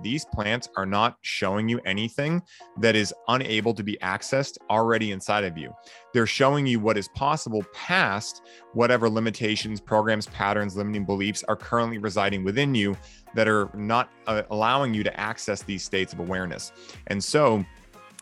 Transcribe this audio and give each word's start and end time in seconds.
these 0.00 0.24
plants 0.24 0.68
are 0.76 0.86
not 0.86 1.16
showing 1.22 1.68
you 1.68 1.80
anything 1.84 2.42
that 2.78 2.94
is 2.94 3.12
unable 3.28 3.74
to 3.74 3.82
be 3.82 3.98
accessed 4.02 4.58
already 4.70 5.12
inside 5.12 5.44
of 5.44 5.58
you. 5.58 5.74
They're 6.14 6.26
showing 6.26 6.66
you 6.66 6.80
what 6.80 6.96
is 6.96 7.08
possible 7.08 7.64
past 7.74 8.42
whatever 8.72 9.10
limitations, 9.10 9.80
programs, 9.80 10.26
patterns, 10.28 10.76
limiting 10.76 11.04
beliefs 11.04 11.44
are 11.48 11.56
currently 11.56 11.98
residing 11.98 12.44
within 12.44 12.74
you 12.74 12.96
that 13.34 13.48
are 13.48 13.70
not 13.74 14.10
uh, 14.26 14.42
allowing 14.50 14.94
you 14.94 15.02
to 15.02 15.20
access 15.20 15.62
these 15.62 15.82
states 15.82 16.12
of 16.12 16.20
awareness. 16.20 16.72
And 17.08 17.22
so, 17.22 17.64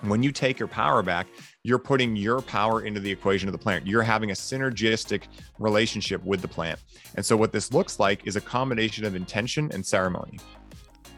when 0.02 0.22
you 0.22 0.32
take 0.32 0.58
your 0.58 0.68
power 0.68 1.02
back, 1.02 1.26
you're 1.62 1.78
putting 1.78 2.16
your 2.16 2.40
power 2.40 2.82
into 2.82 3.00
the 3.00 3.10
equation 3.10 3.48
of 3.48 3.52
the 3.52 3.58
plant. 3.58 3.86
You're 3.86 4.02
having 4.02 4.30
a 4.30 4.34
synergistic 4.34 5.24
relationship 5.58 6.24
with 6.24 6.40
the 6.40 6.48
plant. 6.48 6.78
And 7.16 7.24
so, 7.24 7.36
what 7.36 7.52
this 7.52 7.72
looks 7.72 7.98
like 7.98 8.26
is 8.26 8.36
a 8.36 8.40
combination 8.40 9.04
of 9.04 9.14
intention 9.14 9.70
and 9.72 9.84
ceremony. 9.84 10.38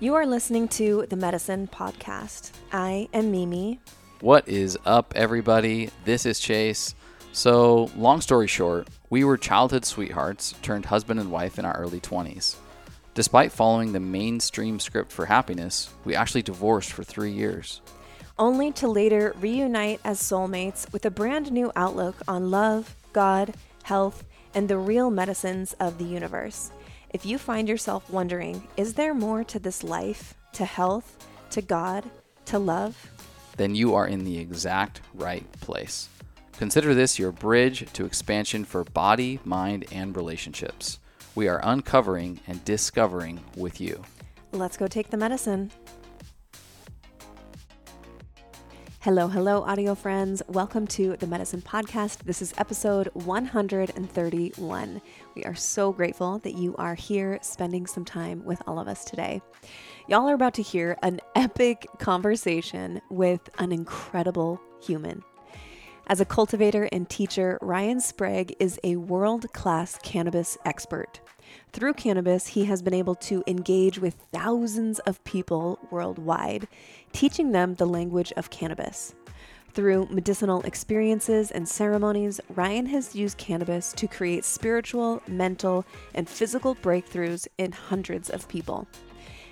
You 0.02 0.16
are 0.16 0.26
listening 0.26 0.66
to 0.70 1.06
the 1.08 1.14
Medicine 1.14 1.68
Podcast. 1.68 2.50
I 2.72 3.08
am 3.14 3.30
Mimi. 3.30 3.78
What 4.20 4.48
is 4.48 4.76
up, 4.84 5.12
everybody? 5.14 5.90
This 6.04 6.26
is 6.26 6.40
Chase. 6.40 6.96
So, 7.30 7.88
long 7.96 8.20
story 8.20 8.48
short, 8.48 8.88
we 9.10 9.22
were 9.22 9.36
childhood 9.36 9.84
sweethearts 9.84 10.56
turned 10.60 10.86
husband 10.86 11.20
and 11.20 11.30
wife 11.30 11.56
in 11.56 11.64
our 11.64 11.76
early 11.76 12.00
20s. 12.00 12.56
Despite 13.14 13.52
following 13.52 13.92
the 13.92 14.00
mainstream 14.00 14.80
script 14.80 15.12
for 15.12 15.26
happiness, 15.26 15.90
we 16.04 16.16
actually 16.16 16.42
divorced 16.42 16.90
for 16.90 17.04
three 17.04 17.30
years 17.30 17.80
only 18.40 18.72
to 18.72 18.88
later 18.88 19.36
reunite 19.38 20.00
as 20.04 20.20
soulmates 20.20 20.92
with 20.92 21.06
a 21.06 21.10
brand 21.10 21.52
new 21.52 21.70
outlook 21.76 22.16
on 22.26 22.50
love, 22.50 22.96
God, 23.12 23.54
health, 23.84 24.24
and 24.52 24.68
the 24.68 24.78
real 24.78 25.10
medicines 25.10 25.74
of 25.78 25.98
the 25.98 26.04
universe. 26.04 26.72
If 27.12 27.26
you 27.26 27.36
find 27.36 27.68
yourself 27.68 28.08
wondering, 28.08 28.66
is 28.78 28.94
there 28.94 29.12
more 29.12 29.44
to 29.44 29.58
this 29.58 29.84
life, 29.84 30.32
to 30.54 30.64
health, 30.64 31.28
to 31.50 31.60
God, 31.60 32.08
to 32.46 32.58
love? 32.58 33.10
Then 33.58 33.74
you 33.74 33.94
are 33.94 34.06
in 34.06 34.24
the 34.24 34.38
exact 34.38 35.02
right 35.12 35.44
place. 35.60 36.08
Consider 36.56 36.94
this 36.94 37.18
your 37.18 37.30
bridge 37.30 37.86
to 37.92 38.06
expansion 38.06 38.64
for 38.64 38.84
body, 38.84 39.40
mind, 39.44 39.84
and 39.92 40.16
relationships. 40.16 41.00
We 41.34 41.48
are 41.48 41.60
uncovering 41.62 42.40
and 42.46 42.64
discovering 42.64 43.40
with 43.58 43.78
you. 43.78 44.02
Let's 44.52 44.78
go 44.78 44.86
take 44.86 45.10
the 45.10 45.18
medicine. 45.18 45.70
Hello, 49.00 49.26
hello, 49.26 49.64
audio 49.64 49.94
friends. 49.96 50.42
Welcome 50.46 50.86
to 50.86 51.16
the 51.16 51.26
Medicine 51.26 51.60
Podcast. 51.60 52.18
This 52.18 52.40
is 52.40 52.54
episode 52.56 53.08
131. 53.14 55.02
We 55.34 55.44
are 55.44 55.54
so 55.54 55.92
grateful 55.92 56.38
that 56.40 56.54
you 56.54 56.76
are 56.76 56.94
here 56.94 57.38
spending 57.42 57.86
some 57.86 58.04
time 58.04 58.44
with 58.44 58.60
all 58.66 58.78
of 58.78 58.88
us 58.88 59.04
today. 59.04 59.40
Y'all 60.08 60.28
are 60.28 60.34
about 60.34 60.54
to 60.54 60.62
hear 60.62 60.98
an 61.02 61.20
epic 61.34 61.86
conversation 61.98 63.00
with 63.08 63.48
an 63.58 63.72
incredible 63.72 64.60
human. 64.82 65.22
As 66.08 66.20
a 66.20 66.24
cultivator 66.24 66.88
and 66.92 67.08
teacher, 67.08 67.58
Ryan 67.62 68.00
Sprague 68.00 68.54
is 68.58 68.78
a 68.82 68.96
world 68.96 69.50
class 69.52 69.98
cannabis 70.02 70.58
expert. 70.64 71.20
Through 71.72 71.94
cannabis, 71.94 72.48
he 72.48 72.64
has 72.66 72.82
been 72.82 72.94
able 72.94 73.14
to 73.16 73.42
engage 73.46 73.98
with 73.98 74.16
thousands 74.32 74.98
of 75.00 75.22
people 75.24 75.78
worldwide, 75.90 76.68
teaching 77.12 77.52
them 77.52 77.74
the 77.74 77.86
language 77.86 78.32
of 78.36 78.50
cannabis. 78.50 79.14
Through 79.74 80.08
medicinal 80.10 80.62
experiences 80.62 81.50
and 81.50 81.68
ceremonies, 81.68 82.40
Ryan 82.54 82.86
has 82.86 83.14
used 83.14 83.38
cannabis 83.38 83.92
to 83.94 84.06
create 84.06 84.44
spiritual, 84.44 85.22
mental, 85.26 85.84
and 86.14 86.28
physical 86.28 86.74
breakthroughs 86.74 87.48
in 87.58 87.72
hundreds 87.72 88.28
of 88.28 88.48
people. 88.48 88.86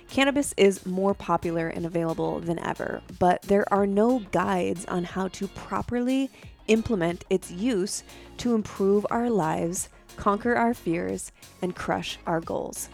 Cannabis 0.09 0.53
is 0.57 0.85
more 0.85 1.13
popular 1.13 1.69
and 1.69 1.85
available 1.85 2.39
than 2.39 2.59
ever, 2.59 3.01
but 3.17 3.41
there 3.43 3.71
are 3.73 3.87
no 3.87 4.19
guides 4.31 4.85
on 4.85 5.05
how 5.05 5.27
to 5.29 5.47
properly 5.47 6.29
implement 6.67 7.25
its 7.29 7.49
use 7.49 8.03
to 8.37 8.53
improve 8.53 9.05
our 9.09 9.29
lives 9.29 9.89
conquer 10.15 10.55
our 10.55 10.73
fears, 10.73 11.31
and 11.61 11.75
crush 11.75 12.17
our 12.25 12.39
goals. 12.39 12.89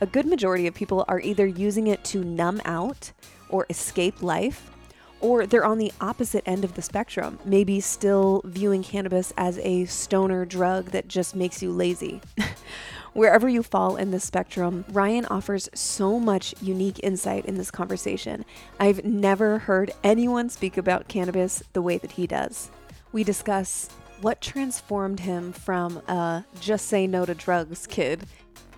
A 0.00 0.06
good 0.06 0.26
majority 0.26 0.66
of 0.66 0.74
people 0.74 1.04
are 1.08 1.20
either 1.20 1.46
using 1.46 1.88
it 1.88 2.04
to 2.04 2.22
numb 2.22 2.60
out 2.64 3.12
or 3.48 3.66
escape 3.70 4.22
life, 4.22 4.70
or 5.20 5.46
they're 5.46 5.64
on 5.64 5.78
the 5.78 5.92
opposite 6.00 6.42
end 6.46 6.64
of 6.64 6.74
the 6.74 6.82
spectrum, 6.82 7.38
maybe 7.44 7.80
still 7.80 8.42
viewing 8.44 8.82
cannabis 8.82 9.32
as 9.36 9.58
a 9.58 9.84
stoner 9.86 10.44
drug 10.44 10.86
that 10.92 11.08
just 11.08 11.34
makes 11.34 11.62
you 11.62 11.70
lazy. 11.70 12.20
Wherever 13.14 13.48
you 13.48 13.62
fall 13.62 13.96
in 13.96 14.10
the 14.10 14.20
spectrum, 14.20 14.84
Ryan 14.90 15.26
offers 15.26 15.68
so 15.74 16.20
much 16.20 16.54
unique 16.60 17.00
insight 17.02 17.46
in 17.46 17.56
this 17.56 17.70
conversation. 17.70 18.44
I've 18.78 19.04
never 19.04 19.58
heard 19.58 19.90
anyone 20.04 20.50
speak 20.50 20.76
about 20.76 21.08
cannabis 21.08 21.62
the 21.72 21.82
way 21.82 21.98
that 21.98 22.12
he 22.12 22.26
does. 22.26 22.70
We 23.10 23.24
discuss 23.24 23.88
what 24.20 24.40
transformed 24.40 25.20
him 25.20 25.52
from 25.52 25.98
a 26.08 26.44
just 26.60 26.86
say 26.86 27.06
no 27.06 27.24
to 27.24 27.34
drugs 27.34 27.86
kid 27.86 28.26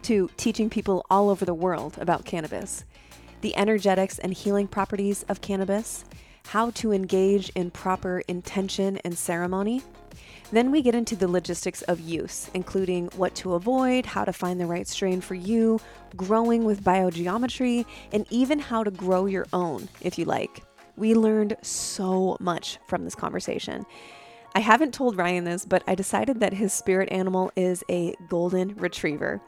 to 0.02 0.30
teaching 0.36 0.70
people 0.70 1.04
all 1.10 1.28
over 1.28 1.44
the 1.44 1.54
world 1.54 1.98
about 1.98 2.24
cannabis, 2.24 2.84
the 3.40 3.56
energetics 3.56 4.18
and 4.18 4.32
healing 4.32 4.68
properties 4.68 5.24
of 5.28 5.40
cannabis, 5.40 6.04
how 6.50 6.68
to 6.70 6.90
engage 6.90 7.48
in 7.50 7.70
proper 7.70 8.24
intention 8.26 8.96
and 9.04 9.16
ceremony. 9.16 9.80
Then 10.50 10.72
we 10.72 10.82
get 10.82 10.96
into 10.96 11.14
the 11.14 11.28
logistics 11.28 11.82
of 11.82 12.00
use, 12.00 12.50
including 12.54 13.06
what 13.14 13.36
to 13.36 13.54
avoid, 13.54 14.04
how 14.04 14.24
to 14.24 14.32
find 14.32 14.60
the 14.60 14.66
right 14.66 14.88
strain 14.88 15.20
for 15.20 15.36
you, 15.36 15.78
growing 16.16 16.64
with 16.64 16.82
biogeometry, 16.82 17.86
and 18.12 18.26
even 18.30 18.58
how 18.58 18.82
to 18.82 18.90
grow 18.90 19.26
your 19.26 19.46
own 19.52 19.88
if 20.00 20.18
you 20.18 20.24
like. 20.24 20.64
We 20.96 21.14
learned 21.14 21.56
so 21.62 22.36
much 22.40 22.78
from 22.88 23.04
this 23.04 23.14
conversation. 23.14 23.86
I 24.52 24.58
haven't 24.58 24.92
told 24.92 25.16
Ryan 25.16 25.44
this, 25.44 25.64
but 25.64 25.84
I 25.86 25.94
decided 25.94 26.40
that 26.40 26.52
his 26.52 26.72
spirit 26.72 27.12
animal 27.12 27.52
is 27.54 27.84
a 27.88 28.16
golden 28.28 28.74
retriever. 28.74 29.40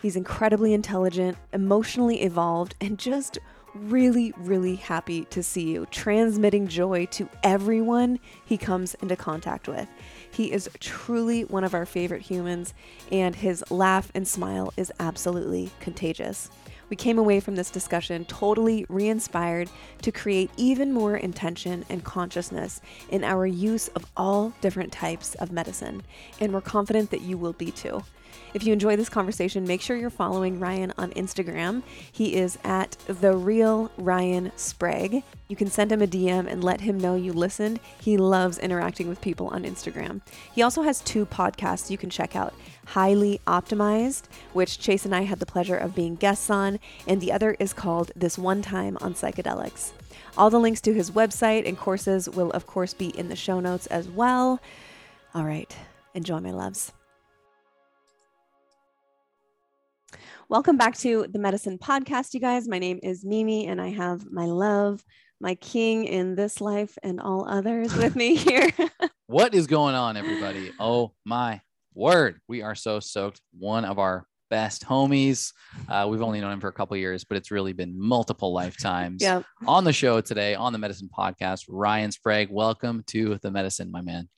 He's 0.00 0.14
incredibly 0.14 0.72
intelligent, 0.72 1.36
emotionally 1.52 2.22
evolved, 2.22 2.76
and 2.80 2.96
just 2.96 3.40
really, 3.78 4.32
really 4.36 4.76
happy 4.76 5.24
to 5.26 5.42
see 5.42 5.70
you, 5.70 5.86
transmitting 5.90 6.68
joy 6.68 7.06
to 7.06 7.28
everyone 7.42 8.18
he 8.44 8.56
comes 8.56 8.94
into 8.94 9.16
contact 9.16 9.68
with. 9.68 9.88
He 10.30 10.52
is 10.52 10.68
truly 10.80 11.44
one 11.44 11.64
of 11.64 11.74
our 11.74 11.86
favorite 11.86 12.22
humans, 12.22 12.74
and 13.10 13.34
his 13.34 13.64
laugh 13.70 14.10
and 14.14 14.26
smile 14.26 14.72
is 14.76 14.92
absolutely 15.00 15.70
contagious. 15.80 16.50
We 16.90 16.96
came 16.96 17.18
away 17.18 17.40
from 17.40 17.56
this 17.56 17.70
discussion 17.70 18.24
totally 18.24 18.86
re 18.88 19.08
inspired 19.08 19.68
to 20.02 20.12
create 20.12 20.50
even 20.56 20.92
more 20.92 21.16
intention 21.16 21.84
and 21.88 22.02
consciousness 22.02 22.80
in 23.10 23.24
our 23.24 23.46
use 23.46 23.88
of 23.88 24.06
all 24.16 24.54
different 24.60 24.92
types 24.92 25.34
of 25.36 25.52
medicine, 25.52 26.02
and 26.40 26.52
we're 26.52 26.60
confident 26.62 27.10
that 27.10 27.20
you 27.20 27.36
will 27.36 27.52
be 27.52 27.70
too. 27.70 28.02
If 28.54 28.64
you 28.64 28.72
enjoy 28.72 28.96
this 28.96 29.08
conversation, 29.08 29.66
make 29.66 29.82
sure 29.82 29.96
you're 29.96 30.08
following 30.08 30.58
Ryan 30.58 30.92
on 30.96 31.10
Instagram. 31.10 31.82
He 32.10 32.34
is 32.34 32.58
at 32.64 32.92
the 33.06 33.36
real 33.36 33.90
Ryan 33.98 34.52
Sprague. 34.56 35.22
You 35.48 35.56
can 35.56 35.68
send 35.68 35.92
him 35.92 36.00
a 36.00 36.06
DM 36.06 36.46
and 36.50 36.64
let 36.64 36.80
him 36.80 36.98
know 36.98 37.14
you 37.14 37.32
listened. 37.32 37.78
He 38.00 38.16
loves 38.16 38.58
interacting 38.58 39.08
with 39.08 39.20
people 39.20 39.48
on 39.48 39.64
Instagram. 39.64 40.22
He 40.54 40.62
also 40.62 40.82
has 40.82 41.00
two 41.00 41.26
podcasts 41.26 41.90
you 41.90 41.98
can 41.98 42.10
check 42.10 42.34
out 42.34 42.54
Highly 42.86 43.40
Optimized, 43.46 44.24
which 44.54 44.78
Chase 44.78 45.04
and 45.04 45.14
I 45.14 45.22
had 45.22 45.40
the 45.40 45.46
pleasure 45.46 45.76
of 45.76 45.94
being 45.94 46.16
guests 46.16 46.48
on, 46.48 46.78
and 47.06 47.20
the 47.20 47.32
other 47.32 47.54
is 47.58 47.74
called 47.74 48.12
This 48.16 48.38
One 48.38 48.62
Time 48.62 48.96
on 49.02 49.12
Psychedelics. 49.12 49.92
All 50.38 50.48
the 50.48 50.60
links 50.60 50.80
to 50.82 50.94
his 50.94 51.10
website 51.10 51.68
and 51.68 51.76
courses 51.76 52.28
will, 52.30 52.50
of 52.52 52.66
course, 52.66 52.94
be 52.94 53.08
in 53.08 53.28
the 53.28 53.36
show 53.36 53.60
notes 53.60 53.86
as 53.88 54.08
well. 54.08 54.60
All 55.34 55.44
right, 55.44 55.76
enjoy, 56.14 56.40
my 56.40 56.52
loves. 56.52 56.92
Welcome 60.50 60.78
back 60.78 60.96
to 61.00 61.26
the 61.30 61.38
Medicine 61.38 61.76
Podcast, 61.76 62.32
you 62.32 62.40
guys. 62.40 62.66
My 62.66 62.78
name 62.78 63.00
is 63.02 63.22
Mimi, 63.22 63.66
and 63.66 63.78
I 63.78 63.88
have 63.88 64.24
my 64.32 64.46
love, 64.46 65.04
my 65.42 65.54
king 65.56 66.04
in 66.06 66.36
this 66.36 66.62
life 66.62 66.96
and 67.02 67.20
all 67.20 67.46
others 67.46 67.94
with 67.94 68.16
me 68.16 68.34
here. 68.34 68.70
what 69.26 69.52
is 69.52 69.66
going 69.66 69.94
on, 69.94 70.16
everybody? 70.16 70.72
Oh 70.80 71.12
my 71.26 71.60
word. 71.92 72.40
We 72.48 72.62
are 72.62 72.74
so 72.74 72.98
soaked. 72.98 73.42
One 73.58 73.84
of 73.84 73.98
our 73.98 74.26
best 74.48 74.86
homies. 74.86 75.52
Uh, 75.86 76.06
we've 76.10 76.22
only 76.22 76.40
known 76.40 76.52
him 76.52 76.60
for 76.60 76.68
a 76.68 76.72
couple 76.72 76.96
years, 76.96 77.24
but 77.24 77.36
it's 77.36 77.50
really 77.50 77.74
been 77.74 78.00
multiple 78.00 78.54
lifetimes. 78.54 79.22
Yep. 79.22 79.44
On 79.66 79.84
the 79.84 79.92
show 79.92 80.22
today, 80.22 80.54
on 80.54 80.72
the 80.72 80.78
Medicine 80.78 81.10
Podcast, 81.14 81.66
Ryan 81.68 82.10
Sprague. 82.10 82.48
Welcome 82.50 83.04
to 83.08 83.38
the 83.42 83.50
Medicine, 83.50 83.90
my 83.90 84.00
man. 84.00 84.30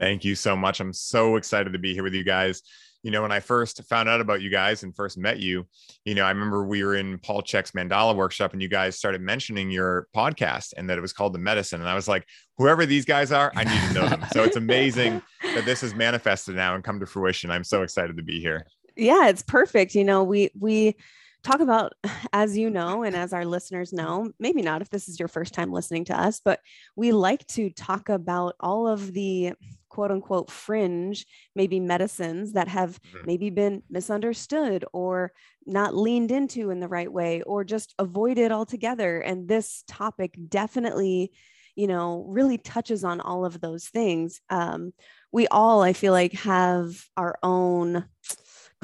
Thank 0.00 0.24
you 0.24 0.34
so 0.34 0.56
much. 0.56 0.80
I'm 0.80 0.92
so 0.92 1.36
excited 1.36 1.74
to 1.74 1.78
be 1.78 1.94
here 1.94 2.02
with 2.02 2.14
you 2.14 2.24
guys 2.24 2.60
you 3.04 3.10
know, 3.10 3.20
when 3.20 3.30
I 3.30 3.40
first 3.40 3.84
found 3.84 4.08
out 4.08 4.22
about 4.22 4.40
you 4.40 4.48
guys 4.48 4.82
and 4.82 4.96
first 4.96 5.18
met 5.18 5.38
you, 5.38 5.66
you 6.06 6.14
know, 6.14 6.24
I 6.24 6.30
remember 6.30 6.64
we 6.64 6.82
were 6.82 6.96
in 6.96 7.18
Paul 7.18 7.42
Chek's 7.42 7.72
Mandala 7.72 8.16
workshop 8.16 8.54
and 8.54 8.62
you 8.62 8.68
guys 8.68 8.96
started 8.96 9.20
mentioning 9.20 9.70
your 9.70 10.08
podcast 10.16 10.72
and 10.78 10.88
that 10.88 10.96
it 10.96 11.02
was 11.02 11.12
called 11.12 11.34
The 11.34 11.38
Medicine. 11.38 11.82
And 11.82 11.88
I 11.88 11.94
was 11.94 12.08
like, 12.08 12.26
whoever 12.56 12.86
these 12.86 13.04
guys 13.04 13.30
are, 13.30 13.52
I 13.54 13.64
need 13.64 13.78
to 13.88 13.92
know 13.92 14.08
them. 14.08 14.24
so 14.32 14.42
it's 14.42 14.56
amazing 14.56 15.20
that 15.42 15.66
this 15.66 15.82
has 15.82 15.94
manifested 15.94 16.56
now 16.56 16.74
and 16.74 16.82
come 16.82 16.98
to 16.98 17.04
fruition. 17.04 17.50
I'm 17.50 17.62
so 17.62 17.82
excited 17.82 18.16
to 18.16 18.22
be 18.22 18.40
here. 18.40 18.66
Yeah, 18.96 19.28
it's 19.28 19.42
perfect. 19.42 19.94
You 19.94 20.04
know, 20.04 20.24
we, 20.24 20.50
we, 20.58 20.96
talk 21.42 21.60
about, 21.60 21.92
as 22.32 22.56
you 22.56 22.70
know, 22.70 23.02
and 23.02 23.14
as 23.14 23.32
our 23.34 23.44
listeners 23.44 23.92
know, 23.92 24.30
maybe 24.40 24.62
not 24.62 24.80
if 24.80 24.88
this 24.88 25.08
is 25.08 25.18
your 25.18 25.28
first 25.28 25.52
time 25.52 25.70
listening 25.70 26.06
to 26.06 26.18
us, 26.18 26.40
but 26.42 26.58
we 26.96 27.12
like 27.12 27.46
to 27.48 27.68
talk 27.68 28.08
about 28.08 28.54
all 28.60 28.88
of 28.88 29.12
the 29.12 29.52
quote 29.94 30.10
unquote 30.10 30.50
fringe, 30.50 31.24
maybe 31.54 31.78
medicines 31.78 32.54
that 32.54 32.66
have 32.66 33.00
mm-hmm. 33.00 33.26
maybe 33.26 33.50
been 33.50 33.80
misunderstood 33.88 34.84
or 34.92 35.30
not 35.66 35.94
leaned 35.94 36.32
into 36.32 36.70
in 36.70 36.80
the 36.80 36.88
right 36.88 37.12
way 37.12 37.42
or 37.42 37.62
just 37.62 37.94
avoided 38.00 38.50
altogether. 38.50 39.20
And 39.20 39.46
this 39.46 39.84
topic 39.86 40.36
definitely, 40.48 41.30
you 41.76 41.86
know, 41.86 42.24
really 42.28 42.58
touches 42.58 43.04
on 43.04 43.20
all 43.20 43.44
of 43.44 43.60
those 43.60 43.86
things. 43.86 44.40
Um, 44.50 44.92
we 45.30 45.46
all, 45.46 45.82
I 45.82 45.92
feel 45.92 46.12
like, 46.12 46.32
have 46.32 47.04
our 47.16 47.38
own 47.40 48.04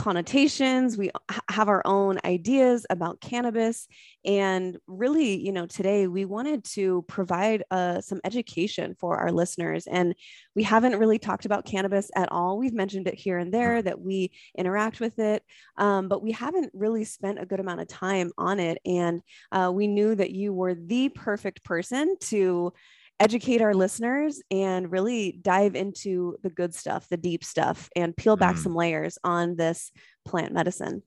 connotations. 0.01 0.97
We 0.97 1.11
have 1.51 1.69
our 1.69 1.83
own 1.85 2.19
ideas 2.25 2.87
about 2.89 3.21
cannabis. 3.21 3.87
And 4.25 4.79
really 4.87 5.39
you 5.39 5.53
know 5.53 5.67
today 5.67 6.07
we 6.07 6.25
wanted 6.25 6.65
to 6.77 7.05
provide 7.07 7.65
uh, 7.71 8.01
some 8.01 8.21
education 8.25 8.95
for 8.99 9.19
our 9.19 9.31
listeners. 9.31 9.87
And 9.87 10.15
we 10.55 10.63
haven't 10.63 10.99
really 10.99 11.19
talked 11.19 11.45
about 11.45 11.67
cannabis 11.67 12.11
at 12.17 12.33
all. 12.33 12.57
We've 12.57 12.73
mentioned 12.73 13.09
it 13.09 13.15
here 13.15 13.39
and 13.39 13.53
there 13.53 13.83
that 13.83 14.01
we 14.01 14.33
interact 14.57 15.01
with 15.01 15.19
it 15.19 15.43
um, 15.77 16.09
but 16.09 16.23
we 16.23 16.33
haven't 16.33 16.71
really 16.75 17.05
spent 17.05 17.41
a 17.41 17.47
good 17.47 17.59
amount 17.59 17.81
of 17.81 17.89
time 17.89 18.31
on 18.39 18.61
it. 18.61 18.79
And 18.85 19.23
uh, 19.51 19.71
we 19.75 19.87
knew 19.87 20.15
that 20.15 20.31
you 20.31 20.53
were 20.53 20.75
the 20.75 21.09
perfect 21.09 21.65
person 21.65 22.17
to 22.21 22.73
educate 23.21 23.61
our 23.61 23.75
listeners 23.75 24.43
and 24.51 24.91
really 24.91 25.39
dive 25.43 25.77
into 25.77 26.37
the 26.43 26.51
good 26.51 26.75
stuff, 26.75 27.07
the 27.09 27.17
deep 27.17 27.45
stuff, 27.45 27.89
and 27.95 28.17
peel 28.17 28.37
back 28.37 28.57
mm. 28.57 28.63
some 28.63 28.75
layers 28.75 29.19
on 29.23 29.57
this 29.57 29.93
plant 30.25 30.53
medicine. 30.53 31.03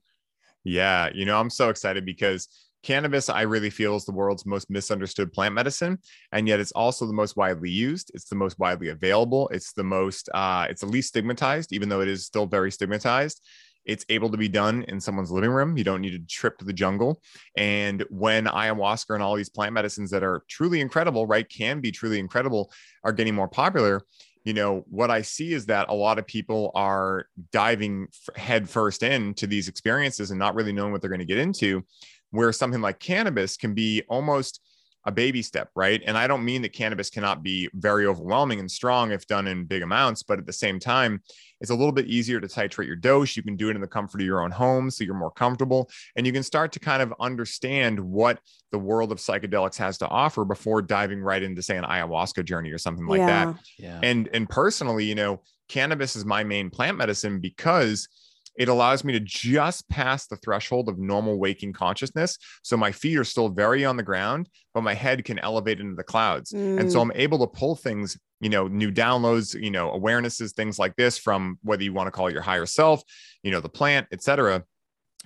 Yeah, 0.62 1.10
you 1.12 1.26
know, 1.26 1.38
I'm 1.38 1.50
so 1.50 1.68
excited 1.68 2.06
because 2.06 2.48
cannabis, 2.84 3.28
I 3.28 3.42
really 3.42 3.70
feel, 3.70 3.96
is 3.96 4.04
the 4.04 4.12
world's 4.12 4.46
most 4.46 4.70
misunderstood 4.70 5.32
plant 5.32 5.54
medicine, 5.54 5.98
and 6.32 6.46
yet 6.46 6.60
it's 6.60 6.72
also 6.72 7.06
the 7.06 7.12
most 7.12 7.36
widely 7.36 7.70
used. 7.70 8.12
It's 8.14 8.28
the 8.28 8.36
most 8.36 8.58
widely 8.58 8.88
available. 8.88 9.48
It's 9.48 9.72
the 9.72 9.84
most, 9.84 10.28
uh, 10.32 10.66
it's 10.70 10.82
the 10.82 10.86
least 10.86 11.08
stigmatized, 11.08 11.72
even 11.72 11.88
though 11.88 12.00
it 12.00 12.08
is 12.08 12.24
still 12.24 12.46
very 12.46 12.70
stigmatized. 12.70 13.42
It's 13.84 14.04
able 14.08 14.30
to 14.30 14.36
be 14.36 14.48
done 14.48 14.84
in 14.88 15.00
someone's 15.00 15.30
living 15.30 15.50
room. 15.50 15.76
You 15.76 15.84
don't 15.84 16.00
need 16.00 16.12
to 16.12 16.34
trip 16.34 16.58
to 16.58 16.64
the 16.64 16.72
jungle. 16.72 17.20
And 17.56 18.04
when 18.10 18.46
ayahuasca 18.46 19.14
and 19.14 19.22
all 19.22 19.36
these 19.36 19.48
plant 19.48 19.72
medicines 19.72 20.10
that 20.10 20.22
are 20.22 20.42
truly 20.48 20.80
incredible, 20.80 21.26
right, 21.26 21.48
can 21.48 21.80
be 21.80 21.92
truly 21.92 22.18
incredible, 22.18 22.72
are 23.02 23.12
getting 23.12 23.34
more 23.34 23.48
popular, 23.48 24.02
you 24.44 24.52
know 24.52 24.84
what 24.90 25.10
i 25.10 25.22
see 25.22 25.52
is 25.52 25.66
that 25.66 25.88
a 25.88 25.94
lot 25.94 26.18
of 26.18 26.26
people 26.26 26.70
are 26.74 27.26
diving 27.50 28.06
headfirst 28.36 29.02
into 29.02 29.46
these 29.46 29.68
experiences 29.68 30.30
and 30.30 30.38
not 30.38 30.54
really 30.54 30.72
knowing 30.72 30.92
what 30.92 31.00
they're 31.00 31.10
going 31.10 31.18
to 31.18 31.24
get 31.24 31.38
into 31.38 31.82
where 32.30 32.52
something 32.52 32.80
like 32.80 32.98
cannabis 32.98 33.56
can 33.56 33.74
be 33.74 34.02
almost 34.08 34.60
a 35.06 35.12
baby 35.12 35.42
step, 35.42 35.70
right? 35.74 36.02
And 36.06 36.16
I 36.16 36.26
don't 36.26 36.44
mean 36.44 36.62
that 36.62 36.72
cannabis 36.72 37.10
cannot 37.10 37.42
be 37.42 37.68
very 37.74 38.06
overwhelming 38.06 38.60
and 38.60 38.70
strong 38.70 39.12
if 39.12 39.26
done 39.26 39.46
in 39.46 39.64
big 39.64 39.82
amounts, 39.82 40.22
but 40.22 40.38
at 40.38 40.46
the 40.46 40.52
same 40.52 40.78
time, 40.78 41.22
it's 41.60 41.70
a 41.70 41.74
little 41.74 41.92
bit 41.92 42.06
easier 42.06 42.40
to 42.40 42.46
titrate 42.46 42.86
your 42.86 42.96
dose. 42.96 43.36
You 43.36 43.42
can 43.42 43.56
do 43.56 43.70
it 43.70 43.74
in 43.74 43.80
the 43.80 43.86
comfort 43.86 44.20
of 44.20 44.26
your 44.26 44.42
own 44.42 44.50
home, 44.50 44.90
so 44.90 45.04
you're 45.04 45.14
more 45.14 45.30
comfortable, 45.30 45.90
and 46.16 46.26
you 46.26 46.32
can 46.32 46.42
start 46.42 46.72
to 46.72 46.80
kind 46.80 47.02
of 47.02 47.12
understand 47.20 48.00
what 48.00 48.38
the 48.72 48.78
world 48.78 49.12
of 49.12 49.18
psychedelics 49.18 49.76
has 49.76 49.98
to 49.98 50.08
offer 50.08 50.44
before 50.44 50.82
diving 50.82 51.20
right 51.20 51.42
into, 51.42 51.62
say, 51.62 51.76
an 51.76 51.84
ayahuasca 51.84 52.44
journey 52.44 52.70
or 52.70 52.78
something 52.78 53.06
like 53.06 53.18
yeah. 53.18 53.26
that. 53.26 53.56
Yeah. 53.78 54.00
And 54.02 54.28
and 54.32 54.48
personally, 54.48 55.04
you 55.04 55.14
know, 55.14 55.42
cannabis 55.68 56.16
is 56.16 56.24
my 56.24 56.44
main 56.44 56.70
plant 56.70 56.98
medicine 56.98 57.40
because 57.40 58.08
it 58.56 58.68
allows 58.68 59.04
me 59.04 59.12
to 59.12 59.20
just 59.20 59.88
pass 59.88 60.26
the 60.26 60.36
threshold 60.36 60.88
of 60.88 60.98
normal 60.98 61.38
waking 61.38 61.72
consciousness. 61.72 62.38
So 62.62 62.76
my 62.76 62.92
feet 62.92 63.18
are 63.18 63.24
still 63.24 63.48
very 63.48 63.84
on 63.84 63.96
the 63.96 64.02
ground, 64.02 64.48
but 64.72 64.82
my 64.82 64.94
head 64.94 65.24
can 65.24 65.38
elevate 65.38 65.80
into 65.80 65.96
the 65.96 66.04
clouds. 66.04 66.52
Mm. 66.52 66.80
And 66.80 66.92
so 66.92 66.98
mm. 66.98 67.02
I'm 67.02 67.12
able 67.14 67.38
to 67.40 67.46
pull 67.46 67.74
things, 67.76 68.18
you 68.40 68.50
know, 68.50 68.68
new 68.68 68.92
downloads, 68.92 69.60
you 69.60 69.70
know, 69.70 69.90
awarenesses, 69.90 70.52
things 70.52 70.78
like 70.78 70.94
this 70.96 71.18
from 71.18 71.58
whether 71.62 71.82
you 71.82 71.92
want 71.92 72.06
to 72.06 72.12
call 72.12 72.30
your 72.30 72.42
higher 72.42 72.66
self, 72.66 73.02
you 73.42 73.50
know, 73.50 73.60
the 73.60 73.68
plant, 73.68 74.06
etc 74.12 74.64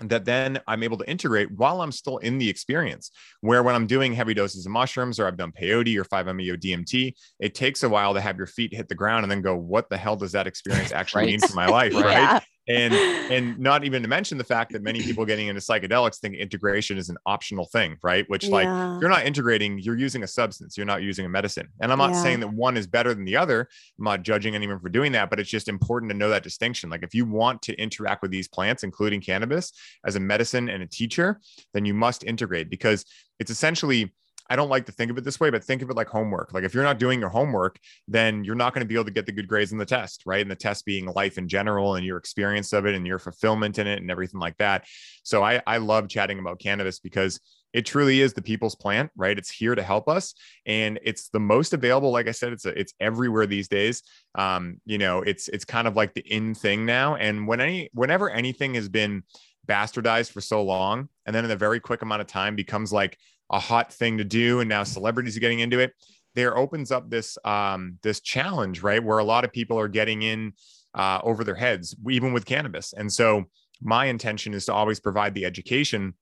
that 0.01 0.25
then 0.25 0.61
I'm 0.67 0.83
able 0.83 0.97
to 0.99 1.11
integrate 1.11 1.51
while 1.51 1.81
I'm 1.81 1.93
still 1.93 2.19
in 2.19 2.39
the 2.39 2.49
experience. 2.49 3.11
Where 3.41 3.63
when 3.63 3.75
I'm 3.75 3.87
doing 3.87 4.13
heavy 4.13 4.35
doses 4.35 4.65
of 4.65 4.73
mushrooms 4.73 5.19
or 5.19 5.27
I've 5.27 5.37
done 5.37 5.53
peyote 5.53 5.97
or 5.97 6.05
5-MeO 6.05 6.57
DMT, 6.57 7.15
it 7.41 7.55
takes 7.55 7.83
a 7.83 7.89
while 7.89 8.15
to 8.15 8.21
have 8.21 8.37
your 8.37 8.47
feet 8.47 8.73
hit 8.73 8.89
the 8.89 8.95
ground 8.95 9.25
and 9.25 9.31
then 9.31 9.43
go, 9.43 9.57
what 9.57 9.91
the 9.91 9.97
hell 9.97 10.17
does 10.17 10.33
that 10.33 10.47
experience 10.47 10.93
actually 10.95 11.23
right. 11.23 11.31
mean 11.31 11.41
for 11.41 11.55
my 11.55 11.67
life? 11.67 11.93
Right. 11.99 12.13
Yeah 12.13 12.41
and 12.69 12.95
and 13.33 13.59
not 13.59 13.85
even 13.85 14.03
to 14.03 14.09
mention 14.09 14.39
the 14.39 14.45
fact 14.45 14.73
that 14.73 14.83
many 14.83 15.01
people 15.03 15.25
getting 15.25 15.49
into 15.49 15.61
psychedelics 15.61 16.19
think 16.19 16.35
integration 16.37 16.99
is 16.99 17.09
an 17.09 17.17
optional 17.27 17.67
thing 17.67 17.97
right 18.03 18.29
which 18.29 18.45
yeah. 18.45 18.51
like 18.51 19.01
you're 19.01 19.11
not 19.11 19.25
integrating 19.25 19.79
you're 19.79 19.97
using 19.97 20.23
a 20.23 20.27
substance 20.27 20.77
you're 20.77 20.87
not 20.87 21.03
using 21.03 21.25
a 21.25 21.29
medicine 21.29 21.69
and 21.81 21.91
i'm 21.91 21.99
not 21.99 22.11
yeah. 22.11 22.23
saying 22.23 22.41
that 22.41 22.53
one 22.53 22.77
is 22.77 22.87
better 22.87 23.15
than 23.15 23.25
the 23.25 23.37
other 23.37 23.69
i'm 23.99 24.05
not 24.05 24.23
judging 24.23 24.55
anyone 24.55 24.79
for 24.79 24.89
doing 24.89 25.13
that 25.13 25.31
but 25.31 25.41
it's 25.41 25.51
just 25.51 25.69
important 25.69 26.11
to 26.11 26.17
know 26.17 26.29
that 26.29 26.43
distinction 26.43 26.91
like 26.91 27.03
if 27.03 27.15
you 27.15 27.25
want 27.25 27.61
to 27.63 27.75
interact 27.81 28.23
with 28.23 28.31
these 28.31 28.49
plants 28.49 28.83
including 28.83 29.21
cannabis 29.21 29.73
as 30.07 30.17
a 30.17 30.21
medicine 30.21 30.69
and 30.69 30.83
a 30.83 30.87
teacher 30.87 31.41
then 31.75 31.85
you 31.85 31.95
must 31.95 32.25
integrate 32.25 32.71
because 32.71 33.05
it's 33.39 33.51
essentially 33.51 34.13
I 34.51 34.57
don't 34.57 34.69
like 34.69 34.87
to 34.87 34.93
think 34.93 35.11
of 35.11 35.19
it 35.19 35.25
this 35.25 35.39
way, 35.39 35.51
but 35.51 35.63
think 35.63 35.83
of 35.83 35.91
it 35.91 35.97
like 35.97 36.09
homework. 36.09 36.53
Like 36.53 36.65
if 36.65 36.75
you're 36.75 36.85
not 36.85 36.99
doing 36.99 37.21
your 37.21 37.29
homework, 37.29 37.79
then 38.07 38.45
you're 38.45 38.55
not 38.55 38.75
going 38.75 38.85
to 38.85 38.89
be 38.89 38.95
able 38.95 39.05
to 39.05 39.11
get 39.11 39.27
the 39.27 39.33
good 39.33 39.49
grades 39.49 39.73
in 39.73 39.79
the 39.79 39.87
test, 39.87 40.23
right? 40.27 40.41
And 40.41 40.51
the 40.51 40.57
test 40.57 40.85
being 40.85 41.07
life 41.07 41.39
in 41.39 41.49
general 41.49 41.97
and 41.97 42.05
your 42.05 42.17
experience 42.17 42.73
of 42.73 42.87
it 42.87 42.95
and 42.95 43.07
your 43.07 43.19
fulfillment 43.19 43.79
in 43.79 43.87
it 43.87 44.01
and 44.01 44.11
everything 44.11 44.41
like 44.41 44.57
that. 44.59 44.87
So 45.23 45.43
I, 45.45 45.63
I 45.67 45.79
love 45.79 46.09
chatting 46.09 46.39
about 46.39 46.59
cannabis 46.59 46.99
because 46.99 47.41
it 47.73 47.85
truly 47.85 48.21
is 48.21 48.33
the 48.33 48.43
people's 48.43 48.75
plant, 48.75 49.11
right? 49.15 49.37
It's 49.37 49.51
here 49.51 49.75
to 49.75 49.83
help 49.83 50.09
us, 50.09 50.35
and 50.65 50.99
it's 51.03 51.29
the 51.29 51.41
most 51.41 51.75
available. 51.75 52.11
Like 52.11 52.27
I 52.27 52.33
said, 52.33 52.53
it's 52.53 52.65
a, 52.65 52.71
it's 52.71 52.95
everywhere 52.99 53.47
these 53.47 53.69
days. 53.69 54.03
Um, 54.35 54.81
you 54.87 54.97
know, 54.97 55.21
it's 55.21 55.49
it's 55.49 55.67
kind 55.67 55.87
of 55.87 55.95
like 55.95 56.15
the 56.15 56.23
in 56.23 56.55
thing 56.55 56.87
now. 56.87 57.17
And 57.17 57.47
when 57.47 57.61
any 57.61 57.91
whenever 57.93 58.31
anything 58.31 58.75
has 58.75 58.89
been 58.89 59.23
bastardized 59.67 60.33
for 60.33 60.41
so 60.41 60.63
long, 60.63 61.11
and 61.27 61.37
then 61.37 61.45
in 61.45 61.51
a 61.51 61.57
very 61.57 61.79
quick 61.79 62.01
amount 62.01 62.23
of 62.23 62.27
time 62.27 62.57
becomes 62.57 62.91
like 62.91 63.19
a 63.51 63.59
hot 63.59 63.93
thing 63.93 64.19
to 64.19 64.25
do 64.25 64.61
and 64.61 64.69
now 64.69 64.83
celebrities 64.85 65.37
are 65.37 65.41
getting 65.41 65.61
into 65.61 65.79
it. 65.79 65.93
There 66.35 66.57
opens 66.57 66.93
up 66.93 67.11
this 67.11 67.39
um, 67.45 67.99
this 68.03 68.21
challenge 68.21 68.83
right 68.83 69.03
where 69.03 69.19
a 69.19 69.25
lot 69.25 69.45
of 69.45 69.53
people 69.53 69.79
are 69.79 69.89
getting 69.89 70.23
in 70.23 70.53
uh, 70.95 71.21
over 71.23 71.45
their 71.45 71.55
heads 71.55 71.97
even 72.09 72.33
with 72.33 72.45
cannabis. 72.45 72.93
And 72.93 73.13
so 73.13 73.45
my 73.81 74.07
intention 74.07 74.55
is 74.55 74.67
to 74.67 74.73
always 74.73 75.01
provide 75.01 75.35
the 75.35 75.45
education 75.45 76.15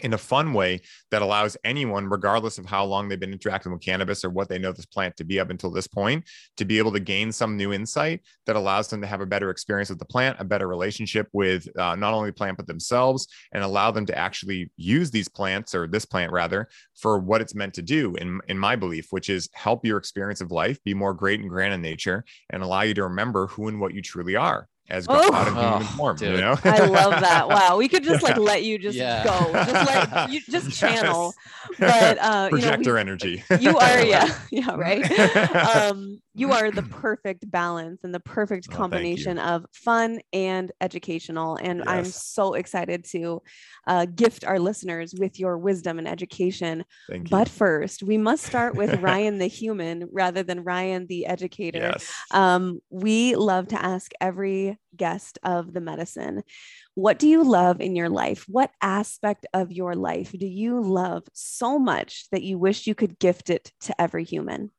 in 0.00 0.14
a 0.14 0.18
fun 0.18 0.52
way 0.52 0.80
that 1.10 1.22
allows 1.22 1.56
anyone, 1.64 2.08
regardless 2.08 2.58
of 2.58 2.66
how 2.66 2.84
long 2.84 3.08
they've 3.08 3.20
been 3.20 3.32
interacting 3.32 3.72
with 3.72 3.80
cannabis 3.80 4.24
or 4.24 4.30
what 4.30 4.48
they 4.48 4.58
know 4.58 4.72
this 4.72 4.86
plant 4.86 5.16
to 5.16 5.24
be 5.24 5.40
up 5.40 5.50
until 5.50 5.70
this 5.70 5.86
point, 5.86 6.24
to 6.56 6.64
be 6.64 6.78
able 6.78 6.92
to 6.92 7.00
gain 7.00 7.32
some 7.32 7.56
new 7.56 7.72
insight 7.72 8.20
that 8.46 8.56
allows 8.56 8.88
them 8.88 9.00
to 9.00 9.06
have 9.06 9.20
a 9.20 9.26
better 9.26 9.50
experience 9.50 9.90
with 9.90 9.98
the 9.98 10.04
plant, 10.04 10.36
a 10.38 10.44
better 10.44 10.68
relationship 10.68 11.28
with 11.32 11.66
uh, 11.78 11.94
not 11.96 12.14
only 12.14 12.30
the 12.30 12.34
plant, 12.34 12.56
but 12.56 12.66
themselves, 12.66 13.28
and 13.52 13.62
allow 13.62 13.90
them 13.90 14.06
to 14.06 14.16
actually 14.16 14.70
use 14.76 15.10
these 15.10 15.28
plants 15.28 15.74
or 15.74 15.86
this 15.86 16.04
plant 16.04 16.32
rather 16.32 16.68
for 16.94 17.18
what 17.18 17.40
it's 17.40 17.54
meant 17.54 17.74
to 17.74 17.82
do, 17.82 18.14
in, 18.16 18.40
in 18.48 18.58
my 18.58 18.76
belief, 18.76 19.08
which 19.10 19.28
is 19.30 19.48
help 19.54 19.84
your 19.84 19.98
experience 19.98 20.40
of 20.40 20.50
life 20.50 20.82
be 20.84 20.94
more 20.94 21.14
great 21.14 21.40
and 21.40 21.48
grand 21.48 21.74
in 21.74 21.82
nature 21.82 22.24
and 22.50 22.62
allow 22.62 22.82
you 22.82 22.94
to 22.94 23.04
remember 23.04 23.46
who 23.48 23.68
and 23.68 23.80
what 23.80 23.94
you 23.94 24.02
truly 24.02 24.36
are 24.36 24.68
as 24.88 25.06
God 25.06 25.18
oh. 25.20 25.38
in 25.38 25.54
human 25.54 25.82
oh, 25.82 25.96
form. 25.96 26.16
Dude. 26.16 26.34
You 26.34 26.40
know, 26.40 26.56
I 26.64 26.86
love 26.86 27.10
that. 27.20 27.48
Wow, 27.48 27.76
we 27.76 27.88
could 27.88 28.04
just 28.04 28.22
like 28.22 28.36
let 28.36 28.64
you 28.64 28.78
just 28.78 28.96
yeah. 28.96 29.24
go, 29.24 29.52
just 29.52 29.72
let 29.72 30.30
you 30.30 30.40
just 30.40 30.78
channel. 30.78 31.34
Yes. 31.78 32.18
But 32.18 32.18
uh, 32.18 32.48
projector 32.48 32.82
you 32.82 32.86
know, 32.86 32.94
we, 32.94 33.00
energy. 33.00 33.44
You 33.60 33.76
are, 33.76 34.00
yeah, 34.02 34.38
yeah, 34.50 34.74
right. 34.74 35.46
Um, 35.54 36.20
you 36.38 36.52
are 36.52 36.70
the 36.70 36.82
perfect 37.02 37.50
balance 37.50 38.04
and 38.04 38.14
the 38.14 38.20
perfect 38.20 38.68
oh, 38.70 38.74
combination 38.74 39.38
of 39.38 39.66
fun 39.72 40.20
and 40.32 40.70
educational. 40.80 41.56
And 41.56 41.80
yes. 41.80 41.88
I'm 41.88 42.04
so 42.04 42.54
excited 42.54 43.04
to 43.06 43.42
uh, 43.86 44.06
gift 44.06 44.44
our 44.44 44.58
listeners 44.58 45.14
with 45.18 45.38
your 45.38 45.58
wisdom 45.58 45.98
and 45.98 46.06
education. 46.06 46.84
But 47.30 47.48
first, 47.48 48.02
we 48.02 48.18
must 48.18 48.44
start 48.44 48.76
with 48.76 48.94
Ryan 49.00 49.38
the 49.38 49.46
human 49.46 50.08
rather 50.12 50.42
than 50.42 50.64
Ryan 50.64 51.06
the 51.06 51.26
educator. 51.26 51.92
Yes. 51.92 52.12
Um, 52.30 52.80
we 52.90 53.34
love 53.34 53.68
to 53.68 53.82
ask 53.82 54.12
every 54.20 54.78
guest 54.96 55.38
of 55.42 55.72
the 55.72 55.80
medicine. 55.80 56.42
What 56.94 57.18
do 57.18 57.28
you 57.28 57.44
love 57.44 57.80
in 57.80 57.96
your 57.96 58.08
life? 58.08 58.44
What 58.48 58.70
aspect 58.80 59.46
of 59.54 59.72
your 59.72 59.94
life 59.94 60.32
do 60.32 60.46
you 60.46 60.80
love 60.80 61.24
so 61.32 61.78
much 61.78 62.28
that 62.32 62.42
you 62.42 62.58
wish 62.58 62.86
you 62.86 62.94
could 62.94 63.18
gift 63.18 63.50
it 63.50 63.72
to 63.82 64.00
every 64.00 64.24
human? 64.24 64.70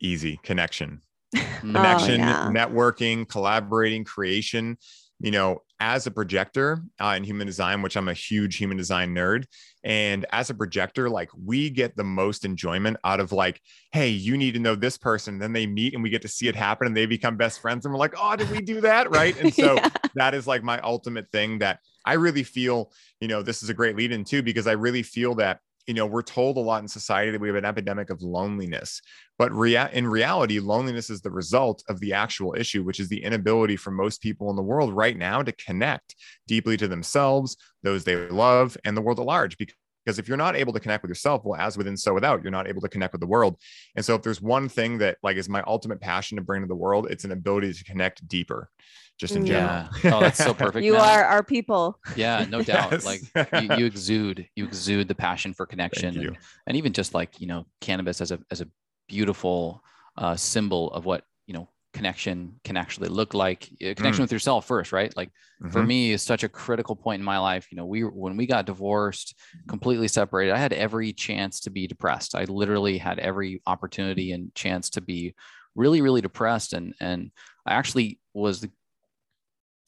Easy 0.00 0.38
connection. 0.42 1.00
connection, 1.60 2.20
oh, 2.20 2.24
yeah. 2.24 2.50
networking, 2.52 3.28
collaborating, 3.28 4.04
creation. 4.04 4.76
you 5.18 5.30
know, 5.30 5.62
as 5.80 6.06
a 6.06 6.10
projector 6.10 6.82
uh, 7.00 7.14
in 7.16 7.24
human 7.24 7.46
design, 7.46 7.82
which 7.82 7.96
I'm 7.96 8.08
a 8.08 8.14
huge 8.14 8.56
human 8.56 8.76
design 8.76 9.14
nerd, 9.14 9.44
and 9.84 10.26
as 10.32 10.50
a 10.50 10.54
projector, 10.54 11.08
like 11.08 11.30
we 11.42 11.70
get 11.70 11.96
the 11.96 12.04
most 12.04 12.44
enjoyment 12.44 12.96
out 13.04 13.20
of 13.20 13.32
like, 13.32 13.60
hey, 13.92 14.08
you 14.08 14.36
need 14.36 14.54
to 14.54 14.60
know 14.60 14.74
this 14.74 14.98
person. 14.98 15.38
Then 15.38 15.52
they 15.52 15.66
meet 15.66 15.94
and 15.94 16.02
we 16.02 16.10
get 16.10 16.22
to 16.22 16.28
see 16.28 16.48
it 16.48 16.56
happen 16.56 16.86
and 16.86 16.96
they 16.96 17.06
become 17.06 17.36
best 17.36 17.60
friends. 17.60 17.84
And 17.84 17.92
we're 17.92 18.00
like, 18.00 18.14
oh, 18.18 18.36
did 18.36 18.50
we 18.50 18.60
do 18.60 18.80
that? 18.80 19.10
Right. 19.16 19.40
And 19.40 19.54
so 19.54 19.76
yeah. 19.76 19.88
that 20.16 20.34
is 20.34 20.46
like 20.46 20.62
my 20.62 20.80
ultimate 20.80 21.30
thing 21.30 21.60
that 21.60 21.78
I 22.04 22.14
really 22.14 22.42
feel, 22.42 22.92
you 23.20 23.28
know, 23.28 23.40
this 23.40 23.62
is 23.62 23.70
a 23.70 23.74
great 23.74 23.96
lead 23.96 24.12
in 24.12 24.24
too, 24.24 24.42
because 24.42 24.66
I 24.66 24.72
really 24.72 25.02
feel 25.02 25.36
that 25.36 25.60
you 25.86 25.94
know 25.94 26.06
we're 26.06 26.22
told 26.22 26.56
a 26.56 26.60
lot 26.60 26.82
in 26.82 26.88
society 26.88 27.30
that 27.30 27.40
we 27.40 27.48
have 27.48 27.56
an 27.56 27.64
epidemic 27.64 28.10
of 28.10 28.22
loneliness 28.22 29.00
but 29.38 29.52
rea- 29.52 29.88
in 29.92 30.06
reality 30.06 30.58
loneliness 30.58 31.10
is 31.10 31.20
the 31.20 31.30
result 31.30 31.82
of 31.88 32.00
the 32.00 32.12
actual 32.12 32.54
issue 32.56 32.82
which 32.82 33.00
is 33.00 33.08
the 33.08 33.22
inability 33.22 33.76
for 33.76 33.90
most 33.90 34.20
people 34.20 34.50
in 34.50 34.56
the 34.56 34.62
world 34.62 34.92
right 34.92 35.16
now 35.16 35.42
to 35.42 35.52
connect 35.52 36.14
deeply 36.46 36.76
to 36.76 36.88
themselves 36.88 37.56
those 37.82 38.04
they 38.04 38.16
love 38.28 38.76
and 38.84 38.96
the 38.96 39.02
world 39.02 39.20
at 39.20 39.26
large 39.26 39.56
because 39.58 39.76
because 40.06 40.20
if 40.20 40.28
you're 40.28 40.36
not 40.36 40.54
able 40.54 40.72
to 40.72 40.80
connect 40.80 41.02
with 41.02 41.10
yourself 41.10 41.42
well 41.44 41.60
as 41.60 41.76
within 41.76 41.96
so 41.96 42.14
without 42.14 42.42
you're 42.42 42.52
not 42.52 42.68
able 42.68 42.80
to 42.80 42.88
connect 42.88 43.12
with 43.12 43.20
the 43.20 43.26
world 43.26 43.56
and 43.96 44.04
so 44.04 44.14
if 44.14 44.22
there's 44.22 44.40
one 44.40 44.68
thing 44.68 44.98
that 44.98 45.18
like 45.22 45.36
is 45.36 45.48
my 45.48 45.62
ultimate 45.66 46.00
passion 46.00 46.36
to 46.36 46.42
bring 46.42 46.62
to 46.62 46.68
the 46.68 46.74
world 46.74 47.08
it's 47.10 47.24
an 47.24 47.32
ability 47.32 47.72
to 47.72 47.84
connect 47.84 48.26
deeper 48.28 48.70
just 49.18 49.34
in 49.34 49.46
general. 49.46 49.88
Oh, 50.04 50.20
that's 50.20 50.42
so 50.42 50.52
perfect. 50.52 50.84
you 50.84 50.96
are 50.96 51.24
our 51.24 51.42
people. 51.42 51.98
Yeah, 52.16 52.44
no 52.48 52.62
doubt. 52.62 52.92
Yes. 52.92 53.04
Like 53.06 53.22
you, 53.62 53.76
you, 53.76 53.86
exude, 53.86 54.48
you 54.56 54.64
exude 54.64 55.08
the 55.08 55.14
passion 55.14 55.54
for 55.54 55.66
connection, 55.66 56.18
and, 56.18 56.36
and, 56.66 56.76
even 56.76 56.92
just 56.92 57.14
like 57.14 57.40
you 57.40 57.46
know, 57.46 57.66
cannabis 57.80 58.20
as 58.20 58.30
a 58.30 58.38
as 58.50 58.60
a 58.60 58.68
beautiful 59.08 59.82
uh, 60.16 60.36
symbol 60.36 60.90
of 60.92 61.04
what 61.04 61.24
you 61.46 61.54
know 61.54 61.68
connection 61.96 62.60
can 62.62 62.76
actually 62.76 63.08
look 63.08 63.32
like. 63.32 63.68
Uh, 63.82 63.94
connection 63.94 64.20
mm. 64.20 64.24
with 64.24 64.32
yourself 64.32 64.66
first, 64.66 64.92
right? 64.92 65.16
Like 65.16 65.30
mm-hmm. 65.62 65.70
for 65.70 65.82
me, 65.82 66.12
is 66.12 66.22
such 66.22 66.44
a 66.44 66.48
critical 66.48 66.94
point 66.94 67.20
in 67.20 67.24
my 67.24 67.38
life. 67.38 67.68
You 67.70 67.76
know, 67.76 67.86
we 67.86 68.02
when 68.02 68.36
we 68.36 68.46
got 68.46 68.66
divorced, 68.66 69.34
completely 69.66 70.06
separated, 70.06 70.52
I 70.52 70.58
had 70.58 70.74
every 70.74 71.12
chance 71.12 71.60
to 71.60 71.70
be 71.70 71.86
depressed. 71.86 72.34
I 72.34 72.44
literally 72.44 72.98
had 72.98 73.18
every 73.18 73.62
opportunity 73.66 74.32
and 74.32 74.54
chance 74.54 74.90
to 74.90 75.00
be 75.00 75.34
really, 75.74 76.02
really 76.02 76.20
depressed, 76.20 76.74
and 76.74 76.94
and 77.00 77.30
I 77.66 77.72
actually 77.72 78.20
was 78.34 78.66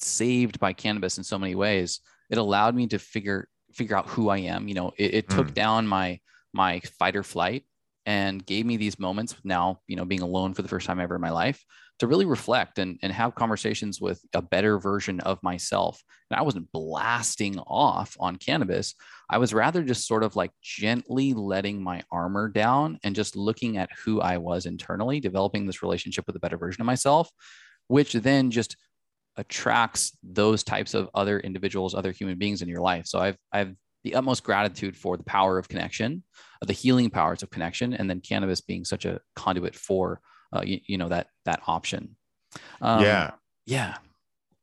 saved 0.01 0.59
by 0.59 0.73
cannabis 0.73 1.19
in 1.19 1.25
so 1.25 1.39
many 1.39 1.55
ways. 1.55 2.01
It 2.31 2.39
allowed 2.39 2.75
me 2.75 2.87
to 2.89 2.99
figure 2.99 3.49
figure 3.73 3.97
out 3.97 4.09
who 4.09 4.31
I 4.31 4.39
am. 4.39 4.67
You 4.67 4.75
know, 4.75 4.93
it, 4.97 5.15
it 5.15 5.29
took 5.29 5.49
mm. 5.49 5.55
down 5.55 5.87
my 5.87 6.21
my 6.55 6.81
fight 6.99 7.17
or 7.17 7.23
flight 7.23 7.65
and 8.07 8.45
gave 8.47 8.65
me 8.65 8.79
these 8.79 8.99
moments 8.99 9.37
now, 9.45 9.81
you 9.87 9.95
know, 9.95 10.07
being 10.07 10.23
alone 10.23 10.55
for 10.55 10.63
the 10.63 10.69
first 10.69 10.87
time 10.87 10.99
ever 10.99 11.17
in 11.17 11.21
my 11.21 11.31
life 11.31 11.63
to 11.99 12.07
really 12.07 12.27
reflect 12.27 12.79
and, 12.79 12.99
and 13.03 13.13
have 13.13 13.35
conversations 13.35 14.01
with 14.01 14.21
a 14.33 14.43
better 14.43 14.79
version 14.79 15.21
of 15.21 15.43
myself. 15.43 16.03
And 16.31 16.39
I 16.39 16.43
wasn't 16.43 16.71
blasting 16.73 17.59
off 17.59 18.17
on 18.21 18.37
cannabis. 18.37 18.95
I 19.29 19.39
was 19.39 19.53
rather 19.53 19.83
just 19.83 20.07
sort 20.07 20.23
of 20.23 20.37
like 20.37 20.53
gently 20.63 21.35
letting 21.35 21.83
my 21.83 22.03
armor 22.11 22.49
down 22.49 22.99
and 23.03 23.17
just 23.17 23.37
looking 23.37 23.79
at 23.79 23.91
who 24.05 24.21
I 24.21 24.37
was 24.37 24.67
internally, 24.67 25.21
developing 25.21 25.67
this 25.67 25.83
relationship 25.83 26.27
with 26.27 26.37
a 26.37 26.41
better 26.41 26.57
version 26.57 26.83
of 26.83 26.87
myself, 26.87 27.31
which 27.89 28.13
then 28.13 28.51
just 28.51 28.77
attracts 29.37 30.17
those 30.23 30.63
types 30.63 30.95
of 30.95 31.09
other 31.15 31.41
individuals, 31.41 31.95
other 31.95 32.13
human 32.13 32.39
beings 32.39 32.63
in 32.63 32.69
your 32.69 32.81
life. 32.81 33.07
So 33.07 33.19
I've 33.19 33.37
I've 33.53 33.75
the 34.05 34.15
utmost 34.15 34.45
gratitude 34.45 34.97
for 34.97 35.17
the 35.17 35.25
power 35.25 35.59
of 35.59 35.69
connection, 35.69 36.23
the 36.65 36.73
healing 36.73 37.11
powers 37.11 37.43
of 37.43 37.51
connection, 37.51 37.95
and 37.95 38.09
then 38.09 38.21
cannabis 38.21 38.61
being 38.61 38.85
such 38.85 39.05
a 39.05 39.21
conduit 39.35 39.75
for 39.75 40.21
uh, 40.53 40.63
you, 40.65 40.81
you, 40.87 40.99
know 40.99 41.09
that 41.09 41.29
that 41.45 41.63
option. 41.67 42.17
Um, 42.81 43.03
yeah, 43.03 43.33
yeah. 43.67 43.97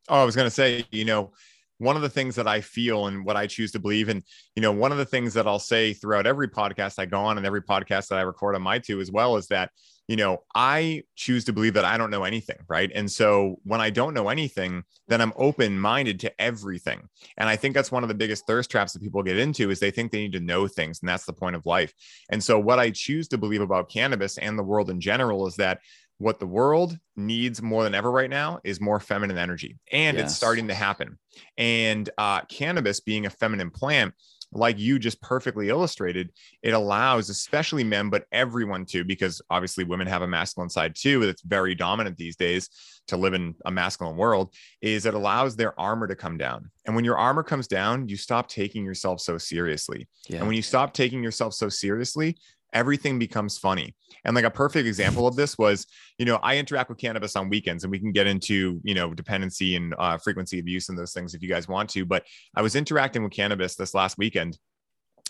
Oh, 0.09 0.21
I 0.21 0.25
was 0.25 0.35
gonna 0.35 0.49
say, 0.49 0.85
you 0.91 1.05
know, 1.05 1.33
one 1.77 1.95
of 1.95 2.01
the 2.01 2.09
things 2.09 2.35
that 2.35 2.47
I 2.47 2.61
feel 2.61 3.07
and 3.07 3.25
what 3.25 3.35
I 3.35 3.47
choose 3.47 3.71
to 3.73 3.79
believe, 3.79 4.09
and 4.09 4.23
you 4.55 4.61
know, 4.61 4.71
one 4.71 4.91
of 4.91 4.97
the 4.97 5.05
things 5.05 5.33
that 5.33 5.47
I'll 5.47 5.59
say 5.59 5.93
throughout 5.93 6.27
every 6.27 6.47
podcast 6.47 6.99
I 6.99 7.05
go 7.05 7.19
on 7.19 7.37
and 7.37 7.45
every 7.45 7.61
podcast 7.61 8.07
that 8.07 8.19
I 8.19 8.21
record 8.21 8.55
on 8.55 8.61
my 8.61 8.79
two 8.79 9.01
as 9.01 9.11
well 9.11 9.37
is 9.37 9.47
that 9.47 9.71
you 10.07 10.15
know, 10.15 10.43
I 10.53 11.03
choose 11.15 11.45
to 11.45 11.53
believe 11.53 11.73
that 11.73 11.85
I 11.85 11.97
don't 11.97 12.11
know 12.11 12.23
anything, 12.23 12.57
right? 12.67 12.91
And 12.93 13.11
so 13.11 13.59
when 13.63 13.81
I 13.81 13.89
don't 13.89 14.13
know 14.13 14.29
anything, 14.29 14.83
then 15.07 15.19
I'm 15.19 15.33
open 15.35 15.79
minded 15.79 16.19
to 16.21 16.41
everything. 16.41 17.09
And 17.37 17.49
I 17.49 17.55
think 17.55 17.73
that's 17.73 17.91
one 17.91 18.03
of 18.03 18.09
the 18.09 18.15
biggest 18.15 18.45
thirst 18.45 18.69
traps 18.69 18.93
that 18.93 19.01
people 19.01 19.23
get 19.23 19.37
into 19.37 19.71
is 19.71 19.79
they 19.79 19.91
think 19.91 20.11
they 20.11 20.19
need 20.19 20.33
to 20.33 20.39
know 20.39 20.67
things, 20.67 20.99
and 21.01 21.09
that's 21.09 21.25
the 21.25 21.33
point 21.33 21.55
of 21.55 21.65
life. 21.65 21.93
And 22.29 22.43
so 22.43 22.59
what 22.59 22.79
I 22.79 22.91
choose 22.91 23.27
to 23.29 23.37
believe 23.37 23.61
about 23.61 23.89
cannabis 23.89 24.37
and 24.37 24.59
the 24.59 24.63
world 24.63 24.89
in 24.89 25.01
general 25.01 25.47
is 25.47 25.55
that 25.55 25.79
what 26.17 26.39
the 26.39 26.47
world 26.47 26.97
needs 27.15 27.61
more 27.61 27.83
than 27.83 27.95
ever 27.95 28.09
right 28.09 28.29
now 28.29 28.59
is 28.63 28.79
more 28.79 28.99
feminine 28.99 29.37
energy 29.37 29.77
and 29.91 30.17
yes. 30.17 30.27
it's 30.27 30.35
starting 30.35 30.67
to 30.69 30.73
happen 30.73 31.17
and 31.57 32.09
uh, 32.17 32.41
cannabis 32.41 33.01
being 33.01 33.25
a 33.25 33.29
feminine 33.29 33.69
plant 33.69 34.13
like 34.55 34.79
you 34.79 34.97
just 34.97 35.21
perfectly 35.21 35.69
illustrated, 35.69 36.31
it 36.63 36.71
allows 36.71 37.29
especially 37.29 37.83
men, 37.83 38.09
but 38.09 38.25
everyone 38.31 38.85
to, 38.85 39.03
because 39.03 39.41
obviously 39.49 39.83
women 39.83 40.07
have 40.07 40.21
a 40.21 40.27
masculine 40.27 40.69
side 40.69 40.95
too, 40.95 41.25
that's 41.25 41.41
very 41.41 41.75
dominant 41.75 42.17
these 42.17 42.35
days 42.35 42.69
to 43.07 43.17
live 43.17 43.33
in 43.33 43.53
a 43.65 43.71
masculine 43.71 44.17
world, 44.17 44.53
is 44.81 45.05
it 45.05 45.13
allows 45.13 45.55
their 45.55 45.79
armor 45.79 46.07
to 46.07 46.15
come 46.15 46.37
down. 46.37 46.71
And 46.85 46.95
when 46.95 47.05
your 47.05 47.17
armor 47.17 47.43
comes 47.43 47.67
down, 47.67 48.07
you 48.07 48.17
stop 48.17 48.47
taking 48.47 48.85
yourself 48.85 49.19
so 49.19 49.37
seriously. 49.37 50.07
Yeah. 50.27 50.37
And 50.37 50.47
when 50.47 50.55
you 50.55 50.63
stop 50.63 50.93
taking 50.93 51.21
yourself 51.21 51.53
so 51.53 51.69
seriously, 51.69 52.37
everything 52.75 53.17
becomes 53.17 53.57
funny. 53.57 53.95
And 54.25 54.35
like 54.35 54.45
a 54.45 54.51
perfect 54.51 54.85
example 54.85 55.27
of 55.27 55.35
this 55.35 55.57
was, 55.57 55.87
you 56.19 56.25
know, 56.25 56.35
I 56.43 56.57
interact 56.57 56.89
with 56.89 56.99
cannabis 56.99 57.35
on 57.35 57.49
weekends 57.49 57.83
and 57.83 57.91
we 57.91 57.99
can 57.99 58.11
get 58.11 58.27
into, 58.27 58.81
you 58.83 58.93
know, 58.93 59.13
dependency 59.13 59.75
and 59.75 59.95
uh, 59.97 60.17
frequency 60.17 60.59
of 60.59 60.67
use 60.67 60.89
and 60.89 60.97
those 60.97 61.13
things 61.13 61.33
if 61.33 61.41
you 61.41 61.49
guys 61.49 61.67
want 61.67 61.89
to. 61.91 62.05
But 62.05 62.25
I 62.55 62.61
was 62.61 62.75
interacting 62.75 63.23
with 63.23 63.31
cannabis 63.31 63.75
this 63.75 63.93
last 63.95 64.17
weekend 64.17 64.59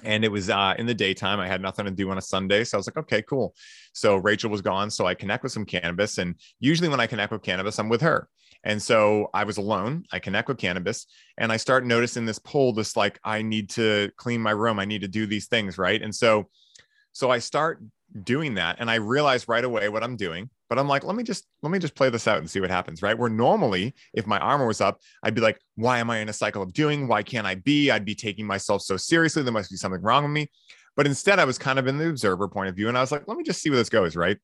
and 0.04 0.26
it 0.26 0.32
was 0.32 0.50
uh, 0.50 0.74
in 0.78 0.88
the 0.88 0.94
daytime. 0.94 1.40
I 1.40 1.48
had 1.48 1.62
nothing 1.62 1.86
to 1.86 1.92
do 1.92 2.10
on 2.10 2.18
a 2.18 2.22
Sunday. 2.22 2.64
So 2.64 2.78
I 2.78 2.80
was 2.80 2.88
like, 2.88 2.98
okay, 2.98 3.22
cool. 3.22 3.54
So 3.94 4.18
Rachel 4.18 4.50
was 4.50 4.62
gone. 4.62 4.90
So 4.90 5.06
I 5.06 5.14
connect 5.14 5.44
with 5.44 5.52
some 5.52 5.66
cannabis. 5.66 6.18
And 6.18 6.36
usually 6.60 6.90
when 6.90 7.00
I 7.00 7.08
connect 7.08 7.32
with 7.32 7.44
cannabis, 7.44 7.80
I'm 7.80 7.90
with 7.90 8.02
her. 8.02 8.28
And 8.64 8.82
so 8.82 9.30
I 9.34 9.44
was 9.44 9.58
alone. 9.58 10.06
I 10.12 10.18
connect 10.18 10.48
with 10.48 10.58
cannabis 10.58 11.06
and 11.38 11.52
I 11.52 11.58
start 11.58 11.86
noticing 11.86 12.26
this 12.26 12.40
pull, 12.40 12.74
this 12.74 12.98
like, 12.98 13.20
I 13.24 13.44
need 13.44 13.70
to 13.72 14.10
clean 14.18 14.42
my 14.42 14.52
room. 14.52 14.80
I 14.80 14.86
need 14.86 15.02
to 15.02 15.08
do 15.08 15.28
these 15.28 15.46
things. 15.48 15.78
Right. 15.78 16.02
And 16.02 16.14
so 16.14 16.50
so 17.16 17.32
I 17.32 17.40
start 17.40 17.82
doing 18.24 18.56
that 18.56 18.76
and 18.80 18.92
I 18.92 18.96
realize 18.96 19.48
right 19.48 19.64
away 19.64 19.88
what 19.88 20.04
I'm 20.04 20.18
doing. 20.18 20.50
But 20.68 20.80
I'm 20.80 20.88
like, 20.90 21.06
let 21.06 21.16
me 21.16 21.24
just 21.24 21.48
let 21.62 21.72
me 21.72 21.80
just 21.80 21.96
play 21.96 22.10
this 22.10 22.28
out 22.28 22.40
and 22.40 22.50
see 22.50 22.60
what 22.60 22.70
happens, 22.70 23.02
right? 23.02 23.18
Where 23.18 23.30
normally, 23.30 23.96
if 24.14 24.28
my 24.28 24.38
armor 24.38 24.68
was 24.68 24.82
up, 24.82 25.00
I'd 25.24 25.34
be 25.34 25.40
like, 25.40 25.58
why 25.76 26.00
am 26.00 26.10
I 26.10 26.18
in 26.18 26.28
a 26.28 26.34
cycle 26.34 26.62
of 26.62 26.74
doing? 26.74 27.08
Why 27.08 27.24
can't 27.24 27.48
I 27.48 27.56
be? 27.56 27.90
I'd 27.90 28.04
be 28.04 28.16
taking 28.16 28.46
myself 28.46 28.82
so 28.82 28.98
seriously. 28.98 29.44
There 29.44 29.54
must 29.54 29.72
be 29.72 29.78
something 29.78 30.02
wrong 30.02 30.24
with 30.24 30.34
me. 30.34 30.50
But 30.98 31.08
instead, 31.08 31.40
I 31.40 31.46
was 31.46 31.58
kind 31.58 31.80
of 31.80 31.88
in 31.88 31.98
the 31.98 32.10
observer 32.10 32.50
point 32.50 32.68
of 32.68 32.76
view, 32.76 32.90
and 32.90 32.98
I 32.98 33.02
was 33.02 33.14
like, 33.14 33.28
let 33.28 33.38
me 33.38 33.44
just 33.44 33.62
see 33.62 33.70
where 33.70 33.80
this 33.80 33.90
goes, 33.90 34.18
right? 34.18 34.38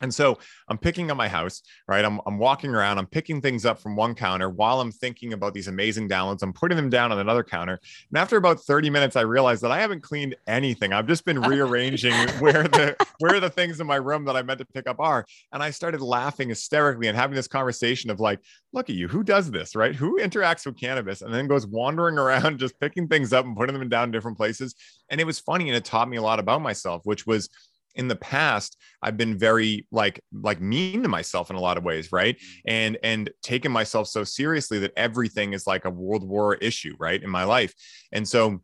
And 0.00 0.12
so 0.12 0.38
I'm 0.68 0.78
picking 0.78 1.10
up 1.10 1.16
my 1.16 1.28
house, 1.28 1.62
right? 1.86 2.04
I'm, 2.04 2.20
I'm 2.26 2.38
walking 2.38 2.74
around, 2.74 2.98
I'm 2.98 3.06
picking 3.06 3.40
things 3.40 3.64
up 3.64 3.78
from 3.78 3.94
one 3.94 4.14
counter 4.14 4.50
while 4.50 4.80
I'm 4.80 4.90
thinking 4.90 5.32
about 5.32 5.54
these 5.54 5.68
amazing 5.68 6.08
downloads. 6.08 6.42
I'm 6.42 6.52
putting 6.52 6.76
them 6.76 6.90
down 6.90 7.12
on 7.12 7.18
another 7.18 7.44
counter. 7.44 7.78
And 8.10 8.18
after 8.18 8.36
about 8.36 8.60
30 8.60 8.90
minutes, 8.90 9.14
I 9.14 9.20
realized 9.20 9.62
that 9.62 9.70
I 9.70 9.80
haven't 9.80 10.02
cleaned 10.02 10.34
anything. 10.48 10.92
I've 10.92 11.06
just 11.06 11.24
been 11.24 11.40
rearranging 11.40 12.14
where 12.40 12.64
the 12.64 12.96
where 13.20 13.38
the 13.38 13.50
things 13.50 13.80
in 13.80 13.86
my 13.86 13.96
room 13.96 14.24
that 14.24 14.36
I 14.36 14.42
meant 14.42 14.58
to 14.58 14.64
pick 14.64 14.88
up 14.88 14.98
are. 14.98 15.24
And 15.52 15.62
I 15.62 15.70
started 15.70 16.00
laughing 16.00 16.48
hysterically 16.48 17.06
and 17.06 17.16
having 17.16 17.36
this 17.36 17.48
conversation 17.48 18.10
of 18.10 18.18
like, 18.18 18.40
look 18.72 18.90
at 18.90 18.96
you, 18.96 19.06
who 19.06 19.22
does 19.22 19.50
this, 19.50 19.76
right? 19.76 19.94
Who 19.94 20.18
interacts 20.18 20.66
with 20.66 20.78
cannabis 20.78 21.22
and 21.22 21.32
then 21.32 21.46
goes 21.46 21.66
wandering 21.66 22.18
around 22.18 22.58
just 22.58 22.78
picking 22.80 23.06
things 23.06 23.32
up 23.32 23.44
and 23.44 23.56
putting 23.56 23.78
them 23.78 23.88
down 23.88 24.04
in 24.04 24.10
different 24.10 24.36
places. 24.36 24.74
And 25.10 25.20
it 25.20 25.24
was 25.24 25.38
funny 25.38 25.68
and 25.68 25.76
it 25.76 25.84
taught 25.84 26.08
me 26.08 26.16
a 26.16 26.22
lot 26.22 26.40
about 26.40 26.62
myself, 26.62 27.02
which 27.04 27.26
was 27.26 27.48
in 27.94 28.08
the 28.08 28.16
past 28.16 28.76
i've 29.02 29.16
been 29.16 29.36
very 29.38 29.86
like 29.90 30.20
like 30.32 30.60
mean 30.60 31.02
to 31.02 31.08
myself 31.08 31.50
in 31.50 31.56
a 31.56 31.60
lot 31.60 31.76
of 31.76 31.84
ways 31.84 32.12
right 32.12 32.36
mm. 32.36 32.60
and 32.66 32.98
and 33.02 33.30
taking 33.42 33.70
myself 33.70 34.08
so 34.08 34.24
seriously 34.24 34.78
that 34.78 34.92
everything 34.96 35.52
is 35.52 35.66
like 35.66 35.84
a 35.84 35.90
world 35.90 36.26
war 36.26 36.54
issue 36.56 36.94
right 36.98 37.22
in 37.22 37.30
my 37.30 37.44
life 37.44 37.74
and 38.12 38.26
so 38.26 38.60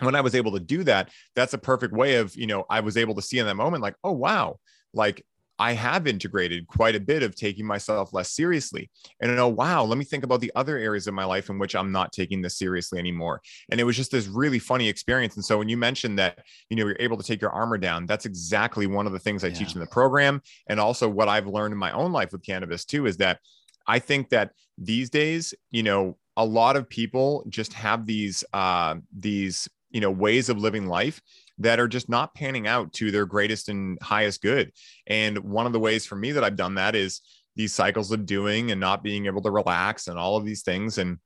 when 0.00 0.14
i 0.14 0.20
was 0.20 0.34
able 0.34 0.52
to 0.52 0.60
do 0.60 0.82
that 0.84 1.10
that's 1.34 1.54
a 1.54 1.58
perfect 1.58 1.92
way 1.92 2.16
of 2.16 2.34
you 2.36 2.46
know 2.46 2.64
i 2.70 2.80
was 2.80 2.96
able 2.96 3.14
to 3.14 3.22
see 3.22 3.38
in 3.38 3.46
that 3.46 3.56
moment 3.56 3.82
like 3.82 3.96
oh 4.04 4.12
wow 4.12 4.58
like 4.92 5.24
I 5.60 5.74
have 5.74 6.06
integrated 6.06 6.66
quite 6.68 6.96
a 6.96 7.00
bit 7.00 7.22
of 7.22 7.36
taking 7.36 7.66
myself 7.66 8.14
less 8.14 8.30
seriously. 8.30 8.90
And 9.20 9.38
oh, 9.38 9.48
wow, 9.48 9.84
let 9.84 9.98
me 9.98 10.06
think 10.06 10.24
about 10.24 10.40
the 10.40 10.50
other 10.56 10.78
areas 10.78 11.06
of 11.06 11.12
my 11.12 11.26
life 11.26 11.50
in 11.50 11.58
which 11.58 11.76
I'm 11.76 11.92
not 11.92 12.12
taking 12.12 12.40
this 12.40 12.58
seriously 12.58 12.98
anymore. 12.98 13.42
And 13.70 13.78
it 13.78 13.84
was 13.84 13.94
just 13.94 14.10
this 14.10 14.26
really 14.26 14.58
funny 14.58 14.88
experience. 14.88 15.36
And 15.36 15.44
so 15.44 15.58
when 15.58 15.68
you 15.68 15.76
mentioned 15.76 16.18
that, 16.18 16.38
you 16.70 16.78
know, 16.78 16.86
you're 16.86 16.96
able 16.98 17.18
to 17.18 17.22
take 17.22 17.42
your 17.42 17.50
armor 17.50 17.76
down, 17.76 18.06
that's 18.06 18.24
exactly 18.24 18.86
one 18.86 19.06
of 19.06 19.12
the 19.12 19.18
things 19.18 19.44
I 19.44 19.48
yeah. 19.48 19.54
teach 19.54 19.74
in 19.74 19.80
the 19.80 19.86
program. 19.86 20.40
And 20.66 20.80
also 20.80 21.10
what 21.10 21.28
I've 21.28 21.46
learned 21.46 21.72
in 21.72 21.78
my 21.78 21.92
own 21.92 22.10
life 22.10 22.32
with 22.32 22.42
cannabis 22.42 22.86
too 22.86 23.04
is 23.04 23.18
that 23.18 23.38
I 23.86 23.98
think 23.98 24.30
that 24.30 24.52
these 24.78 25.10
days, 25.10 25.52
you 25.70 25.82
know, 25.82 26.16
a 26.38 26.44
lot 26.44 26.76
of 26.76 26.88
people 26.88 27.44
just 27.50 27.74
have 27.74 28.06
these 28.06 28.42
uh, 28.54 28.94
these 29.14 29.68
you 29.90 30.00
know 30.00 30.10
ways 30.10 30.48
of 30.48 30.58
living 30.58 30.86
life 30.86 31.20
that 31.60 31.78
are 31.78 31.88
just 31.88 32.08
not 32.08 32.34
panning 32.34 32.66
out 32.66 32.92
to 32.94 33.10
their 33.10 33.26
greatest 33.26 33.68
and 33.68 33.98
highest 34.02 34.42
good. 34.42 34.72
And 35.06 35.38
one 35.38 35.66
of 35.66 35.72
the 35.72 35.80
ways 35.80 36.04
for 36.04 36.16
me 36.16 36.32
that 36.32 36.44
I've 36.44 36.56
done 36.56 36.74
that 36.74 36.94
is 36.94 37.20
these 37.54 37.72
cycles 37.72 38.10
of 38.10 38.26
doing 38.26 38.70
and 38.70 38.80
not 38.80 39.02
being 39.02 39.26
able 39.26 39.42
to 39.42 39.50
relax 39.50 40.08
and 40.08 40.18
all 40.18 40.36
of 40.36 40.44
these 40.44 40.62
things 40.62 40.98
and 40.98 41.18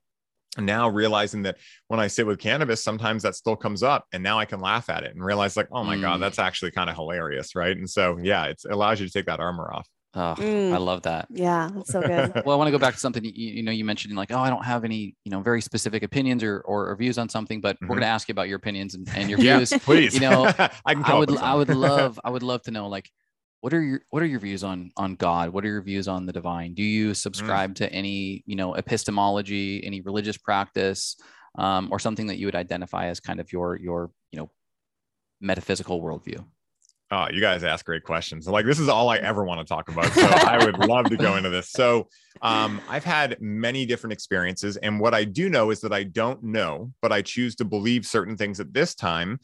now 0.57 0.87
realizing 0.87 1.43
that 1.43 1.57
when 1.87 1.99
I 1.99 2.07
sit 2.07 2.25
with 2.25 2.39
cannabis, 2.39 2.83
sometimes 2.83 3.23
that 3.23 3.35
still 3.35 3.55
comes 3.55 3.83
up, 3.83 4.05
and 4.13 4.23
now 4.23 4.39
I 4.39 4.45
can 4.45 4.61
laugh 4.61 4.89
at 4.89 5.03
it 5.03 5.13
and 5.13 5.23
realize, 5.23 5.57
like, 5.57 5.67
oh 5.71 5.83
my 5.83 5.97
mm. 5.97 6.01
god, 6.01 6.21
that's 6.21 6.39
actually 6.39 6.71
kind 6.71 6.89
of 6.89 6.95
hilarious, 6.95 7.55
right? 7.55 7.75
And 7.75 7.89
so, 7.89 8.17
yeah, 8.21 8.45
it 8.45 8.61
allows 8.69 8.99
you 8.99 9.07
to 9.07 9.11
take 9.11 9.25
that 9.25 9.41
armor 9.41 9.69
off. 9.73 9.89
Oh, 10.17 10.33
mm. 10.37 10.71
I 10.71 10.77
love 10.77 11.01
that. 11.01 11.27
Yeah, 11.29 11.69
that's 11.75 11.91
so 11.91 12.01
good. 12.01 12.31
well, 12.45 12.55
I 12.55 12.55
want 12.55 12.67
to 12.67 12.71
go 12.71 12.77
back 12.77 12.93
to 12.93 12.99
something 12.99 13.23
you, 13.23 13.31
you, 13.33 13.63
know 13.63 13.71
you 13.71 13.83
mentioned 13.83 14.15
like, 14.15 14.31
oh, 14.31 14.39
I 14.39 14.49
don't 14.49 14.63
have 14.63 14.85
any 14.85 15.15
you 15.25 15.31
know 15.31 15.41
very 15.41 15.61
specific 15.61 16.03
opinions 16.03 16.41
or 16.41 16.61
or, 16.61 16.89
or 16.89 16.95
views 16.95 17.17
on 17.17 17.27
something, 17.27 17.59
but 17.59 17.75
mm-hmm. 17.75 17.87
we're 17.87 17.95
going 17.95 18.03
to 18.03 18.07
ask 18.07 18.29
you 18.29 18.31
about 18.31 18.47
your 18.47 18.55
opinions 18.55 18.95
and, 18.95 19.09
and 19.13 19.29
your 19.29 19.37
views. 19.39 19.73
yeah, 19.73 19.77
please. 19.79 20.13
You 20.13 20.21
know, 20.21 20.45
I, 20.57 20.69
I 20.85 21.15
would 21.15 21.37
I 21.37 21.53
would 21.53 21.69
love 21.69 22.17
I 22.23 22.29
would 22.29 22.43
love 22.43 22.61
to 22.63 22.71
know 22.71 22.87
like 22.87 23.09
what 23.59 23.73
are 23.73 23.81
your 23.81 24.01
what 24.09 24.23
are 24.23 24.27
your 24.27 24.39
views 24.39 24.63
on 24.63 24.91
on 24.95 25.15
God? 25.15 25.49
What 25.49 25.65
are 25.65 25.69
your 25.69 25.81
views 25.81 26.07
on 26.07 26.25
the 26.25 26.31
divine? 26.31 26.75
Do 26.75 26.83
you 26.83 27.11
mm. 27.11 27.15
subscribe 27.15 27.71
mm. 27.71 27.75
to 27.77 27.91
any 27.91 28.43
you 28.45 28.55
know 28.55 28.75
epistemology, 28.75 29.83
any 29.83 29.99
religious 29.99 30.37
practice, 30.37 31.17
um, 31.57 31.89
or 31.91 31.99
something 31.99 32.27
that 32.27 32.37
you 32.37 32.47
would 32.47 32.55
identify 32.55 33.07
as 33.07 33.19
kind 33.19 33.41
of 33.41 33.51
your 33.51 33.75
your 33.75 34.11
you 34.31 34.39
know 34.39 34.49
metaphysical 35.41 36.01
worldview? 36.01 36.45
Oh, 37.11 37.27
you 37.31 37.39
guys 37.39 37.63
ask 37.63 37.85
great 37.85 38.03
questions. 38.03 38.47
Like 38.47 38.65
this 38.65 38.79
is 38.79 38.89
all 38.89 39.09
I 39.09 39.17
ever 39.17 39.43
want 39.43 39.59
to 39.59 39.65
talk 39.65 39.89
about. 39.89 40.11
So 40.11 40.21
I 40.27 40.63
would 40.63 40.79
love 40.79 41.05
to 41.09 41.17
go 41.17 41.35
into 41.35 41.51
this. 41.51 41.69
So 41.69 42.07
um, 42.41 42.81
I've 42.89 43.03
had 43.03 43.37
many 43.39 43.85
different 43.85 44.13
experiences, 44.13 44.77
and 44.77 44.99
what 44.99 45.13
I 45.13 45.23
do 45.23 45.49
know 45.49 45.69
is 45.69 45.81
that 45.81 45.93
I 45.93 46.03
don't 46.03 46.43
know, 46.43 46.91
but 47.01 47.11
I 47.11 47.21
choose 47.21 47.55
to 47.57 47.65
believe 47.65 48.05
certain 48.05 48.35
things 48.35 48.59
at 48.59 48.73
this 48.73 48.95
time, 48.95 49.39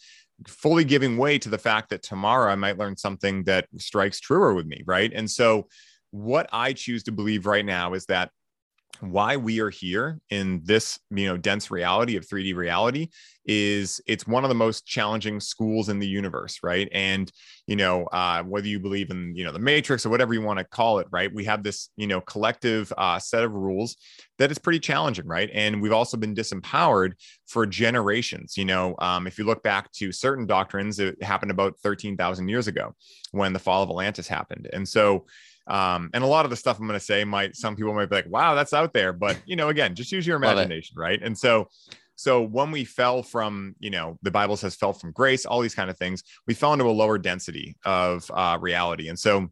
fully 0.48 0.84
giving 0.84 1.18
way 1.18 1.38
to 1.38 1.50
the 1.50 1.58
fact 1.58 1.92
that 1.92 2.02
tomorrow 2.02 2.52
I 2.52 2.56
might 2.56 2.80
learn 2.80 2.98
something 2.98 3.44
that 3.44 3.68
strikes 3.78 4.20
truer 4.20 4.56
with 4.56 4.66
me, 4.66 4.82
right? 4.88 5.12
And 5.14 5.30
so 5.30 5.68
what 6.10 6.50
I 6.52 6.74
choose 6.74 7.04
to 7.04 7.12
believe 7.12 7.46
right 7.46 7.66
now 7.66 7.94
is 7.94 8.06
that 8.08 8.32
why 9.00 9.38
we 9.38 9.60
are 9.60 9.70
here 9.70 10.20
in 10.30 10.62
this 10.64 11.00
you 11.10 11.28
know 11.28 11.38
dense 11.38 11.72
reality 11.72 12.18
of 12.18 12.28
3d 12.28 12.56
reality 12.56 13.08
is 13.46 14.02
it's 14.06 14.28
one 14.28 14.44
of 14.44 14.50
the 14.50 14.56
most 14.56 14.86
challenging 14.86 15.40
schools 15.40 15.90
in 15.90 16.00
the 16.00 16.08
universe 16.08 16.60
right? 16.64 16.88
And 16.92 17.32
you 17.68 17.76
know 17.76 18.06
uh, 18.06 18.44
whether 18.44 18.68
you 18.68 18.80
believe 18.80 19.10
in 19.10 19.36
you 19.36 19.44
know 19.44 19.52
the 19.52 19.60
matrix 19.60 20.06
or 20.06 20.10
whatever 20.10 20.34
you 20.34 20.42
want 20.42 20.60
to 20.60 20.66
call 20.66 21.00
it 21.00 21.08
right? 21.12 21.34
We 21.34 21.46
have 21.46 21.64
this 21.64 21.90
you 21.96 22.08
know 22.08 22.22
collective 22.22 22.92
uh, 22.98 23.20
set 23.20 23.44
of 23.44 23.54
rules 23.54 23.96
that 24.38 24.52
is 24.52 24.58
pretty 24.58 24.80
challenging 24.80 25.28
right? 25.28 25.50
And 25.54 25.82
we've 25.82 25.92
also 25.92 26.18
been 26.18 26.36
disempowered 26.36 27.14
for 27.48 27.66
generations 27.66 28.58
you 28.58 28.66
know? 28.66 28.96
Um, 29.00 29.28
if 29.28 29.38
you 29.38 29.46
look 29.46 29.64
back 29.64 29.92
to 29.94 30.12
certain 30.12 30.46
doctrines 30.46 31.00
it 31.00 31.22
happened 31.24 31.52
about 31.52 31.80
13000 31.82 32.48
years 32.48 32.68
ago 32.68 32.96
when 33.32 33.54
the 33.54 33.60
fall 33.60 33.84
of 33.84 33.90
atlantis 33.90 34.28
happened. 34.28 34.70
And 34.72 34.88
so 34.88 35.26
um, 35.68 36.10
and 36.14 36.24
a 36.24 36.28
lot 36.28 36.46
of 36.46 36.52
the 36.52 36.58
stuff 36.58 36.80
I'm 36.80 36.88
going 36.88 37.00
to 37.00 37.06
say 37.06 37.24
might 37.24 37.56
some 37.56 37.76
people 37.76 37.94
might 37.94 38.10
be 38.10 38.16
like, 38.16 38.30
wow, 38.30 38.56
that's 38.56 38.74
out 38.74 38.94
there. 38.94 39.14
But 39.14 39.38
you 39.46 39.56
know, 39.56 39.70
again, 39.70 39.96
just 39.96 40.12
use 40.12 40.26
your 40.26 40.38
imagination, 40.38 40.98
right? 40.98 41.22
And 41.22 41.38
so 41.38 41.70
so 42.22 42.40
when 42.44 42.70
we 42.70 42.86
fell 42.86 43.24
from, 43.24 43.76
you 43.80 43.90
know, 43.90 44.20
the 44.22 44.30
Bible 44.30 44.56
says 44.56 44.76
fell 44.76 44.94
from 44.94 45.12
grace, 45.12 45.44
all 45.44 45.60
these 45.60 45.74
kind 45.74 45.90
of 45.90 45.98
things, 45.98 46.22
we 46.46 46.54
fell 46.54 46.72
into 46.72 46.86
a 46.86 46.92
lower 46.92 47.18
density 47.18 47.76
of 47.84 48.30
uh, 48.32 48.60
reality. 48.62 49.10
And 49.10 49.18
so 49.18 49.50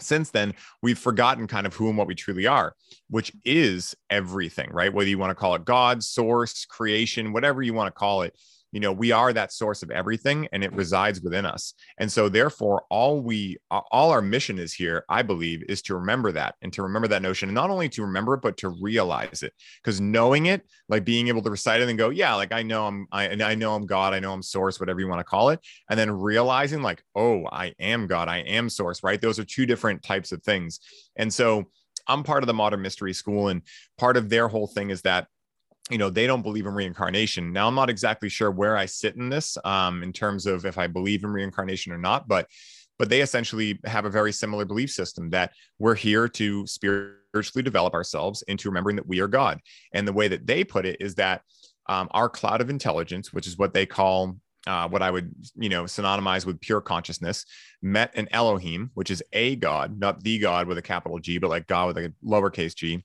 since 0.00 0.30
then, 0.30 0.54
we've 0.82 0.98
forgotten 0.98 1.46
kind 1.46 1.68
of 1.68 1.74
who 1.74 1.88
and 1.88 1.96
what 1.96 2.08
we 2.08 2.16
truly 2.16 2.48
are, 2.48 2.74
which 3.10 3.30
is 3.44 3.94
everything, 4.10 4.70
right? 4.72 4.92
Whether 4.92 5.08
you 5.08 5.18
want 5.18 5.30
to 5.30 5.36
call 5.36 5.54
it 5.54 5.64
God, 5.64 6.02
source, 6.02 6.64
creation, 6.64 7.32
whatever 7.32 7.62
you 7.62 7.74
want 7.74 7.86
to 7.86 7.96
call 7.96 8.22
it, 8.22 8.36
you 8.72 8.80
know 8.80 8.92
we 8.92 9.12
are 9.12 9.32
that 9.32 9.52
source 9.52 9.82
of 9.82 9.90
everything 9.90 10.48
and 10.52 10.62
it 10.62 10.72
resides 10.72 11.20
within 11.20 11.44
us. 11.44 11.74
And 11.98 12.10
so 12.10 12.28
therefore 12.28 12.84
all 12.90 13.20
we 13.20 13.58
all 13.70 14.10
our 14.10 14.22
mission 14.22 14.58
is 14.58 14.72
here 14.72 15.04
i 15.08 15.22
believe 15.22 15.62
is 15.68 15.82
to 15.82 15.94
remember 15.94 16.32
that 16.32 16.54
and 16.62 16.72
to 16.72 16.82
remember 16.82 17.08
that 17.08 17.22
notion 17.22 17.48
and 17.48 17.54
not 17.54 17.70
only 17.70 17.88
to 17.90 18.02
remember 18.02 18.34
it 18.34 18.42
but 18.42 18.56
to 18.58 18.68
realize 18.80 19.42
it. 19.42 19.52
Because 19.82 20.00
knowing 20.00 20.46
it 20.46 20.62
like 20.88 21.04
being 21.04 21.28
able 21.28 21.42
to 21.42 21.50
recite 21.50 21.80
it 21.80 21.88
and 21.88 21.98
go 21.98 22.10
yeah 22.10 22.34
like 22.34 22.52
i 22.52 22.62
know 22.62 22.86
i'm 22.86 23.06
i, 23.12 23.28
I 23.28 23.54
know 23.54 23.74
i'm 23.74 23.86
god 23.86 24.14
i 24.14 24.20
know 24.20 24.32
i'm 24.32 24.42
source 24.42 24.80
whatever 24.80 25.00
you 25.00 25.08
want 25.08 25.20
to 25.20 25.24
call 25.24 25.50
it 25.50 25.60
and 25.88 25.98
then 25.98 26.10
realizing 26.10 26.82
like 26.82 27.02
oh 27.14 27.46
i 27.50 27.72
am 27.78 28.06
god 28.06 28.28
i 28.28 28.38
am 28.38 28.68
source 28.68 29.02
right? 29.02 29.20
Those 29.20 29.38
are 29.38 29.44
two 29.44 29.66
different 29.66 30.02
types 30.02 30.32
of 30.32 30.42
things. 30.42 30.80
And 31.16 31.32
so 31.32 31.70
i'm 32.06 32.22
part 32.22 32.42
of 32.42 32.46
the 32.46 32.54
modern 32.54 32.82
mystery 32.82 33.12
school 33.12 33.48
and 33.48 33.62
part 33.98 34.16
of 34.16 34.28
their 34.28 34.48
whole 34.48 34.66
thing 34.66 34.90
is 34.90 35.02
that 35.02 35.26
you 35.90 35.98
know 35.98 36.10
they 36.10 36.26
don't 36.26 36.42
believe 36.42 36.66
in 36.66 36.74
reincarnation. 36.74 37.52
Now 37.52 37.68
i'm 37.68 37.74
not 37.74 37.90
exactly 37.90 38.28
sure 38.28 38.50
where 38.50 38.76
i 38.76 38.86
sit 38.86 39.16
in 39.16 39.28
this 39.28 39.58
um, 39.64 40.02
in 40.02 40.12
terms 40.12 40.46
of 40.46 40.64
if 40.64 40.78
i 40.78 40.86
believe 40.86 41.24
in 41.24 41.30
reincarnation 41.30 41.92
or 41.92 41.98
not 41.98 42.28
but 42.28 42.46
but 42.98 43.08
they 43.08 43.22
essentially 43.22 43.80
have 43.86 44.04
a 44.04 44.10
very 44.10 44.30
similar 44.30 44.66
belief 44.66 44.90
system 44.90 45.30
that 45.30 45.52
we're 45.78 45.94
here 45.94 46.28
to 46.28 46.66
spiritually 46.66 47.62
develop 47.62 47.94
ourselves 47.94 48.42
into 48.42 48.68
remembering 48.68 48.96
that 48.96 49.06
we 49.06 49.20
are 49.20 49.26
god. 49.26 49.58
And 49.94 50.06
the 50.06 50.12
way 50.12 50.28
that 50.28 50.46
they 50.46 50.64
put 50.64 50.84
it 50.84 50.98
is 51.00 51.14
that 51.14 51.40
um, 51.88 52.08
our 52.10 52.28
cloud 52.28 52.60
of 52.60 52.68
intelligence 52.68 53.32
which 53.32 53.46
is 53.46 53.56
what 53.56 53.72
they 53.72 53.86
call 53.86 54.36
uh, 54.66 54.86
what 54.86 55.00
I 55.00 55.10
would, 55.10 55.34
you 55.56 55.70
know, 55.70 55.84
synonymize 55.84 56.44
with 56.44 56.60
pure 56.60 56.82
consciousness, 56.82 57.46
met 57.80 58.12
an 58.14 58.28
Elohim, 58.30 58.90
which 58.92 59.10
is 59.10 59.22
a 59.32 59.56
God, 59.56 59.98
not 59.98 60.22
the 60.22 60.38
God 60.38 60.66
with 60.66 60.76
a 60.76 60.82
capital 60.82 61.18
G, 61.18 61.38
but 61.38 61.48
like 61.48 61.66
God 61.66 61.86
with 61.86 61.96
a 61.96 62.12
lowercase 62.22 62.74
g, 62.74 63.02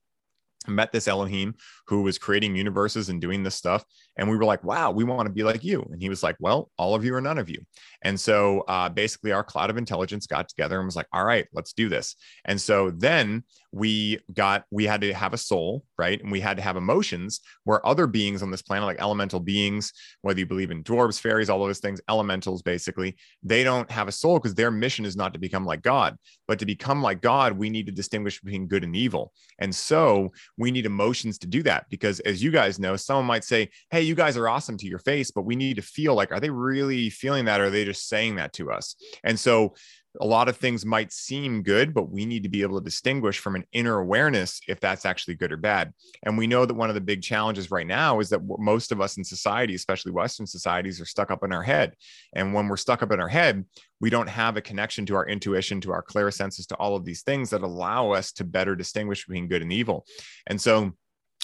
met 0.67 0.91
this 0.91 1.07
Elohim 1.07 1.55
who 1.87 2.01
was 2.01 2.17
creating 2.17 2.55
universes 2.55 3.09
and 3.09 3.21
doing 3.21 3.43
this 3.43 3.55
stuff. 3.55 3.83
And 4.17 4.29
we 4.29 4.37
were 4.37 4.45
like, 4.45 4.63
wow, 4.63 4.91
we 4.91 5.03
want 5.03 5.27
to 5.27 5.33
be 5.33 5.43
like 5.43 5.63
you. 5.63 5.85
And 5.91 6.01
he 6.01 6.09
was 6.09 6.23
like, 6.23 6.35
well, 6.39 6.71
all 6.77 6.95
of 6.95 7.03
you 7.03 7.13
or 7.13 7.21
none 7.21 7.37
of 7.37 7.49
you. 7.49 7.59
And 8.01 8.19
so 8.19 8.61
uh, 8.61 8.89
basically, 8.89 9.31
our 9.31 9.43
cloud 9.43 9.69
of 9.69 9.77
intelligence 9.77 10.25
got 10.25 10.47
together 10.47 10.77
and 10.77 10.85
was 10.85 10.95
like, 10.95 11.07
all 11.11 11.25
right, 11.25 11.47
let's 11.53 11.73
do 11.73 11.89
this. 11.89 12.15
And 12.45 12.59
so 12.59 12.91
then 12.91 13.43
we 13.71 14.19
got, 14.33 14.63
we 14.71 14.85
had 14.85 15.01
to 15.01 15.13
have 15.13 15.33
a 15.33 15.37
soul, 15.37 15.83
right? 15.97 16.21
And 16.21 16.31
we 16.31 16.39
had 16.39 16.57
to 16.57 16.63
have 16.63 16.77
emotions 16.77 17.41
where 17.65 17.85
other 17.85 18.07
beings 18.07 18.41
on 18.41 18.51
this 18.51 18.61
planet, 18.61 18.85
like 18.85 19.01
elemental 19.01 19.41
beings, 19.41 19.91
whether 20.21 20.39
you 20.39 20.45
believe 20.45 20.71
in 20.71 20.83
dwarves, 20.83 21.19
fairies, 21.19 21.49
all 21.49 21.59
those 21.59 21.79
things, 21.79 21.99
elementals, 22.09 22.61
basically, 22.61 23.17
they 23.43 23.63
don't 23.63 23.91
have 23.91 24.07
a 24.07 24.13
soul 24.13 24.39
because 24.39 24.55
their 24.55 24.71
mission 24.71 25.03
is 25.03 25.17
not 25.17 25.33
to 25.33 25.39
become 25.39 25.65
like 25.65 25.81
God. 25.81 26.15
But 26.47 26.59
to 26.59 26.65
become 26.65 27.01
like 27.01 27.21
God, 27.21 27.57
we 27.57 27.69
need 27.69 27.87
to 27.87 27.91
distinguish 27.91 28.39
between 28.39 28.67
good 28.67 28.83
and 28.83 28.95
evil. 28.95 29.33
And 29.59 29.75
so 29.75 30.31
we 30.57 30.71
need 30.71 30.85
emotions 30.85 31.37
to 31.39 31.47
do 31.47 31.63
that 31.63 31.74
because, 31.89 32.19
as 32.21 32.41
you 32.41 32.51
guys 32.51 32.79
know, 32.79 32.95
someone 32.95 33.25
might 33.25 33.43
say, 33.43 33.69
hey, 33.89 34.01
you 34.01 34.15
guys 34.15 34.37
are 34.37 34.47
awesome 34.47 34.77
to 34.77 34.87
your 34.87 34.99
face, 34.99 35.31
but 35.31 35.43
we 35.43 35.55
need 35.55 35.75
to 35.75 35.81
feel 35.81 36.15
like, 36.15 36.31
are 36.31 36.39
they 36.39 36.49
really 36.49 37.09
feeling 37.09 37.45
that? 37.45 37.61
Or 37.61 37.65
are 37.65 37.69
they 37.69 37.85
just 37.85 38.07
saying 38.07 38.35
that 38.35 38.53
to 38.53 38.71
us? 38.71 38.95
And 39.23 39.39
so 39.39 39.73
a 40.21 40.25
lot 40.25 40.47
of 40.47 40.57
things 40.57 40.85
might 40.85 41.11
seem 41.11 41.63
good, 41.63 41.93
but 41.93 42.09
we 42.09 42.25
need 42.25 42.43
to 42.43 42.49
be 42.49 42.61
able 42.61 42.79
to 42.79 42.83
distinguish 42.83 43.39
from 43.39 43.55
an 43.55 43.65
inner 43.71 43.99
awareness 43.99 44.61
if 44.67 44.79
that's 44.79 45.05
actually 45.05 45.35
good 45.35 45.51
or 45.51 45.57
bad. 45.57 45.93
And 46.23 46.37
we 46.37 46.47
know 46.47 46.65
that 46.65 46.73
one 46.73 46.89
of 46.89 46.95
the 46.95 47.01
big 47.01 47.21
challenges 47.21 47.71
right 47.71 47.87
now 47.87 48.19
is 48.19 48.29
that 48.29 48.41
most 48.59 48.91
of 48.91 49.01
us 49.01 49.17
in 49.17 49.23
society, 49.23 49.75
especially 49.75 50.11
Western 50.11 50.47
societies, 50.47 51.01
are 51.01 51.05
stuck 51.05 51.31
up 51.31 51.43
in 51.43 51.51
our 51.51 51.63
head. 51.63 51.95
And 52.33 52.53
when 52.53 52.67
we're 52.67 52.77
stuck 52.77 53.03
up 53.03 53.11
in 53.11 53.19
our 53.19 53.27
head, 53.27 53.65
we 53.99 54.09
don't 54.09 54.29
have 54.29 54.57
a 54.57 54.61
connection 54.61 55.05
to 55.07 55.15
our 55.15 55.27
intuition, 55.27 55.81
to 55.81 55.91
our 55.91 56.01
clear 56.01 56.31
senses, 56.31 56.65
to 56.67 56.75
all 56.75 56.95
of 56.95 57.05
these 57.05 57.23
things 57.23 57.49
that 57.49 57.61
allow 57.61 58.11
us 58.11 58.31
to 58.33 58.43
better 58.43 58.75
distinguish 58.75 59.25
between 59.25 59.47
good 59.47 59.61
and 59.61 59.73
evil. 59.73 60.05
And 60.47 60.59
so, 60.59 60.93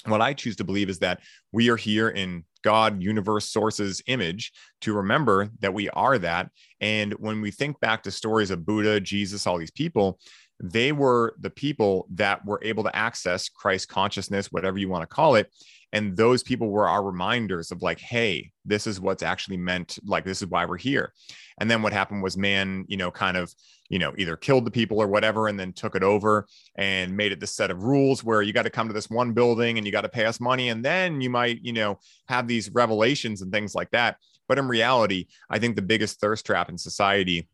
what 0.06 0.20
I 0.20 0.34
choose 0.34 0.56
to 0.56 0.64
believe 0.64 0.88
is 0.88 0.98
that 1.00 1.20
we 1.52 1.68
are 1.70 1.76
here 1.76 2.08
in 2.08 2.44
God, 2.62 3.02
universe, 3.02 3.48
sources 3.48 4.02
image 4.06 4.52
to 4.82 4.94
remember 4.94 5.50
that 5.60 5.74
we 5.74 5.88
are 5.90 6.18
that. 6.18 6.50
And 6.80 7.12
when 7.14 7.40
we 7.40 7.50
think 7.50 7.80
back 7.80 8.02
to 8.04 8.10
stories 8.10 8.50
of 8.50 8.64
Buddha, 8.64 9.00
Jesus, 9.00 9.46
all 9.46 9.58
these 9.58 9.70
people, 9.70 10.18
they 10.62 10.92
were 10.92 11.34
the 11.40 11.50
people 11.50 12.06
that 12.14 12.44
were 12.44 12.60
able 12.62 12.84
to 12.84 12.96
access 12.96 13.48
Christ 13.48 13.88
consciousness, 13.88 14.52
whatever 14.52 14.78
you 14.78 14.88
want 14.88 15.02
to 15.02 15.12
call 15.14 15.34
it. 15.34 15.52
And 15.92 16.16
those 16.16 16.42
people 16.42 16.70
were 16.70 16.88
our 16.88 17.02
reminders 17.02 17.70
of 17.70 17.82
like, 17.82 18.00
hey, 18.00 18.50
this 18.64 18.86
is 18.86 19.00
what's 19.00 19.22
actually 19.22 19.58
meant. 19.58 19.98
Like, 20.04 20.24
this 20.24 20.40
is 20.40 20.48
why 20.48 20.64
we're 20.64 20.78
here. 20.78 21.12
And 21.60 21.70
then 21.70 21.82
what 21.82 21.92
happened 21.92 22.22
was 22.22 22.36
man, 22.36 22.86
you 22.88 22.96
know, 22.96 23.10
kind 23.10 23.36
of, 23.36 23.54
you 23.90 23.98
know, 23.98 24.14
either 24.16 24.36
killed 24.36 24.64
the 24.64 24.70
people 24.70 24.98
or 24.98 25.06
whatever, 25.06 25.48
and 25.48 25.60
then 25.60 25.74
took 25.74 25.94
it 25.94 26.02
over 26.02 26.46
and 26.76 27.14
made 27.14 27.30
it 27.30 27.40
this 27.40 27.54
set 27.54 27.70
of 27.70 27.82
rules 27.82 28.24
where 28.24 28.40
you 28.40 28.54
got 28.54 28.62
to 28.62 28.70
come 28.70 28.88
to 28.88 28.94
this 28.94 29.10
one 29.10 29.32
building 29.32 29.76
and 29.76 29.86
you 29.86 29.92
got 29.92 30.00
to 30.00 30.08
pay 30.08 30.24
us 30.24 30.40
money. 30.40 30.70
And 30.70 30.82
then 30.82 31.20
you 31.20 31.28
might, 31.28 31.60
you 31.62 31.74
know, 31.74 31.98
have 32.28 32.48
these 32.48 32.70
revelations 32.70 33.42
and 33.42 33.52
things 33.52 33.74
like 33.74 33.90
that. 33.90 34.16
But 34.48 34.58
in 34.58 34.66
reality, 34.66 35.26
I 35.50 35.58
think 35.58 35.76
the 35.76 35.82
biggest 35.82 36.20
thirst 36.20 36.46
trap 36.46 36.68
in 36.70 36.78
society 36.78 37.48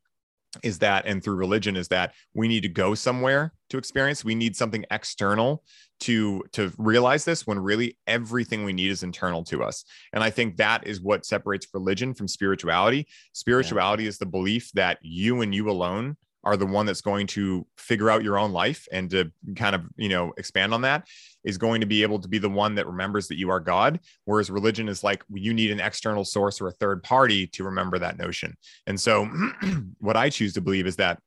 is 0.62 0.78
that 0.80 1.06
and 1.06 1.22
through 1.22 1.36
religion 1.36 1.76
is 1.76 1.88
that 1.88 2.14
we 2.34 2.48
need 2.48 2.62
to 2.62 2.68
go 2.68 2.94
somewhere 2.94 3.52
to 3.70 3.78
experience. 3.78 4.24
We 4.24 4.34
need 4.34 4.56
something 4.56 4.84
external 4.90 5.62
to 6.00 6.44
to 6.52 6.72
realize 6.78 7.24
this 7.24 7.46
when 7.46 7.58
really 7.58 7.98
everything 8.06 8.64
we 8.64 8.72
need 8.72 8.90
is 8.90 9.02
internal 9.02 9.42
to 9.44 9.62
us. 9.64 9.84
And 10.12 10.22
i 10.22 10.30
think 10.30 10.56
that 10.56 10.86
is 10.86 11.00
what 11.00 11.26
separates 11.26 11.66
religion 11.74 12.14
from 12.14 12.28
spirituality. 12.28 13.06
Spirituality 13.32 14.04
yeah. 14.04 14.10
is 14.10 14.18
the 14.18 14.26
belief 14.26 14.70
that 14.74 14.98
you 15.02 15.40
and 15.42 15.54
you 15.54 15.70
alone 15.70 16.16
are 16.48 16.56
the 16.56 16.64
one 16.64 16.86
that's 16.86 17.02
going 17.02 17.26
to 17.26 17.66
figure 17.76 18.08
out 18.08 18.24
your 18.24 18.38
own 18.38 18.52
life 18.52 18.88
and 18.90 19.10
to 19.10 19.30
kind 19.54 19.74
of 19.74 19.82
you 19.96 20.08
know 20.08 20.32
expand 20.38 20.72
on 20.72 20.80
that 20.80 21.06
is 21.44 21.58
going 21.58 21.82
to 21.82 21.86
be 21.86 22.02
able 22.02 22.18
to 22.18 22.26
be 22.26 22.38
the 22.38 22.48
one 22.48 22.74
that 22.74 22.86
remembers 22.86 23.28
that 23.28 23.36
you 23.36 23.50
are 23.50 23.60
god 23.60 24.00
whereas 24.24 24.50
religion 24.50 24.88
is 24.88 25.04
like 25.04 25.22
you 25.30 25.52
need 25.52 25.70
an 25.70 25.78
external 25.78 26.24
source 26.24 26.58
or 26.58 26.68
a 26.68 26.72
third 26.72 27.02
party 27.02 27.46
to 27.46 27.64
remember 27.64 27.98
that 27.98 28.16
notion. 28.16 28.56
And 28.86 28.98
so 28.98 29.28
what 29.98 30.16
i 30.16 30.30
choose 30.30 30.54
to 30.54 30.62
believe 30.62 30.86
is 30.86 30.96
that 30.96 31.20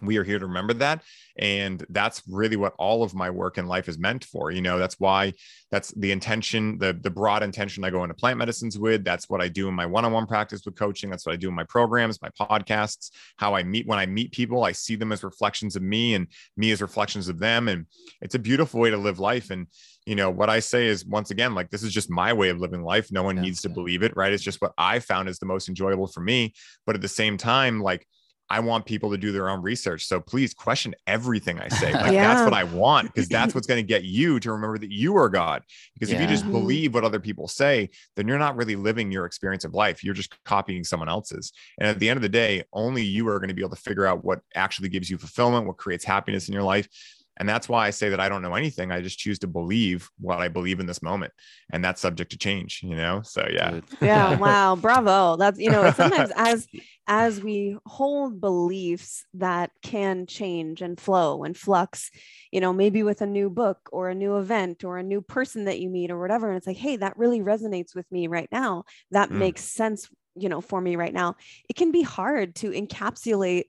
we 0.00 0.16
are 0.16 0.24
here 0.24 0.38
to 0.38 0.46
remember 0.46 0.72
that. 0.74 1.02
And 1.38 1.84
that's 1.90 2.22
really 2.28 2.56
what 2.56 2.74
all 2.78 3.02
of 3.02 3.14
my 3.14 3.30
work 3.30 3.58
in 3.58 3.66
life 3.66 3.88
is 3.88 3.98
meant 3.98 4.24
for 4.24 4.50
you 4.50 4.60
know 4.60 4.78
that's 4.78 5.00
why 5.00 5.32
that's 5.70 5.90
the 5.92 6.12
intention 6.12 6.76
the 6.78 6.92
the 6.92 7.10
broad 7.10 7.42
intention 7.42 7.84
i 7.84 7.90
go 7.90 8.02
into 8.02 8.14
plant 8.14 8.38
medicines 8.38 8.78
with. 8.78 9.04
That's 9.04 9.30
what 9.30 9.40
i 9.40 9.48
do 9.48 9.68
in 9.68 9.74
my 9.74 9.86
one-on-one 9.86 10.26
practice 10.26 10.62
with 10.64 10.76
coaching. 10.76 11.10
That's 11.10 11.24
what 11.24 11.32
i 11.32 11.36
do 11.36 11.48
in 11.48 11.54
my 11.54 11.64
programs 11.64 12.20
my 12.20 12.30
podcasts 12.30 13.10
how 13.36 13.54
i 13.54 13.62
meet 13.62 13.86
when 13.86 13.98
i 13.98 14.06
meet 14.06 14.32
people 14.32 14.64
i 14.64 14.72
see 14.72 14.94
them 14.94 15.12
as 15.12 15.24
reflections 15.24 15.74
of 15.74 15.82
me 15.82 16.14
and 16.14 16.26
me 16.56 16.70
as 16.70 16.82
reflections 16.82 17.28
of 17.28 17.38
them. 17.38 17.68
And 17.68 17.86
it's 18.20 18.34
a 18.34 18.38
beautiful 18.38 18.80
way 18.80 18.90
to 18.90 18.98
live 18.98 19.18
life. 19.18 19.50
And 19.50 19.66
you 20.04 20.16
know 20.16 20.30
what 20.30 20.50
i 20.50 20.60
say 20.60 20.86
is 20.86 21.06
once 21.06 21.30
again 21.30 21.54
like 21.54 21.70
this 21.70 21.82
is 21.82 21.92
just 21.92 22.10
my 22.10 22.32
way 22.32 22.50
of 22.50 22.58
living 22.58 22.82
life. 22.82 23.10
No 23.10 23.22
one 23.22 23.36
yeah. 23.36 23.42
needs 23.42 23.62
to 23.62 23.70
believe 23.70 24.02
it 24.02 24.16
right? 24.16 24.32
It's 24.32 24.42
just 24.42 24.60
what 24.60 24.72
i 24.76 24.98
found 24.98 25.30
is 25.30 25.38
the 25.38 25.46
most 25.46 25.68
enjoyable 25.68 26.08
for 26.08 26.20
me. 26.20 26.52
But 26.84 26.94
at 26.94 27.00
the 27.00 27.08
same 27.08 27.38
time 27.38 27.80
like 27.80 28.06
I 28.52 28.60
want 28.60 28.84
people 28.84 29.10
to 29.10 29.16
do 29.16 29.32
their 29.32 29.48
own 29.48 29.62
research. 29.62 30.04
So 30.04 30.20
please 30.20 30.52
question 30.52 30.94
everything 31.06 31.58
I 31.58 31.68
say. 31.68 31.94
Like 31.94 32.12
yeah. 32.12 32.34
that's 32.34 32.44
what 32.44 32.52
I 32.52 32.64
want 32.64 33.06
because 33.06 33.26
that's 33.30 33.54
what's 33.54 33.66
going 33.66 33.78
to 33.78 33.82
get 33.82 34.04
you 34.04 34.38
to 34.40 34.52
remember 34.52 34.76
that 34.76 34.92
you 34.92 35.16
are 35.16 35.30
God. 35.30 35.62
Because 35.94 36.10
yeah. 36.10 36.16
if 36.16 36.20
you 36.20 36.28
just 36.28 36.42
mm-hmm. 36.42 36.52
believe 36.52 36.92
what 36.92 37.02
other 37.02 37.18
people 37.18 37.48
say, 37.48 37.88
then 38.14 38.28
you're 38.28 38.38
not 38.38 38.54
really 38.56 38.76
living 38.76 39.10
your 39.10 39.24
experience 39.24 39.64
of 39.64 39.72
life. 39.72 40.04
You're 40.04 40.12
just 40.12 40.34
copying 40.44 40.84
someone 40.84 41.08
else's. 41.08 41.50
And 41.78 41.88
at 41.88 41.98
the 41.98 42.10
end 42.10 42.18
of 42.18 42.22
the 42.22 42.28
day, 42.28 42.62
only 42.74 43.02
you 43.02 43.26
are 43.28 43.38
going 43.38 43.48
to 43.48 43.54
be 43.54 43.62
able 43.62 43.74
to 43.74 43.80
figure 43.80 44.04
out 44.04 44.22
what 44.22 44.40
actually 44.54 44.90
gives 44.90 45.08
you 45.08 45.16
fulfillment, 45.16 45.66
what 45.66 45.78
creates 45.78 46.04
happiness 46.04 46.46
in 46.46 46.52
your 46.52 46.62
life. 46.62 46.90
And 47.38 47.48
that's 47.48 47.68
why 47.68 47.86
I 47.86 47.90
say 47.90 48.10
that 48.10 48.20
I 48.20 48.28
don't 48.28 48.42
know 48.42 48.54
anything. 48.54 48.92
I 48.92 49.00
just 49.00 49.18
choose 49.18 49.38
to 49.40 49.46
believe 49.46 50.08
what 50.18 50.38
I 50.38 50.48
believe 50.48 50.80
in 50.80 50.86
this 50.86 51.02
moment. 51.02 51.32
And 51.72 51.84
that's 51.84 52.00
subject 52.00 52.30
to 52.32 52.38
change, 52.38 52.80
you 52.82 52.94
know? 52.94 53.22
So 53.24 53.46
yeah. 53.50 53.80
Yeah. 54.00 54.36
wow. 54.38 54.76
Bravo. 54.76 55.36
That's, 55.36 55.58
you 55.58 55.70
know, 55.70 55.90
sometimes 55.92 56.30
as 56.36 56.66
as 57.08 57.42
we 57.42 57.76
hold 57.84 58.40
beliefs 58.40 59.24
that 59.34 59.70
can 59.82 60.26
change 60.26 60.82
and 60.82 61.00
flow 61.00 61.42
and 61.42 61.56
flux, 61.56 62.10
you 62.52 62.60
know, 62.60 62.72
maybe 62.72 63.02
with 63.02 63.22
a 63.22 63.26
new 63.26 63.50
book 63.50 63.88
or 63.90 64.08
a 64.08 64.14
new 64.14 64.36
event 64.36 64.84
or 64.84 64.98
a 64.98 65.02
new 65.02 65.20
person 65.20 65.64
that 65.64 65.80
you 65.80 65.90
meet 65.90 66.10
or 66.10 66.20
whatever. 66.20 66.48
And 66.48 66.56
it's 66.56 66.66
like, 66.66 66.76
hey, 66.76 66.96
that 66.96 67.18
really 67.18 67.40
resonates 67.40 67.94
with 67.94 68.10
me 68.12 68.28
right 68.28 68.48
now. 68.52 68.84
That 69.10 69.30
mm. 69.30 69.36
makes 69.36 69.64
sense, 69.64 70.08
you 70.36 70.48
know, 70.48 70.60
for 70.60 70.80
me 70.80 70.96
right 70.96 71.12
now. 71.12 71.36
It 71.68 71.74
can 71.74 71.90
be 71.90 72.02
hard 72.02 72.54
to 72.56 72.70
encapsulate 72.70 73.64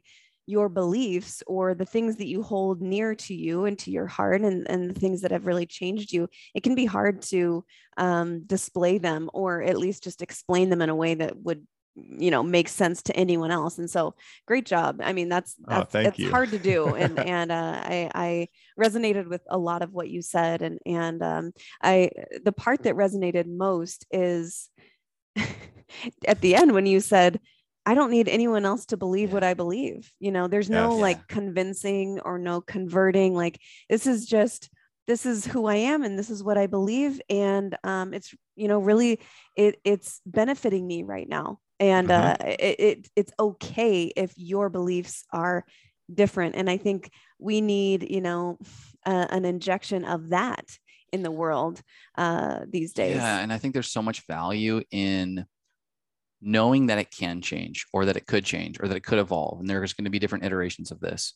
your 0.45 0.69
beliefs 0.69 1.41
or 1.47 1.73
the 1.73 1.85
things 1.85 2.17
that 2.17 2.27
you 2.27 2.43
hold 2.43 2.81
near 2.81 3.15
to 3.15 3.33
you 3.33 3.65
and 3.65 3.79
to 3.79 3.91
your 3.91 4.07
heart 4.07 4.41
and, 4.41 4.69
and 4.69 4.89
the 4.89 4.99
things 4.99 5.21
that 5.21 5.31
have 5.31 5.45
really 5.45 5.65
changed 5.65 6.11
you 6.11 6.27
it 6.53 6.63
can 6.63 6.75
be 6.75 6.85
hard 6.85 7.21
to 7.21 7.63
um, 7.97 8.43
display 8.45 8.97
them 8.97 9.29
or 9.33 9.61
at 9.63 9.77
least 9.77 10.03
just 10.03 10.21
explain 10.21 10.69
them 10.69 10.81
in 10.81 10.89
a 10.89 10.95
way 10.95 11.13
that 11.13 11.37
would 11.37 11.65
you 11.95 12.31
know 12.31 12.43
make 12.43 12.67
sense 12.67 13.01
to 13.03 13.15
anyone 13.15 13.51
else. 13.51 13.77
And 13.77 13.89
so 13.89 14.15
great 14.45 14.65
job. 14.65 14.99
I 15.03 15.13
mean 15.13 15.29
that's 15.29 15.55
that's 15.59 15.95
oh, 15.95 15.99
it's 15.99 16.19
you. 16.19 16.31
hard 16.31 16.51
to 16.51 16.59
do. 16.59 16.95
And 16.95 17.19
and 17.27 17.51
uh, 17.51 17.81
i 17.83 18.09
i 18.15 18.47
resonated 18.79 19.27
with 19.27 19.41
a 19.49 19.57
lot 19.57 19.81
of 19.81 19.93
what 19.93 20.09
you 20.09 20.21
said. 20.21 20.61
And 20.61 20.79
and 20.85 21.21
um, 21.21 21.53
i 21.81 22.09
the 22.43 22.51
part 22.51 22.83
that 22.83 22.95
resonated 22.95 23.47
most 23.47 24.05
is 24.11 24.69
at 26.27 26.41
the 26.41 26.55
end 26.55 26.73
when 26.73 26.85
you 26.85 26.99
said 26.99 27.39
I 27.85 27.95
don't 27.95 28.11
need 28.11 28.29
anyone 28.29 28.65
else 28.65 28.85
to 28.87 28.97
believe 28.97 29.29
yeah. 29.29 29.33
what 29.33 29.43
I 29.43 29.53
believe. 29.53 30.11
You 30.19 30.31
know, 30.31 30.47
there's 30.47 30.69
no 30.69 30.95
like 30.95 31.27
convincing 31.27 32.19
or 32.19 32.37
no 32.37 32.61
converting. 32.61 33.33
Like 33.33 33.59
this 33.89 34.07
is 34.07 34.25
just 34.25 34.69
this 35.05 35.25
is 35.25 35.45
who 35.45 35.65
I 35.65 35.75
am 35.75 36.03
and 36.03 36.17
this 36.17 36.29
is 36.29 36.43
what 36.43 36.57
I 36.57 36.67
believe. 36.67 37.21
And 37.29 37.75
um, 37.83 38.13
it's 38.13 38.33
you 38.55 38.67
know 38.67 38.79
really 38.79 39.19
it 39.55 39.79
it's 39.83 40.21
benefiting 40.25 40.87
me 40.87 41.03
right 41.03 41.27
now. 41.27 41.59
And 41.79 42.07
mm-hmm. 42.07 42.41
uh, 42.41 42.45
it, 42.59 42.79
it 42.79 43.09
it's 43.15 43.33
okay 43.39 44.11
if 44.15 44.33
your 44.37 44.69
beliefs 44.69 45.25
are 45.31 45.65
different. 46.13 46.55
And 46.55 46.69
I 46.69 46.77
think 46.77 47.09
we 47.39 47.59
need 47.59 48.09
you 48.09 48.21
know 48.21 48.59
uh, 49.05 49.27
an 49.29 49.45
injection 49.45 50.05
of 50.05 50.29
that 50.29 50.65
in 51.11 51.21
the 51.21 51.31
world 51.31 51.81
uh, 52.17 52.61
these 52.67 52.93
days. 52.93 53.17
Yeah, 53.17 53.39
and 53.39 53.53
I 53.53 53.57
think 53.57 53.73
there's 53.73 53.91
so 53.91 54.01
much 54.01 54.25
value 54.25 54.81
in 54.89 55.45
knowing 56.43 56.87
that 56.87 56.97
it 56.97 57.09
can 57.09 57.41
change 57.41 57.85
or 57.93 58.05
that 58.05 58.17
it 58.17 58.27
could 58.27 58.43
change 58.43 58.79
or 58.79 58.87
that 58.87 58.97
it 58.97 59.03
could 59.03 59.19
evolve 59.19 59.59
and 59.59 59.69
there's 59.69 59.93
going 59.93 60.05
to 60.05 60.11
be 60.11 60.19
different 60.19 60.43
iterations 60.43 60.91
of 60.91 60.99
this 60.99 61.33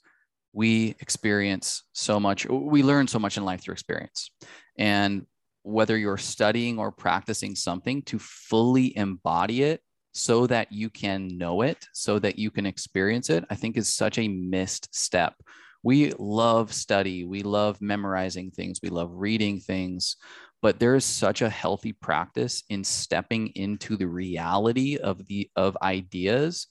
we 0.53 0.95
experience 0.99 1.83
so 1.93 2.19
much 2.19 2.47
we 2.47 2.81
learn 2.81 3.07
so 3.07 3.19
much 3.19 3.37
in 3.37 3.45
life 3.45 3.61
through 3.61 3.73
experience. 3.73 4.31
And 4.77 5.25
whether 5.63 5.97
you're 5.97 6.17
studying 6.17 6.79
or 6.79 6.91
practicing 6.91 7.55
something 7.55 8.01
to 8.03 8.17
fully 8.17 8.95
embody 8.97 9.63
it 9.63 9.81
so 10.13 10.47
that 10.47 10.71
you 10.71 10.89
can 10.89 11.37
know 11.37 11.61
it 11.61 11.85
so 11.93 12.17
that 12.17 12.39
you 12.39 12.49
can 12.49 12.65
experience 12.65 13.29
it 13.29 13.43
i 13.51 13.55
think 13.55 13.77
is 13.77 13.93
such 13.93 14.17
a 14.17 14.27
missed 14.27 14.93
step. 14.95 15.35
We 15.83 16.11
love 16.17 16.73
study 16.73 17.23
we 17.23 17.43
love 17.43 17.81
memorizing 17.81 18.49
things 18.51 18.79
we 18.81 18.89
love 18.89 19.11
reading 19.13 19.59
things 19.59 20.17
but 20.61 20.79
there 20.79 20.95
is 20.95 21.05
such 21.05 21.41
a 21.41 21.49
healthy 21.49 21.93
practice 21.93 22.63
in 22.69 22.83
stepping 22.83 23.47
into 23.55 23.95
the 23.95 24.07
reality 24.07 24.97
of 24.97 25.25
the 25.27 25.49
of 25.55 25.77
ideas 25.81 26.67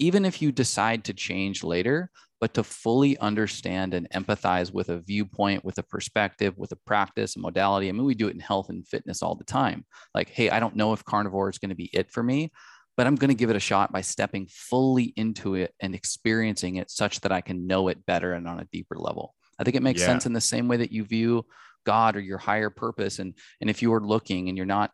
even 0.00 0.24
if 0.24 0.40
you 0.40 0.52
decide 0.52 1.04
to 1.04 1.12
change 1.12 1.64
later 1.64 2.10
but 2.40 2.54
to 2.54 2.62
fully 2.62 3.18
understand 3.18 3.94
and 3.94 4.08
empathize 4.10 4.72
with 4.72 4.90
a 4.90 5.00
viewpoint 5.00 5.64
with 5.64 5.78
a 5.78 5.82
perspective 5.82 6.56
with 6.56 6.70
a 6.72 6.78
practice 6.86 7.36
a 7.36 7.40
modality. 7.40 7.88
I 7.88 7.92
mean 7.92 8.04
we 8.04 8.14
do 8.14 8.28
it 8.28 8.34
in 8.34 8.40
health 8.40 8.68
and 8.68 8.86
fitness 8.86 9.22
all 9.22 9.34
the 9.34 9.44
time. 9.44 9.84
Like 10.14 10.30
hey 10.30 10.50
i 10.50 10.60
don't 10.60 10.76
know 10.76 10.92
if 10.92 11.04
carnivore 11.04 11.50
is 11.50 11.58
going 11.58 11.70
to 11.70 11.74
be 11.74 11.90
it 11.92 12.10
for 12.10 12.22
me 12.22 12.52
but 12.96 13.06
i'm 13.06 13.16
going 13.16 13.28
to 13.28 13.34
give 13.34 13.50
it 13.50 13.56
a 13.56 13.60
shot 13.60 13.92
by 13.92 14.00
stepping 14.00 14.46
fully 14.50 15.12
into 15.16 15.54
it 15.54 15.72
and 15.80 15.94
experiencing 15.94 16.76
it 16.76 16.90
such 16.90 17.20
that 17.20 17.32
i 17.32 17.40
can 17.40 17.66
know 17.66 17.88
it 17.88 18.04
better 18.06 18.32
and 18.32 18.46
on 18.48 18.60
a 18.60 18.68
deeper 18.72 18.96
level. 18.96 19.34
I 19.58 19.64
think 19.64 19.76
it 19.76 19.82
makes 19.82 20.00
yeah. 20.00 20.06
sense 20.06 20.26
in 20.26 20.32
the 20.32 20.40
same 20.40 20.68
way 20.68 20.76
that 20.76 20.92
you 20.92 21.04
view 21.04 21.44
God 21.88 22.16
or 22.16 22.20
your 22.20 22.36
higher 22.36 22.68
purpose. 22.68 23.18
And, 23.18 23.34
and 23.62 23.70
if 23.70 23.80
you 23.80 23.94
are 23.94 24.04
looking 24.04 24.48
and 24.48 24.56
you're 24.58 24.66
not 24.66 24.90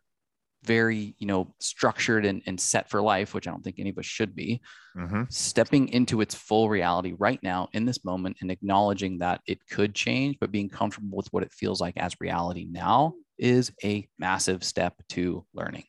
very, 0.63 1.13
you 1.19 1.27
know, 1.27 1.53
structured 1.59 2.25
and, 2.25 2.41
and 2.47 2.57
set 2.57 2.89
for 2.89 3.01
life, 3.01 3.33
which 3.33 3.47
I 3.47 3.51
don't 3.51 3.63
think 3.63 3.79
any 3.79 3.89
of 3.89 3.97
us 3.97 4.05
should 4.05 4.33
be, 4.33 4.61
mm-hmm. 4.97 5.23
stepping 5.29 5.89
into 5.89 6.21
its 6.21 6.33
full 6.33 6.69
reality 6.69 7.13
right 7.19 7.39
now 7.43 7.67
in 7.73 7.85
this 7.85 8.05
moment 8.05 8.37
and 8.39 8.49
acknowledging 8.49 9.19
that 9.19 9.41
it 9.45 9.59
could 9.69 9.93
change, 9.93 10.37
but 10.39 10.51
being 10.51 10.69
comfortable 10.69 11.17
with 11.17 11.27
what 11.31 11.43
it 11.43 11.51
feels 11.51 11.81
like 11.81 11.97
as 11.97 12.15
reality 12.21 12.65
now 12.71 13.13
is 13.37 13.71
a 13.83 14.07
massive 14.17 14.63
step 14.63 14.93
to 15.09 15.45
learning. 15.53 15.83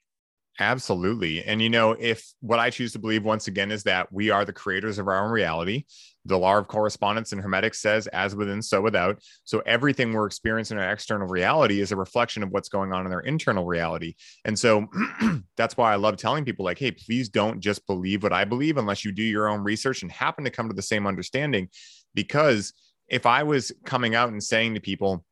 Absolutely. 0.58 1.44
And 1.44 1.60
you 1.60 1.68
know, 1.68 1.92
if 1.92 2.32
what 2.40 2.58
I 2.58 2.70
choose 2.70 2.92
to 2.92 2.98
believe 2.98 3.24
once 3.24 3.46
again 3.46 3.70
is 3.70 3.82
that 3.82 4.10
we 4.10 4.30
are 4.30 4.44
the 4.44 4.52
creators 4.52 4.98
of 4.98 5.06
our 5.06 5.22
own 5.22 5.30
reality, 5.30 5.84
the 6.24 6.38
law 6.38 6.56
of 6.56 6.66
correspondence 6.66 7.32
in 7.32 7.38
hermetics 7.38 7.80
says 7.80 8.06
as 8.08 8.34
within 8.34 8.62
so 8.62 8.80
without. 8.80 9.20
So 9.44 9.60
everything 9.66 10.12
we're 10.12 10.26
experiencing 10.26 10.78
in 10.78 10.82
our 10.82 10.92
external 10.92 11.28
reality 11.28 11.80
is 11.80 11.92
a 11.92 11.96
reflection 11.96 12.42
of 12.42 12.50
what's 12.50 12.70
going 12.70 12.92
on 12.92 13.06
in 13.06 13.12
our 13.12 13.20
internal 13.20 13.66
reality. 13.66 14.14
And 14.46 14.58
so 14.58 14.86
that's 15.56 15.76
why 15.76 15.92
i 15.92 15.96
love 15.96 16.16
telling 16.16 16.44
people 16.44 16.64
like 16.64 16.78
hey 16.78 16.90
please 16.90 17.28
don't 17.28 17.60
just 17.60 17.86
believe 17.86 18.22
what 18.22 18.32
i 18.32 18.44
believe 18.44 18.76
unless 18.76 19.04
you 19.04 19.12
do 19.12 19.22
your 19.22 19.48
own 19.48 19.62
research 19.62 20.02
and 20.02 20.10
happen 20.10 20.44
to 20.44 20.50
come 20.50 20.68
to 20.68 20.74
the 20.74 20.82
same 20.82 21.06
understanding. 21.06 21.68
Because 22.14 22.72
if 23.08 23.26
i 23.26 23.42
was 23.42 23.72
coming 23.84 24.14
out 24.14 24.30
and 24.30 24.42
saying 24.42 24.74
to 24.74 24.80
people 24.80 25.24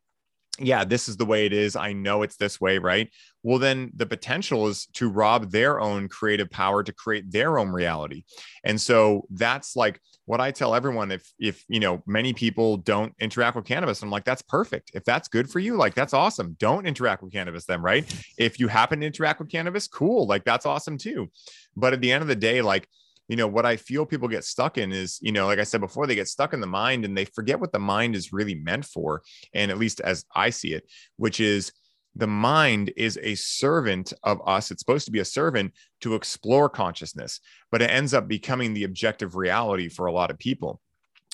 yeah, 0.60 0.84
this 0.84 1.08
is 1.08 1.16
the 1.16 1.24
way 1.24 1.46
it 1.46 1.52
is. 1.52 1.74
I 1.74 1.92
know 1.92 2.22
it's 2.22 2.36
this 2.36 2.60
way, 2.60 2.78
right? 2.78 3.10
Well, 3.42 3.58
then 3.58 3.90
the 3.94 4.06
potential 4.06 4.68
is 4.68 4.86
to 4.94 5.10
rob 5.10 5.50
their 5.50 5.80
own 5.80 6.08
creative 6.08 6.50
power 6.50 6.82
to 6.82 6.92
create 6.92 7.30
their 7.30 7.58
own 7.58 7.70
reality. 7.70 8.24
And 8.64 8.80
so 8.80 9.26
that's 9.30 9.74
like 9.74 10.00
what 10.26 10.40
I 10.40 10.50
tell 10.52 10.74
everyone 10.74 11.10
if 11.10 11.30
if 11.38 11.64
you 11.68 11.80
know 11.80 12.02
many 12.06 12.32
people 12.32 12.76
don't 12.78 13.12
interact 13.18 13.56
with 13.56 13.64
cannabis, 13.64 14.02
I'm 14.02 14.10
like, 14.10 14.24
that's 14.24 14.42
perfect. 14.42 14.92
If 14.94 15.04
that's 15.04 15.28
good 15.28 15.50
for 15.50 15.58
you, 15.58 15.76
like 15.76 15.94
that's 15.94 16.14
awesome. 16.14 16.56
Don't 16.58 16.86
interact 16.86 17.22
with 17.22 17.32
cannabis 17.32 17.64
then, 17.66 17.82
right? 17.82 18.04
If 18.38 18.58
you 18.60 18.68
happen 18.68 19.00
to 19.00 19.06
interact 19.06 19.40
with 19.40 19.50
cannabis, 19.50 19.88
cool, 19.88 20.26
like 20.26 20.44
that's 20.44 20.66
awesome 20.66 20.98
too. 20.98 21.30
But 21.76 21.92
at 21.92 22.00
the 22.00 22.12
end 22.12 22.22
of 22.22 22.28
the 22.28 22.36
day, 22.36 22.62
like 22.62 22.88
you 23.28 23.36
know 23.36 23.46
what 23.46 23.66
i 23.66 23.76
feel 23.76 24.06
people 24.06 24.28
get 24.28 24.44
stuck 24.44 24.78
in 24.78 24.92
is 24.92 25.18
you 25.22 25.32
know 25.32 25.46
like 25.46 25.58
i 25.58 25.64
said 25.64 25.80
before 25.80 26.06
they 26.06 26.14
get 26.14 26.28
stuck 26.28 26.52
in 26.52 26.60
the 26.60 26.66
mind 26.66 27.04
and 27.04 27.16
they 27.16 27.24
forget 27.24 27.60
what 27.60 27.72
the 27.72 27.78
mind 27.78 28.14
is 28.14 28.32
really 28.32 28.54
meant 28.54 28.84
for 28.84 29.22
and 29.54 29.70
at 29.70 29.78
least 29.78 30.00
as 30.00 30.24
i 30.34 30.50
see 30.50 30.72
it 30.72 30.84
which 31.16 31.40
is 31.40 31.72
the 32.16 32.26
mind 32.26 32.92
is 32.96 33.18
a 33.22 33.34
servant 33.34 34.12
of 34.22 34.40
us 34.46 34.70
it's 34.70 34.80
supposed 34.80 35.06
to 35.06 35.12
be 35.12 35.20
a 35.20 35.24
servant 35.24 35.72
to 36.00 36.14
explore 36.14 36.68
consciousness 36.68 37.40
but 37.70 37.82
it 37.82 37.90
ends 37.90 38.14
up 38.14 38.28
becoming 38.28 38.74
the 38.74 38.84
objective 38.84 39.34
reality 39.36 39.88
for 39.88 40.06
a 40.06 40.12
lot 40.12 40.30
of 40.30 40.38
people 40.38 40.80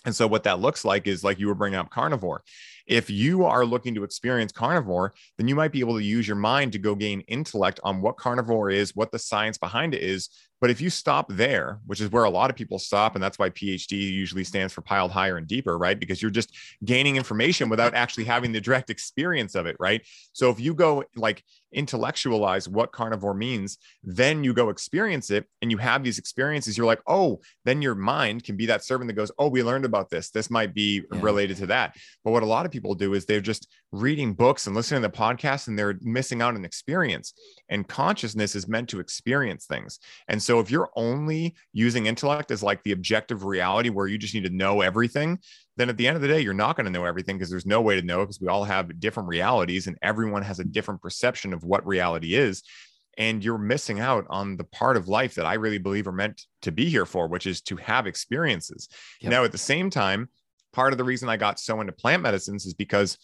and 0.07 0.17
so 0.17 0.27
what 0.27 0.45
that 0.45 0.61
looks 0.61 0.85
like 0.85 1.07
is 1.07 1.23
like 1.23 1.39
you 1.39 1.47
were 1.47 1.55
bringing 1.55 1.79
up 1.79 1.91
carnivore. 1.91 2.43
If 2.87 3.11
you 3.11 3.45
are 3.45 3.67
looking 3.67 3.95
to 3.97 4.05
experience 4.05 4.51
carnivore, 4.51 5.13
then 5.37 5.47
you 5.47 5.55
might 5.55 5.73
be 5.73 5.81
able 5.81 5.99
to 5.99 6.05
use 6.05 6.27
your 6.27 6.39
mind 6.39 6.73
to 6.73 6.79
go 6.79 6.95
gain 6.95 7.21
intellect 7.23 7.81
on 7.85 8.01
what 8.01 8.17
carnivore 8.17 8.71
is, 8.71 8.97
what 8.97 9.13
the 9.13 9.19
science 9.19 9.59
behind 9.59 9.95
it 9.95 10.03
is 10.03 10.31
But 10.61 10.71
if 10.71 10.81
you 10.81 10.91
stop 10.91 11.27
there, 11.31 11.81
which 11.87 12.01
is 12.01 12.11
where 12.11 12.25
a 12.25 12.31
lot 12.31 12.51
of 12.51 12.57
people 12.57 12.79
stop, 12.79 13.15
and 13.15 13.25
that's 13.25 13.39
why 13.39 13.49
PhD 13.51 13.93
usually 13.93 14.45
stands 14.45 14.73
for 14.73 14.83
piled 14.83 15.11
higher 15.11 15.39
and 15.39 15.47
deeper, 15.47 15.79
right? 15.79 15.99
Because 15.99 16.21
you're 16.21 16.31
just 16.31 16.55
gaining 16.85 17.17
information 17.17 17.69
without 17.71 17.95
actually 17.95 18.25
having 18.25 18.53
the 18.53 18.61
direct 18.61 18.91
experience 18.91 19.55
of 19.55 19.67
it, 19.67 19.77
right? 19.81 20.03
So 20.33 20.51
if 20.51 20.61
you 20.61 20.75
go 20.75 21.05
like 21.17 21.43
intellectualize 21.73 22.69
what 22.69 22.93
carnivore 22.93 23.35
means, 23.35 23.79
then 24.03 24.45
you 24.45 24.53
go 24.53 24.69
experience 24.69 25.31
it 25.31 25.47
and 25.63 25.71
you 25.71 25.79
have 25.79 26.03
these 26.03 26.19
experiences, 26.19 26.77
you're 26.77 26.87
like, 26.87 27.03
oh, 27.07 27.41
then 27.65 27.83
your 27.83 27.95
mind 27.95 28.45
can 28.45 28.57
be 28.57 28.67
that 28.67 28.85
servant 28.85 29.09
that 29.09 29.15
goes, 29.15 29.31
oh, 29.39 29.49
we 29.49 29.63
learned 29.63 29.85
about 29.85 30.11
this. 30.11 30.31
This 30.31 30.51
might 30.51 30.75
be 30.75 31.03
yeah. 31.13 31.21
related 31.21 31.57
to 31.59 31.67
that. 31.67 31.97
But 32.25 32.33
what 32.33 32.43
a 32.43 32.47
lot 32.47 32.67
of 32.67 32.73
people 32.73 32.95
do 32.95 33.15
is 33.15 33.25
they're 33.25 33.41
just 33.41 33.69
reading 33.93 34.35
books 34.35 34.67
and 34.67 34.77
listening 34.77 35.03
to 35.03 35.09
the 35.09 35.17
podcast 35.17 35.69
and 35.69 35.79
they're 35.79 35.99
missing 36.01 36.43
out 36.43 36.55
on 36.55 36.65
experience. 36.65 37.35
And 37.69 37.87
consciousness 37.87 38.55
is 38.55 38.69
meant 38.69 38.89
to 38.91 39.01
experience 39.01 39.67
things. 39.67 39.99
And 40.29 40.43
so 40.43 40.61
if 40.61 40.71
you're 40.71 40.91
only 40.97 41.55
using 41.73 42.07
intellect 42.07 42.51
as 42.51 42.63
like 42.63 42.83
the 42.83 42.93
objective 42.93 43.45
reality 43.45 43.91
where 43.91 44.07
you 44.07 44.19
just 44.19 44.35
need 44.35 44.45
to 44.45 44.51
know 44.51 44.81
everything, 44.81 45.39
then 45.81 45.89
at 45.89 45.97
the 45.97 46.07
end 46.07 46.17
of 46.17 46.23
the 46.23 46.29
day, 46.29 46.41
you're 46.41 46.53
not 46.53 46.77
going 46.77 46.85
to 46.85 46.93
know 46.93 47.05
everything 47.05 47.37
because 47.37 47.51
there's 47.51 47.67
no 47.67 47.81
way 47.81 47.99
to 47.99 48.07
know 48.07 48.21
because 48.21 48.41
we 48.41 48.49
all 48.49 48.65
have 48.65 49.01
different 49.01 49.29
realities 49.29 49.87
and 49.87 49.97
everyone 50.03 50.43
has 50.43 50.61
a 50.61 50.65
different 50.65 51.01
perception 51.01 51.53
of 51.53 51.65
what 51.65 51.87
reality 51.87 52.35
is. 52.35 52.63
And 53.19 53.45
you're 53.45 53.59
missing 53.59 54.01
out 54.01 54.27
on 54.31 54.57
the 54.57 54.65
part 54.65 54.97
of 54.97 55.09
life 55.09 55.35
that 55.35 55.47
I 55.47 55.55
really 55.55 55.79
believe 55.79 56.07
are 56.07 56.13
meant 56.13 56.43
to 56.63 56.73
be 56.73 56.89
here 56.89 57.07
for, 57.07 57.29
which 57.29 57.47
is 57.47 57.61
to 57.63 57.77
have 57.77 58.07
experiences. 58.07 58.89
Yep. 59.21 59.31
Now, 59.31 59.45
at 59.45 59.53
the 59.53 59.59
same 59.59 59.91
time, 59.91 60.29
part 60.73 60.93
of 60.93 60.99
the 60.99 61.05
reason 61.05 61.29
I 61.29 61.37
got 61.37 61.59
so 61.59 61.81
into 61.81 61.93
plant 61.93 62.23
medicines 62.23 62.67
is 62.67 62.75
because, 62.75 63.19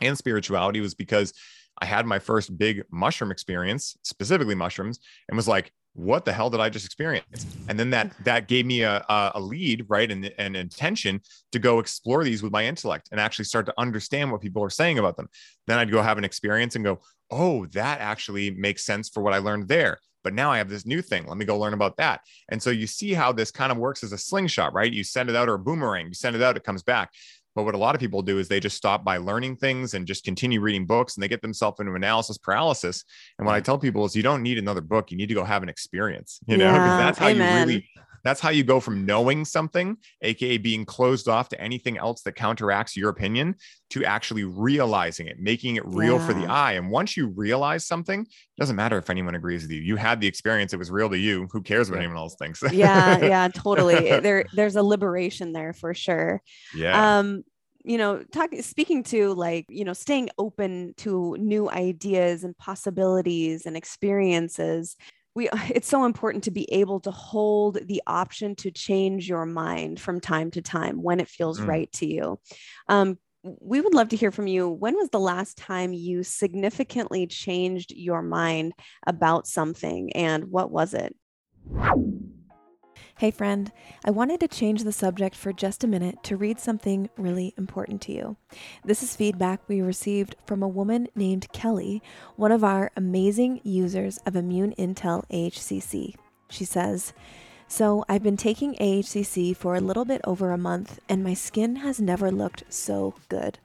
and 0.00 0.16
spirituality 0.16 0.80
was 0.80 0.94
because 0.94 1.32
I 1.80 1.86
had 1.86 2.06
my 2.06 2.18
first 2.18 2.56
big 2.56 2.84
mushroom 2.90 3.30
experience, 3.30 3.96
specifically 4.02 4.54
mushrooms, 4.54 4.98
and 5.28 5.36
was 5.36 5.48
like, 5.48 5.72
what 5.98 6.24
the 6.24 6.32
hell 6.32 6.48
did 6.48 6.60
I 6.60 6.68
just 6.68 6.86
experience? 6.86 7.44
And 7.68 7.78
then 7.78 7.90
that 7.90 8.10
mm-hmm. 8.10 8.22
that 8.24 8.48
gave 8.48 8.64
me 8.66 8.82
a, 8.82 9.04
a 9.08 9.40
lead, 9.40 9.84
right, 9.88 10.10
and 10.10 10.32
an 10.38 10.54
intention 10.54 11.20
to 11.52 11.58
go 11.58 11.80
explore 11.80 12.22
these 12.24 12.42
with 12.42 12.52
my 12.52 12.64
intellect 12.64 13.08
and 13.10 13.20
actually 13.20 13.46
start 13.46 13.66
to 13.66 13.74
understand 13.76 14.30
what 14.30 14.40
people 14.40 14.62
are 14.62 14.70
saying 14.70 14.98
about 14.98 15.16
them. 15.16 15.28
Then 15.66 15.78
I'd 15.78 15.90
go 15.90 16.00
have 16.00 16.18
an 16.18 16.24
experience 16.24 16.76
and 16.76 16.84
go, 16.84 17.00
oh, 17.30 17.66
that 17.66 18.00
actually 18.00 18.50
makes 18.52 18.84
sense 18.84 19.08
for 19.08 19.22
what 19.22 19.34
I 19.34 19.38
learned 19.38 19.68
there. 19.68 19.98
But 20.24 20.34
now 20.34 20.50
I 20.50 20.58
have 20.58 20.68
this 20.68 20.86
new 20.86 21.00
thing. 21.00 21.26
Let 21.26 21.36
me 21.36 21.44
go 21.44 21.58
learn 21.58 21.74
about 21.74 21.96
that. 21.96 22.20
And 22.48 22.62
so 22.62 22.70
you 22.70 22.86
see 22.86 23.14
how 23.14 23.32
this 23.32 23.50
kind 23.50 23.72
of 23.72 23.78
works 23.78 24.02
as 24.02 24.12
a 24.12 24.18
slingshot, 24.18 24.74
right? 24.74 24.92
You 24.92 25.04
send 25.04 25.30
it 25.30 25.36
out 25.36 25.48
or 25.48 25.54
a 25.54 25.58
boomerang, 25.58 26.08
you 26.08 26.14
send 26.14 26.36
it 26.36 26.42
out, 26.42 26.56
it 26.56 26.64
comes 26.64 26.82
back. 26.82 27.10
But 27.58 27.64
what 27.64 27.74
a 27.74 27.78
lot 27.78 27.96
of 27.96 28.00
people 28.00 28.22
do 28.22 28.38
is 28.38 28.46
they 28.46 28.60
just 28.60 28.76
stop 28.76 29.02
by 29.02 29.16
learning 29.16 29.56
things 29.56 29.94
and 29.94 30.06
just 30.06 30.22
continue 30.22 30.60
reading 30.60 30.86
books 30.86 31.16
and 31.16 31.22
they 31.24 31.26
get 31.26 31.42
themselves 31.42 31.80
into 31.80 31.92
analysis 31.94 32.38
paralysis. 32.38 33.04
And 33.36 33.46
what 33.46 33.56
I 33.56 33.60
tell 33.60 33.76
people 33.76 34.04
is 34.04 34.14
you 34.14 34.22
don't 34.22 34.44
need 34.44 34.58
another 34.58 34.80
book. 34.80 35.10
You 35.10 35.16
need 35.16 35.26
to 35.30 35.34
go 35.34 35.42
have 35.42 35.64
an 35.64 35.68
experience, 35.68 36.38
you 36.46 36.56
know, 36.56 36.70
because 36.70 36.86
yeah, 36.86 36.96
that's 36.98 37.18
how 37.18 37.26
amen. 37.26 37.68
you 37.68 37.74
really 37.74 37.88
that's 38.28 38.40
how 38.40 38.50
you 38.50 38.62
go 38.62 38.78
from 38.78 39.06
knowing 39.06 39.42
something, 39.46 39.96
aka 40.20 40.58
being 40.58 40.84
closed 40.84 41.28
off 41.28 41.48
to 41.48 41.58
anything 41.60 41.96
else 41.96 42.20
that 42.22 42.32
counteracts 42.32 42.94
your 42.94 43.08
opinion, 43.08 43.54
to 43.88 44.04
actually 44.04 44.44
realizing 44.44 45.28
it, 45.28 45.40
making 45.40 45.76
it 45.76 45.86
real 45.86 46.18
yeah. 46.18 46.26
for 46.26 46.34
the 46.34 46.44
eye. 46.44 46.72
And 46.72 46.90
once 46.90 47.16
you 47.16 47.28
realize 47.28 47.86
something, 47.86 48.20
it 48.20 48.60
doesn't 48.60 48.76
matter 48.76 48.98
if 48.98 49.08
anyone 49.08 49.34
agrees 49.34 49.62
with 49.62 49.70
you. 49.70 49.80
You 49.80 49.96
had 49.96 50.20
the 50.20 50.26
experience; 50.26 50.74
it 50.74 50.76
was 50.78 50.90
real 50.90 51.08
to 51.08 51.16
you. 51.16 51.48
Who 51.52 51.62
cares 51.62 51.90
what 51.90 52.00
anyone 52.00 52.18
else 52.18 52.36
thinks? 52.38 52.62
yeah, 52.70 53.18
yeah, 53.18 53.48
totally. 53.54 54.20
there, 54.20 54.44
there's 54.52 54.76
a 54.76 54.82
liberation 54.82 55.52
there 55.52 55.72
for 55.72 55.94
sure. 55.94 56.42
Yeah. 56.76 57.18
Um, 57.18 57.44
you 57.84 57.96
know 57.96 58.22
talk 58.32 58.50
speaking 58.60 59.04
to 59.04 59.32
like 59.34 59.64
you 59.68 59.84
know 59.84 59.92
staying 59.92 60.28
open 60.36 60.92
to 60.98 61.36
new 61.38 61.70
ideas 61.70 62.42
and 62.42 62.58
possibilities 62.58 63.66
and 63.66 63.76
experiences 63.76 64.96
we 65.38 65.48
it's 65.70 65.88
so 65.88 66.04
important 66.04 66.44
to 66.44 66.50
be 66.50 66.70
able 66.70 67.00
to 67.00 67.10
hold 67.10 67.78
the 67.86 68.02
option 68.06 68.54
to 68.56 68.70
change 68.70 69.26
your 69.26 69.46
mind 69.46 69.98
from 69.98 70.20
time 70.20 70.50
to 70.50 70.60
time 70.60 71.02
when 71.02 71.20
it 71.20 71.28
feels 71.28 71.60
mm. 71.60 71.66
right 71.66 71.90
to 71.92 72.06
you. 72.06 72.38
Um, 72.88 73.18
we 73.60 73.80
would 73.80 73.94
love 73.94 74.08
to 74.08 74.16
hear 74.16 74.32
from 74.32 74.48
you. 74.48 74.68
When 74.68 74.96
was 74.96 75.10
the 75.10 75.20
last 75.20 75.56
time 75.56 75.92
you 75.92 76.24
significantly 76.24 77.26
changed 77.28 77.92
your 77.92 78.20
mind 78.20 78.72
about 79.06 79.46
something 79.46 80.12
and 80.12 80.50
what 80.50 80.70
was 80.70 80.92
it 80.92 81.14
Hey, 83.18 83.32
friend, 83.32 83.72
I 84.04 84.12
wanted 84.12 84.38
to 84.38 84.46
change 84.46 84.84
the 84.84 84.92
subject 84.92 85.34
for 85.34 85.52
just 85.52 85.82
a 85.82 85.88
minute 85.88 86.22
to 86.22 86.36
read 86.36 86.60
something 86.60 87.10
really 87.16 87.52
important 87.58 88.00
to 88.02 88.12
you. 88.12 88.36
This 88.84 89.02
is 89.02 89.16
feedback 89.16 89.60
we 89.66 89.80
received 89.80 90.36
from 90.46 90.62
a 90.62 90.68
woman 90.68 91.08
named 91.16 91.50
Kelly, 91.52 92.00
one 92.36 92.52
of 92.52 92.62
our 92.62 92.92
amazing 92.94 93.60
users 93.64 94.18
of 94.18 94.36
Immune 94.36 94.72
Intel 94.78 95.24
AHCC. 95.32 96.14
She 96.48 96.64
says, 96.64 97.12
so, 97.66 98.04
I've 98.08 98.22
been 98.22 98.36
taking 98.36 98.76
AHCC 98.76 99.56
for 99.56 99.74
a 99.74 99.80
little 99.80 100.04
bit 100.04 100.20
over 100.22 100.52
a 100.52 100.56
month, 100.56 101.00
and 101.08 101.24
my 101.24 101.34
skin 101.34 101.76
has 101.76 102.00
never 102.00 102.30
looked 102.30 102.72
so 102.72 103.14
good. 103.28 103.58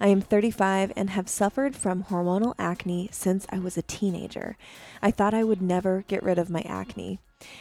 I 0.00 0.06
am 0.06 0.20
35 0.20 0.92
and 0.94 1.10
have 1.10 1.28
suffered 1.28 1.74
from 1.74 2.04
hormonal 2.04 2.54
acne 2.60 3.08
since 3.10 3.44
I 3.50 3.58
was 3.58 3.76
a 3.76 3.82
teenager. 3.82 4.56
I 5.02 5.10
thought 5.10 5.34
I 5.34 5.42
would 5.42 5.60
never 5.60 6.04
get 6.06 6.22
rid 6.22 6.38
of 6.38 6.48
my 6.48 6.62
acne. 6.62 7.18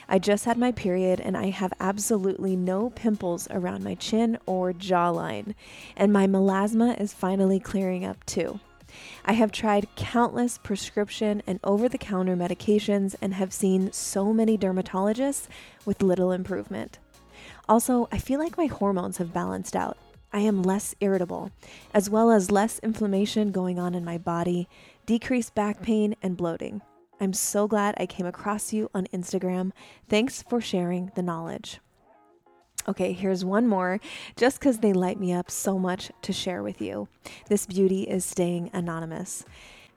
I 0.08 0.20
just 0.20 0.46
had 0.46 0.58
my 0.58 0.72
period 0.72 1.20
and 1.20 1.38
I 1.38 1.50
have 1.50 1.74
absolutely 1.80 2.56
no 2.56 2.90
pimples 2.90 3.48
around 3.52 3.84
my 3.84 3.96
chin 3.96 4.38
or 4.46 4.74
jawline, 4.74 5.56
and 5.96 6.12
my 6.12 6.28
melasma 6.28 7.00
is 7.00 7.14
finally 7.14 7.60
clearing 7.60 8.06
up 8.06 8.26
too. 8.26 8.60
I 9.26 9.34
have 9.34 9.52
tried 9.52 9.96
countless 9.96 10.58
prescription 10.58 11.44
and 11.46 11.60
over 11.64 11.88
the 11.88 11.98
counter 11.98 12.36
medications 12.36 13.16
and 13.22 13.34
have 13.36 13.54
seen 13.54 13.92
so 13.92 14.34
many 14.34 14.58
dermatologists 14.58 15.48
with 15.86 16.02
little 16.02 16.32
improvement. 16.32 17.00
Also, 17.68 18.08
I 18.12 18.18
feel 18.18 18.40
like 18.40 18.58
my 18.58 18.66
hormones 18.66 19.18
have 19.18 19.34
balanced 19.34 19.76
out. 19.76 19.98
I 20.32 20.40
am 20.40 20.64
less 20.64 20.96
irritable, 21.00 21.52
as 21.94 22.10
well 22.10 22.32
as 22.32 22.52
less 22.52 22.80
inflammation 22.80 23.52
going 23.52 23.80
on 23.80 23.96
in 23.96 24.06
my 24.06 24.18
body, 24.18 24.68
decreased 25.06 25.56
back 25.56 25.82
pain, 25.82 26.16
and 26.22 26.38
bloating. 26.38 26.82
I'm 27.20 27.34
so 27.34 27.68
glad 27.68 27.96
I 27.98 28.06
came 28.06 28.26
across 28.26 28.72
you 28.72 28.90
on 28.94 29.08
Instagram. 29.14 29.72
Thanks 30.08 30.42
for 30.44 30.62
sharing 30.62 31.12
the 31.16 31.22
knowledge. 31.22 31.80
Okay, 32.88 33.12
here's 33.12 33.44
one 33.44 33.68
more, 33.68 34.00
just 34.38 34.60
because 34.60 34.80
they 34.80 34.94
light 34.94 35.20
me 35.20 35.34
up 35.34 35.52
so 35.52 35.78
much 35.78 36.12
to 36.22 36.32
share 36.32 36.64
with 36.64 36.82
you. 36.82 37.08
This 37.50 37.66
beauty 37.66 38.04
is 38.04 38.24
staying 38.24 38.70
anonymous. 38.74 39.44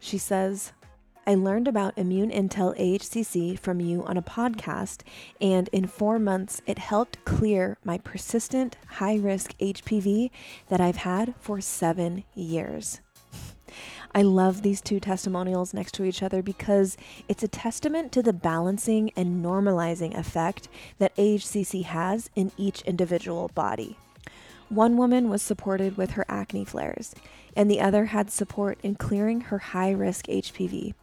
She 0.00 0.18
says, 0.18 0.72
I 1.24 1.37
learned 1.37 1.68
about 1.68 1.96
Immune 1.96 2.30
Intel 2.30 2.76
AHCC 2.76 3.56
from 3.56 3.78
you 3.78 4.02
on 4.04 4.16
a 4.16 4.22
podcast, 4.22 5.02
and 5.40 5.68
in 5.68 5.87
four 5.87 6.18
months, 6.18 6.61
it 6.66 6.78
helped 6.78 7.24
clear 7.24 7.78
my 7.85 7.98
persistent 7.98 8.76
high 8.88 9.16
risk 9.16 9.56
HPV 9.58 10.30
that 10.68 10.80
I've 10.80 10.96
had 10.96 11.35
for 11.38 11.61
seven 11.61 12.24
years. 12.35 13.00
I 14.14 14.22
love 14.22 14.61
these 14.61 14.83
two 14.83 15.01
testimonials 15.01 15.72
next 15.72 15.92
to 15.94 16.05
each 16.05 16.22
other 16.22 16.42
because 16.42 16.98
it's 17.29 17.42
a 17.42 17.48
testament 17.48 18.12
to 18.12 18.22
the 18.22 18.35
balancing 18.35 19.11
and 19.16 19.42
normalizing 19.42 20.16
effect 20.16 20.68
that 20.98 21.16
AHCC 21.16 21.85
has 21.85 22.29
in 22.37 22.53
each 22.59 22.83
individual 22.83 23.51
body. 23.55 23.96
One 24.68 24.96
woman 24.96 25.29
was 25.29 25.42
supported 25.42 25.96
with 25.96 26.12
her 26.12 26.25
acne 26.29 26.64
flares, 26.64 27.14
and 27.57 27.70
the 27.70 27.81
other 27.81 28.07
had 28.07 28.31
support 28.31 28.79
in 28.83 28.94
clearing 28.94 29.42
her 29.42 29.59
high 29.59 29.90
risk 29.90 30.27
HPV. 30.27 30.94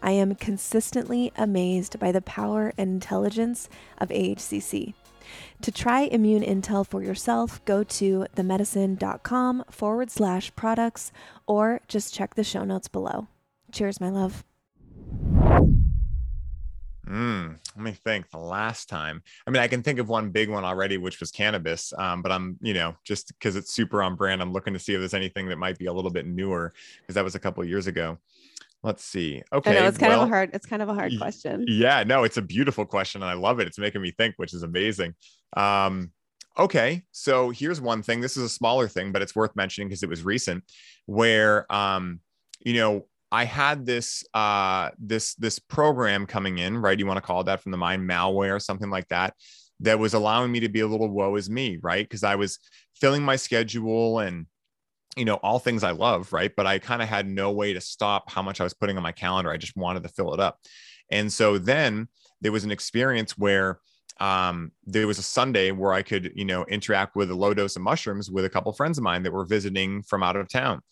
I 0.00 0.12
am 0.12 0.34
consistently 0.34 1.32
amazed 1.36 1.98
by 1.98 2.12
the 2.12 2.22
power 2.22 2.72
and 2.78 2.90
intelligence 2.90 3.68
of 3.98 4.08
AHCC. 4.08 4.94
To 5.62 5.72
try 5.72 6.02
Immune 6.02 6.42
Intel 6.42 6.86
for 6.86 7.02
yourself, 7.02 7.64
go 7.64 7.84
to 7.84 8.26
themedicin.com 8.36 9.64
forward 9.70 10.10
slash 10.10 10.54
products 10.54 11.12
or 11.46 11.80
just 11.88 12.14
check 12.14 12.34
the 12.34 12.44
show 12.44 12.64
notes 12.64 12.88
below. 12.88 13.28
Cheers, 13.72 14.00
my 14.00 14.10
love. 14.10 14.44
Mm, 17.08 17.58
let 17.74 17.82
me 17.82 17.92
think. 17.92 18.30
The 18.30 18.38
last 18.38 18.88
time, 18.88 19.22
I 19.46 19.50
mean, 19.50 19.62
I 19.62 19.68
can 19.68 19.82
think 19.82 19.98
of 19.98 20.08
one 20.08 20.30
big 20.30 20.50
one 20.50 20.64
already, 20.64 20.98
which 20.98 21.20
was 21.20 21.30
cannabis. 21.30 21.92
Um, 21.96 22.20
but 22.20 22.30
I'm, 22.30 22.58
you 22.60 22.74
know, 22.74 22.96
just 23.04 23.28
because 23.28 23.56
it's 23.56 23.72
super 23.72 24.02
on 24.02 24.14
brand, 24.14 24.42
I'm 24.42 24.52
looking 24.52 24.74
to 24.74 24.78
see 24.78 24.92
if 24.92 25.00
there's 25.00 25.14
anything 25.14 25.48
that 25.48 25.56
might 25.56 25.78
be 25.78 25.86
a 25.86 25.92
little 25.92 26.10
bit 26.10 26.26
newer 26.26 26.74
because 27.00 27.14
that 27.14 27.24
was 27.24 27.34
a 27.34 27.38
couple 27.38 27.64
years 27.64 27.86
ago. 27.86 28.18
Let's 28.82 29.04
see. 29.04 29.42
Okay. 29.52 29.70
I 29.70 29.80
know 29.80 29.88
it's 29.88 29.98
kind 29.98 30.12
well, 30.12 30.22
of 30.22 30.28
a 30.28 30.30
hard, 30.30 30.50
it's 30.52 30.66
kind 30.66 30.82
of 30.82 30.88
a 30.88 30.94
hard 30.94 31.12
question. 31.18 31.64
Yeah, 31.66 32.04
no, 32.04 32.24
it's 32.24 32.36
a 32.36 32.42
beautiful 32.42 32.86
question. 32.86 33.22
And 33.22 33.30
I 33.30 33.34
love 33.34 33.58
it. 33.60 33.66
It's 33.66 33.78
making 33.78 34.02
me 34.02 34.12
think, 34.12 34.34
which 34.36 34.54
is 34.54 34.62
amazing. 34.62 35.14
Um, 35.56 36.12
okay. 36.56 37.02
So 37.10 37.50
here's 37.50 37.80
one 37.80 38.02
thing. 38.02 38.20
This 38.20 38.36
is 38.36 38.44
a 38.44 38.48
smaller 38.48 38.86
thing, 38.86 39.10
but 39.10 39.20
it's 39.20 39.34
worth 39.34 39.54
mentioning 39.56 39.88
because 39.88 40.02
it 40.02 40.08
was 40.08 40.24
recent 40.24 40.64
where 41.06 41.70
um, 41.72 42.20
you 42.60 42.74
know, 42.74 43.06
I 43.30 43.44
had 43.44 43.84
this 43.84 44.24
uh 44.32 44.90
this 44.98 45.34
this 45.34 45.58
program 45.58 46.26
coming 46.26 46.58
in, 46.58 46.78
right? 46.78 46.98
You 46.98 47.06
want 47.06 47.18
to 47.18 47.22
call 47.22 47.44
that 47.44 47.60
from 47.60 47.72
the 47.72 47.78
mind 47.78 48.08
malware 48.08 48.56
or 48.56 48.60
something 48.60 48.90
like 48.90 49.08
that, 49.08 49.34
that 49.80 49.98
was 49.98 50.14
allowing 50.14 50.50
me 50.50 50.60
to 50.60 50.68
be 50.68 50.80
a 50.80 50.86
little 50.86 51.08
woe 51.08 51.36
is 51.36 51.50
me, 51.50 51.78
right? 51.82 52.04
Because 52.04 52.24
I 52.24 52.36
was 52.36 52.58
filling 52.94 53.22
my 53.22 53.36
schedule 53.36 54.18
and 54.18 54.46
you 55.18 55.24
know, 55.24 55.34
all 55.36 55.58
things 55.58 55.82
I 55.82 55.90
love, 55.90 56.32
right? 56.32 56.52
But 56.54 56.66
I 56.66 56.78
kind 56.78 57.02
of 57.02 57.08
had 57.08 57.26
no 57.26 57.50
way 57.50 57.72
to 57.72 57.80
stop 57.80 58.30
how 58.30 58.42
much 58.42 58.60
I 58.60 58.64
was 58.64 58.74
putting 58.74 58.96
on 58.96 59.02
my 59.02 59.12
calendar. 59.12 59.50
I 59.50 59.56
just 59.56 59.76
wanted 59.76 60.02
to 60.04 60.08
fill 60.08 60.34
it 60.34 60.40
up. 60.40 60.60
And 61.10 61.32
so 61.32 61.58
then 61.58 62.08
there 62.40 62.52
was 62.52 62.64
an 62.64 62.70
experience 62.70 63.36
where 63.36 63.80
um, 64.20 64.72
there 64.84 65.06
was 65.06 65.18
a 65.18 65.22
Sunday 65.22 65.70
where 65.70 65.92
I 65.92 66.02
could, 66.02 66.32
you 66.34 66.44
know, 66.44 66.64
interact 66.64 67.16
with 67.16 67.30
a 67.30 67.34
low 67.34 67.54
dose 67.54 67.76
of 67.76 67.82
mushrooms 67.82 68.30
with 68.30 68.44
a 68.44 68.50
couple 68.50 68.70
of 68.70 68.76
friends 68.76 68.98
of 68.98 69.04
mine 69.04 69.22
that 69.22 69.32
were 69.32 69.44
visiting 69.44 70.02
from 70.02 70.22
out 70.22 70.36
of 70.36 70.48
town. 70.48 70.82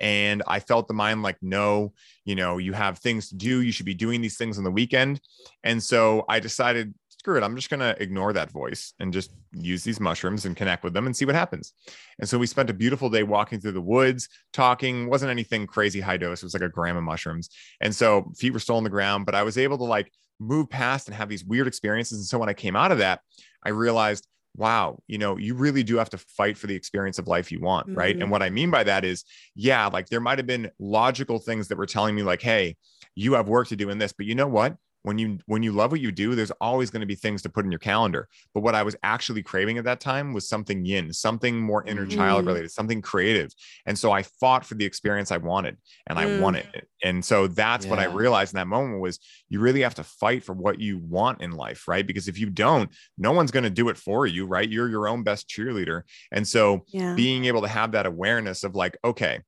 And 0.00 0.42
I 0.46 0.58
felt 0.58 0.88
the 0.88 0.94
mind 0.94 1.22
like, 1.22 1.36
no, 1.42 1.92
you 2.24 2.34
know, 2.34 2.58
you 2.58 2.72
have 2.72 2.98
things 2.98 3.28
to 3.28 3.36
do. 3.36 3.60
You 3.60 3.70
should 3.70 3.86
be 3.86 3.94
doing 3.94 4.20
these 4.20 4.36
things 4.36 4.58
on 4.58 4.64
the 4.64 4.70
weekend. 4.70 5.20
And 5.62 5.80
so 5.82 6.24
I 6.28 6.40
decided 6.40 6.94
screw 7.22 7.36
it. 7.36 7.44
I'm 7.44 7.54
just 7.54 7.70
going 7.70 7.78
to 7.78 8.02
ignore 8.02 8.32
that 8.32 8.50
voice 8.50 8.94
and 8.98 9.12
just 9.12 9.30
use 9.52 9.84
these 9.84 10.00
mushrooms 10.00 10.44
and 10.44 10.56
connect 10.56 10.82
with 10.82 10.92
them 10.92 11.06
and 11.06 11.16
see 11.16 11.24
what 11.24 11.36
happens. 11.36 11.72
And 12.18 12.28
so 12.28 12.36
we 12.36 12.48
spent 12.48 12.68
a 12.68 12.74
beautiful 12.74 13.08
day 13.08 13.22
walking 13.22 13.60
through 13.60 13.72
the 13.72 13.80
woods, 13.80 14.28
talking. 14.52 15.08
wasn't 15.08 15.30
anything 15.30 15.68
crazy 15.68 16.00
high 16.00 16.16
dose. 16.16 16.42
It 16.42 16.46
was 16.46 16.54
like 16.54 16.64
a 16.64 16.68
gram 16.68 16.96
of 16.96 17.04
mushrooms. 17.04 17.48
And 17.80 17.94
so 17.94 18.32
feet 18.36 18.52
were 18.52 18.58
still 18.58 18.74
on 18.76 18.82
the 18.82 18.90
ground, 18.90 19.24
but 19.24 19.36
I 19.36 19.44
was 19.44 19.56
able 19.56 19.78
to 19.78 19.84
like 19.84 20.10
move 20.40 20.68
past 20.68 21.06
and 21.06 21.14
have 21.14 21.28
these 21.28 21.44
weird 21.44 21.68
experiences. 21.68 22.18
And 22.18 22.26
so 22.26 22.40
when 22.40 22.48
I 22.48 22.54
came 22.54 22.74
out 22.74 22.90
of 22.90 22.98
that, 22.98 23.20
I 23.62 23.68
realized, 23.68 24.26
wow, 24.56 24.98
you 25.06 25.18
know, 25.18 25.36
you 25.36 25.54
really 25.54 25.84
do 25.84 25.98
have 25.98 26.10
to 26.10 26.18
fight 26.18 26.58
for 26.58 26.66
the 26.66 26.74
experience 26.74 27.20
of 27.20 27.28
life 27.28 27.52
you 27.52 27.60
want. 27.60 27.86
Mm-hmm. 27.86 27.98
Right. 27.98 28.16
And 28.20 28.32
what 28.32 28.42
I 28.42 28.50
mean 28.50 28.72
by 28.72 28.82
that 28.82 29.04
is, 29.04 29.24
yeah, 29.54 29.86
like 29.86 30.08
there 30.08 30.20
might 30.20 30.38
have 30.40 30.48
been 30.48 30.72
logical 30.80 31.38
things 31.38 31.68
that 31.68 31.78
were 31.78 31.86
telling 31.86 32.16
me, 32.16 32.24
like, 32.24 32.42
hey, 32.42 32.76
you 33.14 33.34
have 33.34 33.48
work 33.48 33.68
to 33.68 33.76
do 33.76 33.90
in 33.90 33.98
this, 33.98 34.12
but 34.12 34.26
you 34.26 34.34
know 34.34 34.48
what? 34.48 34.74
When 35.02 35.18
you 35.18 35.38
when 35.46 35.62
you 35.62 35.72
love 35.72 35.90
what 35.90 36.00
you 36.00 36.12
do 36.12 36.34
there's 36.34 36.50
always 36.52 36.90
going 36.90 37.00
to 37.00 37.06
be 37.06 37.14
things 37.14 37.42
to 37.42 37.48
put 37.48 37.64
in 37.64 37.72
your 37.72 37.78
calendar 37.78 38.28
but 38.54 38.62
what 38.62 38.74
i 38.74 38.82
was 38.82 38.96
actually 39.02 39.42
craving 39.42 39.78
at 39.78 39.84
that 39.84 40.00
time 40.00 40.32
was 40.32 40.48
something 40.48 40.84
yin 40.84 41.12
something 41.12 41.60
more 41.60 41.84
inner 41.86 42.06
mm. 42.06 42.10
child 42.10 42.46
related 42.46 42.70
something 42.70 43.02
creative 43.02 43.50
and 43.86 43.98
so 43.98 44.10
i 44.10 44.22
fought 44.22 44.64
for 44.64 44.74
the 44.74 44.84
experience 44.84 45.30
i 45.30 45.36
wanted 45.36 45.76
and 46.06 46.18
mm. 46.18 46.22
i 46.22 46.40
wanted 46.40 46.66
it 46.74 46.88
and 47.02 47.24
so 47.24 47.46
that's 47.46 47.84
yeah. 47.84 47.90
what 47.90 47.98
i 47.98 48.04
realized 48.04 48.54
in 48.54 48.58
that 48.58 48.66
moment 48.66 49.00
was 49.00 49.18
you 49.48 49.60
really 49.60 49.82
have 49.82 49.94
to 49.94 50.04
fight 50.04 50.44
for 50.44 50.52
what 50.52 50.80
you 50.80 50.98
want 50.98 51.40
in 51.40 51.52
life 51.52 51.88
right 51.88 52.06
because 52.06 52.28
if 52.28 52.38
you 52.38 52.48
don't 52.48 52.90
no 53.18 53.32
one's 53.32 53.50
going 53.50 53.64
to 53.64 53.70
do 53.70 53.88
it 53.88 53.96
for 53.96 54.26
you 54.26 54.46
right 54.46 54.70
you're 54.70 54.88
your 54.88 55.08
own 55.08 55.22
best 55.22 55.48
cheerleader 55.48 56.02
and 56.30 56.46
so 56.46 56.84
yeah. 56.88 57.14
being 57.14 57.44
able 57.46 57.62
to 57.62 57.68
have 57.68 57.92
that 57.92 58.06
awareness 58.06 58.64
of 58.64 58.74
like 58.74 58.96
okay 59.04 59.40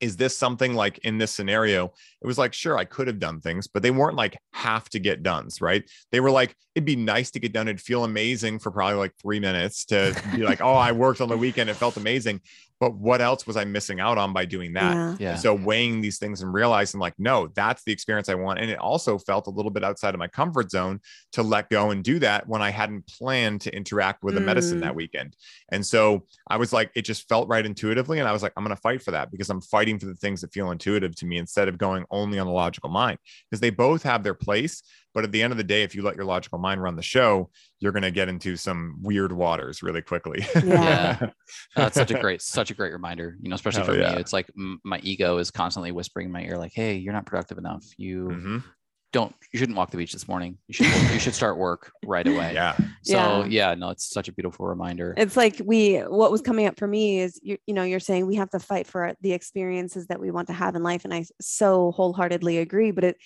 is 0.00 0.16
this 0.16 0.36
something 0.36 0.74
like 0.74 0.98
in 0.98 1.18
this 1.18 1.32
scenario 1.32 1.86
it 2.22 2.26
was 2.26 2.38
like 2.38 2.52
sure 2.52 2.76
i 2.76 2.84
could 2.84 3.06
have 3.06 3.18
done 3.18 3.40
things 3.40 3.66
but 3.66 3.82
they 3.82 3.90
weren't 3.90 4.16
like 4.16 4.36
have 4.52 4.88
to 4.88 4.98
get 4.98 5.22
done 5.22 5.48
right? 5.60 5.88
They 6.10 6.20
were 6.20 6.30
like 6.30 6.56
it'd 6.74 6.84
be 6.84 6.96
nice 6.96 7.30
to 7.32 7.40
get 7.40 7.52
done 7.52 7.68
it'd 7.68 7.80
feel 7.80 8.04
amazing 8.04 8.58
for 8.58 8.70
probably 8.70 8.96
like 8.96 9.12
three 9.20 9.40
minutes 9.40 9.84
to 9.86 10.20
be 10.34 10.42
like 10.42 10.60
oh 10.62 10.74
i 10.74 10.92
worked 10.92 11.20
on 11.20 11.28
the 11.28 11.36
weekend 11.36 11.70
it 11.70 11.74
felt 11.74 11.96
amazing 11.96 12.40
but 12.80 12.94
what 12.94 13.20
else 13.20 13.46
was 13.46 13.56
I 13.56 13.64
missing 13.64 13.98
out 13.98 14.18
on 14.18 14.32
by 14.32 14.44
doing 14.44 14.72
that? 14.74 14.94
Yeah. 14.94 15.16
yeah. 15.18 15.36
So 15.36 15.54
weighing 15.54 16.00
these 16.00 16.18
things 16.18 16.42
and 16.42 16.52
realizing 16.52 17.00
like, 17.00 17.14
no, 17.18 17.48
that's 17.54 17.82
the 17.82 17.92
experience 17.92 18.28
I 18.28 18.34
want. 18.34 18.60
And 18.60 18.70
it 18.70 18.78
also 18.78 19.18
felt 19.18 19.48
a 19.48 19.50
little 19.50 19.70
bit 19.70 19.82
outside 19.82 20.14
of 20.14 20.18
my 20.18 20.28
comfort 20.28 20.70
zone 20.70 21.00
to 21.32 21.42
let 21.42 21.70
go 21.70 21.90
and 21.90 22.04
do 22.04 22.18
that 22.20 22.48
when 22.48 22.62
I 22.62 22.70
hadn't 22.70 23.06
planned 23.06 23.62
to 23.62 23.74
interact 23.74 24.22
with 24.22 24.34
mm. 24.34 24.38
a 24.38 24.40
medicine 24.40 24.80
that 24.80 24.92
mm. 24.92 24.96
weekend. 24.96 25.36
And 25.72 25.84
so 25.84 26.26
I 26.48 26.56
was 26.56 26.72
like, 26.72 26.90
it 26.94 27.02
just 27.02 27.28
felt 27.28 27.48
right 27.48 27.66
intuitively. 27.66 28.20
And 28.20 28.28
I 28.28 28.32
was 28.32 28.42
like, 28.42 28.52
I'm 28.56 28.64
going 28.64 28.76
to 28.76 28.80
fight 28.80 29.02
for 29.02 29.10
that 29.10 29.30
because 29.30 29.50
I'm 29.50 29.60
fighting 29.60 29.98
for 29.98 30.06
the 30.06 30.14
things 30.14 30.40
that 30.42 30.52
feel 30.52 30.70
intuitive 30.70 31.16
to 31.16 31.26
me 31.26 31.38
instead 31.38 31.68
of 31.68 31.78
going 31.78 32.04
only 32.10 32.38
on 32.38 32.46
the 32.46 32.52
logical 32.52 32.90
mind 32.90 33.18
because 33.50 33.60
they 33.60 33.70
both 33.70 34.02
have 34.04 34.22
their 34.22 34.34
place. 34.34 34.82
But 35.14 35.24
at 35.24 35.32
the 35.32 35.42
end 35.42 35.52
of 35.52 35.56
the 35.56 35.64
day, 35.64 35.82
if 35.82 35.94
you 35.94 36.02
let 36.02 36.16
your 36.16 36.24
logical 36.24 36.58
mind 36.58 36.82
run 36.82 36.96
the 36.96 37.02
show, 37.02 37.50
you're 37.80 37.92
going 37.92 38.02
to 38.02 38.10
get 38.10 38.28
into 38.28 38.56
some 38.56 38.98
weird 39.02 39.32
waters 39.32 39.82
really 39.82 40.02
quickly. 40.02 40.44
Yeah. 40.68 41.30
That's 41.76 41.94
such 41.94 42.10
a 42.10 42.20
great, 42.20 42.42
such 42.42 42.70
a 42.70 42.74
great 42.74 42.92
reminder, 42.92 43.36
you 43.40 43.48
know, 43.48 43.54
especially 43.54 43.84
Hell 43.84 43.94
for 43.94 44.00
yeah. 44.00 44.14
me, 44.14 44.20
it's 44.20 44.32
like 44.32 44.50
my 44.84 44.98
ego 45.02 45.38
is 45.38 45.50
constantly 45.50 45.92
whispering 45.92 46.26
in 46.26 46.32
my 46.32 46.42
ear, 46.42 46.58
like, 46.58 46.72
Hey, 46.74 46.96
you're 46.96 47.12
not 47.12 47.26
productive 47.26 47.56
enough. 47.58 47.84
You 47.96 48.28
mm-hmm. 48.30 48.58
don't, 49.12 49.34
you 49.52 49.58
shouldn't 49.58 49.78
walk 49.78 49.90
the 49.90 49.96
beach 49.96 50.12
this 50.12 50.28
morning. 50.28 50.58
You 50.66 50.74
should, 50.74 50.86
you 51.12 51.18
should 51.18 51.34
start 51.34 51.56
work 51.56 51.90
right 52.04 52.26
away. 52.26 52.52
Yeah. 52.54 52.76
So 53.02 53.14
yeah. 53.14 53.44
yeah, 53.70 53.74
no, 53.74 53.90
it's 53.90 54.10
such 54.10 54.28
a 54.28 54.32
beautiful 54.32 54.66
reminder. 54.66 55.14
It's 55.16 55.36
like 55.36 55.60
we, 55.64 55.98
what 55.98 56.30
was 56.30 56.42
coming 56.42 56.66
up 56.66 56.78
for 56.78 56.86
me 56.86 57.20
is, 57.20 57.40
you, 57.42 57.56
you 57.66 57.72
know, 57.72 57.84
you're 57.84 58.00
saying 58.00 58.26
we 58.26 58.36
have 58.36 58.50
to 58.50 58.58
fight 58.58 58.86
for 58.86 59.14
the 59.22 59.32
experiences 59.32 60.08
that 60.08 60.20
we 60.20 60.30
want 60.30 60.48
to 60.48 60.54
have 60.54 60.74
in 60.74 60.82
life. 60.82 61.04
And 61.04 61.14
I 61.14 61.24
so 61.40 61.92
wholeheartedly 61.92 62.58
agree, 62.58 62.90
but 62.90 63.04
it, 63.04 63.16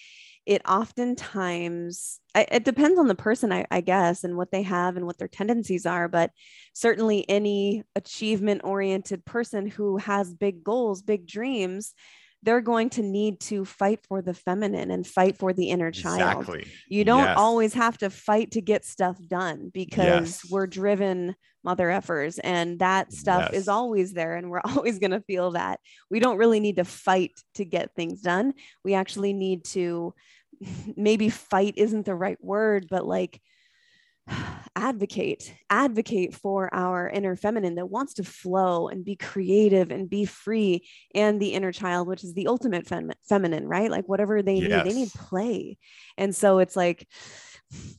it 0.46 0.62
oftentimes 0.66 2.18
it 2.34 2.64
depends 2.64 2.98
on 2.98 3.06
the 3.06 3.14
person 3.14 3.52
I, 3.52 3.66
I, 3.70 3.80
guess 3.80 4.24
and 4.24 4.36
what 4.36 4.50
they 4.50 4.62
have 4.62 4.96
and 4.96 5.06
what 5.06 5.18
their 5.18 5.28
tendencies 5.28 5.86
are 5.86 6.08
but 6.08 6.30
certainly 6.72 7.28
any 7.28 7.84
achievement 7.94 8.62
oriented 8.64 9.24
person 9.24 9.66
who 9.66 9.98
has 9.98 10.34
big 10.34 10.64
goals 10.64 11.02
big 11.02 11.26
dreams 11.26 11.94
they're 12.42 12.60
going 12.60 12.90
to 12.90 13.02
need 13.02 13.40
to 13.40 13.64
fight 13.64 14.00
for 14.06 14.20
the 14.20 14.34
feminine 14.34 14.90
and 14.90 15.06
fight 15.06 15.38
for 15.38 15.52
the 15.52 15.70
inner 15.70 15.90
child 15.90 16.42
exactly. 16.42 16.66
you 16.88 17.04
don't 17.04 17.24
yes. 17.24 17.38
always 17.38 17.74
have 17.74 17.96
to 17.98 18.10
fight 18.10 18.50
to 18.52 18.60
get 18.60 18.84
stuff 18.84 19.16
done 19.28 19.70
because 19.72 20.42
yes. 20.42 20.50
we're 20.50 20.66
driven 20.66 21.34
mother 21.64 21.88
effers 21.88 22.38
and 22.42 22.80
that 22.80 23.12
stuff 23.12 23.50
yes. 23.52 23.62
is 23.62 23.68
always 23.68 24.12
there 24.12 24.36
and 24.36 24.50
we're 24.50 24.60
always 24.76 24.98
going 24.98 25.10
to 25.12 25.20
feel 25.20 25.52
that 25.52 25.80
we 26.10 26.20
don't 26.20 26.38
really 26.38 26.60
need 26.60 26.76
to 26.76 26.84
fight 26.84 27.32
to 27.54 27.64
get 27.64 27.94
things 27.94 28.20
done 28.20 28.52
we 28.84 28.94
actually 28.94 29.32
need 29.32 29.64
to 29.64 30.12
maybe 30.96 31.28
fight 31.28 31.74
isn't 31.76 32.06
the 32.06 32.14
right 32.14 32.42
word 32.42 32.86
but 32.90 33.06
like 33.06 33.40
advocate 34.74 35.52
advocate 35.68 36.34
for 36.34 36.72
our 36.72 37.08
inner 37.08 37.36
feminine 37.36 37.74
that 37.74 37.86
wants 37.86 38.14
to 38.14 38.24
flow 38.24 38.88
and 38.88 39.04
be 39.04 39.16
creative 39.16 39.90
and 39.90 40.08
be 40.08 40.24
free 40.24 40.86
and 41.14 41.40
the 41.40 41.52
inner 41.52 41.72
child 41.72 42.08
which 42.08 42.24
is 42.24 42.32
the 42.34 42.46
ultimate 42.46 42.86
fem- 42.86 43.10
feminine 43.28 43.66
right 43.66 43.90
like 43.90 44.08
whatever 44.08 44.40
they 44.42 44.54
yes. 44.54 44.84
need 44.84 44.92
they 44.92 44.98
need 44.98 45.12
play 45.12 45.76
and 46.16 46.34
so 46.34 46.58
it's 46.58 46.76
like 46.76 47.06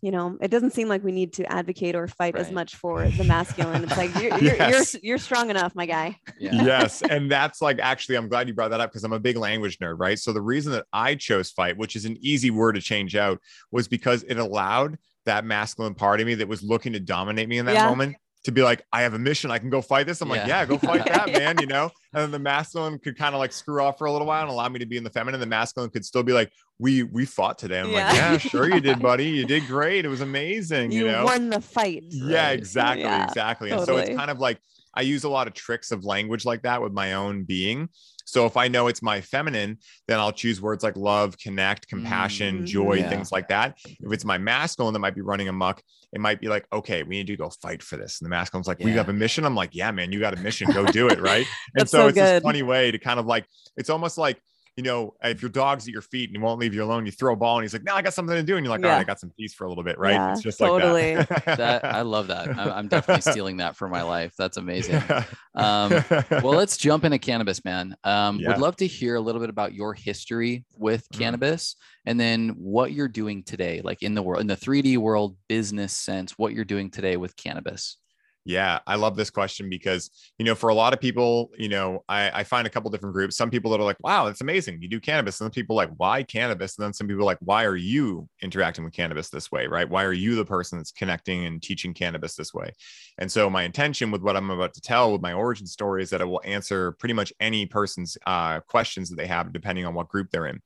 you 0.01 0.11
know, 0.11 0.37
it 0.41 0.49
doesn't 0.49 0.71
seem 0.71 0.87
like 0.87 1.03
we 1.03 1.11
need 1.11 1.33
to 1.33 1.51
advocate 1.51 1.95
or 1.95 2.07
fight 2.07 2.35
right. 2.35 2.41
as 2.41 2.51
much 2.51 2.75
for 2.75 3.07
the 3.07 3.23
masculine. 3.23 3.83
It's 3.83 3.97
like 3.97 4.13
you're 4.15 4.37
you're, 4.39 4.55
yes. 4.55 4.93
you're, 4.93 5.01
you're 5.03 5.17
strong 5.17 5.49
enough, 5.49 5.73
my 5.75 5.85
guy. 5.85 6.17
Yeah. 6.39 6.51
yes, 6.63 7.01
and 7.01 7.31
that's 7.31 7.61
like 7.61 7.79
actually, 7.79 8.15
I'm 8.15 8.29
glad 8.29 8.47
you 8.47 8.53
brought 8.53 8.71
that 8.71 8.81
up 8.81 8.91
because 8.91 9.03
I'm 9.03 9.13
a 9.13 9.19
big 9.19 9.37
language 9.37 9.79
nerd, 9.79 9.95
right? 9.99 10.19
So 10.19 10.33
the 10.33 10.41
reason 10.41 10.73
that 10.73 10.85
I 10.93 11.15
chose 11.15 11.51
fight, 11.51 11.77
which 11.77 11.95
is 11.95 12.05
an 12.05 12.17
easy 12.21 12.51
word 12.51 12.73
to 12.73 12.81
change 12.81 13.15
out, 13.15 13.39
was 13.71 13.87
because 13.87 14.23
it 14.23 14.37
allowed 14.37 14.97
that 15.25 15.45
masculine 15.45 15.93
part 15.93 16.19
of 16.19 16.27
me 16.27 16.35
that 16.35 16.47
was 16.47 16.63
looking 16.63 16.93
to 16.93 16.99
dominate 16.99 17.49
me 17.49 17.57
in 17.57 17.65
that 17.65 17.75
yeah. 17.75 17.89
moment 17.89 18.15
to 18.43 18.51
be 18.51 18.61
like, 18.61 18.85
I 18.91 19.03
have 19.03 19.13
a 19.13 19.19
mission. 19.19 19.51
I 19.51 19.57
can 19.57 19.69
go 19.69 19.81
fight 19.81 20.05
this. 20.05 20.21
I'm 20.21 20.29
yeah. 20.29 20.35
like, 20.35 20.47
yeah, 20.47 20.65
go 20.65 20.77
fight 20.77 21.05
that, 21.13 21.31
man. 21.31 21.57
You 21.59 21.67
know, 21.67 21.89
and 22.13 22.23
then 22.23 22.31
the 22.31 22.39
masculine 22.39 22.99
could 22.99 23.17
kind 23.17 23.33
of 23.33 23.39
like 23.39 23.53
screw 23.53 23.81
off 23.81 23.97
for 23.97 24.05
a 24.05 24.11
little 24.11 24.27
while 24.27 24.41
and 24.41 24.51
allow 24.51 24.67
me 24.67 24.79
to 24.79 24.85
be 24.85 24.97
in 24.97 25.03
the 25.03 25.09
feminine. 25.09 25.39
The 25.39 25.45
masculine 25.45 25.89
could 25.89 26.05
still 26.05 26.23
be 26.23 26.33
like, 26.33 26.51
we 26.79 27.03
we 27.03 27.25
fought 27.25 27.57
today. 27.57 27.79
I'm 27.79 27.89
yeah. 27.89 28.07
like, 28.07 28.15
yeah, 28.15 28.37
sure 28.37 28.69
you 28.69 28.81
did, 28.81 28.99
buddy. 29.01 29.29
You 29.29 29.45
did 29.45 29.65
great. 29.67 30.05
It 30.05 30.09
was 30.09 30.21
amazing. 30.21 30.91
You, 30.91 31.05
you 31.05 31.11
know, 31.11 31.25
won 31.25 31.49
the 31.49 31.61
fight. 31.61 32.03
Yeah, 32.09 32.49
exactly, 32.49 33.03
yeah, 33.03 33.23
exactly. 33.23 33.69
Totally. 33.69 33.99
And 33.99 34.07
so 34.07 34.11
it's 34.11 34.17
kind 34.17 34.29
of 34.29 34.39
like 34.39 34.59
I 34.95 35.01
use 35.01 35.23
a 35.23 35.29
lot 35.29 35.47
of 35.47 35.53
tricks 35.53 35.91
of 35.91 36.05
language 36.05 36.45
like 36.45 36.63
that 36.63 36.81
with 36.81 36.93
my 36.93 37.13
own 37.13 37.43
being. 37.43 37.89
So 38.25 38.45
if 38.45 38.57
I 38.57 38.67
know 38.67 38.87
it's 38.87 39.01
my 39.01 39.21
feminine, 39.21 39.77
then 40.07 40.19
I'll 40.19 40.31
choose 40.31 40.61
words 40.61 40.83
like 40.83 40.95
love, 40.95 41.37
connect, 41.37 41.87
compassion, 41.87 42.57
mm-hmm. 42.57 42.65
joy, 42.65 42.93
yeah. 42.95 43.09
things 43.09 43.31
like 43.31 43.49
that. 43.49 43.77
If 43.85 44.11
it's 44.11 44.25
my 44.25 44.37
masculine 44.37 44.93
that 44.93 44.99
might 44.99 45.15
be 45.15 45.21
running 45.21 45.49
amok, 45.49 45.81
it 46.13 46.21
might 46.21 46.39
be 46.39 46.47
like, 46.47 46.65
okay, 46.71 47.03
we 47.03 47.17
need 47.17 47.27
to 47.27 47.35
go 47.35 47.49
fight 47.49 47.83
for 47.83 47.97
this. 47.97 48.21
And 48.21 48.25
the 48.25 48.35
masculine's 48.35 48.67
like, 48.67 48.79
yeah. 48.79 48.85
we 48.85 48.91
have 48.93 49.09
a 49.09 49.13
mission. 49.13 49.45
I'm 49.45 49.55
like, 49.55 49.71
yeah, 49.73 49.91
man, 49.91 50.11
you 50.11 50.19
got 50.19 50.37
a 50.37 50.41
mission. 50.41 50.71
Go 50.71 50.85
do 50.85 51.07
it. 51.07 51.19
Right. 51.19 51.45
and 51.77 51.89
so, 51.89 51.99
so 51.99 52.07
it's 52.07 52.15
good. 52.15 52.25
this 52.37 52.43
funny 52.43 52.63
way 52.63 52.91
to 52.91 52.97
kind 52.97 53.19
of 53.19 53.25
like, 53.25 53.45
it's 53.75 53.89
almost 53.89 54.17
like 54.17 54.39
you 54.75 54.83
know, 54.83 55.13
if 55.23 55.41
your 55.41 55.49
dog's 55.49 55.87
at 55.87 55.93
your 55.93 56.01
feet 56.01 56.29
and 56.29 56.37
he 56.37 56.41
won't 56.41 56.59
leave 56.59 56.73
you 56.73 56.83
alone, 56.83 57.05
you 57.05 57.11
throw 57.11 57.33
a 57.33 57.35
ball 57.35 57.57
and 57.57 57.63
he's 57.63 57.73
like, 57.73 57.83
"Now 57.83 57.95
I 57.95 58.01
got 58.01 58.13
something 58.13 58.35
to 58.35 58.41
do," 58.41 58.57
and 58.57 58.65
you're 58.65 58.71
like, 58.71 58.81
yeah. 58.81 58.87
"All 58.87 58.93
right, 58.93 59.01
I 59.01 59.03
got 59.03 59.19
some 59.19 59.31
peace 59.37 59.53
for 59.53 59.65
a 59.65 59.69
little 59.69 59.83
bit, 59.83 59.99
right?" 59.99 60.13
Yeah, 60.13 60.31
it's 60.31 60.41
just 60.41 60.57
totally. 60.57 61.17
like 61.17 61.27
that. 61.27 61.57
that. 61.57 61.85
I 61.85 62.01
love 62.13 62.27
that. 62.27 62.57
I'm 62.57 62.87
definitely 62.87 63.29
stealing 63.29 63.57
that 63.57 63.75
for 63.75 63.87
my 63.87 64.01
life. 64.01 64.33
That's 64.37 64.57
amazing. 64.57 64.95
Yeah. 64.95 65.25
Um, 65.55 66.03
well, 66.31 66.53
let's 66.53 66.77
jump 66.77 67.05
into 67.05 67.19
cannabis, 67.19 67.63
man. 67.63 67.95
Um, 68.03 68.39
yeah. 68.39 68.49
Would 68.49 68.57
love 68.57 68.75
to 68.77 68.87
hear 68.87 69.15
a 69.15 69.21
little 69.21 69.41
bit 69.41 69.51
about 69.51 69.73
your 69.73 69.93
history 69.93 70.65
with 70.75 71.07
mm-hmm. 71.09 71.21
cannabis, 71.21 71.75
and 72.05 72.19
then 72.19 72.49
what 72.57 72.91
you're 72.91 73.07
doing 73.07 73.43
today, 73.43 73.81
like 73.83 74.01
in 74.01 74.15
the 74.15 74.23
world, 74.23 74.41
in 74.41 74.47
the 74.47 74.57
3D 74.57 74.97
world, 74.97 75.37
business 75.47 75.93
sense, 75.93 76.37
what 76.37 76.53
you're 76.53 76.65
doing 76.65 76.89
today 76.89 77.17
with 77.17 77.35
cannabis. 77.35 77.97
Yeah, 78.45 78.79
I 78.85 78.95
love 78.95 79.15
this 79.15 79.29
question 79.29 79.69
because, 79.69 80.11
you 80.37 80.43
know, 80.43 80.53
for 80.53 80.69
a 80.69 80.73
lot 80.73 80.93
of 80.93 80.99
people, 80.99 81.51
you 81.57 81.69
know, 81.69 82.03
I, 82.09 82.29
I 82.39 82.43
find 82.43 82.67
a 82.67 82.69
couple 82.69 82.91
different 82.91 83.15
groups. 83.15 83.37
Some 83.37 83.49
people 83.49 83.71
that 83.71 83.79
are 83.79 83.85
like, 83.85 84.03
wow, 84.03 84.25
that's 84.25 84.41
amazing. 84.41 84.81
You 84.81 84.89
do 84.89 84.99
cannabis. 84.99 85.39
And 85.39 85.45
then 85.45 85.53
people 85.53 85.77
like, 85.77 85.91
why 85.95 86.23
cannabis? 86.23 86.77
And 86.77 86.83
then 86.83 86.91
some 86.91 87.07
people 87.07 87.25
like, 87.25 87.37
why 87.39 87.63
are 87.63 87.77
you 87.77 88.27
interacting 88.41 88.83
with 88.83 88.93
cannabis 88.93 89.29
this 89.29 89.49
way? 89.49 89.67
Right. 89.67 89.89
Why 89.89 90.03
are 90.03 90.11
you 90.11 90.35
the 90.35 90.43
person 90.43 90.77
that's 90.77 90.91
connecting 90.91 91.45
and 91.45 91.61
teaching 91.61 91.93
cannabis 91.93 92.35
this 92.35 92.53
way? 92.53 92.73
And 93.17 93.31
so 93.31 93.49
my 93.49 93.63
intention 93.63 94.11
with 94.11 94.21
what 94.21 94.35
I'm 94.35 94.49
about 94.49 94.73
to 94.73 94.81
tell 94.81 95.13
with 95.13 95.21
my 95.21 95.31
origin 95.31 95.65
story 95.65 96.03
is 96.03 96.09
that 96.09 96.19
it 96.19 96.27
will 96.27 96.41
answer 96.43 96.91
pretty 96.93 97.13
much 97.13 97.31
any 97.39 97.65
person's 97.65 98.17
uh, 98.27 98.59
questions 98.61 99.09
that 99.09 99.15
they 99.15 99.27
have, 99.27 99.53
depending 99.53 99.85
on 99.85 99.93
what 99.93 100.09
group 100.09 100.31
they're 100.31 100.47
in. 100.47 100.59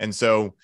And 0.00 0.12
so, 0.12 0.54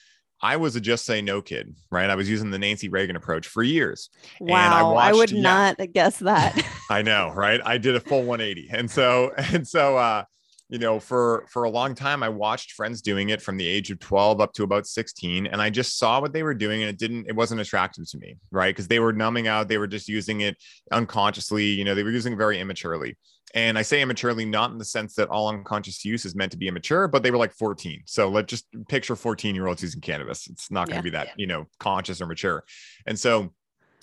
I 0.40 0.56
was 0.56 0.76
a 0.76 0.80
just 0.80 1.04
say 1.04 1.20
no 1.20 1.42
kid, 1.42 1.74
right? 1.90 2.08
I 2.08 2.14
was 2.14 2.30
using 2.30 2.50
the 2.50 2.58
Nancy 2.58 2.88
Reagan 2.88 3.16
approach 3.16 3.46
for 3.48 3.62
years. 3.62 4.10
Wow, 4.40 4.72
I, 4.72 4.82
watched, 4.82 5.08
I, 5.08 5.12
would 5.12 5.30
yeah, 5.32 5.42
not 5.42 5.92
guess 5.92 6.18
that. 6.20 6.64
I 6.90 7.02
know, 7.02 7.32
right? 7.34 7.60
I 7.64 7.78
did 7.78 7.96
a 7.96 8.00
full 8.00 8.22
180. 8.22 8.68
And 8.72 8.90
so, 8.90 9.32
and 9.52 9.66
so, 9.66 9.96
uh, 9.96 10.24
you 10.68 10.78
know, 10.78 11.00
for 11.00 11.46
for 11.48 11.64
a 11.64 11.70
long 11.70 11.94
time, 11.94 12.22
I 12.22 12.28
watched 12.28 12.72
friends 12.72 13.00
doing 13.00 13.30
it 13.30 13.40
from 13.40 13.56
the 13.56 13.66
age 13.66 13.90
of 13.90 13.98
12 14.00 14.40
up 14.40 14.52
to 14.54 14.64
about 14.64 14.86
16, 14.86 15.46
and 15.46 15.62
I 15.62 15.70
just 15.70 15.96
saw 15.96 16.20
what 16.20 16.32
they 16.34 16.42
were 16.42 16.54
doing, 16.54 16.82
and 16.82 16.90
it 16.90 16.98
didn't, 16.98 17.26
it 17.26 17.34
wasn't 17.34 17.62
attractive 17.62 18.08
to 18.10 18.18
me, 18.18 18.36
right? 18.50 18.74
Because 18.74 18.86
they 18.86 19.00
were 19.00 19.14
numbing 19.14 19.48
out, 19.48 19.68
they 19.68 19.78
were 19.78 19.86
just 19.86 20.08
using 20.08 20.42
it 20.42 20.58
unconsciously, 20.92 21.64
you 21.64 21.84
know, 21.84 21.94
they 21.94 22.02
were 22.02 22.10
using 22.10 22.34
it 22.34 22.36
very 22.36 22.60
immaturely. 22.60 23.16
And 23.54 23.78
I 23.78 23.82
say 23.82 24.02
immaturely, 24.02 24.44
not 24.44 24.70
in 24.70 24.78
the 24.78 24.84
sense 24.84 25.14
that 25.14 25.28
all 25.28 25.48
unconscious 25.48 26.04
use 26.04 26.24
is 26.24 26.34
meant 26.34 26.52
to 26.52 26.58
be 26.58 26.68
immature, 26.68 27.08
but 27.08 27.22
they 27.22 27.30
were 27.30 27.38
like 27.38 27.52
14. 27.52 28.02
So 28.04 28.28
let's 28.28 28.50
just 28.50 28.66
picture 28.88 29.16
14 29.16 29.54
year 29.54 29.66
olds 29.66 29.82
using 29.82 30.00
cannabis. 30.00 30.48
It's 30.48 30.70
not 30.70 30.88
going 30.88 31.02
to 31.02 31.08
yeah, 31.08 31.10
be 31.12 31.16
that, 31.16 31.26
yeah. 31.28 31.32
you 31.36 31.46
know, 31.46 31.66
conscious 31.78 32.20
or 32.20 32.26
mature. 32.26 32.64
And 33.06 33.18
so 33.18 33.52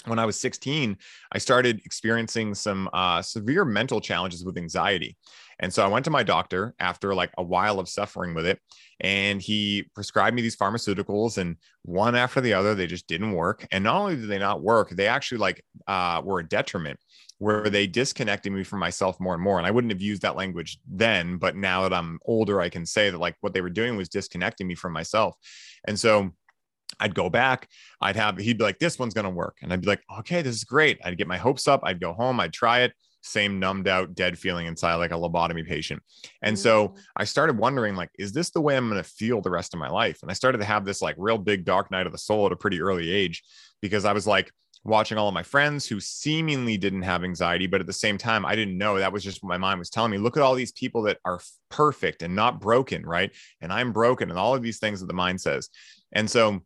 when 0.06 0.20
I 0.20 0.26
was 0.26 0.40
16, 0.40 0.98
I 1.32 1.38
started 1.38 1.82
experiencing 1.86 2.54
some 2.54 2.90
uh, 2.94 3.22
severe 3.22 3.66
mental 3.66 4.02
challenges 4.02 4.44
with 4.44 4.58
anxiety. 4.58 5.18
And 5.60 5.74
so 5.74 5.84
I 5.84 5.88
went 5.88 6.06
to 6.06 6.12
my 6.12 6.24
doctor 6.24 6.76
after 6.80 7.16
like 7.16 7.32
a 7.38 7.44
while 7.44 7.80
of 7.80 7.90
suffering 7.90 8.34
with 8.34 8.46
it, 8.46 8.60
and 9.00 9.42
he 9.42 9.86
prescribed 9.94 10.36
me 10.36 10.42
these 10.42 10.58
pharmaceuticals, 10.58 11.38
and 11.38 11.58
one 11.84 12.16
after 12.16 12.42
the 12.42 12.54
other, 12.54 12.76
they 12.76 12.88
just 12.88 13.08
didn't 13.08 13.32
work. 13.34 13.68
And 13.72 13.84
not 13.84 13.98
only 13.98 14.16
did 14.16 14.28
they 14.28 14.40
not 14.40 14.62
work, 14.62 14.90
they 14.92 15.08
actually 15.08 15.38
like 15.40 15.64
uh, 15.88 16.22
were 16.24 16.40
a 16.40 16.48
detriment 16.48 17.00
where 17.38 17.70
they 17.70 17.86
disconnected 17.88 18.52
me 18.52 18.64
from 18.64 18.80
myself 18.80 19.20
more 19.20 19.34
and 19.34 19.44
more. 19.44 19.58
And 19.58 19.68
I 19.68 19.72
wouldn't 19.72 19.92
have 19.92 20.02
used 20.02 20.22
that 20.22 20.38
language 20.38 20.80
then, 20.90 21.38
but 21.38 21.56
now 21.56 21.84
that 21.84 21.94
I'm 21.94 22.20
older, 22.26 22.62
I 22.62 22.70
can 22.70 22.86
say 22.86 23.10
that 23.10 23.18
like 23.18 23.36
what 23.42 23.54
they 23.54 23.62
were 23.62 23.70
doing 23.70 23.98
was 23.98 24.10
disconnecting 24.10 24.68
me 24.68 24.76
from 24.76 24.94
myself. 24.94 25.36
And 25.86 26.00
so 26.00 26.32
I'd 27.00 27.16
go 27.16 27.30
back, 27.30 27.68
I'd 28.00 28.16
have, 28.16 28.38
he'd 28.38 28.58
be 28.58 28.64
like, 28.64 28.80
this 28.80 28.98
one's 28.98 29.14
going 29.14 29.26
to 29.26 29.30
work. 29.30 29.58
And 29.62 29.74
I'd 29.74 29.82
be 29.82 29.88
like, 29.88 30.02
okay, 30.20 30.42
this 30.42 30.56
is 30.56 30.64
great. 30.64 31.00
I'd 31.04 31.18
get 31.18 31.28
my 31.28 31.38
hopes 31.38 31.68
up. 31.68 31.82
I'd 31.84 32.00
go 32.00 32.14
home, 32.14 32.40
I'd 32.40 32.54
try 32.54 32.82
it. 32.82 32.94
Same 33.26 33.60
numbed 33.60 33.88
out, 33.88 34.14
dead 34.14 34.38
feeling 34.38 34.68
inside, 34.68 34.96
like 34.96 35.12
a 35.12 35.16
lobotomy 35.16 35.66
patient. 35.68 36.02
And 36.42 36.58
so 36.58 36.90
mm. 36.90 36.98
I 37.16 37.26
started 37.26 37.58
wondering, 37.58 37.96
like, 37.96 38.10
is 38.20 38.32
this 38.32 38.52
the 38.52 38.62
way 38.62 38.78
I'm 38.78 38.90
going 38.90 39.02
to 39.02 39.10
feel 39.10 39.42
the 39.42 39.50
rest 39.50 39.74
of 39.74 39.80
my 39.80 39.90
life? 39.90 40.20
And 40.22 40.30
I 40.30 40.36
started 40.36 40.60
to 40.60 40.66
have 40.66 40.86
this 40.86 41.02
like 41.02 41.16
real 41.18 41.38
big 41.38 41.66
dark 41.66 41.92
night 41.92 42.06
of 42.06 42.12
the 42.12 42.18
soul 42.18 42.46
at 42.46 42.52
a 42.52 42.58
pretty 42.58 42.82
early 42.82 43.12
age 43.12 43.44
because 43.82 44.06
I 44.06 44.14
was 44.14 44.28
like, 44.28 44.52
watching 44.86 45.18
all 45.18 45.28
of 45.28 45.34
my 45.34 45.42
friends 45.42 45.88
who 45.88 46.00
seemingly 46.00 46.78
didn't 46.78 47.02
have 47.02 47.24
anxiety, 47.24 47.66
but 47.66 47.82
at 47.82 47.88
the 47.88 47.94
same 47.94 48.20
time, 48.20 48.46
I 48.46 48.56
didn't 48.56 48.78
know 48.78 48.98
that 48.98 49.12
was 49.12 49.24
just 49.24 49.42
what 49.42 49.50
my 49.50 49.58
mind 49.58 49.80
was 49.80 49.90
telling 49.90 50.12
me. 50.12 50.20
Look 50.20 50.38
at 50.38 50.44
all 50.44 50.54
these 50.54 50.72
people 50.72 51.02
that 51.04 51.18
are 51.26 51.40
perfect 51.72 52.22
and 52.22 52.36
not 52.36 52.62
broken, 52.62 53.04
right? 53.04 53.32
And 53.62 53.74
I'm 53.74 53.92
broken, 53.92 54.30
and 54.30 54.38
all 54.38 54.54
of 54.54 54.62
these 54.62 54.78
things 54.78 55.00
that 55.00 55.08
the 55.08 55.14
mind 55.14 55.42
says. 55.42 55.70
And 56.14 56.30
so 56.30 56.62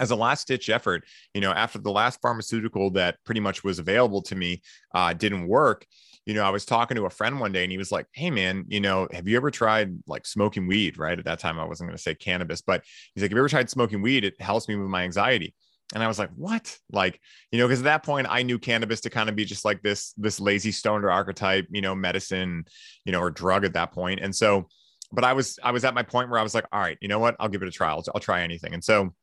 as 0.00 0.10
a 0.10 0.16
last 0.16 0.48
ditch 0.48 0.68
effort, 0.70 1.04
you 1.34 1.40
know, 1.40 1.52
after 1.52 1.78
the 1.78 1.90
last 1.90 2.20
pharmaceutical 2.20 2.90
that 2.92 3.16
pretty 3.24 3.40
much 3.40 3.64
was 3.64 3.78
available 3.78 4.22
to 4.22 4.34
me 4.34 4.62
uh, 4.94 5.12
didn't 5.12 5.46
work, 5.46 5.86
you 6.26 6.34
know, 6.34 6.42
I 6.42 6.50
was 6.50 6.64
talking 6.64 6.96
to 6.96 7.06
a 7.06 7.10
friend 7.10 7.38
one 7.38 7.52
day 7.52 7.64
and 7.64 7.72
he 7.72 7.78
was 7.78 7.92
like, 7.92 8.06
Hey 8.12 8.30
man, 8.30 8.64
you 8.68 8.80
know, 8.80 9.08
have 9.12 9.28
you 9.28 9.36
ever 9.36 9.50
tried 9.50 9.96
like 10.06 10.26
smoking 10.26 10.66
weed? 10.66 10.98
Right. 10.98 11.18
At 11.18 11.24
that 11.26 11.38
time, 11.38 11.58
I 11.58 11.64
wasn't 11.64 11.88
going 11.88 11.96
to 11.96 12.02
say 12.02 12.14
cannabis, 12.14 12.62
but 12.62 12.82
he's 13.14 13.22
like, 13.22 13.30
Have 13.30 13.36
you 13.36 13.42
ever 13.42 13.48
tried 13.48 13.70
smoking 13.70 14.02
weed? 14.02 14.24
It 14.24 14.40
helps 14.40 14.68
me 14.68 14.76
with 14.76 14.88
my 14.88 15.04
anxiety. 15.04 15.54
And 15.92 16.02
I 16.02 16.08
was 16.08 16.18
like, 16.18 16.30
what? 16.34 16.76
Like, 16.90 17.20
you 17.52 17.58
know, 17.58 17.66
because 17.66 17.80
at 17.80 17.84
that 17.84 18.02
point 18.02 18.26
I 18.30 18.42
knew 18.42 18.58
cannabis 18.58 19.02
to 19.02 19.10
kind 19.10 19.28
of 19.28 19.36
be 19.36 19.44
just 19.44 19.64
like 19.64 19.82
this, 19.82 20.12
this 20.16 20.40
lazy 20.40 20.72
stoner 20.72 21.10
archetype, 21.10 21.66
you 21.70 21.82
know, 21.82 21.94
medicine, 21.94 22.64
you 23.04 23.12
know, 23.12 23.20
or 23.20 23.30
drug 23.30 23.64
at 23.64 23.74
that 23.74 23.92
point. 23.92 24.20
And 24.20 24.34
so, 24.34 24.68
but 25.12 25.24
I 25.24 25.34
was, 25.34 25.58
I 25.62 25.70
was 25.70 25.84
at 25.84 25.94
my 25.94 26.02
point 26.02 26.30
where 26.30 26.40
I 26.40 26.42
was 26.42 26.54
like, 26.54 26.64
all 26.72 26.80
right, 26.80 26.98
you 27.00 27.08
know 27.08 27.18
what? 27.18 27.36
I'll 27.38 27.48
give 27.48 27.62
it 27.62 27.68
a 27.68 27.70
try. 27.70 27.90
I'll, 27.90 28.02
I'll 28.14 28.20
try 28.20 28.42
anything. 28.42 28.72
And 28.72 28.82
so 28.82 29.14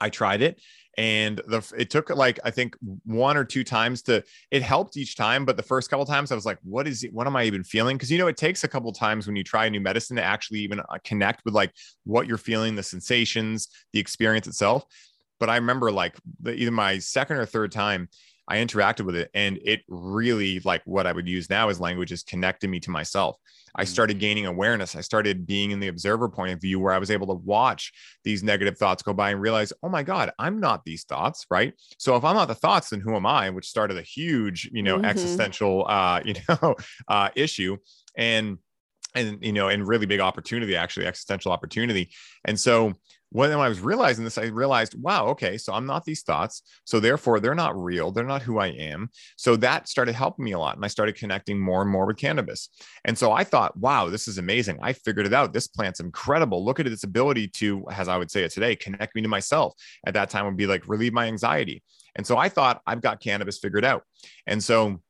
I 0.00 0.10
tried 0.10 0.42
it 0.42 0.60
and 0.98 1.38
the 1.46 1.72
it 1.76 1.90
took 1.90 2.10
like 2.10 2.38
I 2.44 2.50
think 2.50 2.76
one 3.04 3.36
or 3.36 3.44
two 3.44 3.64
times 3.64 4.02
to 4.02 4.22
it 4.50 4.62
helped 4.62 4.96
each 4.96 5.16
time, 5.16 5.44
but 5.44 5.56
the 5.56 5.62
first 5.62 5.88
couple 5.88 6.04
times 6.04 6.30
I 6.30 6.34
was 6.34 6.44
like, 6.44 6.58
what 6.62 6.86
is 6.86 7.02
it? 7.02 7.12
What 7.12 7.26
am 7.26 7.36
I 7.36 7.44
even 7.44 7.64
feeling? 7.64 7.96
Because 7.96 8.10
you 8.10 8.18
know 8.18 8.26
it 8.26 8.36
takes 8.36 8.64
a 8.64 8.68
couple 8.68 8.92
times 8.92 9.26
when 9.26 9.36
you 9.36 9.44
try 9.44 9.66
a 9.66 9.70
new 9.70 9.80
medicine 9.80 10.16
to 10.16 10.22
actually 10.22 10.60
even 10.60 10.80
uh, 10.80 10.84
connect 11.04 11.44
with 11.44 11.54
like 11.54 11.72
what 12.04 12.26
you're 12.26 12.38
feeling, 12.38 12.74
the 12.74 12.82
sensations, 12.82 13.68
the 13.92 14.00
experience 14.00 14.46
itself. 14.46 14.84
But 15.40 15.48
I 15.48 15.56
remember 15.56 15.90
like 15.90 16.16
the, 16.40 16.54
either 16.54 16.70
my 16.70 16.98
second 16.98 17.38
or 17.38 17.46
third 17.46 17.72
time, 17.72 18.08
I 18.48 18.56
interacted 18.56 19.06
with 19.06 19.16
it 19.16 19.30
and 19.34 19.58
it 19.64 19.82
really 19.88 20.60
like 20.60 20.82
what 20.84 21.06
I 21.06 21.12
would 21.12 21.28
use 21.28 21.48
now 21.48 21.68
as 21.68 21.80
language 21.80 22.12
is 22.12 22.22
connected 22.22 22.68
me 22.68 22.80
to 22.80 22.90
myself. 22.90 23.36
I 23.74 23.84
started 23.84 24.18
mm. 24.18 24.20
gaining 24.20 24.46
awareness. 24.46 24.96
I 24.96 25.00
started 25.00 25.46
being 25.46 25.70
in 25.70 25.80
the 25.80 25.88
observer 25.88 26.28
point 26.28 26.52
of 26.52 26.60
view 26.60 26.78
where 26.78 26.92
I 26.92 26.98
was 26.98 27.10
able 27.10 27.26
to 27.28 27.34
watch 27.34 27.92
these 28.24 28.42
negative 28.42 28.76
thoughts 28.76 29.02
go 29.02 29.12
by 29.12 29.30
and 29.30 29.40
realize, 29.40 29.72
oh 29.82 29.88
my 29.88 30.02
God, 30.02 30.30
I'm 30.38 30.60
not 30.60 30.84
these 30.84 31.04
thoughts, 31.04 31.46
right? 31.50 31.72
So 31.98 32.16
if 32.16 32.24
I'm 32.24 32.36
not 32.36 32.48
the 32.48 32.54
thoughts, 32.54 32.90
then 32.90 33.00
who 33.00 33.16
am 33.16 33.26
I? 33.26 33.50
Which 33.50 33.68
started 33.68 33.96
a 33.96 34.02
huge, 34.02 34.68
you 34.72 34.82
know, 34.82 34.96
mm-hmm. 34.96 35.06
existential, 35.06 35.86
uh, 35.88 36.20
you 36.24 36.34
know, 36.48 36.74
uh, 37.08 37.30
issue. 37.34 37.76
And 38.16 38.58
and 39.14 39.38
you 39.42 39.52
know, 39.52 39.68
and 39.68 39.86
really 39.86 40.06
big 40.06 40.20
opportunity, 40.20 40.74
actually, 40.74 41.06
existential 41.06 41.52
opportunity. 41.52 42.10
And 42.46 42.58
so 42.58 42.94
when 43.32 43.50
I 43.50 43.68
was 43.68 43.80
realizing 43.80 44.24
this, 44.24 44.36
I 44.36 44.44
realized, 44.44 44.94
wow, 45.00 45.28
okay, 45.28 45.56
so 45.56 45.72
I'm 45.72 45.86
not 45.86 46.04
these 46.04 46.22
thoughts. 46.22 46.62
So 46.84 47.00
therefore, 47.00 47.40
they're 47.40 47.54
not 47.54 47.74
real. 47.82 48.12
They're 48.12 48.24
not 48.24 48.42
who 48.42 48.58
I 48.58 48.68
am. 48.68 49.08
So 49.36 49.56
that 49.56 49.88
started 49.88 50.14
helping 50.14 50.44
me 50.44 50.52
a 50.52 50.58
lot. 50.58 50.76
And 50.76 50.84
I 50.84 50.88
started 50.88 51.16
connecting 51.16 51.58
more 51.58 51.80
and 51.80 51.90
more 51.90 52.06
with 52.06 52.18
cannabis. 52.18 52.68
And 53.06 53.16
so 53.16 53.32
I 53.32 53.42
thought, 53.42 53.74
wow, 53.74 54.10
this 54.10 54.28
is 54.28 54.36
amazing. 54.36 54.78
I 54.82 54.92
figured 54.92 55.24
it 55.24 55.32
out. 55.32 55.54
This 55.54 55.66
plant's 55.66 56.00
incredible. 56.00 56.62
Look 56.62 56.78
at 56.78 56.86
its 56.86 57.04
ability 57.04 57.48
to, 57.48 57.86
as 57.90 58.06
I 58.06 58.18
would 58.18 58.30
say 58.30 58.44
it 58.44 58.52
today, 58.52 58.76
connect 58.76 59.14
me 59.14 59.22
to 59.22 59.28
myself. 59.28 59.72
At 60.06 60.12
that 60.12 60.28
time, 60.28 60.44
would 60.44 60.58
be 60.58 60.66
like 60.66 60.86
relieve 60.86 61.14
my 61.14 61.26
anxiety. 61.26 61.82
And 62.14 62.26
so 62.26 62.36
I 62.36 62.50
thought, 62.50 62.82
I've 62.86 63.00
got 63.00 63.20
cannabis 63.20 63.58
figured 63.58 63.84
out. 63.84 64.02
And 64.46 64.62
so 64.62 65.00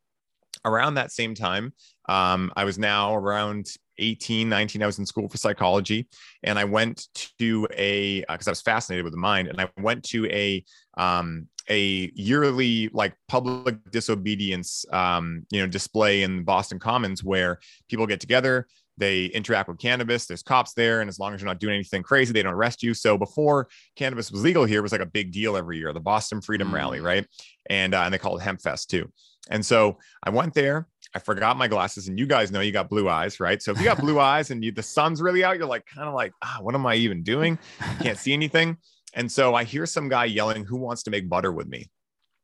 around 0.65 0.95
that 0.95 1.11
same 1.11 1.35
time, 1.35 1.73
um, 2.09 2.53
I 2.55 2.65
was 2.65 2.79
now 2.79 3.17
around 3.17 3.67
18, 3.99 4.49
19, 4.49 4.83
I 4.83 4.87
was 4.87 4.99
in 4.99 5.07
school 5.07 5.29
for 5.29 5.37
psychology 5.37 6.09
and 6.43 6.59
I 6.59 6.65
went 6.65 7.09
to 7.39 7.67
a, 7.77 8.21
because 8.21 8.49
uh, 8.49 8.51
I 8.51 8.53
was 8.53 8.63
fascinated 8.63 9.05
with 9.05 9.13
the 9.13 9.21
mind 9.21 9.49
and 9.49 9.61
I 9.61 9.69
went 9.81 10.05
to 10.05 10.27
a, 10.27 10.65
um, 10.97 11.49
a 11.69 12.11
yearly 12.15 12.89
like 12.93 13.15
public 13.29 13.77
disobedience, 13.91 14.85
um, 14.93 15.47
you 15.51 15.61
know, 15.61 15.67
display 15.67 16.23
in 16.23 16.45
Boston 16.45 16.79
Commons 16.79 17.23
where 17.23 17.61
people 17.89 18.07
get 18.07 18.21
together, 18.21 18.67
they 18.99 19.27
interact 19.27 19.69
with 19.69 19.79
cannabis. 19.79 20.27
There's 20.27 20.43
cops 20.43 20.75
there, 20.75 21.01
and 21.01 21.09
as 21.09 21.19
long 21.19 21.35
as 21.35 21.41
you're 21.41 21.49
not 21.49 21.61
doing 21.61 21.75
anything 21.75 22.03
crazy, 22.03 22.33
they 22.33 22.43
don't 22.43 22.53
arrest 22.53 22.83
you. 22.83 22.95
So 22.95 23.17
before 23.17 23.69
cannabis 23.97 24.31
was 24.31 24.43
legal 24.43 24.65
here, 24.65 24.81
it 24.81 24.83
was 24.83 24.93
like 24.93 25.01
a 25.01 25.07
big 25.07 25.33
deal 25.33 25.57
every 25.57 25.79
year, 25.79 25.93
the 25.93 26.01
Boston 26.01 26.41
Freedom 26.41 26.69
mm. 26.69 26.75
Rally, 26.75 27.01
right? 27.01 27.27
And 27.71 27.95
uh, 27.95 28.03
and 28.03 28.13
they 28.13 28.19
call 28.19 28.37
it 28.37 28.43
Hemp 28.43 28.61
Fest 28.61 28.91
too. 28.91 29.11
And 29.51 29.65
so 29.65 29.99
I 30.23 30.31
went 30.31 30.55
there. 30.55 30.89
I 31.15 31.19
forgot 31.19 31.57
my 31.57 31.69
glasses, 31.69 32.09
and 32.09 32.19
you 32.19 32.27
guys 32.27 32.51
know 32.51 32.61
you 32.61 32.73
got 32.73 32.89
blue 32.89 33.09
eyes, 33.09 33.41
right? 33.41 33.63
So 33.63 33.73
if 33.73 33.79
you 33.79 33.85
got 33.85 33.99
blue 33.99 34.19
eyes 34.33 34.51
and 34.51 34.65
you, 34.65 34.73
the 34.73 34.83
sun's 34.83 35.21
really 35.21 35.45
out, 35.45 35.59
you're 35.59 35.67
like 35.67 35.87
kind 35.87 36.09
of 36.09 36.15
like, 36.15 36.33
ah, 36.43 36.59
what 36.61 36.75
am 36.75 36.87
I 36.87 36.95
even 36.95 37.23
doing? 37.23 37.59
Can't 38.01 38.19
see 38.19 38.33
anything. 38.33 38.79
And 39.15 39.31
so 39.31 39.55
I 39.55 39.65
hear 39.65 39.85
some 39.87 40.09
guy 40.09 40.25
yelling, 40.25 40.65
"Who 40.65 40.77
wants 40.77 41.03
to 41.05 41.11
make 41.11 41.29
butter 41.29 41.53
with 41.53 41.69
me?" 41.69 41.91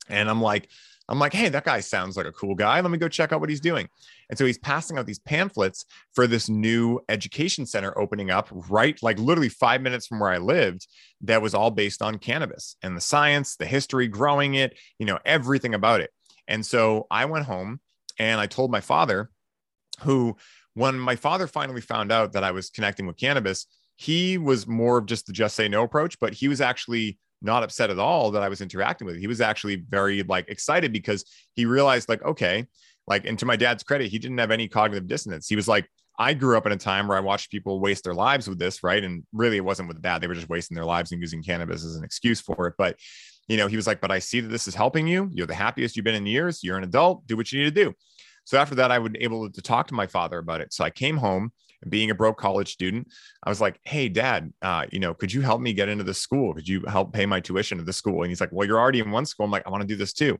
And 0.08 0.28
I'm 0.28 0.40
like, 0.40 0.68
I'm 1.08 1.18
like, 1.18 1.32
hey, 1.32 1.48
that 1.48 1.64
guy 1.64 1.80
sounds 1.80 2.16
like 2.16 2.26
a 2.26 2.32
cool 2.32 2.54
guy. 2.54 2.80
Let 2.80 2.90
me 2.90 2.98
go 2.98 3.08
check 3.08 3.32
out 3.32 3.40
what 3.40 3.48
he's 3.48 3.60
doing. 3.60 3.88
And 4.28 4.38
so 4.38 4.44
he's 4.44 4.58
passing 4.58 4.98
out 4.98 5.06
these 5.06 5.18
pamphlets 5.18 5.86
for 6.14 6.26
this 6.26 6.50
new 6.50 7.00
education 7.08 7.64
center 7.64 7.98
opening 7.98 8.30
up 8.30 8.48
right, 8.50 9.02
like 9.02 9.18
literally 9.18 9.48
five 9.48 9.80
minutes 9.80 10.06
from 10.06 10.20
where 10.20 10.30
I 10.30 10.36
lived, 10.36 10.86
that 11.22 11.40
was 11.40 11.54
all 11.54 11.70
based 11.70 12.02
on 12.02 12.18
cannabis 12.18 12.76
and 12.82 12.94
the 12.94 13.00
science, 13.00 13.56
the 13.56 13.64
history, 13.64 14.06
growing 14.06 14.54
it, 14.54 14.76
you 14.98 15.06
know, 15.06 15.18
everything 15.24 15.74
about 15.74 16.02
it. 16.02 16.10
And 16.46 16.64
so 16.64 17.06
I 17.10 17.24
went 17.24 17.46
home 17.46 17.80
and 18.18 18.40
I 18.40 18.46
told 18.46 18.70
my 18.70 18.80
father, 18.80 19.30
who, 20.02 20.36
when 20.74 20.98
my 20.98 21.16
father 21.16 21.46
finally 21.46 21.80
found 21.80 22.12
out 22.12 22.32
that 22.32 22.44
I 22.44 22.50
was 22.50 22.70
connecting 22.70 23.06
with 23.06 23.16
cannabis, 23.16 23.66
he 23.96 24.38
was 24.38 24.66
more 24.66 24.98
of 24.98 25.06
just 25.06 25.26
the 25.26 25.32
just 25.32 25.56
say 25.56 25.68
no 25.68 25.82
approach, 25.82 26.18
but 26.20 26.32
he 26.32 26.46
was 26.48 26.60
actually 26.60 27.18
not 27.42 27.62
upset 27.62 27.90
at 27.90 27.98
all 27.98 28.30
that 28.32 28.42
I 28.42 28.48
was 28.48 28.60
interacting 28.60 29.06
with. 29.06 29.16
He 29.16 29.26
was 29.26 29.40
actually 29.40 29.84
very 29.88 30.22
like 30.22 30.48
excited 30.48 30.92
because 30.92 31.24
he 31.54 31.66
realized, 31.66 32.08
like, 32.08 32.22
okay, 32.22 32.66
like, 33.06 33.26
and 33.26 33.38
to 33.38 33.46
my 33.46 33.56
dad's 33.56 33.82
credit, 33.82 34.10
he 34.10 34.18
didn't 34.18 34.38
have 34.38 34.50
any 34.50 34.68
cognitive 34.68 35.08
dissonance. 35.08 35.48
He 35.48 35.56
was 35.56 35.66
like, 35.66 35.88
I 36.18 36.34
grew 36.34 36.56
up 36.56 36.66
in 36.66 36.72
a 36.72 36.76
time 36.76 37.06
where 37.06 37.16
I 37.16 37.20
watched 37.20 37.50
people 37.50 37.80
waste 37.80 38.04
their 38.04 38.14
lives 38.14 38.48
with 38.48 38.58
this, 38.58 38.82
right? 38.82 39.02
And 39.02 39.24
really, 39.32 39.56
it 39.56 39.64
wasn't 39.64 39.88
with 39.88 40.02
that. 40.02 40.20
They 40.20 40.26
were 40.26 40.34
just 40.34 40.48
wasting 40.48 40.74
their 40.74 40.84
lives 40.84 41.12
and 41.12 41.20
using 41.20 41.42
cannabis 41.42 41.84
as 41.84 41.94
an 41.94 42.04
excuse 42.04 42.40
for 42.40 42.66
it. 42.66 42.74
But 42.76 42.96
you 43.48 43.56
know, 43.56 43.66
he 43.66 43.76
was 43.76 43.86
like, 43.86 44.00
but 44.00 44.10
I 44.10 44.18
see 44.18 44.40
that 44.40 44.48
this 44.48 44.68
is 44.68 44.74
helping 44.74 45.06
you. 45.06 45.30
You're 45.32 45.46
the 45.46 45.54
happiest 45.54 45.96
you've 45.96 46.04
been 46.04 46.14
in 46.14 46.26
years. 46.26 46.62
You're 46.62 46.78
an 46.78 46.84
adult. 46.84 47.26
Do 47.26 47.36
what 47.36 47.50
you 47.52 47.60
need 47.60 47.74
to 47.74 47.84
do. 47.84 47.94
So 48.44 48.58
after 48.58 48.74
that, 48.76 48.90
I 48.90 48.98
would 48.98 49.16
able 49.20 49.50
to 49.50 49.62
talk 49.62 49.88
to 49.88 49.94
my 49.94 50.06
father 50.06 50.38
about 50.38 50.60
it. 50.60 50.72
So 50.72 50.84
I 50.84 50.90
came 50.90 51.16
home 51.16 51.52
being 51.88 52.10
a 52.10 52.14
broke 52.14 52.38
college 52.38 52.72
student, 52.72 53.08
I 53.42 53.48
was 53.48 53.60
like, 53.60 53.78
Hey 53.84 54.08
dad, 54.08 54.52
uh, 54.62 54.86
you 54.90 54.98
know, 54.98 55.14
could 55.14 55.32
you 55.32 55.40
help 55.40 55.60
me 55.60 55.72
get 55.72 55.88
into 55.88 56.04
the 56.04 56.14
school? 56.14 56.54
Could 56.54 56.68
you 56.68 56.82
help 56.86 57.12
pay 57.12 57.26
my 57.26 57.40
tuition 57.40 57.78
at 57.78 57.86
the 57.86 57.92
school? 57.92 58.22
And 58.22 58.30
he's 58.30 58.40
like, 58.40 58.50
well, 58.52 58.66
you're 58.66 58.80
already 58.80 59.00
in 59.00 59.10
one 59.10 59.26
school. 59.26 59.44
I'm 59.44 59.52
like, 59.52 59.66
I 59.66 59.70
want 59.70 59.82
to 59.82 59.86
do 59.86 59.96
this 59.96 60.12
too. 60.12 60.38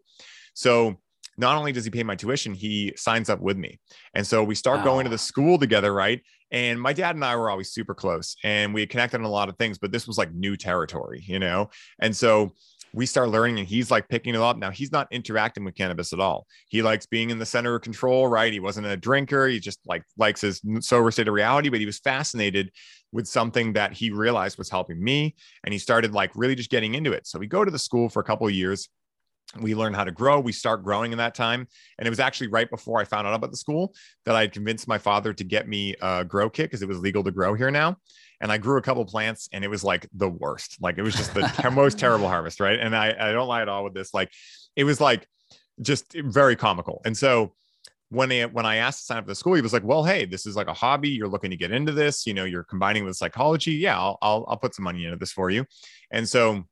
So 0.55 0.99
not 1.37 1.57
only 1.57 1.71
does 1.71 1.85
he 1.85 1.91
pay 1.91 2.03
my 2.03 2.17
tuition, 2.17 2.55
he 2.55 2.93
signs 2.97 3.31
up 3.31 3.41
with 3.41 3.57
me. 3.57 3.79
And 4.15 4.27
so 4.27 4.43
we 4.43 4.57
start 4.57 4.79
wow. 4.79 4.85
going 4.85 5.05
to 5.05 5.11
the 5.11 5.19
school 5.19 5.59
together. 5.59 5.93
Right. 5.95 6.23
And 6.51 6.81
my 6.81 6.93
dad 6.93 7.15
and 7.15 7.25
I 7.25 7.37
were 7.37 7.51
always 7.51 7.71
super 7.71 7.95
close 7.95 8.35
and 8.43 8.75
we 8.75 8.87
connected 8.87 9.21
on 9.21 9.25
a 9.25 9.31
lot 9.31 9.49
of 9.49 9.57
things, 9.57 9.79
but 9.79 9.93
this 9.93 10.07
was 10.07 10.19
like 10.19 10.33
new 10.33 10.57
territory, 10.57 11.23
you 11.27 11.39
know? 11.39 11.71
And 12.01 12.17
so 12.17 12.55
we 12.93 13.07
start 13.07 13.28
learning 13.28 13.59
and 13.59 13.68
he's 13.68 13.91
like 13.91 14.09
picking 14.09 14.34
it 14.34 14.41
up. 14.41 14.57
Now 14.57 14.70
he's 14.70 14.93
not 14.93 15.09
interacting 15.11 15.64
with 15.64 15.74
cannabis 15.74 16.12
at 16.12 16.20
all. 16.20 16.47
He 16.68 16.82
likes 16.82 17.07
being 17.07 17.30
in 17.30 17.39
the 17.39 17.47
center 17.47 17.74
of 17.74 17.82
control, 17.82 18.26
right? 18.26 18.53
He 18.53 18.61
wasn't 18.61 18.86
a 18.86 18.97
drinker. 18.97 19.47
He 19.49 19.61
just 19.61 19.80
like 19.86 20.03
likes 20.16 20.41
his 20.41 20.61
sober 20.80 21.11
state 21.11 21.28
of 21.28 21.34
reality, 21.34 21.68
but 21.68 21.80
he 21.80 21.86
was 21.86 21.99
fascinated 21.99 22.70
with 23.12 23.26
something 23.26 23.72
that 23.74 23.93
he 23.93 24.11
realized 24.11 24.59
was 24.59 24.70
helping 24.70 25.03
me. 25.03 25.34
And 25.64 25.72
he 25.72 25.78
started 25.78 26.12
like 26.12 26.30
really 26.34 26.55
just 26.55 26.70
getting 26.70 26.95
into 26.95 27.12
it. 27.12 27.26
So 27.26 27.39
we 27.39 27.47
go 27.47 27.64
to 27.64 27.70
the 27.70 27.78
school 27.78 28.09
for 28.09 28.20
a 28.20 28.24
couple 28.24 28.47
of 28.47 28.53
years 28.53 28.89
we 29.61 29.74
learn 29.74 29.95
how 29.95 30.05
to 30.05 30.12
grow 30.12 30.39
we 30.39 30.53
start 30.53 30.84
growing 30.84 31.12
in 31.12 31.18
that 31.18 31.34
time 31.34 31.66
and 31.99 32.07
it 32.07 32.11
was 32.11 32.20
actually 32.20 32.49
right 32.49 32.68
before 32.70 33.01
i 33.01 33.05
found 33.05 33.26
out 33.26 33.34
about 33.34 33.51
the 33.51 33.57
school 33.57 33.95
that 34.26 34.34
i 34.34 34.47
convinced 34.47 34.86
my 34.86 34.99
father 34.99 35.32
to 35.32 35.45
get 35.45 35.66
me 35.66 35.95
a 36.03 36.24
grow 36.24 36.51
kit 36.51 36.66
because 36.66 36.82
it 36.82 36.89
was 36.89 36.99
legal 36.99 37.24
to 37.24 37.30
grow 37.30 37.55
here 37.55 37.70
now 37.70 37.97
and 38.41 38.53
i 38.53 38.59
grew 38.59 38.78
a 38.78 38.82
couple 38.82 39.05
plants 39.05 39.49
and 39.53 39.64
it 39.64 39.68
was 39.68 39.84
like 39.84 40.09
the 40.14 40.28
worst 40.28 40.76
like 40.80 40.99
it 40.99 41.03
was 41.03 41.14
just 41.14 41.34
the 41.34 41.70
most 41.72 41.99
terrible 42.05 42.28
harvest 42.28 42.61
right 42.61 42.78
and 42.78 42.95
I, 42.95 43.14
I 43.18 43.32
don't 43.32 43.49
lie 43.49 43.62
at 43.62 43.68
all 43.68 43.84
with 43.84 43.95
this 43.95 44.14
like 44.14 44.30
it 44.76 44.84
was 44.84 45.01
like 45.01 45.26
just 45.80 46.12
very 46.14 46.57
comical 46.57 47.01
and 47.05 47.16
so 47.16 47.55
when 48.11 48.32
I, 48.32 48.47
when 48.47 48.64
I 48.64 48.76
asked 48.76 49.01
to 49.01 49.05
sign 49.05 49.18
up 49.18 49.24
for 49.24 49.30
the 49.30 49.34
school, 49.34 49.55
he 49.55 49.61
was 49.61 49.72
like, 49.72 49.84
"Well, 49.84 50.03
hey, 50.03 50.24
this 50.24 50.47
is 50.47 50.57
like 50.57 50.66
a 50.66 50.72
hobby. 50.72 51.11
You're 51.11 51.28
looking 51.28 51.51
to 51.51 51.57
get 51.57 51.72
into 51.72 51.93
this. 51.93 52.26
You 52.26 52.34
know, 52.34 52.45
you're 52.45 52.64
combining 52.64 53.05
with 53.05 53.16
psychology. 53.16 53.72
Yeah, 53.72 53.99
I'll 53.99 54.18
I'll, 54.22 54.47
I'll 54.49 54.57
put 54.57 54.74
some 54.74 54.84
money 54.84 55.05
into 55.05 55.16
this 55.16 55.32
for 55.32 55.51
you." 55.51 55.66
And 56.11 56.26
so 56.26 56.64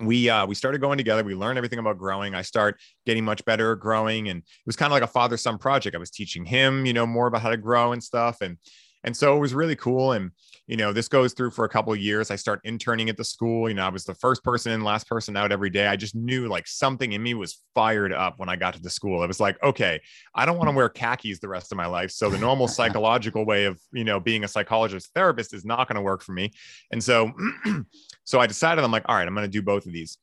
we 0.00 0.30
uh, 0.30 0.46
we 0.46 0.54
started 0.54 0.80
going 0.80 0.98
together. 0.98 1.24
We 1.24 1.34
learned 1.34 1.58
everything 1.58 1.80
about 1.80 1.98
growing. 1.98 2.34
I 2.34 2.42
start 2.42 2.80
getting 3.04 3.24
much 3.24 3.44
better 3.44 3.72
at 3.72 3.80
growing, 3.80 4.28
and 4.28 4.38
it 4.38 4.66
was 4.66 4.76
kind 4.76 4.92
of 4.92 4.92
like 4.92 5.02
a 5.02 5.12
father 5.12 5.36
son 5.36 5.58
project. 5.58 5.96
I 5.96 5.98
was 5.98 6.10
teaching 6.10 6.44
him, 6.44 6.86
you 6.86 6.92
know, 6.92 7.06
more 7.06 7.26
about 7.26 7.42
how 7.42 7.50
to 7.50 7.56
grow 7.56 7.92
and 7.92 8.02
stuff, 8.02 8.40
and 8.40 8.56
and 9.04 9.16
so 9.16 9.36
it 9.36 9.40
was 9.40 9.54
really 9.54 9.76
cool. 9.76 10.12
And 10.12 10.30
you 10.66 10.76
know, 10.76 10.92
this 10.92 11.08
goes 11.08 11.32
through 11.32 11.50
for 11.50 11.64
a 11.64 11.68
couple 11.68 11.92
of 11.92 11.98
years. 11.98 12.30
I 12.30 12.36
start 12.36 12.60
interning 12.62 13.08
at 13.08 13.16
the 13.16 13.24
school. 13.24 13.68
You 13.68 13.74
know, 13.74 13.84
I 13.84 13.88
was 13.88 14.04
the 14.04 14.14
first 14.14 14.44
person 14.44 14.70
in, 14.70 14.84
last 14.84 15.08
person 15.08 15.36
out 15.36 15.50
every 15.50 15.68
day. 15.68 15.88
I 15.88 15.96
just 15.96 16.14
knew 16.14 16.46
like 16.46 16.68
something 16.68 17.12
in 17.12 17.20
me 17.20 17.34
was 17.34 17.60
fired 17.74 18.12
up 18.12 18.34
when 18.38 18.48
I 18.48 18.54
got 18.54 18.74
to 18.74 18.80
the 18.80 18.88
school. 18.88 19.24
It 19.24 19.26
was 19.26 19.40
like, 19.40 19.60
okay, 19.64 20.00
I 20.32 20.46
don't 20.46 20.58
want 20.58 20.68
to 20.68 20.72
mm. 20.72 20.76
wear 20.76 20.88
khakis 20.88 21.40
the 21.40 21.48
rest 21.48 21.72
of 21.72 21.76
my 21.76 21.86
life. 21.86 22.12
So 22.12 22.30
the 22.30 22.38
normal 22.38 22.68
psychological 22.68 23.44
way 23.44 23.64
of, 23.64 23.80
you 23.92 24.04
know, 24.04 24.20
being 24.20 24.44
a 24.44 24.48
psychologist 24.48 25.10
therapist 25.12 25.54
is 25.54 25.64
not 25.64 25.88
going 25.88 25.96
to 25.96 26.02
work 26.02 26.22
for 26.22 26.32
me. 26.32 26.52
And 26.92 27.02
so, 27.02 27.32
so 28.24 28.38
I 28.38 28.46
decided 28.46 28.84
I'm 28.84 28.92
like, 28.92 29.06
all 29.08 29.16
right, 29.16 29.26
I'm 29.26 29.34
going 29.34 29.46
to 29.46 29.50
do 29.50 29.62
both 29.62 29.86
of 29.86 29.92
these. 29.92 30.18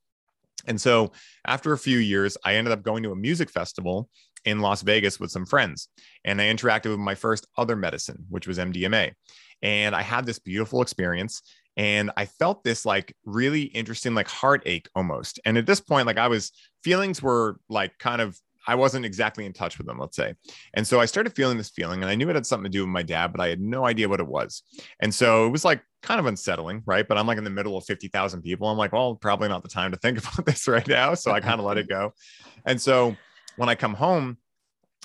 And 0.66 0.80
so 0.80 1.12
after 1.46 1.74
a 1.74 1.78
few 1.78 1.98
years, 1.98 2.38
I 2.46 2.56
ended 2.56 2.72
up 2.72 2.84
going 2.84 3.04
to 3.04 3.12
a 3.12 3.16
music 3.16 3.50
festival 3.50 4.10
in 4.46 4.60
Las 4.60 4.82
Vegas 4.82 5.20
with 5.20 5.32
some 5.32 5.46
friends. 5.46 5.90
And 6.26 6.42
I 6.42 6.46
interacted 6.46 6.90
with 6.90 7.00
my 7.00 7.16
first 7.16 7.48
other 7.58 7.76
medicine, 7.76 8.26
which 8.30 8.48
was 8.48 8.58
MDMA. 8.58 9.14
And 9.62 9.96
I 9.96 10.02
had 10.02 10.26
this 10.26 10.40
beautiful 10.40 10.82
experience. 10.82 11.42
And 11.76 12.12
I 12.18 12.26
felt 12.26 12.64
this 12.64 12.86
like 12.86 13.16
really 13.26 13.64
interesting, 13.64 14.16
like 14.16 14.28
heartache 14.28 14.90
almost. 14.96 15.40
And 15.46 15.58
at 15.58 15.68
this 15.68 15.80
point, 15.80 16.08
like 16.08 16.18
I 16.18 16.28
was, 16.28 16.52
feelings 16.84 17.22
were 17.22 17.60
like 17.70 17.98
kind 18.00 18.22
of 18.22 18.40
I 18.68 18.76
wasn't 18.76 19.06
exactly 19.06 19.46
in 19.46 19.54
touch 19.54 19.78
with 19.78 19.88
them, 19.88 19.98
let's 19.98 20.18
say. 20.18 20.36
And 20.74 20.86
so 20.86 21.00
I 21.00 21.06
started 21.06 21.34
feeling 21.34 21.58
this 21.58 21.70
feeling, 21.70 22.02
and 22.02 22.12
I 22.12 22.16
knew 22.16 22.30
it 22.30 22.36
had 22.36 22.46
something 22.46 22.70
to 22.70 22.78
do 22.78 22.82
with 22.82 22.90
my 22.90 23.02
dad, 23.02 23.32
but 23.32 23.40
I 23.40 23.48
had 23.48 23.62
no 23.62 23.86
idea 23.86 24.10
what 24.10 24.20
it 24.20 24.28
was. 24.28 24.62
And 25.00 25.16
so 25.16 25.48
it 25.48 25.50
was 25.50 25.64
like 25.64 25.82
kind 26.02 26.20
of 26.20 26.26
unsettling, 26.26 26.84
right? 26.86 27.08
But 27.08 27.18
I'm 27.18 27.26
like 27.26 27.38
in 27.38 27.46
the 27.46 27.50
middle 27.50 27.78
of 27.78 27.86
50,000 27.86 28.42
people. 28.42 28.68
I'm 28.68 28.78
like, 28.78 28.92
well, 28.92 29.16
probably 29.16 29.48
not 29.48 29.64
the 29.64 29.70
time 29.70 29.92
to 29.94 29.98
think 29.98 30.18
about 30.24 30.46
this 30.46 30.68
right 30.68 30.88
now. 30.88 31.14
So 31.14 31.32
I 31.32 31.40
kind 31.40 31.60
of 31.60 31.66
let 31.66 31.78
it 31.78 31.88
go. 31.88 32.14
And 32.66 32.80
so 32.80 33.16
when 33.58 33.70
I 33.70 33.76
come 33.76 33.94
home, 33.94 34.38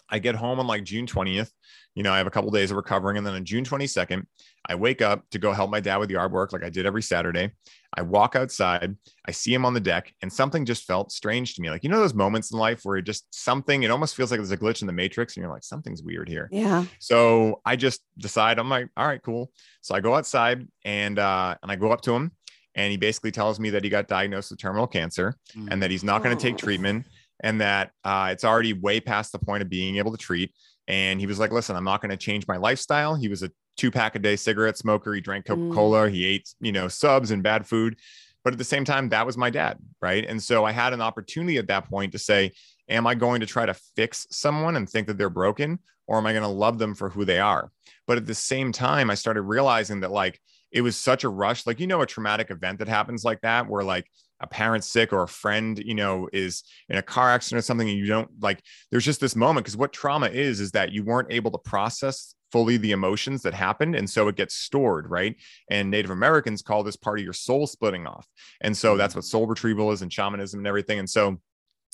I 0.09 0.19
get 0.19 0.35
home 0.35 0.61
on 0.61 0.67
like 0.67 0.85
June 0.85 1.07
20th. 1.07 1.51
You 1.95 2.03
know, 2.03 2.13
I 2.13 2.19
have 2.19 2.27
a 2.27 2.31
couple 2.31 2.49
of 2.49 2.55
days 2.55 2.71
of 2.71 2.77
recovering. 2.77 3.17
And 3.17 3.27
then 3.27 3.35
on 3.35 3.45
June 3.45 3.65
22nd, 3.65 4.25
I 4.67 4.75
wake 4.75 5.03
up 5.03 5.29
to 5.31 5.39
go 5.39 5.53
help 5.53 5.71
my 5.71 5.81
dad 5.81 5.97
with 5.97 6.09
the 6.09 6.15
yard 6.15 6.33
work 6.33 6.53
like 6.53 6.63
I 6.63 6.69
did 6.69 6.87
every 6.87 7.03
Saturday. 7.03 7.53
I 7.95 8.03
walk 8.03 8.37
outside, 8.37 8.97
I 9.27 9.31
see 9.33 9.53
him 9.53 9.67
on 9.67 9.75
the 9.75 9.81
deck, 9.81 10.15
and 10.23 10.33
something 10.33 10.65
just 10.65 10.85
felt 10.85 11.13
strange 11.13 11.55
to 11.55 11.63
me. 11.63 11.69
Like, 11.69 11.83
you 11.83 11.91
know, 11.91 11.99
those 11.99 12.15
moments 12.15 12.51
in 12.51 12.59
life 12.59 12.81
where 12.85 12.97
it 12.97 13.03
just 13.03 13.27
something, 13.35 13.83
it 13.83 13.91
almost 13.91 14.15
feels 14.15 14.31
like 14.31 14.39
there's 14.39 14.51
a 14.51 14.57
glitch 14.57 14.81
in 14.81 14.87
the 14.87 14.95
matrix, 14.95 15.37
and 15.37 15.43
you're 15.43 15.53
like, 15.53 15.65
something's 15.65 16.03
weird 16.03 16.29
here. 16.29 16.49
Yeah. 16.51 16.85
So 17.01 17.61
I 17.67 17.77
just 17.77 18.01
decide, 18.17 18.59
I'm 18.59 18.71
like, 18.71 18.89
all 18.97 19.07
right, 19.07 19.23
cool. 19.23 19.51
So 19.83 19.95
I 19.95 20.01
go 20.01 20.15
outside 20.15 20.67
and 20.87 21.19
uh, 21.19 21.57
and 21.63 21.71
I 21.71 21.77
go 21.77 21.93
up 21.93 22.01
to 22.03 22.15
him, 22.15 22.33
and 22.75 22.91
he 22.91 22.97
basically 22.97 23.31
tells 23.31 23.61
me 23.61 23.71
that 23.71 23.85
he 23.85 23.91
got 23.91 24.09
diagnosed 24.09 24.51
with 24.51 24.61
terminal 24.61 24.87
cancer 24.87 25.37
mm. 25.55 25.69
and 25.71 25.83
that 25.83 25.91
he's 25.91 26.05
not 26.05 26.23
going 26.23 26.37
to 26.37 26.43
take 26.43 26.57
treatment 26.57 27.05
and 27.43 27.61
that 27.61 27.91
uh, 28.05 28.29
it's 28.31 28.45
already 28.45 28.73
way 28.73 29.01
past 29.01 29.33
the 29.33 29.39
point 29.39 29.63
of 29.63 29.69
being 29.69 29.97
able 29.97 30.13
to 30.13 30.19
treat. 30.19 30.55
And 30.89 31.21
he 31.21 31.27
was 31.27 31.39
like, 31.39 31.53
listen, 31.53 31.77
I'm 31.77 31.85
not 31.85 32.01
going 32.01 32.11
to 32.11 32.17
change 32.17 32.47
my 32.47 32.57
lifestyle. 32.57 33.15
He 33.15 33.29
was 33.29 33.43
a 33.43 33.51
two 33.77 33.91
pack 33.91 34.15
a 34.15 34.19
day 34.19 34.37
cigarette 34.37 34.77
smoker. 34.77 35.15
He 35.15 35.21
drank 35.21 35.47
Coca 35.47 35.75
Cola. 35.75 36.09
Mm. 36.09 36.13
He 36.13 36.25
ate, 36.27 36.55
you 36.61 36.73
know, 36.73 36.89
subs 36.89 37.31
and 37.31 37.43
bad 37.43 37.67
food. 37.67 37.97
But 38.45 38.53
at 38.53 38.59
the 38.59 38.65
same 38.65 38.85
time, 38.85 39.09
that 39.11 39.25
was 39.25 39.37
my 39.37 39.51
dad. 39.51 39.79
Right. 40.01 40.25
And 40.29 40.43
so 40.43 40.65
I 40.65 40.73
had 40.73 40.93
an 40.93 41.01
opportunity 41.01 41.59
at 41.59 41.69
that 41.69 41.89
point 41.89 42.13
to 42.13 42.19
say, 42.19 42.53
am 42.89 43.07
I 43.07 43.15
going 43.15 43.41
to 43.41 43.47
try 43.47 43.67
to 43.67 43.75
fix 43.97 44.27
someone 44.31 44.77
and 44.77 44.89
think 44.89 45.07
that 45.07 45.19
they're 45.19 45.31
broken? 45.31 45.79
Or 46.09 46.19
am 46.19 46.27
I 46.27 46.33
going 46.33 46.43
to 46.43 46.49
love 46.49 46.79
them 46.79 46.95
for 46.95 47.09
who 47.09 47.25
they 47.25 47.39
are? 47.39 47.71
But 48.09 48.19
at 48.19 48.27
the 48.27 48.35
same 48.35 48.73
time, 48.73 49.09
I 49.09 49.15
started 49.15 49.43
realizing 49.43 50.01
that 50.01 50.11
like 50.11 50.41
it 50.73 50.81
was 50.81 50.97
such 50.97 51.23
a 51.23 51.29
rush. 51.29 51.67
Like, 51.67 51.79
you 51.79 51.87
know, 51.87 52.03
a 52.03 52.07
traumatic 52.07 52.51
event 52.51 52.81
that 52.81 52.89
happens 52.89 53.25
like 53.25 53.41
that, 53.43 53.69
where 53.69 53.85
like 53.85 54.07
a 54.43 54.47
parent 54.47 54.85
sick 54.85 55.13
or 55.13 55.23
a 55.23 55.29
friend, 55.29 55.79
you 55.79 55.95
know, 55.95 56.29
is 56.33 56.65
in 56.89 56.97
a 56.97 57.03
car 57.03 57.31
accident 57.31 57.61
or 57.61 57.63
something, 57.63 57.89
and 57.89 57.99
you 57.99 58.07
don't 58.07 58.31
like, 58.41 58.63
there's 58.91 59.05
just 59.05 59.21
this 59.21 59.37
moment. 59.37 59.67
Cause 59.67 59.77
what 59.77 59.93
trauma 59.93 60.27
is, 60.27 60.61
is 60.61 60.73
that 60.73 60.93
you 60.93 61.05
weren't 61.05 61.33
able 61.33 61.51
to 61.53 61.59
process 61.59 62.35
fully 62.51 62.77
the 62.77 62.93
emotions 62.93 63.43
that 63.43 63.55
happened. 63.55 63.95
And 63.95 64.09
so 64.09 64.29
it 64.29 64.37
gets 64.37 64.55
stored, 64.55 65.09
right? 65.09 65.37
And 65.71 65.91
Native 65.91 66.11
Americans 66.11 66.61
call 66.61 66.83
this 66.83 66.97
part 66.97 67.19
of 67.19 67.25
your 67.25 67.33
soul 67.33 67.67
splitting 67.67 68.07
off. 68.07 68.27
And 68.61 68.77
so 68.77 68.97
that's 68.97 69.15
what 69.15 69.25
soul 69.25 69.47
retrieval 69.47 69.91
is 69.91 70.03
and 70.03 70.13
shamanism 70.13 70.61
and 70.61 70.67
everything. 70.67 70.99
And 70.99 71.09
so 71.09 71.41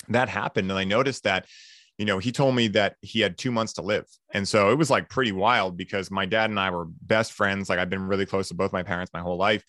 that 0.09 0.27
happened. 0.27 0.69
And 0.69 0.77
I 0.77 0.83
noticed 0.83 1.23
that 1.23 1.45
you 1.99 2.05
know, 2.05 2.17
he 2.17 2.31
told 2.31 2.55
me 2.55 2.69
that 2.69 2.95
he 3.01 3.19
had 3.19 3.37
two 3.37 3.51
months 3.51 3.73
to 3.73 3.81
live. 3.81 4.05
And 4.33 4.47
so 4.47 4.71
it 4.71 4.77
was 4.77 4.89
like 4.89 5.09
pretty 5.09 5.33
wild 5.33 5.75
because 5.75 6.09
my 6.09 6.25
dad 6.25 6.49
and 6.49 6.57
I 6.57 6.69
were 6.69 6.85
best 6.85 7.33
friends. 7.33 7.67
Like 7.67 7.77
I've 7.77 7.89
been 7.89 8.07
really 8.07 8.25
close 8.25 8.47
to 8.47 8.53
both 8.53 8.71
my 8.71 8.83
parents 8.83 9.11
my 9.13 9.19
whole 9.19 9.35
life. 9.35 9.65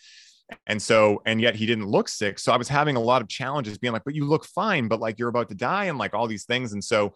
And 0.66 0.80
so, 0.80 1.22
and 1.26 1.40
yet 1.40 1.54
he 1.54 1.66
didn't 1.66 1.86
look 1.86 2.08
sick. 2.08 2.38
So 2.38 2.52
I 2.52 2.56
was 2.56 2.68
having 2.68 2.96
a 2.96 3.00
lot 3.00 3.22
of 3.22 3.28
challenges 3.28 3.78
being 3.78 3.92
like, 3.92 4.04
but 4.04 4.14
you 4.14 4.24
look 4.24 4.44
fine, 4.44 4.88
but 4.88 5.00
like 5.00 5.18
you're 5.18 5.28
about 5.28 5.48
to 5.48 5.54
die 5.54 5.84
and 5.86 5.98
like 5.98 6.14
all 6.14 6.26
these 6.26 6.44
things. 6.44 6.72
And 6.72 6.82
so 6.82 7.14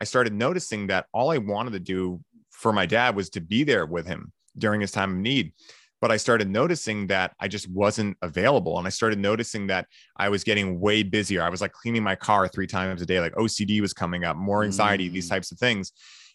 I 0.00 0.04
started 0.04 0.32
noticing 0.32 0.88
that 0.88 1.06
all 1.12 1.30
I 1.30 1.38
wanted 1.38 1.72
to 1.72 1.80
do 1.80 2.20
for 2.50 2.72
my 2.72 2.86
dad 2.86 3.16
was 3.16 3.30
to 3.30 3.40
be 3.40 3.64
there 3.64 3.86
with 3.86 4.06
him 4.06 4.32
during 4.58 4.80
his 4.80 4.90
time 4.90 5.12
of 5.12 5.18
need. 5.18 5.52
But 6.00 6.12
I 6.12 6.18
started 6.18 6.48
noticing 6.48 7.06
that 7.06 7.32
I 7.40 7.48
just 7.48 7.70
wasn't 7.70 8.16
available. 8.20 8.78
And 8.78 8.86
I 8.86 8.90
started 8.90 9.18
noticing 9.18 9.66
that 9.68 9.86
I 10.16 10.28
was 10.28 10.44
getting 10.44 10.78
way 10.78 11.02
busier. 11.02 11.42
I 11.42 11.48
was 11.48 11.62
like 11.62 11.72
cleaning 11.72 12.02
my 12.02 12.14
car 12.14 12.48
three 12.48 12.66
times 12.66 13.00
a 13.00 13.06
day, 13.06 13.20
like 13.20 13.34
OCD 13.34 13.80
was 13.80 13.94
coming 13.94 14.24
up, 14.24 14.36
more 14.36 14.62
anxiety, 14.62 15.08
mm. 15.08 15.12
these 15.12 15.28
types 15.28 15.52
of 15.52 15.58
things. 15.58 15.92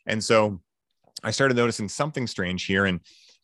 And 0.08 0.24
so 0.24 0.62
I 1.24 1.30
started 1.32 1.58
noticing 1.58 1.88
something 1.88 2.26
strange 2.26 2.66
here. 2.66 2.86
And 2.86 3.02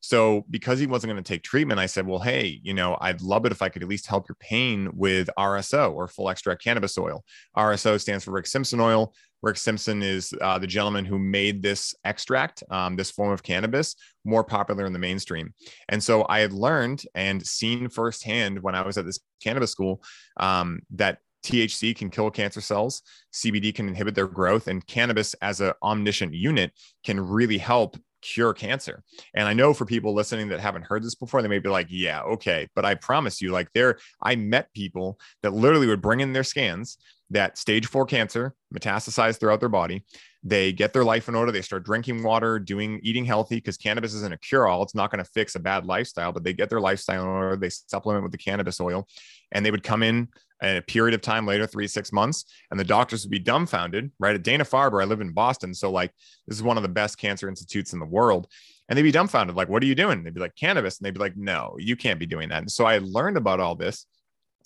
so 0.08 0.45
because 0.49 0.80
he 0.80 0.88
wasn't 0.88 1.12
going 1.12 1.22
to 1.22 1.34
take 1.34 1.43
treatment, 1.43 1.82
I 1.82 1.86
said, 1.86 2.08
well, 2.08 2.22
hey, 2.22 2.62
you 2.64 2.74
know, 2.74 2.97
I'd 3.01 3.22
love 3.22 3.45
it 3.45 3.51
if 3.51 3.62
I 3.62 3.68
could 3.68 3.84
at 3.84 3.89
least 3.89 4.08
help 4.08 4.30
your 4.30 4.38
pain 4.39 4.89
with 4.93 5.30
RSO 5.38 5.93
or 5.93 6.08
full 6.08 6.30
extract 6.30 6.64
cannabis 6.64 6.97
oil. 6.97 7.26
RSO 7.58 7.99
stands 7.99 8.24
for 8.24 8.32
Rick 8.32 8.47
Simpson 8.47 8.80
oil. 8.80 9.14
Rick 9.41 9.58
Simpson 9.58 10.01
is 10.01 10.34
uh, 10.39 10.58
the 10.60 10.66
gentleman 10.66 11.03
who 11.03 11.20
made 11.20 11.62
this 11.62 11.93
extract, 12.05 12.64
um, 12.72 12.95
this 12.95 13.12
form 13.12 13.34
of 13.34 13.43
cannabis, 13.43 13.97
more 14.24 14.45
popular 14.45 14.86
in 14.86 14.93
the 14.93 14.99
mainstream. 14.99 15.53
And 15.89 16.01
so 16.01 16.26
I 16.30 16.39
had 16.39 16.53
learned 16.53 17.03
and 17.14 17.45
seen 17.45 17.89
firsthand 17.89 18.64
when 18.64 18.76
I 18.76 18.86
was 18.86 18.97
at 18.97 19.03
this 19.03 19.20
cannabis 19.43 19.72
school 19.72 20.01
um, 20.38 20.80
that 20.91 21.18
THC 21.43 21.93
can 21.93 22.10
kill 22.10 22.32
cancer 22.32 22.62
cells, 22.62 23.01
CBD 23.34 23.76
can 23.76 23.89
inhibit 23.89 24.16
their 24.16 24.28
growth, 24.28 24.68
and 24.68 24.88
cannabis 24.88 25.34
as 25.41 25.60
an 25.60 25.74
omniscient 25.84 26.34
unit 26.34 26.72
can 27.03 27.20
really 27.20 27.58
help 27.58 27.97
cure 28.22 28.53
cancer. 28.53 29.03
And 29.34 29.47
I 29.47 29.53
know 29.53 29.74
for 29.74 29.86
people 29.86 30.13
listening 30.13 30.49
that 30.49 30.59
haven't 30.59 30.86
heard 30.86 31.03
this 31.03 31.15
before, 31.15 31.41
they 31.41 31.47
may 31.47 31.59
be 31.59 31.70
like, 31.70 31.88
yeah, 31.89 32.22
okay. 32.22 32.68
But 32.76 32.86
I 32.86 32.95
promise 32.95 33.41
you, 33.41 33.51
like, 33.51 33.70
there, 33.74 33.97
I 34.22 34.36
met 34.36 34.74
people 34.74 35.20
that 35.43 35.53
literally 35.53 35.88
would 35.88 36.01
bring 36.01 36.20
in 36.20 36.34
their 36.34 36.43
scans 36.43 36.97
that 37.30 37.57
stage 37.57 37.88
four 37.88 38.05
cancer 38.05 38.53
metastasized 38.74 39.39
throughout 39.39 39.59
their 39.59 39.70
body. 39.70 40.05
They 40.43 40.72
get 40.72 40.93
their 40.93 41.03
life 41.03 41.28
in 41.28 41.36
order. 41.36 41.51
They 41.51 41.61
start 41.61 41.84
drinking 41.84 42.24
water, 42.24 42.57
doing 42.57 43.01
eating 43.03 43.26
healthy 43.26 43.55
because 43.55 43.76
cannabis 43.76 44.13
isn't 44.13 44.34
a 44.34 44.38
cure 44.38 44.68
all. 44.68 44.82
It's 44.82 44.95
not 44.95 45.11
going 45.11 45.24
to 45.24 45.30
fix 45.30 45.55
a 45.55 45.59
bad 45.59 45.86
lifestyle, 45.86 46.32
but 46.32 46.43
they 46.43 46.53
get 46.53 46.70
their 46.70 46.80
lifestyle 46.80 47.24
in 47.24 47.28
order. 47.28 47.57
They 47.57 47.70
supplement 47.70 48.24
with 48.24 48.32
the 48.32 48.38
cannabis 48.38 48.80
oil 48.80 49.07
and 49.51 49.65
they 49.65 49.72
would 49.72 49.84
come 49.84 50.03
in 50.03 50.30
a 50.62 50.82
period 50.82 51.14
of 51.14 51.22
time 51.22 51.45
later, 51.45 51.68
three, 51.68 51.88
six 51.88 52.12
months, 52.12 52.45
and 52.72 52.80
the 52.80 52.84
doctors 52.84 53.24
would 53.24 53.32
be 53.32 53.39
dumbfounded, 53.39 54.12
right? 54.20 54.36
At 54.36 54.43
Dana 54.43 54.64
Farber, 54.64 55.01
I 55.01 55.05
live 55.05 55.22
in 55.22 55.32
Boston. 55.32 55.74
So, 55.74 55.91
like, 55.91 56.12
this 56.47 56.58
is 56.58 56.64
one 56.64 56.78
of 56.78 56.84
the 56.84 56.89
best 56.89 57.18
cancer 57.18 57.47
institutes 57.47 57.93
in 57.93 57.99
the 57.99 58.05
world. 58.05 58.47
And 58.89 58.97
they'd 58.97 59.03
be 59.03 59.12
dumbfounded, 59.12 59.55
like, 59.55 59.70
what 59.70 59.84
are 59.84 59.88
you 59.88 59.95
doing? 59.95 60.24
They'd 60.24 60.34
be 60.34 60.39
like, 60.39 60.55
cannabis. 60.55 60.97
And 60.97 61.05
they'd 61.05 61.14
be 61.14 61.20
like, 61.20 61.36
no, 61.36 61.76
you 61.78 61.95
can't 61.95 62.20
be 62.20 62.26
doing 62.26 62.49
that. 62.49 62.60
And 62.60 62.72
so 62.72 62.86
I 62.86 62.99
learned 62.99 63.38
about 63.38 63.60
all 63.60 63.76
this. 63.76 64.05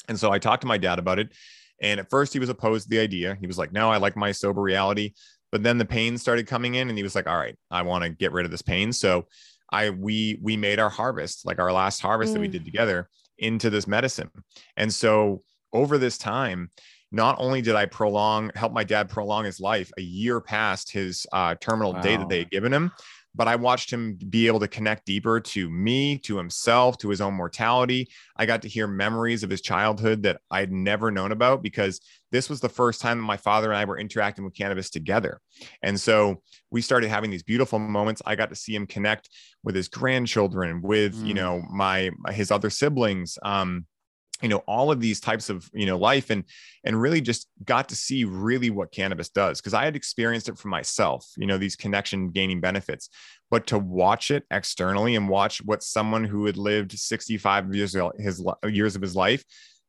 And 0.07 0.19
so 0.19 0.31
I 0.31 0.39
talked 0.39 0.61
to 0.61 0.67
my 0.67 0.77
dad 0.77 0.99
about 0.99 1.19
it. 1.19 1.33
And 1.81 1.99
at 1.99 2.09
first, 2.09 2.31
he 2.31 2.39
was 2.39 2.49
opposed 2.49 2.83
to 2.83 2.89
the 2.89 2.99
idea. 2.99 3.35
He 3.39 3.47
was 3.47 3.57
like, 3.57 3.73
no, 3.73 3.89
I 3.89 3.97
like 3.97 4.15
my 4.15 4.31
sober 4.31 4.61
reality. 4.61 5.13
But 5.51 5.63
then 5.63 5.77
the 5.77 5.85
pain 5.85 6.17
started 6.17 6.47
coming 6.47 6.75
in, 6.75 6.89
and 6.89 6.97
he 6.97 7.03
was 7.03 7.15
like, 7.15 7.27
all 7.27 7.37
right, 7.37 7.57
I 7.69 7.81
want 7.81 8.03
to 8.03 8.09
get 8.09 8.31
rid 8.31 8.45
of 8.45 8.51
this 8.51 8.61
pain. 8.61 8.93
So 8.93 9.27
I 9.71 9.89
we 9.89 10.39
we 10.41 10.55
made 10.55 10.79
our 10.79 10.89
harvest, 10.89 11.45
like 11.45 11.59
our 11.59 11.73
last 11.73 12.01
harvest 12.01 12.31
mm. 12.31 12.33
that 12.35 12.39
we 12.41 12.47
mm. 12.47 12.53
did 12.53 12.65
together 12.65 13.09
into 13.37 13.69
this 13.69 13.87
medicine. 13.87 14.29
And 14.77 14.93
so 14.93 15.43
over 15.73 15.97
this 15.97 16.17
time, 16.17 16.69
not 17.11 17.35
only 17.39 17.61
did 17.61 17.75
I 17.75 17.85
prolong, 17.85 18.51
help 18.55 18.71
my 18.71 18.83
dad 18.83 19.09
prolong 19.09 19.45
his 19.45 19.59
life 19.59 19.91
a 19.97 20.01
year 20.01 20.39
past 20.39 20.91
his 20.91 21.25
uh, 21.33 21.55
terminal 21.59 21.93
wow. 21.93 22.01
date 22.01 22.17
that 22.17 22.29
they 22.29 22.39
had 22.39 22.51
given 22.51 22.71
him, 22.71 22.91
but 23.33 23.47
I 23.47 23.55
watched 23.55 23.91
him 23.91 24.17
be 24.29 24.47
able 24.47 24.59
to 24.59 24.67
connect 24.67 25.05
deeper 25.05 25.39
to 25.39 25.69
me, 25.69 26.17
to 26.19 26.37
himself, 26.37 26.97
to 26.99 27.09
his 27.09 27.21
own 27.21 27.33
mortality. 27.33 28.09
I 28.35 28.45
got 28.45 28.61
to 28.63 28.69
hear 28.69 28.87
memories 28.87 29.43
of 29.43 29.49
his 29.49 29.61
childhood 29.61 30.23
that 30.23 30.41
I'd 30.49 30.71
never 30.71 31.11
known 31.11 31.31
about 31.31 31.63
because 31.63 32.01
this 32.31 32.49
was 32.49 32.59
the 32.59 32.69
first 32.69 33.01
time 33.01 33.17
that 33.19 33.23
my 33.23 33.37
father 33.37 33.71
and 33.71 33.77
I 33.77 33.85
were 33.85 33.99
interacting 33.99 34.43
with 34.43 34.53
cannabis 34.53 34.89
together. 34.89 35.39
And 35.81 35.99
so 35.99 36.41
we 36.71 36.81
started 36.81 37.09
having 37.09 37.31
these 37.31 37.43
beautiful 37.43 37.79
moments. 37.79 38.21
I 38.25 38.35
got 38.35 38.49
to 38.49 38.55
see 38.55 38.75
him 38.75 38.87
connect 38.87 39.29
with 39.63 39.75
his 39.75 39.87
grandchildren, 39.87 40.81
with, 40.81 41.15
mm. 41.15 41.27
you 41.27 41.33
know, 41.33 41.61
my 41.69 42.11
his 42.29 42.51
other 42.51 42.69
siblings. 42.69 43.37
Um, 43.43 43.85
you 44.41 44.49
know 44.49 44.63
all 44.67 44.91
of 44.91 44.99
these 44.99 45.19
types 45.19 45.49
of 45.49 45.69
you 45.73 45.85
know 45.85 45.97
life 45.97 46.29
and 46.29 46.43
and 46.83 46.99
really 46.99 47.21
just 47.21 47.47
got 47.63 47.89
to 47.89 47.95
see 47.95 48.23
really 48.23 48.69
what 48.69 48.91
cannabis 48.91 49.29
does. 49.29 49.59
Because 49.59 49.73
i 49.73 49.85
had 49.85 49.95
experienced 49.95 50.49
it 50.49 50.57
for 50.57 50.67
myself 50.67 51.27
you 51.37 51.47
know 51.47 51.57
these 51.57 51.75
connection 51.75 52.29
gaining 52.29 52.61
benefits. 52.61 53.09
But 53.49 53.67
to 53.67 53.77
watch 53.77 54.31
it 54.31 54.45
externally 54.49 55.15
and 55.15 55.27
watch 55.27 55.61
what 55.65 55.83
someone 55.83 56.23
who 56.23 56.45
had 56.45 56.57
lived 56.57 56.97
65 56.97 57.75
years 57.75 57.95
his 58.17 58.43
years 58.63 58.95
of 58.95 59.01
his 59.01 59.15
life 59.15 59.43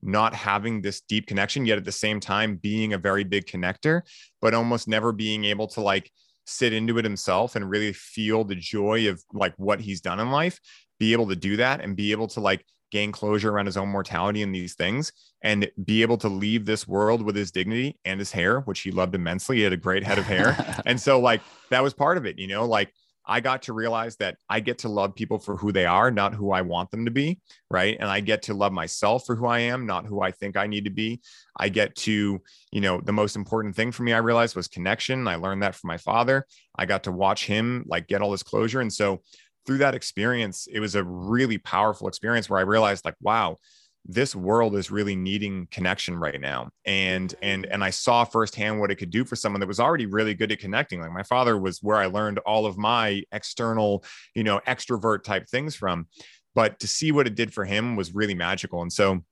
not 0.04 0.34
having 0.34 0.82
this 0.82 1.00
deep 1.02 1.26
connection 1.26 1.64
yet 1.64 1.78
at 1.78 1.84
the 1.84 1.92
same 1.92 2.18
time 2.18 2.56
being 2.56 2.92
a 2.92 2.98
very 2.98 3.22
big 3.22 3.46
connector 3.46 4.02
but 4.40 4.52
almost 4.52 4.88
never 4.88 5.12
being 5.12 5.44
able 5.44 5.68
to 5.68 5.80
like 5.80 6.10
sit 6.44 6.72
into 6.72 6.98
it 6.98 7.04
himself 7.04 7.54
and 7.54 7.70
really 7.70 7.92
feel 7.92 8.42
the 8.42 8.56
joy 8.56 9.08
of 9.08 9.22
like 9.32 9.54
what 9.56 9.80
he's 9.80 10.00
done 10.00 10.18
in 10.18 10.30
life 10.30 10.58
be 10.98 11.12
able 11.12 11.28
to 11.28 11.36
do 11.36 11.56
that 11.56 11.80
and 11.80 11.96
be 11.96 12.10
able 12.12 12.26
to 12.26 12.40
like 12.40 12.64
gain 12.92 13.10
closure 13.10 13.50
around 13.50 13.66
his 13.66 13.78
own 13.78 13.88
mortality 13.88 14.42
and 14.42 14.54
these 14.54 14.74
things 14.74 15.12
and 15.42 15.68
be 15.84 16.02
able 16.02 16.18
to 16.18 16.28
leave 16.28 16.66
this 16.66 16.86
world 16.86 17.22
with 17.22 17.34
his 17.34 17.50
dignity 17.50 17.98
and 18.04 18.20
his 18.20 18.30
hair 18.30 18.60
which 18.60 18.80
he 18.80 18.90
loved 18.92 19.14
immensely 19.14 19.56
he 19.56 19.62
had 19.62 19.72
a 19.72 19.76
great 19.76 20.04
head 20.04 20.18
of 20.18 20.26
hair 20.26 20.82
and 20.86 21.00
so 21.00 21.18
like 21.18 21.40
that 21.70 21.82
was 21.82 21.94
part 21.94 22.18
of 22.18 22.26
it 22.26 22.38
you 22.38 22.46
know 22.46 22.66
like 22.66 22.92
I 23.24 23.40
got 23.40 23.62
to 23.62 23.72
realize 23.72 24.16
that 24.16 24.36
I 24.48 24.60
get 24.60 24.78
to 24.78 24.88
love 24.88 25.14
people 25.14 25.38
for 25.38 25.56
who 25.56 25.70
they 25.70 25.86
are, 25.86 26.10
not 26.10 26.34
who 26.34 26.50
I 26.50 26.62
want 26.62 26.90
them 26.90 27.04
to 27.04 27.10
be. 27.10 27.40
Right. 27.70 27.96
And 27.98 28.08
I 28.08 28.20
get 28.20 28.42
to 28.42 28.54
love 28.54 28.72
myself 28.72 29.24
for 29.26 29.36
who 29.36 29.46
I 29.46 29.60
am, 29.60 29.86
not 29.86 30.06
who 30.06 30.20
I 30.20 30.32
think 30.32 30.56
I 30.56 30.66
need 30.66 30.84
to 30.86 30.90
be. 30.90 31.20
I 31.56 31.68
get 31.68 31.94
to, 31.96 32.42
you 32.72 32.80
know, 32.80 33.00
the 33.00 33.12
most 33.12 33.36
important 33.36 33.76
thing 33.76 33.92
for 33.92 34.02
me, 34.02 34.12
I 34.12 34.18
realized 34.18 34.56
was 34.56 34.66
connection. 34.66 35.28
I 35.28 35.36
learned 35.36 35.62
that 35.62 35.76
from 35.76 35.88
my 35.88 35.98
father. 35.98 36.46
I 36.76 36.86
got 36.86 37.04
to 37.04 37.12
watch 37.12 37.46
him 37.46 37.84
like 37.86 38.08
get 38.08 38.22
all 38.22 38.32
this 38.32 38.42
closure. 38.42 38.80
And 38.80 38.92
so 38.92 39.22
through 39.66 39.78
that 39.78 39.94
experience, 39.94 40.66
it 40.70 40.80
was 40.80 40.94
a 40.94 41.04
really 41.04 41.58
powerful 41.58 42.08
experience 42.08 42.48
where 42.48 42.58
I 42.58 42.62
realized, 42.62 43.04
like, 43.04 43.16
wow, 43.20 43.58
this 44.04 44.34
world 44.34 44.74
is 44.74 44.90
really 44.90 45.14
needing 45.14 45.68
connection 45.70 46.16
right 46.16 46.40
now. 46.40 46.70
And 46.84 47.34
and 47.40 47.64
mm-hmm. 47.64 47.72
and 47.72 47.84
i 47.84 47.90
saw 47.90 48.24
firsthand 48.24 48.80
what 48.80 48.90
it 48.90 48.96
could 48.96 49.10
do 49.10 49.24
for 49.24 49.36
someone 49.36 49.60
that 49.60 49.68
was 49.68 49.78
already 49.78 50.06
really 50.06 50.34
good 50.34 50.50
at 50.50 50.58
connecting. 50.58 51.00
Like 51.00 51.12
my 51.12 51.22
father 51.22 51.56
was 51.56 51.78
where 51.82 51.98
i 51.98 52.06
learned 52.06 52.38
all 52.40 52.66
of 52.66 52.76
my 52.76 53.22
external 53.30 54.04
you 54.34 54.42
know 54.42 54.60
extrovert 54.66 55.22
type 55.22 55.46
things 55.48 55.76
from 55.76 56.08
but 56.54 56.78
to 56.80 56.86
see 56.86 57.12
what 57.12 57.26
it 57.26 57.34
did 57.34 57.52
for 57.52 57.64
him 57.64 57.96
was 57.96 58.14
really 58.14 58.34
magical. 58.34 58.82
And 58.82 58.92
so 58.92 59.24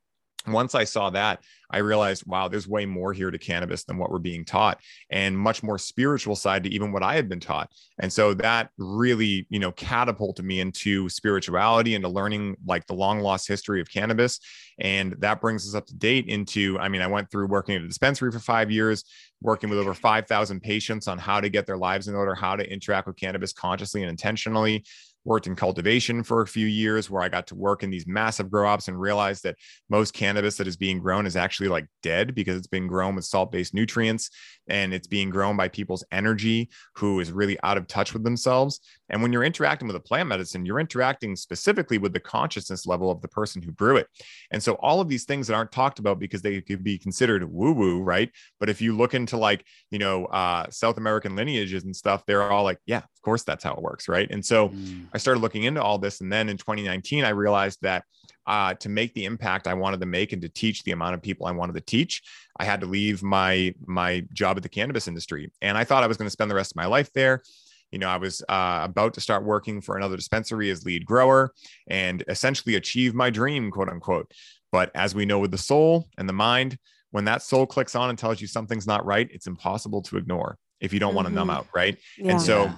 once 0.46 0.74
I 0.74 0.84
saw 0.84 1.10
that, 1.10 1.42
I 1.70 1.78
realized, 1.78 2.26
wow, 2.26 2.48
there's 2.48 2.66
way 2.66 2.86
more 2.86 3.12
here 3.12 3.30
to 3.30 3.38
cannabis 3.38 3.84
than 3.84 3.98
what 3.98 4.10
we're 4.10 4.18
being 4.18 4.44
taught, 4.44 4.80
and 5.10 5.38
much 5.38 5.62
more 5.62 5.78
spiritual 5.78 6.34
side 6.34 6.64
to 6.64 6.70
even 6.70 6.92
what 6.92 7.02
I 7.02 7.14
had 7.14 7.28
been 7.28 7.40
taught. 7.40 7.70
And 8.00 8.12
so 8.12 8.34
that 8.34 8.70
really, 8.78 9.46
you 9.50 9.58
know, 9.58 9.72
catapulted 9.72 10.44
me 10.44 10.60
into 10.60 11.08
spirituality, 11.08 11.94
into 11.94 12.08
learning 12.08 12.56
like 12.66 12.86
the 12.86 12.94
long 12.94 13.20
lost 13.20 13.46
history 13.46 13.80
of 13.80 13.90
cannabis. 13.90 14.40
And 14.80 15.14
that 15.20 15.40
brings 15.40 15.68
us 15.68 15.74
up 15.74 15.86
to 15.86 15.94
date 15.94 16.26
into, 16.26 16.78
I 16.78 16.88
mean, 16.88 17.02
I 17.02 17.06
went 17.06 17.30
through 17.30 17.46
working 17.46 17.76
at 17.76 17.82
a 17.82 17.88
dispensary 17.88 18.32
for 18.32 18.40
five 18.40 18.70
years, 18.70 19.04
working 19.42 19.70
with 19.70 19.78
over 19.78 19.94
5,000 19.94 20.60
patients 20.60 21.06
on 21.06 21.18
how 21.18 21.40
to 21.40 21.48
get 21.48 21.66
their 21.66 21.76
lives 21.76 22.08
in 22.08 22.14
order, 22.14 22.34
how 22.34 22.56
to 22.56 22.72
interact 22.72 23.06
with 23.06 23.16
cannabis 23.16 23.52
consciously 23.52 24.02
and 24.02 24.10
intentionally 24.10 24.84
worked 25.24 25.46
in 25.46 25.54
cultivation 25.54 26.22
for 26.22 26.40
a 26.40 26.46
few 26.46 26.66
years 26.66 27.10
where 27.10 27.22
I 27.22 27.28
got 27.28 27.46
to 27.48 27.54
work 27.54 27.82
in 27.82 27.90
these 27.90 28.06
massive 28.06 28.50
grow 28.50 28.68
ops 28.68 28.88
and 28.88 28.98
realized 28.98 29.42
that 29.44 29.56
most 29.88 30.14
cannabis 30.14 30.56
that 30.56 30.66
is 30.66 30.76
being 30.76 30.98
grown 30.98 31.26
is 31.26 31.36
actually 31.36 31.68
like 31.68 31.86
dead 32.02 32.34
because 32.34 32.56
it's 32.56 32.66
been 32.66 32.86
grown 32.86 33.14
with 33.14 33.24
salt 33.24 33.52
based 33.52 33.74
nutrients 33.74 34.30
and 34.68 34.94
it's 34.94 35.06
being 35.06 35.30
grown 35.30 35.56
by 35.56 35.68
people's 35.68 36.04
energy 36.12 36.70
who 36.96 37.20
is 37.20 37.32
really 37.32 37.58
out 37.62 37.76
of 37.76 37.86
touch 37.86 38.12
with 38.12 38.24
themselves. 38.24 38.80
And 39.10 39.20
when 39.20 39.32
you're 39.32 39.44
interacting 39.44 39.88
with 39.88 39.96
a 39.96 40.00
plant 40.00 40.28
medicine, 40.28 40.64
you're 40.64 40.80
interacting 40.80 41.36
specifically 41.36 41.98
with 41.98 42.12
the 42.12 42.20
consciousness 42.20 42.86
level 42.86 43.10
of 43.10 43.20
the 43.20 43.28
person 43.28 43.60
who 43.60 43.72
grew 43.72 43.96
it. 43.96 44.06
And 44.50 44.62
so 44.62 44.74
all 44.74 45.00
of 45.00 45.08
these 45.08 45.24
things 45.24 45.46
that 45.48 45.54
aren't 45.54 45.72
talked 45.72 45.98
about 45.98 46.18
because 46.18 46.42
they 46.42 46.60
could 46.60 46.84
be 46.84 46.98
considered 46.98 47.44
woo 47.44 47.72
woo, 47.72 48.00
right? 48.00 48.30
But 48.58 48.68
if 48.68 48.80
you 48.80 48.96
look 48.96 49.14
into 49.14 49.36
like, 49.36 49.64
you 49.90 49.98
know, 49.98 50.26
uh, 50.26 50.70
South 50.70 50.96
American 50.96 51.36
lineages 51.36 51.84
and 51.84 51.94
stuff, 51.94 52.24
they're 52.26 52.50
all 52.50 52.64
like, 52.64 52.78
yeah, 52.86 52.98
of 52.98 53.22
course 53.22 53.42
that's 53.42 53.64
how 53.64 53.74
it 53.74 53.82
works, 53.82 54.08
right? 54.08 54.30
And 54.30 54.44
so 54.44 54.68
mm. 54.68 55.06
I 55.12 55.18
started 55.18 55.40
looking 55.40 55.64
into 55.64 55.82
all 55.82 55.98
this. 55.98 56.20
And 56.20 56.32
then 56.32 56.48
in 56.48 56.56
2019, 56.56 57.24
I 57.24 57.30
realized 57.30 57.78
that 57.82 58.04
uh, 58.46 58.74
to 58.74 58.88
make 58.88 59.14
the 59.14 59.24
impact 59.24 59.66
I 59.66 59.74
wanted 59.74 60.00
to 60.00 60.06
make 60.06 60.32
and 60.32 60.42
to 60.42 60.48
teach 60.48 60.82
the 60.82 60.92
amount 60.92 61.14
of 61.14 61.22
people 61.22 61.46
I 61.46 61.52
wanted 61.52 61.74
to 61.74 61.80
teach, 61.80 62.22
I 62.58 62.64
had 62.64 62.80
to 62.80 62.86
leave 62.86 63.22
my 63.22 63.74
my 63.86 64.24
job 64.32 64.56
at 64.56 64.62
the 64.62 64.68
cannabis 64.68 65.08
industry. 65.08 65.50
And 65.60 65.76
I 65.76 65.84
thought 65.84 66.02
I 66.02 66.06
was 66.06 66.16
going 66.16 66.26
to 66.26 66.32
spend 66.32 66.50
the 66.50 66.54
rest 66.54 66.72
of 66.72 66.76
my 66.76 66.86
life 66.86 67.12
there. 67.12 67.42
You 67.90 67.98
know, 67.98 68.08
I 68.08 68.16
was 68.16 68.42
uh, 68.48 68.80
about 68.84 69.14
to 69.14 69.20
start 69.20 69.44
working 69.44 69.80
for 69.80 69.96
another 69.96 70.16
dispensary 70.16 70.70
as 70.70 70.84
lead 70.84 71.04
grower 71.04 71.52
and 71.88 72.22
essentially 72.28 72.76
achieve 72.76 73.14
my 73.14 73.30
dream, 73.30 73.70
quote 73.70 73.88
unquote. 73.88 74.32
But 74.72 74.90
as 74.94 75.14
we 75.14 75.26
know 75.26 75.40
with 75.40 75.50
the 75.50 75.58
soul 75.58 76.08
and 76.16 76.28
the 76.28 76.32
mind, 76.32 76.78
when 77.10 77.24
that 77.24 77.42
soul 77.42 77.66
clicks 77.66 77.96
on 77.96 78.08
and 78.08 78.18
tells 78.18 78.40
you 78.40 78.46
something's 78.46 78.86
not 78.86 79.04
right, 79.04 79.28
it's 79.32 79.48
impossible 79.48 80.02
to 80.02 80.16
ignore 80.16 80.56
if 80.80 80.92
you 80.92 81.00
don't 81.00 81.10
mm-hmm. 81.10 81.16
want 81.16 81.28
to 81.28 81.34
numb 81.34 81.50
out, 81.50 81.66
right? 81.74 81.98
Yeah. 82.16 82.32
And 82.32 82.40
so 82.40 82.72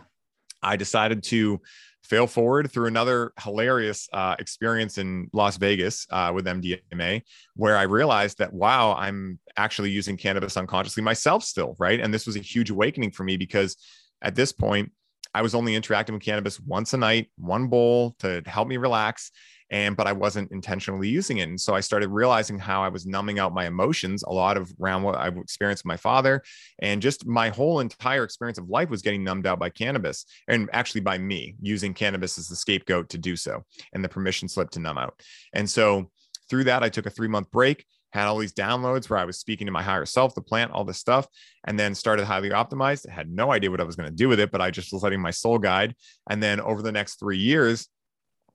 I 0.63 0.77
decided 0.77 1.23
to 1.25 1.61
fail 2.03 2.27
forward 2.27 2.71
through 2.71 2.87
another 2.87 3.33
hilarious 3.41 4.09
uh, 4.13 4.35
experience 4.39 4.99
in 4.99 5.29
Las 5.33 5.57
Vegas 5.57 6.07
uh, 6.11 6.33
with 6.35 6.47
MDMA, 6.47 7.23
where 7.57 7.77
I 7.77 7.83
realized 7.83 8.39
that, 8.39 8.53
wow, 8.53 8.95
I'm 8.95 9.39
actually 9.57 9.91
using 9.91 10.17
cannabis 10.17 10.57
unconsciously 10.57 11.03
myself 11.03 11.45
still, 11.45 11.77
right? 11.79 12.01
And 12.01 12.13
this 12.13 12.27
was 12.27 12.37
a 12.37 12.41
huge 12.41 12.71
awakening 12.71 13.13
for 13.13 13.25
me 13.25 13.37
because 13.37 13.77
at 14.21 14.35
this 14.35 14.53
point, 14.53 14.93
I 15.35 15.43
was 15.43 15.55
only 15.55 15.75
interacting 15.75 16.15
with 16.15 16.23
cannabis 16.23 16.61
once 16.61 16.93
a 16.93 16.99
night, 16.99 17.31
one 17.39 17.69
bowl 17.69 18.15
to 18.19 18.43
help 18.45 18.69
me 18.69 18.77
relax 18.77 19.31
and 19.73 19.97
but 19.97 20.07
I 20.07 20.13
wasn't 20.13 20.53
intentionally 20.53 21.09
using 21.09 21.39
it. 21.39 21.49
And 21.49 21.61
so 21.61 21.75
I 21.75 21.81
started 21.81 22.11
realizing 22.11 22.59
how 22.59 22.83
I 22.83 22.89
was 22.89 23.07
numbing 23.07 23.41
out 23.41 23.55
my 23.55 23.67
emotions 23.67 24.23
a 24.23 24.33
lot 24.33 24.57
of 24.57 24.73
around 24.81 25.03
what 25.03 25.17
I've 25.17 25.37
experienced 25.37 25.83
with 25.83 25.89
my 25.89 25.97
father, 25.97 26.43
and 26.81 27.03
just 27.03 27.27
my 27.27 27.49
whole 27.49 27.81
entire 27.81 28.23
experience 28.23 28.59
of 28.59 28.69
life 28.69 28.91
was 28.91 29.03
getting 29.03 29.25
numbed 29.25 29.47
out 29.47 29.59
by 29.59 29.71
cannabis, 29.71 30.25
and 30.47 30.71
actually 30.73 31.01
by 31.01 31.19
me 31.19 31.57
using 31.61 31.95
cannabis 31.95 32.39
as 32.39 32.49
the 32.49 32.57
scapegoat 32.57 33.09
to 33.09 33.19
do 33.19 33.35
so, 33.35 33.65
and 33.93 34.05
the 34.05 34.09
permission 34.09 34.49
slip 34.49 34.71
to 34.71 34.79
numb 34.79 34.99
out. 34.99 35.21
And 35.55 35.69
so 35.69 36.11
through 36.49 36.65
that, 36.65 36.85
I 36.85 36.89
took 36.89 37.07
a 37.07 37.11
three 37.11 37.29
month 37.29 37.51
break 37.51 37.85
had 38.13 38.27
all 38.27 38.39
these 38.39 38.53
downloads 38.53 39.09
where 39.09 39.19
I 39.19 39.25
was 39.25 39.39
speaking 39.39 39.67
to 39.67 39.73
my 39.73 39.83
higher 39.83 40.05
self, 40.05 40.35
the 40.35 40.43
plant, 40.43 40.73
all 40.73 40.85
this 40.85 40.99
stuff, 40.99 41.27
and 41.65 41.79
then 41.79 41.95
started 41.95 42.27
highly 42.27 42.51
optimized. 42.51 43.09
I 43.09 43.13
had 43.13 43.31
no 43.31 43.53
idea 43.53 43.71
what 43.71 43.81
I 43.81 43.85
was 43.85 43.97
going 43.97 44.09
to 44.09 44.15
do 44.15 44.29
with 44.29 44.39
it, 44.39 44.51
but 44.51 44.61
I 44.61 44.71
just 44.71 44.93
was 44.93 45.03
letting 45.03 45.21
my 45.21 45.31
soul 45.31 45.59
guide. 45.59 45.95
And 46.29 46.43
then 46.43 46.61
over 46.61 46.83
the 46.83 46.93
next 46.93 47.19
three 47.19 47.39
years, 47.39 47.89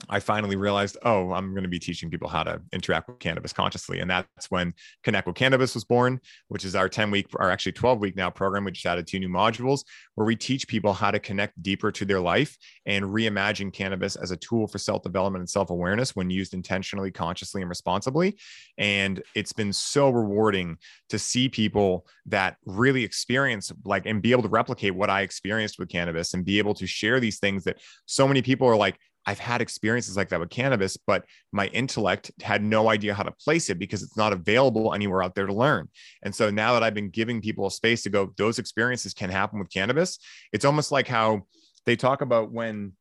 I 0.09 0.19
finally 0.19 0.55
realized, 0.55 0.95
oh, 1.03 1.31
I'm 1.33 1.51
going 1.51 1.63
to 1.63 1.69
be 1.69 1.79
teaching 1.79 2.11
people 2.11 2.29
how 2.29 2.43
to 2.43 2.61
interact 2.71 3.09
with 3.09 3.17
cannabis 3.17 3.51
consciously. 3.51 3.99
And 3.99 4.09
that's 4.09 4.49
when 4.51 4.73
Connect 5.03 5.25
with 5.25 5.35
Cannabis 5.35 5.73
was 5.73 5.85
born, 5.85 6.19
which 6.49 6.65
is 6.65 6.75
our 6.75 6.87
10 6.87 7.09
week, 7.09 7.27
or 7.35 7.49
actually 7.49 7.71
12 7.71 7.99
week 7.99 8.15
now 8.15 8.29
program. 8.29 8.63
We 8.63 8.71
just 8.71 8.85
added 8.85 9.07
two 9.07 9.19
new 9.19 9.27
modules 9.27 9.83
where 10.13 10.25
we 10.25 10.35
teach 10.35 10.67
people 10.67 10.93
how 10.93 11.09
to 11.09 11.19
connect 11.19 11.61
deeper 11.63 11.91
to 11.91 12.05
their 12.05 12.19
life 12.19 12.57
and 12.85 13.05
reimagine 13.05 13.73
cannabis 13.73 14.15
as 14.15 14.29
a 14.29 14.37
tool 14.37 14.67
for 14.67 14.77
self 14.77 15.01
development 15.01 15.41
and 15.41 15.49
self 15.49 15.71
awareness 15.71 16.15
when 16.15 16.29
used 16.29 16.53
intentionally, 16.53 17.11
consciously, 17.11 17.61
and 17.61 17.69
responsibly. 17.69 18.37
And 18.77 19.21
it's 19.33 19.53
been 19.53 19.73
so 19.73 20.09
rewarding 20.11 20.77
to 21.09 21.17
see 21.17 21.49
people 21.49 22.05
that 22.27 22.57
really 22.65 23.03
experience 23.03 23.71
like 23.83 24.05
and 24.05 24.21
be 24.21 24.31
able 24.31 24.43
to 24.43 24.49
replicate 24.49 24.93
what 24.93 25.09
I 25.09 25.21
experienced 25.21 25.79
with 25.79 25.89
cannabis 25.89 26.35
and 26.35 26.45
be 26.45 26.59
able 26.59 26.75
to 26.75 26.85
share 26.85 27.19
these 27.19 27.39
things 27.39 27.63
that 27.63 27.77
so 28.05 28.27
many 28.27 28.43
people 28.43 28.67
are 28.67 28.75
like, 28.75 28.99
I've 29.27 29.39
had 29.39 29.61
experiences 29.61 30.15
like 30.15 30.29
that 30.29 30.39
with 30.39 30.49
cannabis, 30.49 30.95
but 30.95 31.25
my 31.51 31.67
intellect 31.67 32.31
had 32.41 32.63
no 32.63 32.89
idea 32.89 33.13
how 33.13 33.23
to 33.23 33.31
place 33.31 33.69
it 33.69 33.77
because 33.77 34.01
it's 34.01 34.15
not 34.15 34.31
available 34.31 34.93
anywhere 34.93 35.21
out 35.21 35.35
there 35.35 35.45
to 35.45 35.53
learn. 35.53 35.89
And 36.23 36.33
so 36.33 36.49
now 36.49 36.73
that 36.73 36.81
I've 36.81 36.93
been 36.93 37.09
giving 37.09 37.41
people 37.41 37.67
a 37.67 37.71
space 37.71 38.03
to 38.03 38.09
go, 38.09 38.33
those 38.37 38.57
experiences 38.57 39.13
can 39.13 39.29
happen 39.29 39.59
with 39.59 39.69
cannabis. 39.69 40.17
It's 40.53 40.63
almost 40.63 40.93
like 40.93 41.09
how 41.09 41.45
they 41.85 41.97
talk 41.97 42.21
about 42.21 42.51
when 42.53 42.93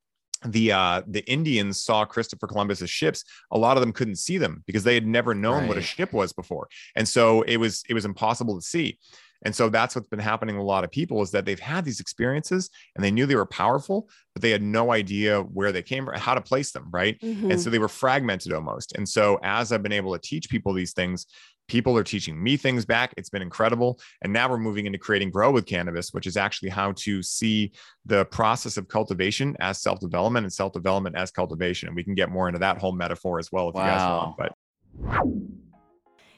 the 0.44 0.70
uh 0.70 1.00
the 1.06 1.24
Indians 1.30 1.80
saw 1.80 2.04
Christopher 2.04 2.46
Columbus's 2.46 2.90
ships 2.90 3.24
a 3.50 3.58
lot 3.58 3.78
of 3.78 3.80
them 3.80 3.90
couldn't 3.90 4.16
see 4.16 4.36
them 4.36 4.62
because 4.66 4.84
they 4.84 4.92
had 4.92 5.06
never 5.06 5.34
known 5.34 5.60
right. 5.60 5.68
what 5.68 5.78
a 5.78 5.82
ship 5.82 6.12
was 6.12 6.34
before 6.34 6.68
and 6.94 7.08
so 7.08 7.40
it 7.42 7.56
was 7.56 7.82
it 7.88 7.94
was 7.94 8.04
impossible 8.04 8.54
to 8.54 8.60
see 8.60 8.98
and 9.44 9.54
so 9.54 9.68
that's 9.68 9.94
what's 9.94 10.08
been 10.08 10.18
happening 10.18 10.56
to 10.56 10.60
a 10.60 10.62
lot 10.62 10.84
of 10.84 10.90
people 10.90 11.22
is 11.22 11.30
that 11.32 11.44
they've 11.44 11.60
had 11.60 11.84
these 11.84 12.00
experiences 12.00 12.70
and 12.94 13.04
they 13.04 13.10
knew 13.10 13.26
they 13.26 13.36
were 13.36 13.46
powerful, 13.46 14.08
but 14.34 14.42
they 14.42 14.50
had 14.50 14.62
no 14.62 14.92
idea 14.92 15.40
where 15.40 15.72
they 15.72 15.82
came 15.82 16.04
from, 16.04 16.18
how 16.18 16.34
to 16.34 16.40
place 16.40 16.72
them, 16.72 16.88
right? 16.90 17.18
Mm-hmm. 17.20 17.50
And 17.50 17.60
so 17.60 17.70
they 17.70 17.78
were 17.78 17.88
fragmented 17.88 18.52
almost. 18.52 18.96
And 18.96 19.08
so 19.08 19.38
as 19.42 19.72
I've 19.72 19.82
been 19.82 19.92
able 19.92 20.12
to 20.12 20.18
teach 20.18 20.48
people 20.48 20.72
these 20.72 20.92
things, 20.92 21.26
people 21.68 21.96
are 21.98 22.04
teaching 22.04 22.40
me 22.40 22.56
things 22.56 22.84
back. 22.84 23.12
It's 23.16 23.30
been 23.30 23.42
incredible. 23.42 24.00
And 24.22 24.32
now 24.32 24.48
we're 24.48 24.58
moving 24.58 24.86
into 24.86 24.98
creating 24.98 25.30
Grow 25.30 25.50
with 25.50 25.66
Cannabis, 25.66 26.12
which 26.12 26.26
is 26.26 26.36
actually 26.36 26.68
how 26.68 26.92
to 26.98 27.22
see 27.22 27.72
the 28.04 28.24
process 28.26 28.76
of 28.76 28.88
cultivation 28.88 29.56
as 29.60 29.80
self 29.80 30.00
development 30.00 30.44
and 30.44 30.52
self 30.52 30.72
development 30.72 31.16
as 31.16 31.30
cultivation. 31.30 31.88
And 31.88 31.96
we 31.96 32.04
can 32.04 32.14
get 32.14 32.30
more 32.30 32.48
into 32.48 32.60
that 32.60 32.78
whole 32.78 32.92
metaphor 32.92 33.38
as 33.38 33.50
well 33.50 33.68
if 33.68 33.74
wow. 33.74 33.84
you 33.84 33.90
guys 33.90 34.08
want. 34.08 34.36
But 34.36 34.52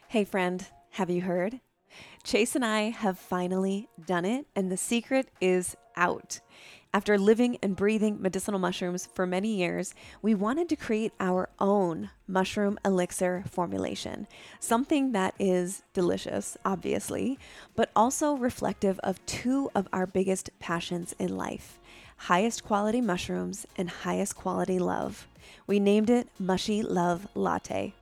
hey, 0.07 0.25
friend, 0.25 0.65
have 0.91 1.09
you 1.09 1.21
heard? 1.21 1.59
Chase 2.23 2.55
and 2.55 2.65
I 2.65 2.89
have 2.89 3.17
finally 3.17 3.89
done 4.05 4.25
it, 4.25 4.45
and 4.55 4.71
the 4.71 4.77
secret 4.77 5.29
is 5.41 5.75
out. 5.95 6.39
After 6.91 7.19
living 7.19 7.59
and 7.61 7.75
breathing 7.75 8.19
medicinal 8.19 8.59
mushrooms 8.59 9.07
for 9.13 9.27
many 9.27 9.55
years, 9.55 9.93
we 10.23 10.33
wanted 10.33 10.69
to 10.69 10.75
create 10.75 11.13
our 11.19 11.49
own 11.59 12.09
mushroom 12.27 12.79
elixir 12.83 13.43
formulation. 13.47 14.27
Something 14.59 15.11
that 15.11 15.35
is 15.37 15.83
delicious, 15.93 16.57
obviously, 16.65 17.37
but 17.75 17.91
also 17.95 18.33
reflective 18.33 18.99
of 18.99 19.23
two 19.27 19.69
of 19.75 19.87
our 19.93 20.07
biggest 20.07 20.49
passions 20.59 21.13
in 21.19 21.37
life 21.37 21.79
highest 22.23 22.65
quality 22.65 22.99
mushrooms 22.99 23.65
and 23.77 23.89
highest 23.89 24.35
quality 24.35 24.77
love. 24.77 25.25
We 25.67 25.79
named 25.79 26.09
it 26.09 26.27
Mushy 26.37 26.81
Love 26.81 27.27
Latte. 27.33 27.93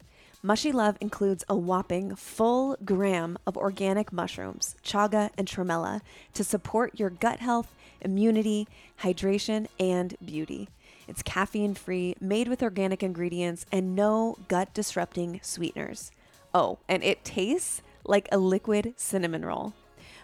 Mushy 0.48 0.72
Love 0.72 0.96
includes 1.02 1.44
a 1.50 1.58
whopping 1.58 2.16
full 2.16 2.78
gram 2.86 3.38
of 3.46 3.58
organic 3.58 4.14
mushrooms, 4.14 4.78
chaga 4.82 5.30
and 5.38 5.46
tremella, 5.46 6.00
to 6.34 6.42
support 6.42 6.98
your 6.98 7.10
gut 7.10 7.42
health 7.42 7.76
immunity, 8.00 8.66
hydration, 9.02 9.68
and 9.78 10.16
beauty. 10.24 10.70
It's 11.06 11.22
caffeine 11.22 11.74
free, 11.74 12.16
made 12.22 12.48
with 12.48 12.64
organic 12.64 13.04
ingredients, 13.04 13.66
and 13.74 13.94
no 13.94 14.38
gut 14.48 14.74
disrupting 14.74 15.42
sweeteners. 15.44 16.14
Oh, 16.54 16.80
and 16.88 17.04
it 17.04 17.26
tastes 17.26 17.82
like 18.06 18.30
a 18.32 18.38
liquid 18.38 18.94
cinnamon 18.96 19.44
roll. 19.44 19.74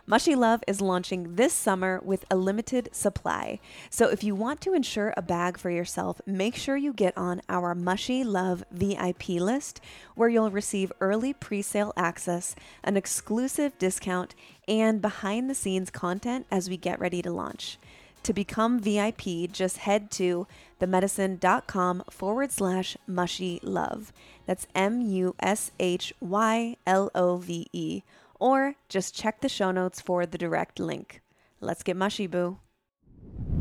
Mushy 0.05 0.35
Love 0.35 0.61
is 0.67 0.81
launching 0.81 1.35
this 1.35 1.53
summer 1.53 2.01
with 2.03 2.25
a 2.29 2.35
limited 2.35 2.89
supply. 2.91 3.57
So 3.89 4.09
if 4.09 4.21
you 4.21 4.35
want 4.35 4.59
to 4.61 4.73
ensure 4.73 5.13
a 5.15 5.21
bag 5.21 5.57
for 5.57 5.69
yourself, 5.69 6.19
make 6.25 6.57
sure 6.57 6.75
you 6.75 6.91
get 6.91 7.17
on 7.17 7.41
our 7.47 7.73
Mushy 7.73 8.25
Love 8.25 8.65
VIP 8.69 9.29
list 9.29 9.79
where 10.15 10.27
you'll 10.27 10.51
receive 10.51 10.91
early 10.99 11.31
pre-sale 11.31 11.93
access, 11.95 12.53
an 12.83 12.97
exclusive 12.97 13.77
discount, 13.77 14.35
and 14.67 15.01
behind 15.01 15.49
the 15.49 15.55
scenes 15.55 15.89
content 15.89 16.47
as 16.51 16.69
we 16.69 16.75
get 16.75 16.99
ready 16.99 17.21
to 17.21 17.31
launch. 17.31 17.79
To 18.23 18.33
become 18.33 18.81
VIP, 18.81 19.49
just 19.53 19.77
head 19.77 20.11
to 20.11 20.47
themedicine.com 20.81 22.03
forward 22.09 22.51
slash 22.51 22.97
mushy 23.07 23.61
love. 23.63 24.11
That's 24.45 24.67
M 24.75 24.99
U 24.99 25.33
S 25.39 25.71
H 25.79 26.13
Y 26.19 26.75
L 26.85 27.09
O 27.15 27.37
V 27.37 27.67
E 27.71 28.03
or 28.43 28.75
just 28.89 29.15
check 29.15 29.39
the 29.39 29.47
show 29.47 29.71
notes 29.71 30.01
for 30.01 30.25
the 30.25 30.37
direct 30.37 30.77
link. 30.77 31.21
Let's 31.61 31.81
get 31.81 31.95
mushy, 31.95 32.27
boo. 32.27 32.59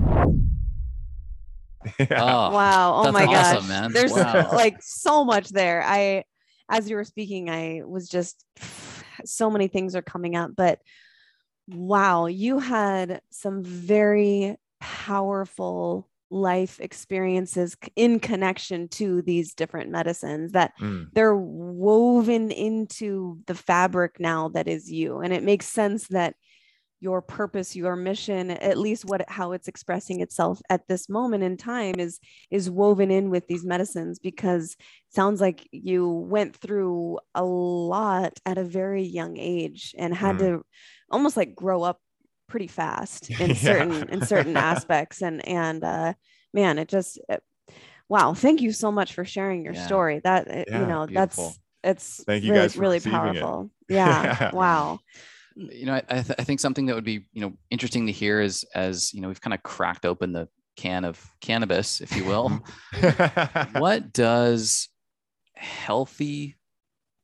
Yeah. 0.05 0.33
Oh, 2.11 2.51
wow. 2.53 3.03
Oh 3.03 3.12
my 3.12 3.26
awesome, 3.26 3.59
gosh. 3.59 3.68
man. 3.68 3.93
There's 3.93 4.12
wow. 4.12 4.51
like 4.53 4.76
so 4.80 5.24
much 5.24 5.51
there. 5.51 5.85
I 5.85 6.24
as 6.68 6.91
you 6.91 6.97
were 6.97 7.05
speaking, 7.05 7.49
I 7.49 7.83
was 7.87 8.09
just 8.09 8.45
so 9.24 9.51
many 9.51 9.68
things 9.68 9.95
are 9.95 10.03
coming 10.03 10.35
up, 10.35 10.51
but 10.57 10.80
wow, 11.68 12.26
you 12.26 12.59
had 12.59 13.20
some 13.30 13.62
very 13.62 14.57
powerful 14.80 16.09
life 16.33 16.80
experiences 16.80 17.76
in 17.95 18.18
connection 18.18 18.89
to 18.89 19.20
these 19.22 19.55
different 19.55 19.91
medicines 19.91 20.53
that 20.53 20.72
mm. 20.80 21.07
they're 21.12 21.37
woven 21.37 22.51
into 22.51 23.39
the 23.47 23.55
fabric 23.55 24.18
now 24.18 24.49
that 24.49 24.66
is 24.66 24.91
you 24.91 25.18
and 25.20 25.33
it 25.33 25.43
makes 25.43 25.66
sense 25.66 26.09
that 26.09 26.35
your 27.01 27.20
purpose 27.20 27.74
your 27.74 27.97
mission 27.97 28.51
at 28.51 28.78
least 28.78 29.05
what 29.05 29.28
how 29.28 29.53
it's 29.53 29.66
expressing 29.66 30.20
itself 30.20 30.62
at 30.70 30.87
this 30.87 31.09
moment 31.09 31.43
in 31.43 31.57
time 31.57 31.97
is 31.99 32.20
is 32.51 32.70
woven 32.70 33.11
in 33.11 33.28
with 33.28 33.47
these 33.49 33.64
medicines 33.64 34.20
because 34.20 34.76
sounds 35.11 35.41
like 35.41 35.68
you 35.72 36.09
went 36.09 36.57
through 36.57 37.18
a 37.35 37.45
lot 37.45 38.39
at 38.47 38.57
a 38.57 38.64
very 38.64 39.03
young 39.03 39.37
age 39.37 39.95
and 39.99 40.14
had 40.14 40.37
mm. 40.37 40.39
to 40.39 40.62
almost 41.11 41.37
like 41.37 41.57
grow 41.57 41.83
up 41.83 41.99
pretty 42.53 42.68
fast 42.68 43.30
in 43.40 43.48
yeah. 43.48 43.55
certain 43.57 44.09
in 44.11 44.24
certain 44.26 44.57
aspects. 44.57 45.22
And 45.22 45.46
and 45.48 45.82
uh 45.82 46.12
man 46.53 46.78
it 46.78 46.86
just 46.86 47.18
it, 47.28 47.42
wow 48.09 48.34
thank 48.34 48.61
you 48.61 48.72
so 48.72 48.92
much 48.92 49.14
for 49.14 49.24
sharing 49.24 49.64
your 49.64 49.74
yeah. 49.74 49.86
story. 49.86 50.20
That 50.22 50.46
yeah, 50.46 50.80
you 50.80 50.86
know 50.86 51.07
beautiful. 51.07 51.44
that's 51.46 51.59
it's 51.82 52.24
thank 52.24 52.44
you 52.44 52.53
really, 52.53 52.62
guys 52.62 52.76
really 52.76 53.00
powerful. 53.00 53.70
Yeah 53.88 54.53
wow. 54.53 55.00
You 55.57 55.86
know 55.86 55.94
I, 55.94 56.03
I, 56.09 56.22
th- 56.22 56.38
I 56.38 56.44
think 56.44 56.61
something 56.61 56.86
that 56.86 56.94
would 56.94 57.05
be 57.05 57.26
you 57.32 57.40
know 57.40 57.55
interesting 57.70 58.07
to 58.07 58.12
hear 58.12 58.40
is 58.40 58.64
as 58.74 59.12
you 59.12 59.22
know 59.22 59.28
we've 59.28 59.40
kind 59.40 59.55
of 59.55 59.62
cracked 59.62 60.05
open 60.05 60.32
the 60.32 60.48
can 60.76 61.05
of 61.05 61.18
cannabis 61.40 62.00
if 62.00 62.14
you 62.14 62.24
will. 62.24 62.62
What 63.72 64.12
does 64.12 64.88
healthy 65.55 66.57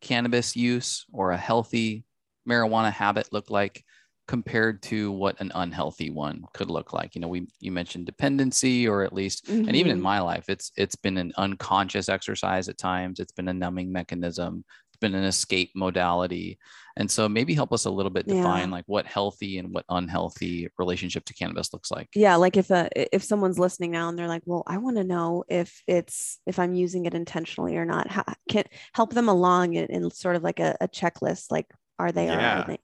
cannabis 0.01 0.57
use 0.57 1.05
or 1.13 1.33
a 1.33 1.37
healthy 1.37 2.05
marijuana 2.49 2.93
habit 2.93 3.29
look 3.33 3.51
like 3.51 3.85
compared 4.29 4.83
to 4.83 5.11
what 5.11 5.41
an 5.41 5.51
unhealthy 5.55 6.11
one 6.11 6.45
could 6.53 6.71
look 6.71 6.93
like 6.93 7.15
you 7.15 7.21
know 7.21 7.27
we 7.27 7.49
you 7.61 7.73
mentioned 7.73 8.05
dependency 8.05 8.87
or 8.87 9.03
at 9.03 9.13
least 9.13 9.47
mm-hmm. 9.47 9.67
and 9.67 9.75
even 9.75 9.91
in 9.91 9.97
mm-hmm. 9.97 10.05
my 10.05 10.21
life 10.21 10.45
it's 10.49 10.71
it's 10.77 10.95
been 10.95 11.17
an 11.17 11.33
unconscious 11.39 12.09
exercise 12.09 12.69
at 12.69 12.79
times 12.79 13.19
it's 13.19 13.33
been 13.33 13.49
a 13.49 13.55
numbing 13.55 13.91
mechanism 13.91 14.63
it's 14.91 14.99
been 14.99 15.15
an 15.15 15.25
escape 15.25 15.71
modality 15.75 16.59
and 16.99 17.11
so 17.11 17.27
maybe 17.27 17.55
help 17.55 17.73
us 17.73 17.87
a 17.87 17.91
little 17.91 18.11
bit 18.11 18.27
define 18.27 18.69
yeah. 18.69 18.75
like 18.75 18.85
what 18.87 19.07
healthy 19.07 19.57
and 19.59 19.73
what 19.73 19.87
unhealthy 19.89 20.69
relationship 20.79 21.25
to 21.25 21.33
cannabis 21.33 21.73
looks 21.73 21.91
like 21.91 22.09
yeah 22.15 22.37
like 22.37 22.59
if 22.59 22.71
a 22.71 22.89
if 23.15 23.25
someone's 23.25 23.59
listening 23.59 23.93
now 23.93 24.11
and 24.11 24.19
they're 24.19 24.29
like 24.29 24.43
well 24.45 24.63
i 24.67 24.77
want 24.77 24.99
to 24.99 25.05
know 25.05 25.43
if 25.49 25.83
it's 25.87 26.39
if 26.47 26.59
i'm 26.59 26.75
using 26.75 27.07
it 27.07 27.15
intentionally 27.15 27.79
or 27.79 27.87
not 27.87 28.11
how, 28.11 28.25
can 28.51 28.65
help 28.93 29.15
them 29.15 29.29
along 29.29 29.73
in, 29.73 29.87
in 29.87 30.11
sort 30.11 30.37
of 30.37 30.43
like 30.43 30.61
a, 30.61 30.77
a 30.83 30.89
checklist 30.89 31.51
like 31.51 31.67
are 31.99 32.13
they 32.13 32.27
yeah. 32.27 32.63
are 32.63 32.67
they 32.67 32.79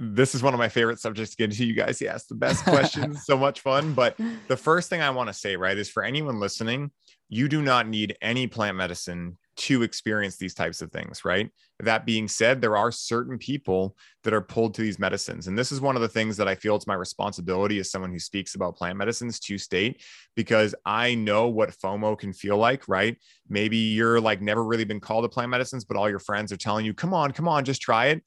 this 0.00 0.34
is 0.34 0.42
one 0.42 0.54
of 0.54 0.58
my 0.58 0.68
favorite 0.68 0.98
subjects 0.98 1.32
to 1.32 1.36
get 1.36 1.50
into. 1.50 1.64
You 1.64 1.74
guys, 1.74 2.00
you 2.00 2.08
ask 2.08 2.28
the 2.28 2.34
best 2.34 2.64
questions, 2.64 3.24
so 3.24 3.36
much 3.36 3.60
fun. 3.60 3.94
But 3.94 4.16
the 4.48 4.56
first 4.56 4.88
thing 4.88 5.00
I 5.00 5.10
want 5.10 5.28
to 5.28 5.34
say, 5.34 5.56
right, 5.56 5.76
is 5.76 5.90
for 5.90 6.02
anyone 6.02 6.40
listening, 6.40 6.90
you 7.28 7.48
do 7.48 7.62
not 7.62 7.88
need 7.88 8.16
any 8.20 8.46
plant 8.46 8.76
medicine 8.76 9.38
to 9.54 9.82
experience 9.82 10.38
these 10.38 10.54
types 10.54 10.80
of 10.80 10.90
things, 10.90 11.24
right? 11.24 11.50
That 11.80 12.06
being 12.06 12.26
said, 12.26 12.60
there 12.60 12.76
are 12.76 12.90
certain 12.90 13.38
people 13.38 13.96
that 14.24 14.32
are 14.32 14.40
pulled 14.40 14.74
to 14.74 14.82
these 14.82 14.98
medicines. 14.98 15.46
And 15.46 15.58
this 15.58 15.72
is 15.72 15.80
one 15.80 15.94
of 15.94 16.02
the 16.02 16.08
things 16.08 16.36
that 16.38 16.48
I 16.48 16.54
feel 16.54 16.74
it's 16.74 16.86
my 16.86 16.94
responsibility 16.94 17.78
as 17.78 17.90
someone 17.90 18.12
who 18.12 18.18
speaks 18.18 18.54
about 18.54 18.76
plant 18.76 18.96
medicines 18.96 19.38
to 19.40 19.58
state, 19.58 20.02
because 20.36 20.74
I 20.86 21.14
know 21.14 21.48
what 21.48 21.70
FOMO 21.70 22.18
can 22.18 22.32
feel 22.32 22.56
like, 22.56 22.88
right? 22.88 23.16
Maybe 23.48 23.76
you're 23.76 24.20
like 24.20 24.40
never 24.40 24.64
really 24.64 24.84
been 24.84 25.00
called 25.00 25.24
to 25.24 25.28
plant 25.28 25.50
medicines, 25.50 25.84
but 25.84 25.96
all 25.96 26.08
your 26.08 26.18
friends 26.18 26.50
are 26.50 26.56
telling 26.56 26.86
you, 26.86 26.94
come 26.94 27.12
on, 27.12 27.32
come 27.32 27.48
on, 27.48 27.64
just 27.64 27.82
try 27.82 28.06
it 28.06 28.22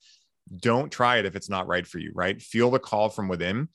don't 0.56 0.90
try 0.90 1.18
it 1.18 1.26
if 1.26 1.36
it's 1.36 1.50
not 1.50 1.66
right 1.66 1.86
for 1.86 1.98
you, 1.98 2.12
right? 2.14 2.40
Feel 2.40 2.70
the 2.70 2.78
call 2.78 3.08
from 3.08 3.28
within. 3.28 3.68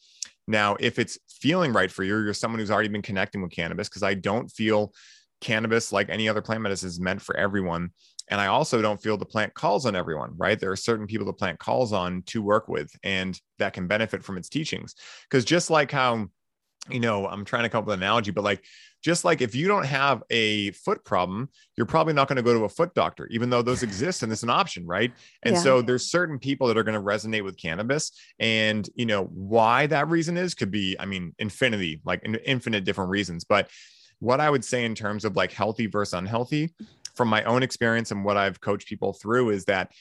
Now, 0.47 0.75
if 0.79 0.99
it's 0.99 1.19
feeling 1.29 1.73
right 1.73 1.91
for 1.91 2.03
you, 2.03 2.17
you're 2.17 2.33
someone 2.33 2.59
who's 2.59 2.71
already 2.71 2.89
been 2.89 3.01
connecting 3.01 3.41
with 3.41 3.51
cannabis, 3.51 3.89
because 3.89 4.03
I 4.03 4.13
don't 4.13 4.49
feel 4.49 4.93
cannabis 5.39 5.91
like 5.91 6.09
any 6.09 6.29
other 6.29 6.41
plant 6.41 6.61
medicine 6.61 6.87
is 6.87 6.99
meant 6.99 7.21
for 7.21 7.35
everyone. 7.35 7.91
And 8.29 8.39
I 8.39 8.47
also 8.47 8.81
don't 8.81 9.01
feel 9.01 9.17
the 9.17 9.25
plant 9.25 9.53
calls 9.53 9.85
on 9.85 9.95
everyone, 9.95 10.31
right? 10.37 10.59
There 10.59 10.71
are 10.71 10.77
certain 10.77 11.07
people 11.07 11.25
the 11.25 11.33
plant 11.33 11.59
calls 11.59 11.91
on 11.91 12.23
to 12.27 12.41
work 12.41 12.67
with 12.67 12.91
and 13.03 13.37
that 13.59 13.73
can 13.73 13.87
benefit 13.87 14.23
from 14.23 14.37
its 14.37 14.47
teachings. 14.47 14.95
Because 15.29 15.43
just 15.43 15.69
like 15.69 15.91
how, 15.91 16.27
you 16.89 16.99
know, 16.99 17.27
I'm 17.27 17.43
trying 17.43 17.63
to 17.63 17.69
come 17.69 17.79
up 17.79 17.87
with 17.87 17.95
an 17.95 18.03
analogy, 18.03 18.31
but 18.31 18.43
like 18.43 18.63
just 19.01 19.25
like 19.25 19.41
if 19.41 19.55
you 19.55 19.67
don't 19.67 19.85
have 19.85 20.23
a 20.29 20.71
foot 20.71 21.03
problem, 21.03 21.49
you're 21.75 21.85
probably 21.85 22.13
not 22.13 22.27
going 22.27 22.37
to 22.37 22.43
go 22.43 22.53
to 22.53 22.65
a 22.65 22.69
foot 22.69 22.93
doctor, 22.93 23.27
even 23.27 23.49
though 23.49 23.61
those 23.61 23.83
exist 23.91 24.23
and 24.23 24.31
it's 24.31 24.43
an 24.43 24.49
option, 24.49 24.85
right? 24.85 25.11
And 25.43 25.55
yeah. 25.55 25.61
so 25.61 25.81
there's 25.81 26.05
certain 26.09 26.39
people 26.39 26.67
that 26.67 26.77
are 26.77 26.83
going 26.83 26.99
to 26.99 27.05
resonate 27.05 27.43
with 27.43 27.57
cannabis. 27.57 28.11
And, 28.39 28.87
you 28.95 29.05
know, 29.05 29.25
why 29.25 29.87
that 29.87 30.09
reason 30.09 30.37
is 30.37 30.53
could 30.53 30.71
be, 30.71 30.95
I 30.99 31.05
mean, 31.05 31.33
infinity, 31.39 32.01
like 32.05 32.25
infinite 32.45 32.83
different 32.83 33.09
reasons. 33.09 33.43
But 33.43 33.69
what 34.19 34.39
I 34.39 34.49
would 34.49 34.63
say 34.63 34.85
in 34.85 34.93
terms 34.93 35.25
of 35.25 35.35
like 35.35 35.51
healthy 35.51 35.87
versus 35.87 36.13
unhealthy, 36.13 36.73
from 37.15 37.27
my 37.27 37.43
own 37.43 37.63
experience 37.63 38.11
and 38.11 38.23
what 38.23 38.37
I've 38.37 38.61
coached 38.61 38.87
people 38.87 39.13
through, 39.13 39.49
is 39.49 39.65
that 39.65 39.91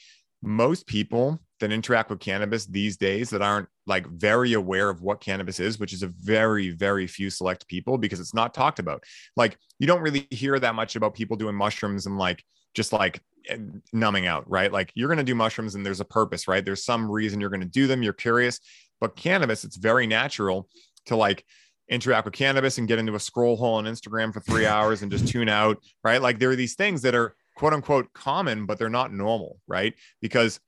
most 0.41 0.87
people 0.87 1.41
that 1.61 1.71
interact 1.71 2.09
with 2.09 2.19
cannabis 2.19 2.65
these 2.65 2.97
days 2.97 3.29
that 3.29 3.41
aren't 3.41 3.67
like 3.87 4.05
very 4.07 4.53
aware 4.53 4.89
of 4.89 5.01
what 5.01 5.21
cannabis 5.21 5.59
is, 5.59 5.79
which 5.79 5.93
is 5.93 6.03
a 6.03 6.07
very, 6.07 6.71
very 6.71 7.07
few 7.07 7.29
select 7.29 7.67
people 7.67 7.97
because 7.97 8.19
it's 8.19 8.33
not 8.33 8.53
talked 8.53 8.79
about. 8.79 9.03
Like 9.35 9.57
you 9.79 9.87
don't 9.87 10.01
really 10.01 10.27
hear 10.29 10.59
that 10.59 10.75
much 10.75 10.95
about 10.95 11.13
people 11.13 11.37
doing 11.37 11.55
mushrooms 11.55 12.05
and 12.05 12.17
like 12.17 12.43
just 12.75 12.93
like 12.93 13.21
eh, 13.47 13.57
numbing 13.93 14.27
out, 14.27 14.49
right? 14.49 14.71
Like 14.71 14.91
you're 14.93 15.07
going 15.07 15.17
to 15.17 15.23
do 15.23 15.35
mushrooms 15.35 15.75
and 15.75 15.85
there's 15.85 16.01
a 16.01 16.05
purpose, 16.05 16.47
right? 16.47 16.63
There's 16.63 16.83
some 16.83 17.09
reason 17.09 17.39
you're 17.39 17.49
going 17.49 17.61
to 17.61 17.67
do 17.67 17.87
them. 17.87 18.03
You're 18.03 18.13
curious, 18.13 18.59
but 18.99 19.15
cannabis, 19.15 19.63
it's 19.63 19.77
very 19.77 20.05
natural 20.05 20.67
to 21.05 21.15
like 21.15 21.45
interact 21.89 22.25
with 22.25 22.33
cannabis 22.33 22.77
and 22.77 22.87
get 22.87 22.99
into 22.99 23.15
a 23.15 23.19
scroll 23.19 23.57
hole 23.57 23.75
on 23.75 23.85
Instagram 23.85 24.33
for 24.33 24.41
three 24.41 24.65
hours 24.67 25.01
and 25.01 25.11
just 25.11 25.27
tune 25.27 25.49
out, 25.49 25.77
right? 26.03 26.21
Like 26.21 26.39
there 26.39 26.49
are 26.49 26.55
these 26.55 26.75
things 26.75 27.01
that 27.03 27.15
are 27.15 27.35
quote 27.55 27.73
unquote 27.73 28.11
common, 28.13 28.65
but 28.65 28.79
they're 28.79 28.89
not 28.89 29.13
normal, 29.13 29.59
right? 29.67 29.93
Because 30.21 30.59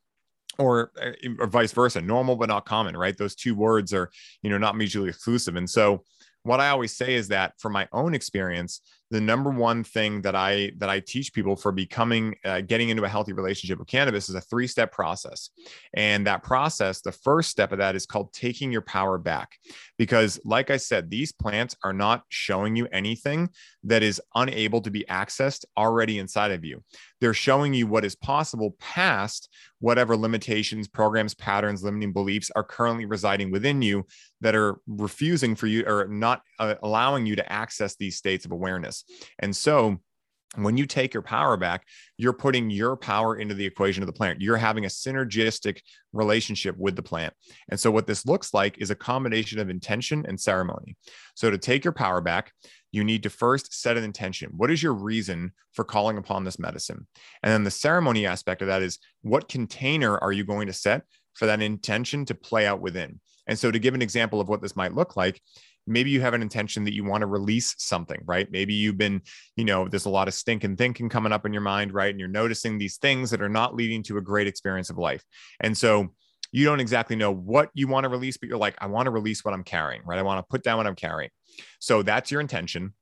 or, 0.60 0.91
uh, 1.01 1.12
or 1.39 1.47
vice 1.47 1.72
versa, 1.72 2.01
normal 2.01 2.36
but 2.36 2.49
not 2.49 2.66
common, 2.66 2.95
right? 2.95 3.18
Those 3.18 3.36
two 3.36 3.56
words 3.56 3.93
are, 3.93 4.10
you 4.41 4.49
know, 4.49 4.58
not 4.58 4.78
mutually 4.78 5.10
exclusive. 5.10 5.56
And 5.56 5.70
so 5.70 6.04
what 6.43 6.60
I 6.60 6.70
always 6.70 6.95
say 6.95 7.16
is 7.16 7.30
that 7.30 7.54
from 7.60 7.74
my 7.74 7.88
own 7.91 8.14
experience, 8.14 8.82
the 9.12 9.22
number 9.22 9.49
one 9.49 9.84
thing 9.84 10.22
that 10.24 10.36
I 10.36 10.72
that 10.78 10.89
I 10.89 10.99
teach 10.99 11.34
people 11.34 11.56
for 11.56 11.72
becoming 11.72 12.36
uh, 12.43 12.62
getting 12.62 12.89
into 12.89 13.04
a 13.04 13.10
healthy 13.10 13.34
relationship 13.34 13.80
with 13.80 13.88
cannabis 13.88 14.30
is 14.30 14.36
a 14.36 14.41
three 14.41 14.68
step 14.68 14.91
process, 14.91 15.49
and 15.93 16.26
that 16.28 16.43
process, 16.43 17.01
the 17.01 17.12
first 17.12 17.49
step 17.49 17.72
of 17.72 17.80
that 17.80 17.95
is 17.95 18.06
called 18.06 18.34
taking 18.34 18.72
your 18.72 18.82
power 18.82 19.18
back, 19.18 19.51
because 19.97 20.39
like 20.45 20.72
I 20.72 20.78
said, 20.78 21.10
these 21.10 21.32
plants 21.32 21.76
are 21.84 21.93
not 21.93 22.24
showing 22.30 22.76
you 22.76 22.88
anything 22.91 23.49
that 23.84 24.04
is 24.04 24.22
unable 24.36 24.82
to 24.82 24.91
be 24.91 25.06
accessed 25.10 25.66
already 25.78 26.20
inside 26.20 26.51
of 26.51 26.64
you. 26.66 26.84
They're 27.22 27.34
showing 27.34 27.74
you 27.74 27.88
what 27.88 28.06
is 28.06 28.16
possible 28.16 28.76
past 28.80 29.49
whatever 29.84 30.16
limitations, 30.16 30.88
programs, 30.88 31.34
patterns, 31.34 31.84
limiting 31.84 32.14
beliefs 32.14 32.49
are 32.56 32.64
currently 32.64 33.04
residing 33.04 33.51
within 33.51 33.82
you 33.82 34.06
that 34.39 34.56
are 34.56 34.78
refusing 34.88 35.56
for 35.56 35.68
you 35.68 35.84
or 35.86 36.08
not 36.08 36.41
uh, 36.60 36.76
allowing 36.84 37.26
you 37.26 37.36
to 37.36 37.51
access 37.51 37.97
these 37.97 38.16
states 38.16 38.45
of 38.45 38.54
awareness. 38.54 39.03
And 39.39 39.56
so, 39.56 39.99
when 40.56 40.78
you 40.78 40.86
take 40.86 41.14
your 41.14 41.24
power 41.24 41.58
back, 41.58 41.86
you're 42.18 42.34
putting 42.34 42.70
your 42.70 42.95
power 42.95 43.36
into 43.36 43.56
the 43.56 43.66
equation 43.66 44.04
of 44.04 44.08
the 44.08 44.14
plant. 44.14 44.41
You're 44.41 44.58
having 44.58 44.86
a 44.86 44.89
synergistic 44.89 45.82
relationship 46.12 46.78
with 46.78 46.95
the 46.95 47.01
plant. 47.01 47.34
And 47.70 47.80
so, 47.80 47.89
what 47.91 48.08
this 48.08 48.26
looks 48.26 48.54
like 48.54 48.78
is 48.78 48.91
a 48.91 48.95
combination 48.95 49.60
of 49.60 49.70
intention 49.70 50.26
and 50.28 50.39
ceremony. 50.39 50.95
So, 51.36 51.49
to 51.49 51.58
take 51.58 51.84
your 51.84 51.93
power 51.93 52.22
back, 52.22 52.51
you 52.91 53.04
need 53.04 53.24
to 53.24 53.30
first 53.30 53.74
set 53.74 53.97
an 53.97 54.04
intention. 54.04 54.51
What 54.56 54.70
is 54.70 54.84
your 54.84 54.93
reason 54.93 55.51
for 55.74 55.84
calling 55.84 56.18
upon 56.18 56.43
this 56.43 56.60
medicine? 56.60 57.08
And 57.41 57.51
then 57.51 57.64
the 57.64 57.72
ceremony 57.72 58.28
aspect 58.28 58.62
of 58.62 58.68
that 58.68 58.84
is 58.84 58.99
what 59.22 59.49
container 59.49 60.18
are 60.20 60.32
you 60.32 60.43
going 60.43 60.68
to 60.68 60.74
set 60.74 61.04
for 61.34 61.47
that 61.47 61.62
intention 61.62 62.26
to 62.26 62.36
play 62.36 62.68
out 62.68 62.80
within? 62.80 63.20
And 63.47 63.58
so, 63.58 63.72
to 63.72 63.80
give 63.80 63.95
an 63.95 64.01
example 64.01 64.39
of 64.39 64.47
what 64.47 64.62
this 64.62 64.76
might 64.76 64.93
look 64.93 65.16
like, 65.18 65.41
maybe 65.86 66.09
you 66.09 66.21
have 66.21 66.34
an 66.34 66.41
intention 66.41 66.84
that 66.86 66.93
you 66.93 67.03
want 67.03 67.21
to 67.21 67.27
release 67.27 67.75
something, 67.77 68.21
right? 68.25 68.49
Maybe 68.51 68.73
you've 68.73 68.97
been, 68.97 69.21
you 69.55 69.65
know, 69.65 69.88
there's 69.88 70.05
a 70.05 70.09
lot 70.09 70.27
of 70.27 70.34
stinking 70.34 70.77
thinking 70.77 71.09
coming 71.09 71.31
up 71.31 71.45
in 71.45 71.53
your 71.53 71.61
mind, 71.61 71.93
right? 71.93 72.09
And 72.09 72.19
you're 72.19 72.29
noticing 72.29 72.77
these 72.77 72.97
things 72.97 73.29
that 73.31 73.41
are 73.41 73.49
not 73.49 73.75
leading 73.75 74.03
to 74.03 74.17
a 74.17 74.21
great 74.21 74.47
experience 74.47 74.89
of 74.89 74.97
life. 74.97 75.23
And 75.59 75.77
so 75.77 76.13
you 76.51 76.65
don't 76.65 76.79
exactly 76.79 77.15
know 77.15 77.31
what 77.31 77.69
you 77.73 77.88
want 77.88 78.03
to 78.05 78.09
release, 78.09 78.38
but 78.38 78.47
you're 78.47 78.57
like, 78.57 78.75
I 78.79 78.86
want 78.86 79.07
to 79.07 79.11
release 79.11 79.43
what 79.43 79.53
I'm 79.53 79.63
carrying, 79.63 80.03
right? 80.05 80.19
I 80.19 80.23
want 80.23 80.39
to 80.39 80.49
put 80.49 80.63
down 80.63 80.77
what 80.77 80.88
I'm 80.88 80.95
carrying. 80.95 81.31
So 81.79 82.03
that's 82.03 82.31
your 82.31 82.41
intention. 82.41 82.93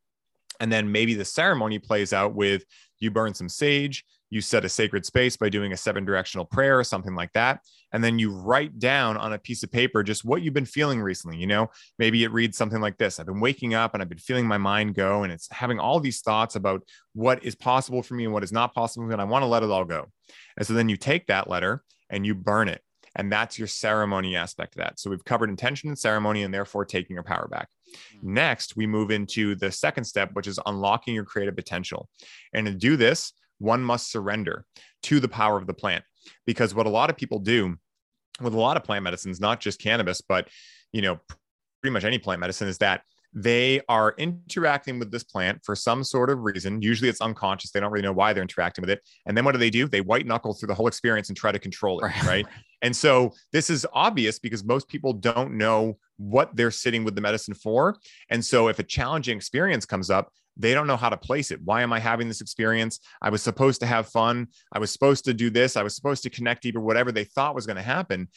And 0.60 0.72
then 0.72 0.92
maybe 0.92 1.16
the 1.16 1.26
ceremony 1.26 1.80
plays 1.80 2.14
out 2.14 2.34
with 2.34 2.64
you 3.00 3.12
burn 3.12 3.34
some 3.34 3.50
sage, 3.50 4.06
you 4.32 4.42
set 4.42 4.66
a 4.66 4.70
sacred 4.70 5.06
space 5.06 5.38
by 5.38 5.50
doing 5.50 5.74
a 5.74 5.78
seven 5.78 6.06
directional 6.06 6.46
prayer 6.46 6.80
or 6.80 6.84
something 6.84 7.14
like 7.14 7.32
that. 7.34 7.60
And 7.94 8.04
then 8.04 8.18
you 8.18 8.32
write 8.34 8.80
down 8.80 9.18
on 9.18 9.34
a 9.34 9.38
piece 9.38 9.62
of 9.62 9.72
paper 9.72 10.02
just 10.02 10.26
what 10.26 10.42
you've 10.42 10.54
been 10.54 10.66
feeling 10.66 11.02
recently 11.02 11.38
you 11.38 11.46
know? 11.46 11.70
Maybe 12.00 12.24
it 12.24 12.32
reads 12.32 12.58
something 12.58 12.82
like 12.82 12.98
this 12.98 13.20
i've 13.20 13.26
been 13.26 13.42
waking 13.42 13.74
up 13.74 13.94
and 13.94 14.02
i've 14.02 14.10
been 14.10 14.18
feeling 14.18 14.48
my 14.48 14.58
mind 14.58 14.96
go 14.96 15.24
and 15.24 15.32
it's 15.32 15.48
having 15.52 15.80
all 15.80 16.00
these 16.00 16.22
thoughts 16.22 16.56
about 16.56 16.82
what 17.14 17.44
is 17.44 17.56
possible 17.56 18.02
for 18.02 18.16
me 18.16 18.24
and 18.24 18.34
what 18.34 18.44
is 18.44 18.52
not 18.52 18.74
possible 18.74 19.12
and 19.12 19.22
i 19.22 19.26
want 19.26 19.44
to 19.44 19.48
let 19.48 19.64
it 19.64 19.70
all 19.70 19.86
go. 19.86 20.08
And 20.58 20.66
so 20.66 20.74
then 20.74 20.90
you 20.90 20.98
take 20.98 21.28
that 21.28 21.50
letter 21.50 21.84
and 22.10 22.26
you 22.26 22.34
burn 22.34 22.70
it. 22.70 22.82
And 23.16 23.32
that's 23.32 23.60
your 23.60 23.68
ceremony 23.68 24.36
aspect 24.36 24.76
of 24.76 24.80
that. 24.80 25.00
So 25.00 25.10
we've 25.10 25.26
covered 25.26 25.50
intention 25.50 25.90
and 25.90 26.00
ceremony 26.00 26.44
and 26.44 26.54
therefore 26.54 26.86
taking 26.86 27.14
your 27.14 27.24
power 27.24 27.48
back. 27.50 27.68
Hmm. 28.22 28.34
Next, 28.34 28.78
we 28.78 28.88
move 28.88 29.12
into 29.12 29.56
the 29.56 29.72
second 29.72 30.06
step, 30.06 30.30
which 30.34 30.48
is 30.48 30.60
unlocking 30.66 31.14
your 31.14 31.26
creative 31.26 31.56
potential. 31.56 32.08
And 32.54 32.66
to 32.68 32.74
do 32.74 32.96
this, 32.96 33.34
one 33.62 33.82
must 33.82 34.12
surrender 34.12 34.66
to 35.04 35.20
the 35.20 35.30
power 35.30 35.58
of 35.58 35.68
the 35.68 35.74
plant. 35.74 36.04
Because 36.46 36.76
what 36.76 36.86
a 36.86 36.90
lot 36.90 37.10
of 37.10 37.18
people 37.18 37.40
do 37.40 37.78
with 38.42 38.54
a 38.54 38.60
lot 38.60 38.78
of 38.78 38.84
plant 38.84 39.04
medicines, 39.04 39.40
not 39.40 39.60
just 39.60 39.80
cannabis, 39.80 40.22
but 40.22 40.48
you 40.92 41.02
know, 41.02 41.20
pretty 41.82 41.94
much 41.94 42.04
any 42.04 42.20
plant 42.20 42.42
medicine, 42.42 42.68
is 42.68 42.78
that 42.80 43.02
they 43.34 43.82
are 43.88 44.14
interacting 44.18 45.00
with 45.00 45.10
this 45.10 45.24
plant 45.24 45.62
for 45.64 45.76
some 45.76 46.04
sort 46.04 46.30
of 46.30 46.40
reason. 46.40 46.82
Usually 46.82 47.10
it's 47.10 47.22
unconscious. 47.22 47.72
They 47.72 47.80
don't 47.80 47.92
really 47.92 48.04
know 48.04 48.12
why 48.12 48.34
they're 48.34 48.42
interacting 48.42 48.82
with 48.82 48.90
it. 48.90 49.02
And 49.26 49.38
then 49.38 49.46
what 49.46 49.54
do 49.54 49.58
they 49.58 49.70
do? 49.70 49.88
They 49.88 50.02
white 50.02 50.26
knuckle 50.26 50.54
through 50.54 50.68
the 50.68 50.76
whole 50.76 50.88
experience 50.88 51.30
and 51.30 51.38
try 51.38 51.52
to 51.52 51.60
control 51.60 52.02
it. 52.02 52.04
Right. 52.04 52.24
right? 52.24 52.46
And 52.82 52.96
so 52.96 53.32
this 53.54 53.70
is 53.70 53.88
obvious 53.94 54.38
because 54.38 54.64
most 54.66 54.90
people 54.90 55.14
don't 55.14 55.54
know 55.54 55.98
what 56.18 56.56
they're 56.56 56.72
sitting 56.72 57.04
with 57.04 57.16
the 57.16 57.22
medicine 57.22 57.54
for. 57.54 57.98
And 58.30 58.44
so 58.44 58.68
if 58.68 58.80
a 58.80 58.84
challenging 58.84 59.38
experience 59.38 59.86
comes 59.86 60.10
up, 60.10 60.32
they 60.58 60.74
don't 60.74 60.88
know 60.88 60.98
how 60.98 61.10
to 61.10 61.18
place 61.18 61.52
it. 61.52 61.62
Why 61.64 61.82
am 61.82 61.94
I 61.94 62.00
having 62.00 62.28
this 62.28 62.42
experience? 62.42 63.00
I 63.22 63.30
was 63.30 63.42
supposed 63.42 63.80
to 63.82 63.88
have 63.88 64.10
fun. 64.10 64.48
I 64.72 64.80
was 64.80 64.92
supposed 64.92 65.26
to 65.26 65.34
do 65.34 65.50
this. 65.50 65.78
I 65.78 65.84
was 65.84 65.96
supposed 65.96 66.24
to 66.24 66.30
connect 66.30 66.64
deeper, 66.64 66.80
whatever 66.80 67.12
they 67.12 67.24
thought 67.24 67.56
was 67.56 67.66
going 67.66 67.78
to 67.78 67.82
happen. 67.82 68.28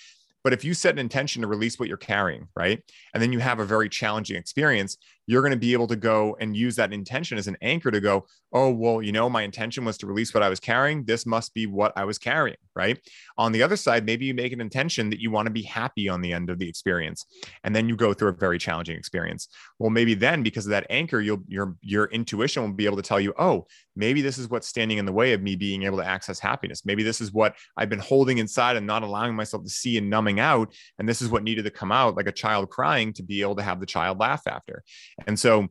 But 0.45 0.53
if 0.53 0.63
you 0.63 0.75
set 0.75 0.95
an 0.95 0.99
intention 0.99 1.43
to 1.43 1.49
release 1.49 1.79
what 1.79 1.89
you're 1.89 1.97
carrying, 1.97 2.49
right? 2.55 2.83
And 3.15 3.23
then 3.23 3.33
you 3.33 3.39
have 3.39 3.61
a 3.61 3.65
very 3.65 3.89
challenging 3.89 4.37
experience, 4.37 4.99
you're 5.27 5.43
going 5.43 5.53
to 5.53 5.59
be 5.59 5.73
able 5.73 5.87
to 5.87 5.97
go 5.97 6.37
and 6.41 6.57
use 6.57 6.77
that 6.77 6.93
intention 6.93 7.39
as 7.39 7.47
an 7.47 7.57
anchor 7.63 7.91
to 7.91 8.01
go, 8.01 8.27
oh, 8.53 8.71
well, 8.71 9.03
you 9.03 9.13
know, 9.13 9.29
my 9.29 9.43
intention 9.43 9.85
was 9.85 9.99
to 9.99 10.07
release 10.07 10.33
what 10.33 10.43
I 10.43 10.49
was 10.49 10.61
carrying. 10.61 11.05
This 11.05 11.27
must 11.27 11.55
be 11.55 11.67
what 11.67 11.93
I 11.97 12.05
was 12.05 12.19
carrying, 12.19 12.57
right? 12.77 12.99
On 13.37 13.51
the 13.51 13.63
other 13.63 13.77
side, 13.77 14.07
maybe 14.07 14.27
you 14.27 14.35
make 14.35 14.53
an 14.53 14.61
intention 14.61 15.11
that 15.11 15.21
you 15.21 15.31
want 15.31 15.47
to 15.47 15.53
be 15.53 15.63
happy 15.63 16.09
on 16.09 16.21
the 16.21 16.33
end 16.33 16.51
of 16.51 16.59
the 16.59 16.69
experience. 16.69 17.27
And 17.65 17.75
then 17.75 17.89
you 17.89 17.97
go 17.97 18.15
through 18.15 18.29
a 18.29 18.35
very 18.35 18.59
challenging 18.59 18.97
experience. 18.97 19.49
Well, 19.79 19.91
maybe 19.91 20.15
then 20.15 20.43
because 20.43 20.67
of 20.67 20.71
that 20.71 20.87
anchor, 20.91 21.21
you'll 21.21 21.43
your 21.49 21.77
your 21.83 22.07
intuition 22.07 22.63
will 22.63 22.73
be 22.73 22.87
able 22.87 22.97
to 22.97 23.03
tell 23.03 23.21
you, 23.21 23.35
oh, 23.39 23.67
maybe 23.97 24.23
this 24.23 24.39
is 24.39 24.49
what's 24.49 24.69
standing 24.69 24.99
in 24.99 25.07
the 25.07 25.13
way 25.13 25.33
of 25.33 25.43
me 25.43 25.57
being 25.57 25.85
able 25.85 25.99
to 25.99 26.07
access 26.07 26.39
happiness. 26.39 26.85
Maybe 26.85 27.03
this 27.03 27.21
is 27.21 27.33
what 27.33 27.57
I've 27.77 27.89
been 27.89 27.99
holding 27.99 28.39
inside 28.39 28.77
and 28.77 28.87
not 28.87 29.03
allowing 29.03 29.35
myself 29.35 29.63
to 29.65 29.71
see 29.71 29.99
and 29.99 30.11
numbing 30.11 30.41
out. 30.41 30.73
And 30.99 31.09
this 31.09 31.23
is 31.23 31.29
what 31.29 31.43
needed 31.43 31.65
to 31.65 31.71
come 31.71 31.93
out 31.93 32.17
like 32.17 32.27
a 32.27 32.33
child 32.33 32.71
crying 32.71 33.13
to 33.15 33.23
be 33.23 33.43
able 33.43 33.57
to 33.57 33.63
have 33.63 33.81
the 33.81 33.87
child 33.87 34.19
laugh 34.19 34.43
after. 34.47 34.83
And 35.27 35.39
so 35.39 35.69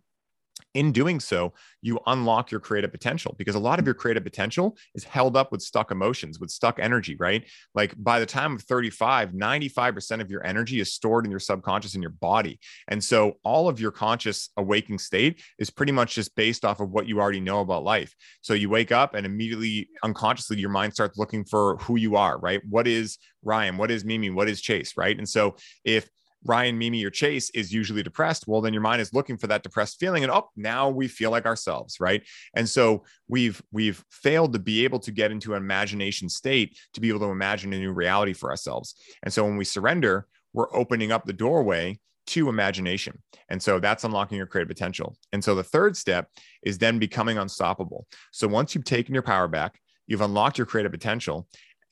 in 0.74 0.92
doing 0.92 1.20
so, 1.20 1.54
you 1.82 2.00
unlock 2.08 2.50
your 2.50 2.60
creative 2.60 2.92
potential 2.92 3.36
because 3.38 3.56
a 3.56 3.60
lot 3.60 3.80
of 3.80 3.86
your 3.86 3.94
creative 3.94 4.24
potential 4.24 4.76
is 4.96 5.04
held 5.04 5.38
up 5.38 5.52
with 5.52 5.62
stuck 5.62 5.92
emotions, 5.92 6.40
with 6.40 6.50
stuck 6.50 6.80
energy, 6.80 7.16
right? 7.20 7.46
Like 7.76 7.94
by 7.98 8.20
the 8.20 8.26
time 8.26 8.56
of 8.56 8.64
35, 8.64 9.32
95% 9.32 10.22
of 10.22 10.32
your 10.32 10.44
energy 10.46 10.80
is 10.80 10.92
stored 10.92 11.26
in 11.26 11.32
your 11.32 11.40
subconscious 11.40 11.96
in 11.96 12.02
your 12.02 12.12
body. 12.12 12.60
And 12.88 13.04
so 13.04 13.38
all 13.44 13.70
of 13.70 13.80
your 13.80 13.92
conscious 13.92 14.50
awaking 14.58 14.98
state 14.98 15.42
is 15.60 15.70
pretty 15.70 15.92
much 15.92 16.16
just 16.16 16.36
based 16.36 16.66
off 16.66 16.80
of 16.80 16.90
what 16.90 17.08
you 17.08 17.20
already 17.20 17.42
know 17.42 17.62
about 17.62 17.84
life. 17.84 18.16
So 18.42 18.54
you 18.54 18.70
wake 18.70 18.92
up 18.92 19.14
and 19.14 19.26
immediately 19.26 19.90
unconsciously 20.04 20.58
your 20.58 20.70
mind 20.70 20.94
starts 20.94 21.18
looking 21.18 21.46
for 21.46 21.78
who 21.78 21.98
you 21.98 22.16
are, 22.16 22.40
right? 22.40 22.62
What 22.68 22.88
is 22.88 23.18
Ryan? 23.44 23.78
What 23.78 23.92
is 23.92 24.06
Mimi? 24.06 24.32
What 24.32 24.50
is 24.50 24.62
Chase, 24.62 24.94
right? 24.98 25.18
And 25.18 25.28
so 25.28 25.56
if 25.84 26.10
Ryan, 26.46 26.78
Mimi, 26.78 27.04
or 27.04 27.10
Chase 27.10 27.50
is 27.52 27.74
usually 27.74 28.04
depressed, 28.04 28.48
well, 28.48 28.62
then 28.62 28.74
your 28.74 28.82
mind 28.82 29.02
is 29.02 29.14
looking 29.14 29.38
for 29.38 29.48
that 29.48 29.64
depressed 29.64 30.00
feeling, 30.00 30.24
and 30.24 30.32
oh, 30.32 30.50
now 30.56 30.90
we 30.90 31.08
feel 31.08 31.32
like 31.32 31.46
ourselves, 31.46 32.00
right? 32.00 32.24
And 32.56 32.68
so 32.68 33.04
we've 33.28 33.62
we've 33.72 34.04
failed 34.12 34.54
to 34.54 34.60
be 34.60 34.84
able 34.84 35.00
to 35.00 35.12
get 35.12 35.32
into 35.32 35.54
an 35.54 35.62
imagination 35.62 36.30
state 36.30 36.78
to 36.94 37.02
be 37.02 37.10
able 37.10 37.20
to 37.22 37.32
imagine 37.32 37.74
a 37.74 37.80
new 37.80 37.92
reality 37.92 38.34
for 38.34 38.50
ourselves. 38.50 38.96
And 39.24 39.34
so 39.34 39.44
when 39.44 39.58
we 39.58 39.66
surrender, 39.66 40.28
we're 40.54 40.74
opening 40.76 41.12
up 41.12 41.26
the 41.26 41.34
doorway 41.34 42.00
to 42.26 42.50
imagination. 42.50 43.22
And 43.50 43.62
so 43.62 43.80
that's 43.80 44.04
unlocking 44.04 44.38
your 44.38 44.48
creative 44.48 44.70
potential. 44.70 45.18
And 45.34 45.44
so 45.44 45.56
the 45.56 45.64
third 45.64 45.98
step 45.98 46.30
is 46.64 46.78
then 46.78 47.00
becoming 47.00 47.38
unstoppable. 47.38 48.08
So 48.32 48.48
once 48.48 48.74
you've 48.74 48.86
taken 48.86 49.14
your 49.14 49.24
power 49.24 49.48
back, 49.48 49.80
you've 50.08 50.22
unlocked 50.22 50.58
your 50.58 50.68
creative 50.68 50.92
potential 50.92 51.48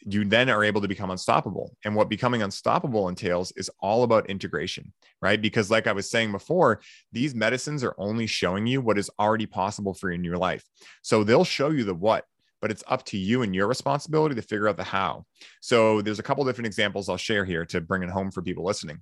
you 0.05 0.25
then 0.25 0.49
are 0.49 0.63
able 0.63 0.81
to 0.81 0.87
become 0.87 1.11
unstoppable. 1.11 1.75
And 1.85 1.95
what 1.95 2.09
becoming 2.09 2.41
unstoppable 2.41 3.07
entails 3.07 3.51
is 3.53 3.69
all 3.79 4.03
about 4.03 4.29
integration, 4.29 4.93
right? 5.21 5.41
Because, 5.41 5.69
like 5.69 5.87
I 5.87 5.93
was 5.93 6.09
saying 6.09 6.31
before, 6.31 6.81
these 7.11 7.35
medicines 7.35 7.83
are 7.83 7.95
only 7.97 8.27
showing 8.27 8.67
you 8.67 8.81
what 8.81 8.97
is 8.97 9.09
already 9.19 9.45
possible 9.45 9.93
for 9.93 10.09
you 10.09 10.15
in 10.15 10.23
your 10.23 10.37
life. 10.37 10.63
So 11.01 11.23
they'll 11.23 11.43
show 11.43 11.69
you 11.69 11.83
the 11.83 11.93
what, 11.93 12.25
but 12.61 12.71
it's 12.71 12.83
up 12.87 13.03
to 13.05 13.17
you 13.17 13.41
and 13.41 13.55
your 13.55 13.67
responsibility 13.67 14.35
to 14.35 14.41
figure 14.41 14.67
out 14.67 14.77
the 14.77 14.83
how. 14.83 15.25
So 15.61 16.01
there's 16.01 16.19
a 16.19 16.23
couple 16.23 16.45
different 16.45 16.67
examples 16.67 17.09
I'll 17.09 17.17
share 17.17 17.45
here 17.45 17.65
to 17.67 17.81
bring 17.81 18.03
it 18.03 18.09
home 18.09 18.31
for 18.31 18.41
people 18.41 18.63
listening. 18.63 19.01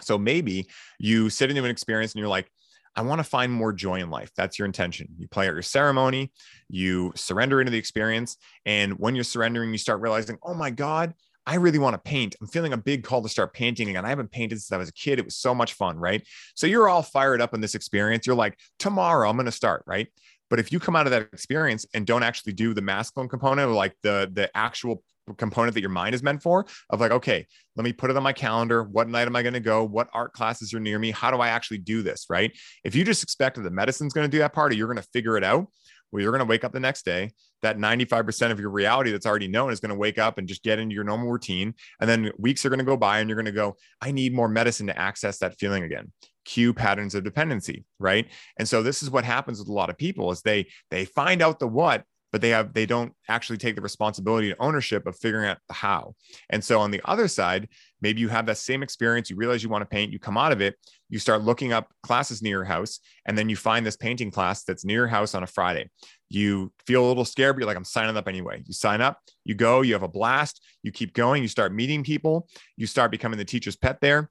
So 0.00 0.18
maybe 0.18 0.68
you 0.98 1.30
sit 1.30 1.50
into 1.50 1.64
an 1.64 1.70
experience 1.70 2.12
and 2.12 2.20
you're 2.20 2.28
like, 2.28 2.50
I 2.96 3.02
want 3.02 3.18
to 3.18 3.24
find 3.24 3.52
more 3.52 3.72
joy 3.72 4.00
in 4.00 4.10
life. 4.10 4.30
That's 4.36 4.58
your 4.58 4.66
intention. 4.66 5.08
You 5.18 5.28
play 5.28 5.46
out 5.48 5.54
your 5.54 5.62
ceremony, 5.62 6.32
you 6.68 7.12
surrender 7.16 7.60
into 7.60 7.70
the 7.70 7.78
experience. 7.78 8.36
And 8.64 8.94
when 8.98 9.14
you're 9.14 9.24
surrendering, 9.24 9.72
you 9.72 9.78
start 9.78 10.00
realizing, 10.00 10.38
oh 10.42 10.54
my 10.54 10.70
God, 10.70 11.14
I 11.46 11.56
really 11.56 11.78
want 11.78 11.94
to 11.94 11.98
paint. 11.98 12.36
I'm 12.40 12.46
feeling 12.46 12.72
a 12.72 12.78
big 12.78 13.04
call 13.04 13.22
to 13.22 13.28
start 13.28 13.52
painting 13.52 13.90
again. 13.90 14.04
I 14.04 14.08
haven't 14.08 14.30
painted 14.30 14.60
since 14.60 14.72
I 14.72 14.78
was 14.78 14.88
a 14.88 14.94
kid. 14.94 15.18
It 15.18 15.24
was 15.24 15.36
so 15.36 15.54
much 15.54 15.74
fun, 15.74 15.98
right? 15.98 16.26
So 16.54 16.66
you're 16.66 16.88
all 16.88 17.02
fired 17.02 17.42
up 17.42 17.52
in 17.52 17.60
this 17.60 17.74
experience. 17.74 18.26
You're 18.26 18.36
like, 18.36 18.58
tomorrow 18.78 19.28
I'm 19.28 19.36
going 19.36 19.46
to 19.46 19.52
start, 19.52 19.82
right? 19.86 20.08
But 20.48 20.58
if 20.58 20.72
you 20.72 20.78
come 20.78 20.96
out 20.96 21.06
of 21.06 21.10
that 21.10 21.22
experience 21.32 21.84
and 21.94 22.06
don't 22.06 22.22
actually 22.22 22.52
do 22.52 22.74
the 22.74 22.82
masculine 22.82 23.28
component, 23.28 23.72
like 23.72 23.94
the 24.02 24.30
the 24.32 24.50
actual 24.56 25.02
component 25.38 25.74
that 25.74 25.80
your 25.80 25.90
mind 25.90 26.14
is 26.14 26.22
meant 26.22 26.42
for 26.42 26.66
of 26.90 27.00
like 27.00 27.10
okay 27.10 27.46
let 27.76 27.82
me 27.84 27.92
put 27.92 28.08
it 28.08 28.16
on 28.16 28.22
my 28.22 28.32
calendar. 28.32 28.84
What 28.84 29.08
night 29.08 29.26
am 29.26 29.34
i 29.34 29.42
going 29.42 29.54
to 29.54 29.60
go? 29.60 29.82
What 29.82 30.08
art 30.12 30.32
classes 30.32 30.72
are 30.74 30.80
near 30.80 30.98
me? 30.98 31.10
How 31.10 31.30
do 31.30 31.38
i 31.38 31.48
actually 31.48 31.78
do 31.78 32.02
this 32.02 32.26
right? 32.28 32.56
If 32.84 32.94
you 32.94 33.04
just 33.04 33.22
expect 33.22 33.56
that 33.56 33.62
the 33.62 33.70
medicine's 33.70 34.12
going 34.12 34.30
to 34.30 34.30
do 34.30 34.38
that 34.38 34.52
part 34.52 34.72
or 34.72 34.76
you're 34.76 34.86
going 34.86 35.02
to 35.02 35.08
figure 35.12 35.36
it 35.36 35.44
out 35.44 35.66
well, 36.14 36.22
you're 36.22 36.30
going 36.30 36.38
to 36.38 36.48
wake 36.48 36.62
up 36.62 36.70
the 36.70 36.78
next 36.78 37.04
day. 37.04 37.32
That 37.62 37.76
95% 37.76 38.52
of 38.52 38.60
your 38.60 38.70
reality 38.70 39.10
that's 39.10 39.26
already 39.26 39.48
known 39.48 39.72
is 39.72 39.80
going 39.80 39.90
to 39.90 39.96
wake 39.96 40.16
up 40.16 40.38
and 40.38 40.46
just 40.46 40.62
get 40.62 40.78
into 40.78 40.94
your 40.94 41.02
normal 41.02 41.28
routine. 41.28 41.74
And 42.00 42.08
then 42.08 42.30
weeks 42.38 42.64
are 42.64 42.68
going 42.68 42.78
to 42.78 42.84
go 42.84 42.96
by 42.96 43.18
and 43.18 43.28
you're 43.28 43.34
going 43.34 43.46
to 43.46 43.52
go, 43.52 43.74
I 44.00 44.12
need 44.12 44.32
more 44.32 44.48
medicine 44.48 44.86
to 44.86 44.96
access 44.96 45.38
that 45.38 45.58
feeling 45.58 45.82
again. 45.82 46.12
Cue 46.44 46.72
patterns 46.72 47.16
of 47.16 47.24
dependency 47.24 47.84
right? 47.98 48.28
And 48.58 48.68
so 48.68 48.82
this 48.82 49.02
is 49.02 49.10
what 49.10 49.24
happens 49.24 49.58
with 49.58 49.68
a 49.68 49.72
lot 49.72 49.90
of 49.90 49.98
people 49.98 50.30
is 50.30 50.42
they 50.42 50.68
they 50.90 51.04
find 51.04 51.42
out 51.42 51.58
the 51.58 51.66
what 51.66 52.04
but 52.34 52.40
they 52.40 52.48
have 52.48 52.72
they 52.72 52.84
don't 52.84 53.12
actually 53.28 53.56
take 53.56 53.76
the 53.76 53.80
responsibility 53.80 54.50
and 54.50 54.56
ownership 54.58 55.06
of 55.06 55.16
figuring 55.16 55.48
out 55.48 55.58
the 55.68 55.72
how. 55.72 56.16
And 56.50 56.64
so 56.64 56.80
on 56.80 56.90
the 56.90 57.00
other 57.04 57.28
side, 57.28 57.68
maybe 58.02 58.20
you 58.20 58.28
have 58.28 58.46
that 58.46 58.58
same 58.58 58.82
experience, 58.82 59.30
you 59.30 59.36
realize 59.36 59.62
you 59.62 59.68
want 59.68 59.82
to 59.82 59.86
paint, 59.86 60.10
you 60.10 60.18
come 60.18 60.36
out 60.36 60.50
of 60.50 60.60
it, 60.60 60.74
you 61.08 61.20
start 61.20 61.42
looking 61.42 61.72
up 61.72 61.92
classes 62.02 62.42
near 62.42 62.56
your 62.56 62.64
house, 62.64 62.98
and 63.24 63.38
then 63.38 63.48
you 63.48 63.54
find 63.54 63.86
this 63.86 63.96
painting 63.96 64.32
class 64.32 64.64
that's 64.64 64.84
near 64.84 65.02
your 65.02 65.06
house 65.06 65.36
on 65.36 65.44
a 65.44 65.46
Friday. 65.46 65.88
You 66.28 66.72
feel 66.88 67.06
a 67.06 67.06
little 67.06 67.24
scared, 67.24 67.54
but 67.54 67.60
you're 67.60 67.68
like, 67.68 67.76
I'm 67.76 67.84
signing 67.84 68.16
up 68.16 68.26
anyway. 68.26 68.64
You 68.66 68.74
sign 68.74 69.00
up, 69.00 69.20
you 69.44 69.54
go, 69.54 69.82
you 69.82 69.92
have 69.92 70.02
a 70.02 70.08
blast, 70.08 70.60
you 70.82 70.90
keep 70.90 71.14
going, 71.14 71.40
you 71.40 71.48
start 71.48 71.72
meeting 71.72 72.02
people, 72.02 72.48
you 72.76 72.88
start 72.88 73.12
becoming 73.12 73.38
the 73.38 73.44
teacher's 73.44 73.76
pet 73.76 74.00
there 74.00 74.28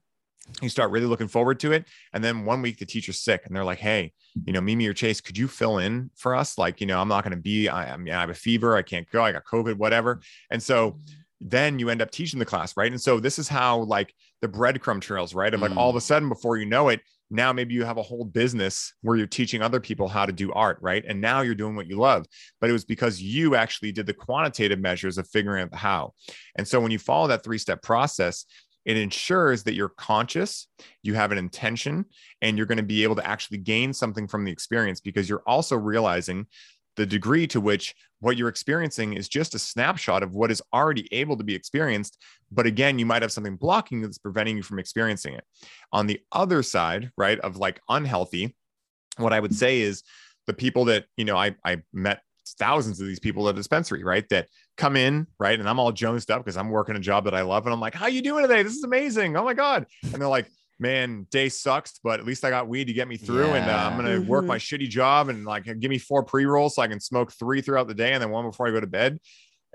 you 0.60 0.68
start 0.68 0.90
really 0.90 1.06
looking 1.06 1.28
forward 1.28 1.58
to 1.60 1.72
it. 1.72 1.86
And 2.12 2.22
then 2.22 2.44
one 2.44 2.62
week 2.62 2.78
the 2.78 2.86
teacher's 2.86 3.20
sick 3.20 3.42
and 3.46 3.54
they're 3.54 3.64
like 3.64 3.78
hey 3.78 4.12
you 4.44 4.52
know 4.52 4.60
mimi 4.60 4.86
or 4.86 4.92
chase 4.92 5.20
could 5.20 5.38
you 5.38 5.48
fill 5.48 5.78
in 5.78 6.10
for 6.16 6.34
us? 6.34 6.58
Like 6.58 6.80
you 6.80 6.86
know 6.86 7.00
i'm 7.00 7.08
not 7.08 7.24
going 7.24 7.36
to 7.36 7.42
be 7.42 7.68
I, 7.68 7.94
I, 7.94 7.96
mean, 7.96 8.14
I 8.14 8.20
have 8.20 8.30
a 8.30 8.34
fever 8.34 8.76
i 8.76 8.82
can't 8.82 9.08
go 9.10 9.22
i 9.22 9.32
got 9.32 9.44
covid 9.44 9.76
whatever. 9.76 10.20
And 10.50 10.62
so 10.62 10.98
then 11.40 11.78
you 11.78 11.90
end 11.90 12.00
up 12.00 12.10
teaching 12.10 12.38
the 12.38 12.44
class 12.44 12.76
right? 12.76 12.90
And 12.90 13.00
so 13.00 13.20
this 13.20 13.38
is 13.38 13.48
how 13.48 13.80
like 13.80 14.14
the 14.40 14.48
breadcrumb 14.48 15.00
trails 15.00 15.34
right? 15.34 15.52
Of 15.52 15.60
like 15.60 15.72
mm. 15.72 15.76
all 15.76 15.90
of 15.90 15.96
a 15.96 16.00
sudden 16.00 16.28
before 16.28 16.56
you 16.56 16.66
know 16.66 16.88
it 16.88 17.00
now 17.30 17.52
maybe 17.52 17.74
you 17.74 17.84
have 17.84 17.96
a 17.96 18.02
whole 18.02 18.24
business 18.24 18.92
where 19.02 19.16
you're 19.16 19.26
teaching 19.26 19.62
other 19.62 19.80
people 19.80 20.08
how 20.08 20.26
to 20.26 20.32
do 20.32 20.52
art 20.52 20.78
right? 20.80 21.04
And 21.06 21.20
now 21.20 21.40
you're 21.40 21.54
doing 21.54 21.74
what 21.76 21.86
you 21.86 21.96
love. 21.96 22.26
But 22.60 22.70
it 22.70 22.72
was 22.72 22.84
because 22.84 23.20
you 23.20 23.56
actually 23.56 23.92
did 23.92 24.06
the 24.06 24.14
quantitative 24.14 24.78
measures 24.78 25.18
of 25.18 25.28
figuring 25.28 25.62
out 25.62 25.70
the 25.70 25.76
how. 25.76 26.12
And 26.56 26.66
so 26.66 26.80
when 26.80 26.92
you 26.92 26.98
follow 26.98 27.26
that 27.28 27.42
three 27.42 27.58
step 27.58 27.82
process 27.82 28.46
it 28.84 28.96
ensures 28.96 29.62
that 29.64 29.74
you're 29.74 29.88
conscious, 29.88 30.68
you 31.02 31.14
have 31.14 31.32
an 31.32 31.38
intention, 31.38 32.04
and 32.42 32.56
you're 32.56 32.66
going 32.66 32.78
to 32.78 32.82
be 32.82 33.02
able 33.02 33.16
to 33.16 33.26
actually 33.26 33.58
gain 33.58 33.92
something 33.92 34.28
from 34.28 34.44
the 34.44 34.52
experience 34.52 35.00
because 35.00 35.28
you're 35.28 35.42
also 35.46 35.76
realizing 35.76 36.46
the 36.96 37.06
degree 37.06 37.46
to 37.48 37.60
which 37.60 37.94
what 38.20 38.36
you're 38.36 38.48
experiencing 38.48 39.14
is 39.14 39.28
just 39.28 39.54
a 39.54 39.58
snapshot 39.58 40.22
of 40.22 40.34
what 40.34 40.50
is 40.50 40.62
already 40.72 41.08
able 41.12 41.36
to 41.36 41.44
be 41.44 41.54
experienced. 41.54 42.18
But 42.52 42.66
again, 42.66 42.98
you 42.98 43.06
might 43.06 43.22
have 43.22 43.32
something 43.32 43.56
blocking 43.56 44.00
that's 44.00 44.18
preventing 44.18 44.56
you 44.56 44.62
from 44.62 44.78
experiencing 44.78 45.34
it. 45.34 45.44
On 45.92 46.06
the 46.06 46.20
other 46.32 46.62
side, 46.62 47.10
right, 47.16 47.38
of 47.40 47.56
like 47.56 47.80
unhealthy, 47.88 48.54
what 49.16 49.32
I 49.32 49.40
would 49.40 49.54
say 49.54 49.80
is 49.80 50.02
the 50.46 50.54
people 50.54 50.86
that, 50.86 51.06
you 51.16 51.24
know, 51.24 51.36
I, 51.36 51.56
I 51.64 51.82
met 51.92 52.20
thousands 52.52 53.00
of 53.00 53.06
these 53.06 53.20
people 53.20 53.48
at 53.48 53.54
a 53.54 53.56
dispensary, 53.56 54.04
right? 54.04 54.28
That 54.28 54.48
come 54.76 54.96
in, 54.96 55.26
right? 55.38 55.58
And 55.58 55.68
I'm 55.68 55.78
all 55.78 55.92
jonesed 55.92 56.30
up 56.30 56.44
because 56.44 56.56
I'm 56.56 56.70
working 56.70 56.96
a 56.96 57.00
job 57.00 57.24
that 57.24 57.34
I 57.34 57.42
love. 57.42 57.66
And 57.66 57.72
I'm 57.72 57.80
like, 57.80 57.94
how 57.94 58.06
you 58.06 58.22
doing 58.22 58.46
today? 58.46 58.62
This 58.62 58.74
is 58.74 58.84
amazing. 58.84 59.36
Oh 59.36 59.44
my 59.44 59.54
God. 59.54 59.86
And 60.02 60.14
they're 60.14 60.28
like, 60.28 60.48
man, 60.78 61.26
day 61.30 61.48
sucks, 61.48 61.98
but 62.02 62.20
at 62.20 62.26
least 62.26 62.44
I 62.44 62.50
got 62.50 62.68
weed 62.68 62.86
to 62.86 62.92
get 62.92 63.08
me 63.08 63.16
through. 63.16 63.46
Yeah. 63.46 63.56
And 63.56 63.70
uh, 63.70 63.74
I'm 63.74 63.98
going 63.98 64.12
to 64.12 64.20
mm-hmm. 64.20 64.28
work 64.28 64.44
my 64.44 64.58
shitty 64.58 64.88
job 64.88 65.28
and 65.28 65.44
like 65.44 65.64
give 65.64 65.90
me 65.90 65.98
four 65.98 66.24
pre 66.24 66.44
rolls 66.44 66.76
so 66.76 66.82
I 66.82 66.88
can 66.88 67.00
smoke 67.00 67.32
three 67.32 67.60
throughout 67.60 67.88
the 67.88 67.94
day 67.94 68.12
and 68.12 68.22
then 68.22 68.30
one 68.30 68.44
before 68.44 68.66
I 68.66 68.70
go 68.70 68.80
to 68.80 68.86
bed. 68.86 69.18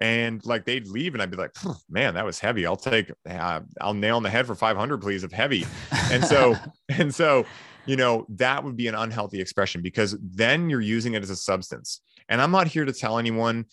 And 0.02 0.46
like 0.46 0.64
they'd 0.64 0.88
leave 0.88 1.14
and 1.14 1.22
I'd 1.22 1.32
be 1.32 1.38
like, 1.38 1.54
man, 1.90 2.14
that 2.14 2.26
was 2.26 2.40
heavy. 2.40 2.66
I'll 2.66 2.78
take, 2.78 3.12
uh, 3.30 3.60
I'll 3.82 3.94
nail 3.94 4.18
in 4.18 4.24
the 4.24 4.30
head 4.30 4.48
for 4.48 4.56
500, 4.56 5.02
please, 5.02 5.24
of 5.24 5.32
heavy. 5.34 5.66
And 6.12 6.24
so, 6.24 6.56
and 6.90 7.14
so, 7.14 7.46
you 7.86 7.98
know, 7.98 8.26
that 8.30 8.64
would 8.64 8.78
be 8.78 8.88
an 8.88 8.96
unhealthy 8.96 9.42
expression 9.42 9.82
because 9.82 10.18
then 10.22 10.70
you're 10.70 10.80
using 10.80 11.16
it 11.16 11.24
as 11.24 11.30
a 11.30 11.36
substance. 11.36 12.02
And 12.30 12.42
I'm 12.42 12.52
not 12.52 12.68
here 12.68 12.86
to 12.86 12.94
tell 12.94 13.18
anyone 13.18 13.66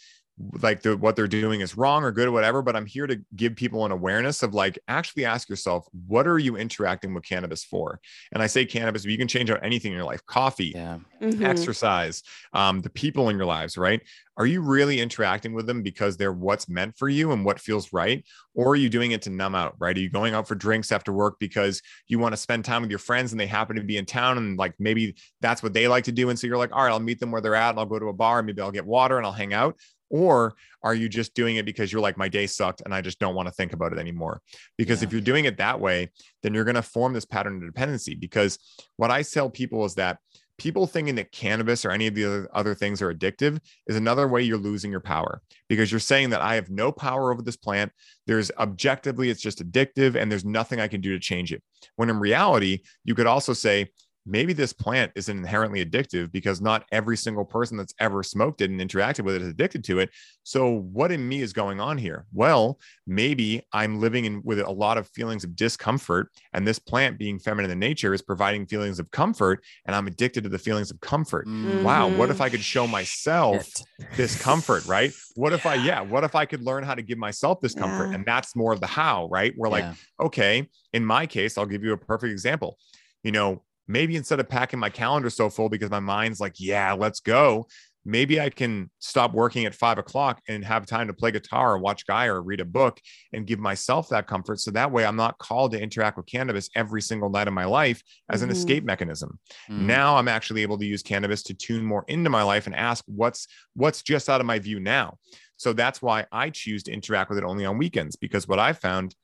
like 0.61 0.82
the, 0.82 0.97
what 0.97 1.16
they're 1.16 1.26
doing 1.26 1.61
is 1.61 1.76
wrong 1.76 2.05
or 2.05 2.12
good 2.12 2.28
or 2.28 2.32
whatever 2.32 2.61
but 2.61 2.76
i'm 2.76 2.84
here 2.84 3.07
to 3.07 3.18
give 3.34 3.57
people 3.57 3.84
an 3.84 3.93
awareness 3.93 4.43
of 4.43 4.53
like 4.53 4.78
actually 4.89 5.24
ask 5.24 5.49
yourself 5.49 5.87
what 6.07 6.26
are 6.26 6.39
you 6.39 6.57
interacting 6.57 7.14
with 7.14 7.24
cannabis 7.24 7.64
for? 7.64 8.01
And 8.32 8.43
i 8.43 8.47
say 8.47 8.66
cannabis 8.66 9.03
but 9.03 9.11
you 9.11 9.18
can 9.18 9.28
change 9.28 9.51
out 9.51 9.61
anything 9.62 9.93
in 9.93 9.97
your 9.97 10.07
life 10.07 10.24
coffee 10.26 10.72
yeah. 10.74 10.99
mm-hmm. 11.20 11.45
exercise 11.45 12.22
um, 12.53 12.80
the 12.80 12.91
people 12.91 13.28
in 13.28 13.37
your 13.37 13.47
lives 13.47 13.76
right? 13.76 14.01
Are 14.39 14.47
you 14.47 14.61
really 14.61 15.01
interacting 15.01 15.55
with 15.55 15.66
them 15.66 15.82
because 15.82 16.18
they're 16.18 16.32
what's 16.32 16.68
meant 16.68 16.99
for 16.99 17.09
you 17.09 17.32
and 17.32 17.43
what 17.43 17.59
feels 17.59 17.91
right? 17.91 18.22
Or 18.55 18.72
are 18.72 18.76
you 18.76 18.91
doing 18.91 19.12
it 19.12 19.22
to 19.22 19.30
numb 19.30 19.55
out 19.55 19.74
right? 19.78 19.97
Are 19.97 20.01
you 20.01 20.11
going 20.11 20.34
out 20.34 20.47
for 20.47 20.55
drinks 20.55 20.93
after 20.93 21.12
work 21.12 21.37
because 21.41 21.80
you 22.09 22.18
want 22.18 22.34
to 22.34 22.37
spend 22.37 22.64
time 22.64 22.82
with 22.82 22.91
your 22.91 22.99
friends 22.99 23.32
and 23.32 23.41
they 23.41 23.47
happen 23.47 23.76
to 23.76 23.82
be 23.82 23.97
in 23.97 24.05
town 24.05 24.37
and 24.37 24.59
like 24.59 24.74
maybe 24.78 25.16
that's 25.41 25.62
what 25.62 25.72
they 25.72 25.89
like 25.89 26.05
to 26.05 26.12
do? 26.12 26.28
And 26.28 26.39
so 26.39 26.47
you're 26.47 26.59
like 26.59 26.72
all 26.72 26.84
right 26.84 26.93
i'll 26.93 27.01
meet 27.01 27.20
them 27.20 27.30
where 27.30 27.41
they're 27.41 27.55
at 27.55 27.70
and 27.70 27.78
i'll 27.78 27.87
go 27.87 27.99
to 27.99 28.09
a 28.09 28.12
bar 28.12 28.39
and 28.39 28.47
maybe 28.47 28.61
i'll 28.61 28.70
get 28.70 28.87
water 28.87 29.16
and 29.16 29.26
i'll 29.26 29.32
hang 29.32 29.55
out 29.55 29.76
or 30.11 30.55
are 30.83 30.95
you 30.95 31.09
just 31.09 31.35
doing 31.35 31.57
it 31.57 31.67
because 31.67 31.93
you're 31.93 32.03
like, 32.03 32.17
my 32.17 32.29
day 32.29 32.47
sucked 32.47 32.83
and 32.85 32.95
I 32.95 33.01
just 33.01 33.19
don't 33.19 33.35
want 33.35 33.49
to 33.49 33.55
think 33.55 33.73
about 33.73 33.93
it 33.93 33.99
anymore? 33.99 34.41
Because 34.77 35.03
yeah. 35.03 35.09
if 35.09 35.13
you're 35.13 35.21
doing 35.21 35.45
it 35.45 35.59
that 35.59 35.81
way, 35.81 36.11
then 36.43 36.55
you're 36.55 36.65
going 36.65 36.77
to 36.77 36.83
form 36.83 37.13
this 37.13 37.25
pattern 37.25 37.57
of 37.57 37.67
dependency. 37.67 38.15
Because 38.15 38.59
what 38.97 39.11
I 39.11 39.23
tell 39.23 39.51
people 39.51 39.85
is 39.85 39.95
that 39.97 40.19
people 40.59 40.87
thinking 40.87 41.17
that 41.17 41.33
cannabis 41.33 41.85
or 41.85 41.91
any 41.91 42.07
of 42.07 42.15
the 42.15 42.49
other 42.53 42.75
things 42.75 43.03
are 43.03 43.13
addictive 43.13 43.59
is 43.87 43.97
another 43.97 44.27
way 44.27 44.43
you're 44.43 44.57
losing 44.57 44.91
your 44.91 45.01
power 45.01 45.43
because 45.69 45.91
you're 45.91 46.01
saying 46.01 46.31
that 46.31 46.41
I 46.41 46.55
have 46.55 46.71
no 46.71 46.91
power 46.91 47.33
over 47.33 47.43
this 47.43 47.57
plant. 47.57 47.93
There's 48.27 48.51
objectively, 48.59 49.29
it's 49.29 49.43
just 49.43 49.63
addictive 49.63 50.15
and 50.15 50.31
there's 50.31 50.45
nothing 50.45 50.81
I 50.81 50.89
can 50.89 51.01
do 51.01 51.13
to 51.13 51.19
change 51.19 51.53
it. 51.53 51.63
When 51.97 52.11
in 52.11 52.19
reality, 52.19 52.81
you 53.05 53.15
could 53.15 53.27
also 53.27 53.53
say, 53.53 53.91
maybe 54.27 54.53
this 54.53 54.72
plant 54.72 55.12
is 55.14 55.29
inherently 55.29 55.85
addictive 55.85 56.33
because 56.33 56.61
not 56.61 56.85
every 56.93 57.16
single 57.16 57.45
person 57.45 57.77
that's 57.77 57.95
ever 58.01 58.22
smoked 58.22 58.61
it 58.61 58.70
and 58.70 58.81
interacted 58.81 59.24
with 59.24 59.37
it 59.37 59.43
is 59.43 59.49
addicted 59.49 59.85
to 59.85 60.01
it. 60.01 60.11
So, 60.43 60.81
what 60.93 61.12
in 61.12 61.27
me 61.27 61.41
is 61.41 61.53
going 61.53 61.81
on 61.81 61.99
here? 61.99 62.27
Well, 62.33 62.79
maybe 63.07 63.62
I'm 63.72 64.01
living 64.01 64.24
in 64.24 64.43
with 64.45 64.61
a 64.61 64.70
lot 64.70 64.99
of 64.99 65.09
feelings 65.09 65.45
of 65.45 65.57
discomfort, 65.57 66.31
and 66.53 66.66
this 66.66 66.79
plant, 66.79 67.18
being 67.18 67.39
feminine 67.39 67.70
in 67.70 67.79
nature, 67.79 68.12
is 68.12 68.22
providing 68.22 68.66
feelings 68.66 68.99
of 68.99 69.11
comfort, 69.11 69.62
and 69.87 69.95
I'm 69.95 70.07
addicted 70.07 70.45
to 70.45 70.51
the 70.51 70.59
feelings 70.59 70.91
of 70.91 71.01
comfort. 71.01 71.47
Mm-hmm. 71.47 71.83
Wow, 71.83 72.09
what 72.09 72.31
if 72.31 72.41
I 72.41 72.49
could 72.49 72.62
show 72.62 72.87
myself 72.87 73.68
this 74.16 74.41
comfort, 74.41 74.87
right? 74.87 75.12
What 75.35 75.53
if 75.53 75.66
I, 75.66 75.74
yeah, 75.74 76.01
what 76.01 76.24
if 76.24 76.35
I 76.35 76.45
could 76.45 76.62
learn 76.62 76.83
how 76.83 76.95
to 76.95 77.03
give 77.03 77.18
myself 77.18 77.61
this 77.61 77.74
comfort? 77.74 78.09
Yeah. 78.09 78.14
And 78.14 78.24
that's 78.24 78.57
more 78.57 78.72
of 78.72 78.81
the 78.81 78.87
how, 78.87 79.29
right? 79.29 79.53
We're 79.57 79.68
yeah. 79.68 79.89
like, 79.89 79.97
okay, 80.20 80.68
in 80.93 81.05
my 81.05 81.27
case, 81.27 81.59
I'll 81.59 81.66
give 81.66 81.85
you 81.85 81.93
a 81.93 81.99
perfect 81.99 82.33
example. 82.33 82.79
You 83.22 83.33
know, 83.33 83.62
maybe 83.89 84.16
instead 84.16 84.41
of 84.41 84.49
packing 84.49 84.78
my 84.78 84.91
calendar 84.91 85.30
so 85.30 85.49
full 85.51 85.68
because 85.68 85.91
my 85.91 86.01
mind's 86.01 86.41
like, 86.41 86.55
yeah, 86.59 86.93
let's 86.93 87.20
go, 87.20 87.66
maybe 88.07 88.41
I 88.41 88.51
can 88.51 88.89
stop 89.01 89.32
working 89.32 89.66
at 89.66 89.74
five 89.74 89.99
o'clock 89.99 90.41
and 90.49 90.64
have 90.64 90.87
time 90.87 91.09
to 91.09 91.12
play 91.12 91.32
guitar 91.32 91.72
or 91.72 91.78
watch 91.78 92.07
Guy 92.07 92.26
or 92.26 92.41
read 92.41 92.61
a 92.61 92.64
book 92.64 93.01
and 93.32 93.47
give 93.47 93.59
myself 93.59 94.09
that 94.11 94.28
comfort. 94.28 94.61
So 94.61 94.70
that 94.70 94.93
way 94.93 95.05
I'm 95.05 95.16
not 95.16 95.39
called 95.39 95.72
to 95.72 95.80
interact 95.80 96.16
with 96.16 96.26
cannabis 96.26 96.70
every 96.76 97.03
single 97.03 97.28
night 97.28 97.49
of 97.49 97.55
my 97.55 97.64
life 97.64 98.01
as 98.30 98.41
mm-hmm. 98.41 98.51
an 98.51 98.57
escape 98.57 98.84
mechanism. 98.84 99.39
Mm-hmm. 99.68 99.89
Now 99.89 100.16
I'm 100.16 100.28
actually 100.28 100.62
able 100.62 100.78
to 100.78 100.87
use 100.87 101.03
cannabis 101.03 101.43
to 101.45 101.55
tune 101.55 101.84
more 101.84 102.05
into 102.07 102.30
my 102.30 102.45
life 102.45 102.66
and 102.66 102.76
ask 102.76 103.05
what's 103.09 103.49
what's 103.74 104.03
just 104.03 104.28
out 104.28 104.41
of 104.41 104.47
my 104.47 104.61
view 104.61 104.78
now. 104.78 105.18
So 105.57 105.72
that's 105.72 106.01
why 106.01 106.26
I 106.30 106.51
choose 106.51 106.84
to 106.84 106.93
interact 106.93 107.30
with 107.30 107.39
it 107.39 107.45
only 107.45 107.64
on 107.64 107.76
weekends 107.76 108.14
because 108.14 108.47
what 108.47 108.61
I 108.61 108.72
found 108.72 109.16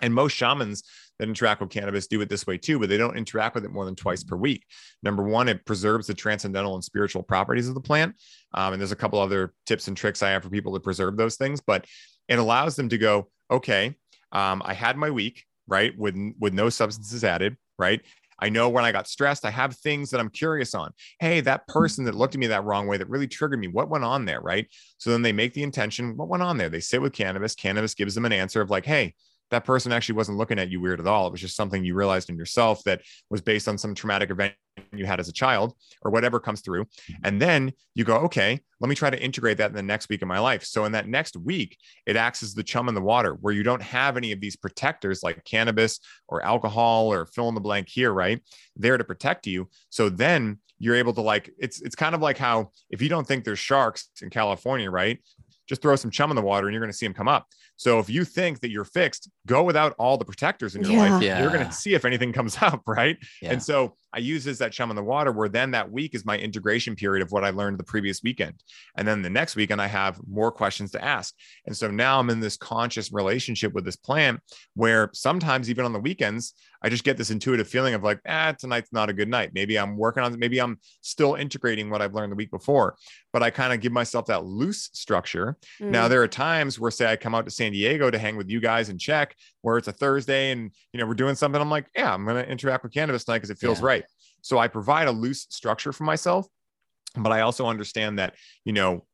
and 0.00 0.14
most 0.14 0.32
shamans 0.32 0.82
that 1.18 1.28
interact 1.28 1.60
with 1.60 1.70
cannabis 1.70 2.06
do 2.06 2.20
it 2.20 2.28
this 2.28 2.46
way 2.46 2.58
too, 2.58 2.78
but 2.78 2.88
they 2.88 2.96
don't 2.96 3.16
interact 3.16 3.54
with 3.54 3.64
it 3.64 3.72
more 3.72 3.84
than 3.84 3.94
twice 3.94 4.24
per 4.24 4.36
week. 4.36 4.64
Number 5.02 5.22
one, 5.22 5.48
it 5.48 5.64
preserves 5.64 6.06
the 6.06 6.14
transcendental 6.14 6.74
and 6.74 6.82
spiritual 6.82 7.22
properties 7.22 7.68
of 7.68 7.74
the 7.74 7.80
plant. 7.80 8.16
Um, 8.52 8.72
and 8.72 8.80
there's 8.80 8.92
a 8.92 8.96
couple 8.96 9.18
other 9.18 9.52
tips 9.66 9.88
and 9.88 9.96
tricks 9.96 10.22
I 10.22 10.30
have 10.30 10.42
for 10.42 10.50
people 10.50 10.74
to 10.74 10.80
preserve 10.80 11.16
those 11.16 11.36
things, 11.36 11.60
but 11.60 11.86
it 12.28 12.38
allows 12.38 12.76
them 12.76 12.88
to 12.88 12.98
go, 12.98 13.28
okay, 13.50 13.94
um, 14.32 14.62
I 14.64 14.74
had 14.74 14.96
my 14.96 15.10
week, 15.10 15.44
right, 15.68 15.96
with 15.96 16.16
with 16.38 16.52
no 16.54 16.68
substances 16.68 17.22
added, 17.22 17.56
right? 17.78 18.00
I 18.38 18.48
know 18.48 18.68
when 18.68 18.84
I 18.84 18.92
got 18.92 19.06
stressed, 19.06 19.44
I 19.44 19.50
have 19.50 19.76
things 19.76 20.10
that 20.10 20.20
I'm 20.20 20.28
curious 20.28 20.74
on. 20.74 20.92
Hey, 21.20 21.40
that 21.42 21.68
person 21.68 22.04
that 22.04 22.16
looked 22.16 22.34
at 22.34 22.40
me 22.40 22.48
that 22.48 22.64
wrong 22.64 22.86
way 22.86 22.96
that 22.96 23.08
really 23.08 23.28
triggered 23.28 23.60
me, 23.60 23.68
what 23.68 23.88
went 23.88 24.04
on 24.04 24.24
there? 24.24 24.40
Right. 24.40 24.66
So 24.98 25.10
then 25.10 25.22
they 25.22 25.32
make 25.32 25.54
the 25.54 25.62
intention, 25.62 26.16
what 26.16 26.28
went 26.28 26.42
on 26.42 26.58
there? 26.58 26.68
They 26.68 26.80
sit 26.80 27.00
with 27.00 27.12
cannabis. 27.12 27.54
Cannabis 27.54 27.94
gives 27.94 28.14
them 28.14 28.24
an 28.24 28.32
answer 28.32 28.60
of 28.60 28.70
like, 28.70 28.84
hey, 28.84 29.14
that 29.50 29.64
person 29.64 29.92
actually 29.92 30.16
wasn't 30.16 30.38
looking 30.38 30.58
at 30.58 30.70
you 30.70 30.80
weird 30.80 31.00
at 31.00 31.06
all. 31.06 31.26
It 31.26 31.32
was 31.32 31.40
just 31.40 31.56
something 31.56 31.84
you 31.84 31.94
realized 31.94 32.30
in 32.30 32.36
yourself 32.36 32.82
that 32.84 33.02
was 33.30 33.40
based 33.40 33.68
on 33.68 33.78
some 33.78 33.94
traumatic 33.94 34.30
event 34.30 34.54
you 34.92 35.06
had 35.06 35.20
as 35.20 35.28
a 35.28 35.32
child 35.32 35.74
or 36.02 36.10
whatever 36.10 36.40
comes 36.40 36.60
through. 36.60 36.84
Mm-hmm. 36.84 37.22
And 37.24 37.42
then 37.42 37.72
you 37.94 38.04
go, 38.04 38.16
okay, 38.18 38.60
let 38.80 38.88
me 38.88 38.94
try 38.94 39.10
to 39.10 39.20
integrate 39.20 39.58
that 39.58 39.70
in 39.70 39.76
the 39.76 39.82
next 39.82 40.08
week 40.08 40.22
of 40.22 40.28
my 40.28 40.38
life. 40.38 40.64
So 40.64 40.84
in 40.84 40.92
that 40.92 41.08
next 41.08 41.36
week, 41.36 41.78
it 42.06 42.16
acts 42.16 42.42
as 42.42 42.54
the 42.54 42.62
chum 42.62 42.88
in 42.88 42.94
the 42.94 43.00
water 43.00 43.34
where 43.40 43.54
you 43.54 43.62
don't 43.62 43.82
have 43.82 44.16
any 44.16 44.32
of 44.32 44.40
these 44.40 44.56
protectors 44.56 45.22
like 45.22 45.44
cannabis 45.44 46.00
or 46.28 46.44
alcohol 46.44 47.12
or 47.12 47.26
fill 47.26 47.48
in 47.48 47.54
the 47.54 47.60
blank 47.60 47.88
here, 47.88 48.12
right? 48.12 48.42
There 48.76 48.98
to 48.98 49.04
protect 49.04 49.46
you. 49.46 49.68
So 49.90 50.08
then 50.08 50.58
you're 50.78 50.96
able 50.96 51.14
to 51.14 51.20
like 51.20 51.50
it's 51.58 51.80
it's 51.80 51.94
kind 51.94 52.14
of 52.14 52.20
like 52.20 52.36
how 52.36 52.70
if 52.90 53.00
you 53.00 53.08
don't 53.08 53.26
think 53.26 53.44
there's 53.44 53.60
sharks 53.60 54.08
in 54.20 54.28
California, 54.30 54.90
right? 54.90 55.18
Just 55.68 55.82
throw 55.82 55.96
some 55.96 56.10
chum 56.10 56.30
in 56.30 56.36
the 56.36 56.42
water 56.42 56.66
and 56.66 56.74
you're 56.74 56.80
going 56.80 56.92
to 56.92 56.96
see 56.96 57.06
them 57.06 57.14
come 57.14 57.28
up. 57.28 57.46
So 57.76 57.98
if 57.98 58.08
you 58.08 58.24
think 58.24 58.60
that 58.60 58.70
you're 58.70 58.84
fixed, 58.84 59.30
go 59.46 59.62
without 59.62 59.94
all 59.98 60.16
the 60.16 60.24
protectors 60.24 60.76
in 60.76 60.82
your 60.82 60.92
yeah. 60.92 61.10
life. 61.10 61.22
Yeah. 61.22 61.40
You're 61.40 61.50
going 61.50 61.66
to 61.66 61.72
see 61.72 61.94
if 61.94 62.04
anything 62.04 62.32
comes 62.32 62.56
up, 62.62 62.82
right? 62.86 63.16
Yeah. 63.42 63.52
And 63.52 63.62
so 63.62 63.96
I 64.14 64.18
use 64.18 64.44
this 64.44 64.58
that 64.58 64.72
chum 64.72 64.90
in 64.90 64.96
the 64.96 65.02
water 65.02 65.32
where 65.32 65.48
then 65.48 65.72
that 65.72 65.90
week 65.90 66.14
is 66.14 66.24
my 66.24 66.38
integration 66.38 66.94
period 66.94 67.22
of 67.22 67.32
what 67.32 67.44
I 67.44 67.50
learned 67.50 67.78
the 67.78 67.84
previous 67.84 68.22
weekend. 68.22 68.54
And 68.96 69.06
then 69.06 69.22
the 69.22 69.30
next 69.30 69.56
weekend, 69.56 69.82
I 69.82 69.88
have 69.88 70.20
more 70.28 70.52
questions 70.52 70.92
to 70.92 71.04
ask. 71.04 71.34
And 71.66 71.76
so 71.76 71.90
now 71.90 72.20
I'm 72.20 72.30
in 72.30 72.38
this 72.38 72.56
conscious 72.56 73.12
relationship 73.12 73.72
with 73.72 73.84
this 73.84 73.96
plant 73.96 74.40
where 74.74 75.10
sometimes, 75.12 75.68
even 75.68 75.84
on 75.84 75.92
the 75.92 75.98
weekends, 75.98 76.54
I 76.80 76.90
just 76.90 77.02
get 77.02 77.16
this 77.16 77.30
intuitive 77.30 77.66
feeling 77.66 77.94
of 77.94 78.04
like, 78.04 78.20
ah, 78.28 78.52
tonight's 78.52 78.92
not 78.92 79.08
a 79.08 79.14
good 79.14 79.28
night. 79.28 79.52
Maybe 79.54 79.78
I'm 79.78 79.96
working 79.96 80.22
on, 80.22 80.38
maybe 80.38 80.60
I'm 80.60 80.78
still 81.00 81.34
integrating 81.34 81.88
what 81.88 82.02
I've 82.02 82.14
learned 82.14 82.30
the 82.30 82.36
week 82.36 82.50
before, 82.50 82.96
but 83.32 83.42
I 83.42 83.48
kind 83.48 83.72
of 83.72 83.80
give 83.80 83.90
myself 83.90 84.26
that 84.26 84.44
loose 84.44 84.90
structure. 84.92 85.56
Mm. 85.80 85.90
Now, 85.90 86.08
there 86.08 86.22
are 86.22 86.28
times 86.28 86.78
where, 86.78 86.90
say, 86.90 87.10
I 87.10 87.16
come 87.16 87.34
out 87.34 87.46
to 87.46 87.50
San 87.50 87.72
Diego 87.72 88.10
to 88.10 88.18
hang 88.18 88.36
with 88.36 88.50
you 88.50 88.60
guys 88.60 88.90
and 88.90 89.00
check 89.00 89.34
where 89.62 89.78
it's 89.78 89.88
a 89.88 89.92
Thursday 89.92 90.50
and, 90.50 90.70
you 90.92 91.00
know, 91.00 91.06
we're 91.06 91.14
doing 91.14 91.34
something. 91.34 91.58
I'm 91.58 91.70
like, 91.70 91.86
yeah, 91.96 92.12
I'm 92.12 92.26
going 92.26 92.44
to 92.44 92.50
interact 92.50 92.84
with 92.84 92.92
cannabis 92.92 93.24
tonight 93.24 93.38
because 93.38 93.50
it 93.50 93.58
feels 93.58 93.80
yeah. 93.80 93.86
right. 93.86 94.03
So 94.44 94.58
I 94.58 94.68
provide 94.68 95.08
a 95.08 95.12
loose 95.12 95.46
structure 95.50 95.92
for 95.92 96.04
myself. 96.04 96.46
But 97.16 97.32
I 97.32 97.40
also 97.40 97.66
understand 97.66 98.18
that, 98.18 98.34
you 98.64 98.72
know, 98.72 99.06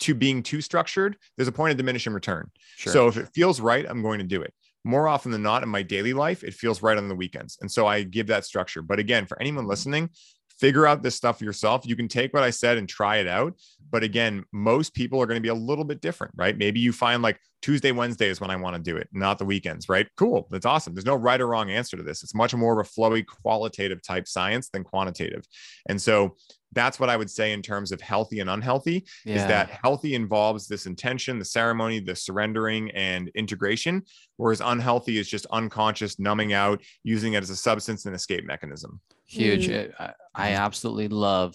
to 0.00 0.14
being 0.14 0.42
too 0.42 0.60
structured, 0.60 1.16
there's 1.36 1.48
a 1.48 1.52
point 1.52 1.70
of 1.70 1.76
diminishing 1.76 2.12
return. 2.12 2.50
Sure. 2.76 2.92
So 2.92 3.08
if 3.08 3.16
it 3.16 3.28
feels 3.34 3.60
right, 3.60 3.86
I'm 3.88 4.02
going 4.02 4.18
to 4.18 4.24
do 4.24 4.42
it 4.42 4.52
more 4.86 5.08
often 5.08 5.32
than 5.32 5.42
not 5.42 5.64
in 5.64 5.68
my 5.68 5.82
daily 5.82 6.12
life, 6.12 6.44
it 6.44 6.54
feels 6.54 6.80
right 6.80 6.96
on 6.96 7.08
the 7.08 7.14
weekends. 7.14 7.58
And 7.60 7.70
so 7.70 7.88
I 7.88 8.04
give 8.04 8.28
that 8.28 8.44
structure. 8.44 8.82
But 8.82 9.00
again, 9.00 9.26
for 9.26 9.38
anyone 9.40 9.66
listening, 9.66 10.10
figure 10.58 10.86
out 10.86 11.02
this 11.02 11.14
stuff 11.14 11.40
yourself. 11.40 11.86
You 11.86 11.96
can 11.96 12.08
take 12.08 12.32
what 12.32 12.42
I 12.42 12.50
said 12.50 12.78
and 12.78 12.88
try 12.88 13.16
it 13.16 13.26
out. 13.26 13.54
But 13.90 14.02
again, 14.02 14.44
most 14.52 14.94
people 14.94 15.20
are 15.22 15.26
going 15.26 15.36
to 15.36 15.42
be 15.42 15.48
a 15.48 15.54
little 15.54 15.84
bit 15.84 16.00
different, 16.00 16.32
right? 16.36 16.56
Maybe 16.56 16.80
you 16.80 16.92
find 16.92 17.22
like 17.22 17.38
Tuesday, 17.62 17.92
Wednesday 17.92 18.28
is 18.28 18.40
when 18.40 18.50
I 18.50 18.56
want 18.56 18.76
to 18.76 18.82
do 18.82 18.96
it, 18.96 19.08
not 19.12 19.38
the 19.38 19.44
weekends, 19.44 19.88
right? 19.88 20.06
Cool. 20.16 20.46
That's 20.50 20.66
awesome. 20.66 20.94
There's 20.94 21.06
no 21.06 21.14
right 21.14 21.40
or 21.40 21.46
wrong 21.46 21.70
answer 21.70 21.96
to 21.96 22.02
this. 22.02 22.22
It's 22.22 22.34
much 22.34 22.54
more 22.54 22.78
of 22.78 22.86
a 22.86 22.88
flowy, 22.88 23.24
qualitative 23.24 24.02
type 24.02 24.28
science 24.28 24.68
than 24.68 24.84
quantitative. 24.84 25.44
And 25.88 26.00
so 26.00 26.36
that's 26.76 27.00
what 27.00 27.10
I 27.10 27.16
would 27.16 27.30
say 27.30 27.52
in 27.52 27.62
terms 27.62 27.90
of 27.90 28.00
healthy 28.00 28.38
and 28.38 28.48
unhealthy 28.48 29.04
yeah. 29.24 29.34
is 29.34 29.42
that 29.46 29.70
healthy 29.82 30.14
involves 30.14 30.68
this 30.68 30.86
intention, 30.86 31.40
the 31.40 31.44
ceremony, 31.44 31.98
the 31.98 32.14
surrendering 32.14 32.92
and 32.92 33.28
integration, 33.34 34.02
whereas 34.36 34.60
unhealthy 34.60 35.18
is 35.18 35.28
just 35.28 35.46
unconscious 35.46 36.20
numbing 36.20 36.52
out, 36.52 36.80
using 37.02 37.32
it 37.32 37.42
as 37.42 37.50
a 37.50 37.56
substance 37.56 38.06
and 38.06 38.14
escape 38.14 38.44
mechanism. 38.44 39.00
Huge. 39.24 39.68
Mm. 39.68 39.92
I, 39.98 40.12
I 40.34 40.50
absolutely 40.52 41.08
love 41.08 41.54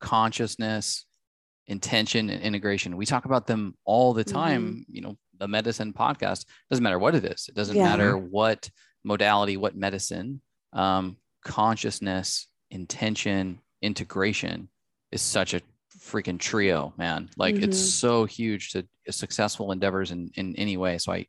consciousness, 0.00 1.04
intention, 1.66 2.30
and 2.30 2.42
integration. 2.42 2.96
We 2.96 3.04
talk 3.04 3.24
about 3.24 3.46
them 3.46 3.74
all 3.84 4.14
the 4.14 4.24
time. 4.24 4.62
Mm-hmm. 4.62 4.94
You 4.94 5.00
know, 5.02 5.18
the 5.38 5.48
medicine 5.48 5.92
podcast 5.92 6.46
doesn't 6.70 6.82
matter 6.82 6.98
what 7.00 7.16
it 7.16 7.24
is. 7.24 7.46
It 7.48 7.56
doesn't 7.56 7.76
yeah. 7.76 7.82
matter 7.82 8.16
what 8.16 8.70
modality, 9.04 9.56
what 9.56 9.76
medicine. 9.76 10.40
Um, 10.72 11.16
consciousness, 11.44 12.46
intention, 12.70 13.58
integration 13.82 14.68
is 15.10 15.20
such 15.20 15.54
a 15.54 15.60
freaking 15.98 16.38
trio, 16.38 16.94
man. 16.96 17.28
Like 17.36 17.54
mm-hmm. 17.54 17.64
it's 17.64 17.78
so 17.78 18.24
huge 18.24 18.70
to 18.72 18.86
successful 19.10 19.72
endeavors 19.72 20.10
in 20.10 20.30
in 20.34 20.56
any 20.56 20.76
way. 20.76 20.98
So 20.98 21.12
I 21.12 21.26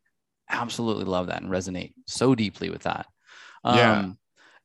absolutely 0.50 1.06
love 1.06 1.28
that 1.28 1.42
and 1.42 1.52
resonate 1.52 1.94
so 2.08 2.36
deeply 2.36 2.70
with 2.70 2.84
that. 2.84 3.08
Um, 3.64 4.18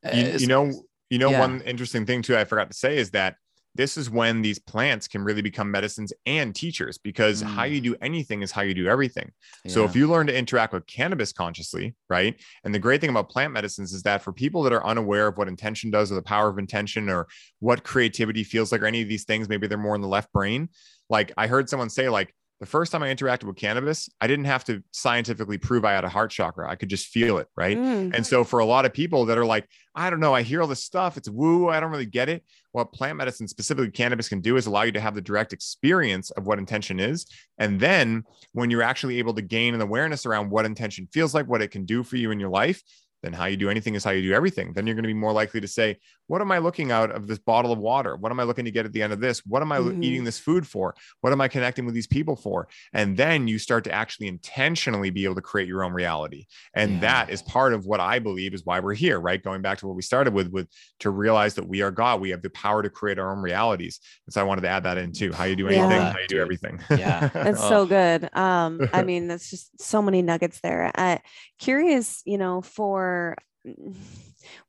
yeah. 0.04 0.12
You, 0.12 0.38
you 0.38 0.46
know, 0.46 0.72
you 1.10 1.18
know, 1.18 1.30
yeah. 1.30 1.40
one 1.40 1.60
interesting 1.62 2.06
thing 2.06 2.22
too 2.22 2.36
I 2.36 2.44
forgot 2.44 2.70
to 2.70 2.76
say 2.76 2.98
is 2.98 3.10
that 3.10 3.36
this 3.74 3.96
is 3.96 4.10
when 4.10 4.42
these 4.42 4.58
plants 4.58 5.06
can 5.06 5.22
really 5.22 5.42
become 5.42 5.70
medicines 5.70 6.12
and 6.26 6.54
teachers 6.54 6.98
because 6.98 7.42
mm. 7.42 7.46
how 7.46 7.64
you 7.64 7.80
mm. 7.80 7.84
do 7.84 7.96
anything 8.02 8.42
is 8.42 8.50
how 8.50 8.62
you 8.62 8.74
do 8.74 8.88
everything. 8.88 9.30
Yeah. 9.64 9.72
So 9.72 9.84
if 9.84 9.94
you 9.94 10.08
learn 10.08 10.26
to 10.26 10.36
interact 10.36 10.72
with 10.72 10.86
cannabis 10.86 11.32
consciously, 11.32 11.94
right? 12.10 12.40
And 12.64 12.74
the 12.74 12.78
great 12.78 13.00
thing 13.00 13.10
about 13.10 13.30
plant 13.30 13.52
medicines 13.52 13.92
is 13.92 14.02
that 14.02 14.22
for 14.22 14.32
people 14.32 14.62
that 14.64 14.72
are 14.72 14.84
unaware 14.84 15.28
of 15.28 15.38
what 15.38 15.48
intention 15.48 15.90
does 15.90 16.10
or 16.10 16.16
the 16.16 16.22
power 16.22 16.48
of 16.48 16.58
intention 16.58 17.08
or 17.08 17.28
what 17.60 17.84
creativity 17.84 18.44
feels 18.44 18.72
like 18.72 18.82
or 18.82 18.86
any 18.86 19.02
of 19.02 19.08
these 19.08 19.24
things, 19.24 19.48
maybe 19.48 19.66
they're 19.66 19.78
more 19.78 19.94
in 19.94 20.02
the 20.02 20.08
left 20.08 20.32
brain. 20.32 20.68
Like 21.08 21.32
I 21.36 21.46
heard 21.46 21.68
someone 21.68 21.90
say, 21.90 22.08
like, 22.08 22.34
the 22.60 22.66
first 22.66 22.90
time 22.90 23.02
I 23.02 23.14
interacted 23.14 23.44
with 23.44 23.56
cannabis, 23.56 24.08
I 24.20 24.26
didn't 24.26 24.46
have 24.46 24.64
to 24.64 24.82
scientifically 24.90 25.58
prove 25.58 25.84
I 25.84 25.92
had 25.92 26.04
a 26.04 26.08
heart 26.08 26.30
chakra. 26.30 26.68
I 26.68 26.74
could 26.74 26.88
just 26.88 27.06
feel 27.06 27.38
it. 27.38 27.46
Right. 27.56 27.78
Mm. 27.78 28.14
And 28.14 28.26
so 28.26 28.42
for 28.42 28.58
a 28.58 28.64
lot 28.64 28.84
of 28.84 28.92
people 28.92 29.26
that 29.26 29.38
are 29.38 29.44
like, 29.44 29.68
I 29.94 30.10
don't 30.10 30.20
know, 30.20 30.34
I 30.34 30.42
hear 30.42 30.60
all 30.60 30.66
this 30.66 30.82
stuff, 30.82 31.16
it's 31.16 31.28
woo, 31.28 31.68
I 31.68 31.78
don't 31.78 31.90
really 31.90 32.06
get 32.06 32.28
it. 32.28 32.44
What 32.72 32.92
plant 32.92 33.16
medicine, 33.16 33.48
specifically 33.48 33.90
cannabis, 33.90 34.28
can 34.28 34.40
do 34.40 34.56
is 34.56 34.66
allow 34.66 34.82
you 34.82 34.92
to 34.92 35.00
have 35.00 35.14
the 35.14 35.20
direct 35.20 35.52
experience 35.52 36.30
of 36.32 36.46
what 36.46 36.58
intention 36.58 37.00
is. 37.00 37.26
And 37.58 37.80
then 37.80 38.24
when 38.52 38.70
you're 38.70 38.82
actually 38.82 39.18
able 39.18 39.34
to 39.34 39.42
gain 39.42 39.74
an 39.74 39.80
awareness 39.80 40.26
around 40.26 40.50
what 40.50 40.66
intention 40.66 41.08
feels 41.12 41.34
like, 41.34 41.46
what 41.48 41.62
it 41.62 41.70
can 41.70 41.84
do 41.84 42.02
for 42.02 42.16
you 42.16 42.30
in 42.30 42.40
your 42.40 42.50
life, 42.50 42.82
then 43.22 43.32
how 43.32 43.46
you 43.46 43.56
do 43.56 43.68
anything 43.68 43.94
is 43.94 44.04
how 44.04 44.10
you 44.12 44.22
do 44.22 44.32
everything. 44.32 44.72
Then 44.72 44.86
you're 44.86 44.94
going 44.94 45.04
to 45.04 45.08
be 45.08 45.14
more 45.14 45.32
likely 45.32 45.60
to 45.60 45.68
say, 45.68 45.98
What 46.28 46.40
am 46.40 46.52
I 46.52 46.58
looking 46.58 46.92
out 46.92 47.10
of 47.10 47.26
this 47.26 47.38
bottle 47.38 47.72
of 47.72 47.78
water? 47.78 48.16
What 48.16 48.30
am 48.30 48.38
I 48.38 48.44
looking 48.44 48.64
to 48.64 48.70
get 48.70 48.86
at 48.86 48.92
the 48.92 49.02
end 49.02 49.12
of 49.12 49.20
this? 49.20 49.44
What 49.44 49.62
am 49.62 49.72
I 49.72 49.78
mm-hmm. 49.78 50.02
eating 50.02 50.24
this 50.24 50.38
food 50.38 50.66
for? 50.66 50.94
What 51.20 51.32
am 51.32 51.40
I 51.40 51.48
connecting 51.48 51.84
with 51.84 51.94
these 51.94 52.06
people 52.06 52.36
for? 52.36 52.68
And 52.92 53.16
then 53.16 53.48
you 53.48 53.58
start 53.58 53.84
to 53.84 53.92
actually 53.92 54.28
intentionally 54.28 55.10
be 55.10 55.24
able 55.24 55.34
to 55.34 55.42
create 55.42 55.66
your 55.66 55.82
own 55.82 55.92
reality. 55.92 56.46
And 56.74 56.94
yeah. 56.94 57.00
that 57.00 57.30
is 57.30 57.42
part 57.42 57.72
of 57.72 57.86
what 57.86 58.00
I 58.00 58.20
believe 58.20 58.54
is 58.54 58.64
why 58.64 58.78
we're 58.80 58.94
here, 58.94 59.18
right? 59.18 59.42
Going 59.42 59.62
back 59.62 59.78
to 59.78 59.86
what 59.86 59.96
we 59.96 60.02
started 60.02 60.32
with, 60.32 60.52
with 60.52 60.68
to 61.00 61.10
realize 61.10 61.54
that 61.54 61.66
we 61.66 61.82
are 61.82 61.90
God, 61.90 62.20
we 62.20 62.30
have 62.30 62.42
the 62.42 62.50
power 62.50 62.82
to 62.82 62.90
create 62.90 63.18
our 63.18 63.32
own 63.32 63.38
realities. 63.38 64.00
And 64.26 64.32
so 64.32 64.40
I 64.40 64.44
wanted 64.44 64.62
to 64.62 64.68
add 64.68 64.84
that 64.84 64.98
in 64.98 65.12
too. 65.12 65.32
How 65.32 65.44
you 65.44 65.56
do 65.56 65.66
anything, 65.66 65.90
yeah. 65.90 66.12
how 66.12 66.18
you 66.18 66.28
do 66.28 66.40
everything. 66.40 66.80
Yeah. 66.98 67.30
It's 67.32 67.62
oh. 67.62 67.68
so 67.68 67.86
good. 67.86 68.28
Um, 68.36 68.88
I 68.92 69.02
mean, 69.04 69.28
that's 69.28 69.50
just 69.50 69.80
so 69.80 70.02
many 70.02 70.20
nuggets 70.20 70.60
there. 70.60 70.90
Uh, 70.96 71.18
curious, 71.58 72.22
you 72.24 72.38
know, 72.38 72.60
for 72.60 73.07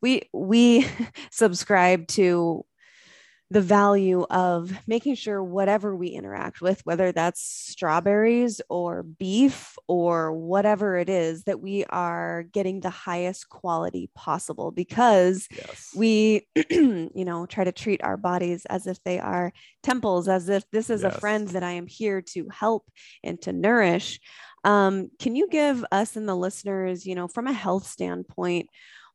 we 0.02 0.24
we 0.34 0.88
subscribe 1.32 2.08
to 2.08 2.66
the 3.52 3.62
value 3.62 4.26
of 4.30 4.72
making 4.88 5.16
sure 5.16 5.44
whatever 5.44 5.96
we 5.96 6.10
interact 6.10 6.62
with, 6.62 6.86
whether 6.86 7.12
that's 7.12 7.42
strawberries 7.42 8.62
or 8.70 9.02
beef 9.02 9.76
or 9.88 10.32
whatever 10.32 10.98
it 10.98 11.10
is, 11.10 11.44
that 11.46 11.60
we 11.60 11.84
are 11.86 12.44
getting 12.44 12.80
the 12.80 12.92
highest 12.92 13.50
quality 13.50 14.12
possible 14.14 14.70
because 14.70 15.48
yes. 15.52 15.90
we, 15.96 16.48
you 16.70 17.10
know, 17.16 17.48
try 17.48 17.64
to 17.64 17.72
treat 17.72 18.04
our 18.04 18.18
bodies 18.18 18.66
as 18.66 18.86
if 18.86 19.02
they 19.04 19.20
are 19.20 19.52
temples, 19.82 20.28
as 20.28 20.48
if 20.48 20.64
this 20.72 20.92
is 20.92 21.02
yes. 21.02 21.16
a 21.16 21.20
friend 21.20 21.48
that 21.50 21.64
I 21.64 21.72
am 21.72 21.88
here 21.88 22.22
to 22.34 22.48
help 22.50 22.86
and 23.24 23.42
to 23.42 23.52
nourish. 23.52 24.20
Um, 24.64 25.10
can 25.20 25.36
you 25.36 25.48
give 25.50 25.86
us 25.92 26.16
and 26.16 26.28
the 26.28 26.36
listeners, 26.36 27.06
you 27.06 27.16
know, 27.16 27.28
from 27.28 27.48
a 27.48 27.54
health 27.54 27.88
standpoint, 27.88 28.70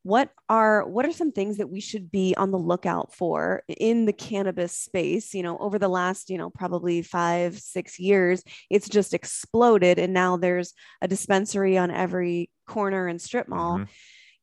what 0.04 0.28
are 0.50 0.86
what 0.86 1.06
are 1.06 1.12
some 1.12 1.32
things 1.32 1.56
that 1.56 1.70
we 1.70 1.80
should 1.80 2.10
be 2.10 2.34
on 2.36 2.50
the 2.50 2.58
lookout 2.58 3.14
for 3.14 3.62
in 3.68 4.04
the 4.04 4.12
cannabis 4.12 4.76
space 4.76 5.32
you 5.32 5.42
know 5.42 5.56
over 5.58 5.78
the 5.78 5.88
last 5.88 6.28
you 6.28 6.36
know 6.36 6.50
probably 6.50 7.00
five 7.00 7.58
six 7.58 7.98
years 7.98 8.42
it's 8.68 8.88
just 8.88 9.14
exploded 9.14 9.98
and 9.98 10.12
now 10.12 10.36
there's 10.36 10.74
a 11.00 11.08
dispensary 11.08 11.78
on 11.78 11.90
every 11.90 12.50
corner 12.66 13.08
and 13.08 13.20
strip 13.20 13.48
mall 13.48 13.78
mm-hmm. 13.78 13.90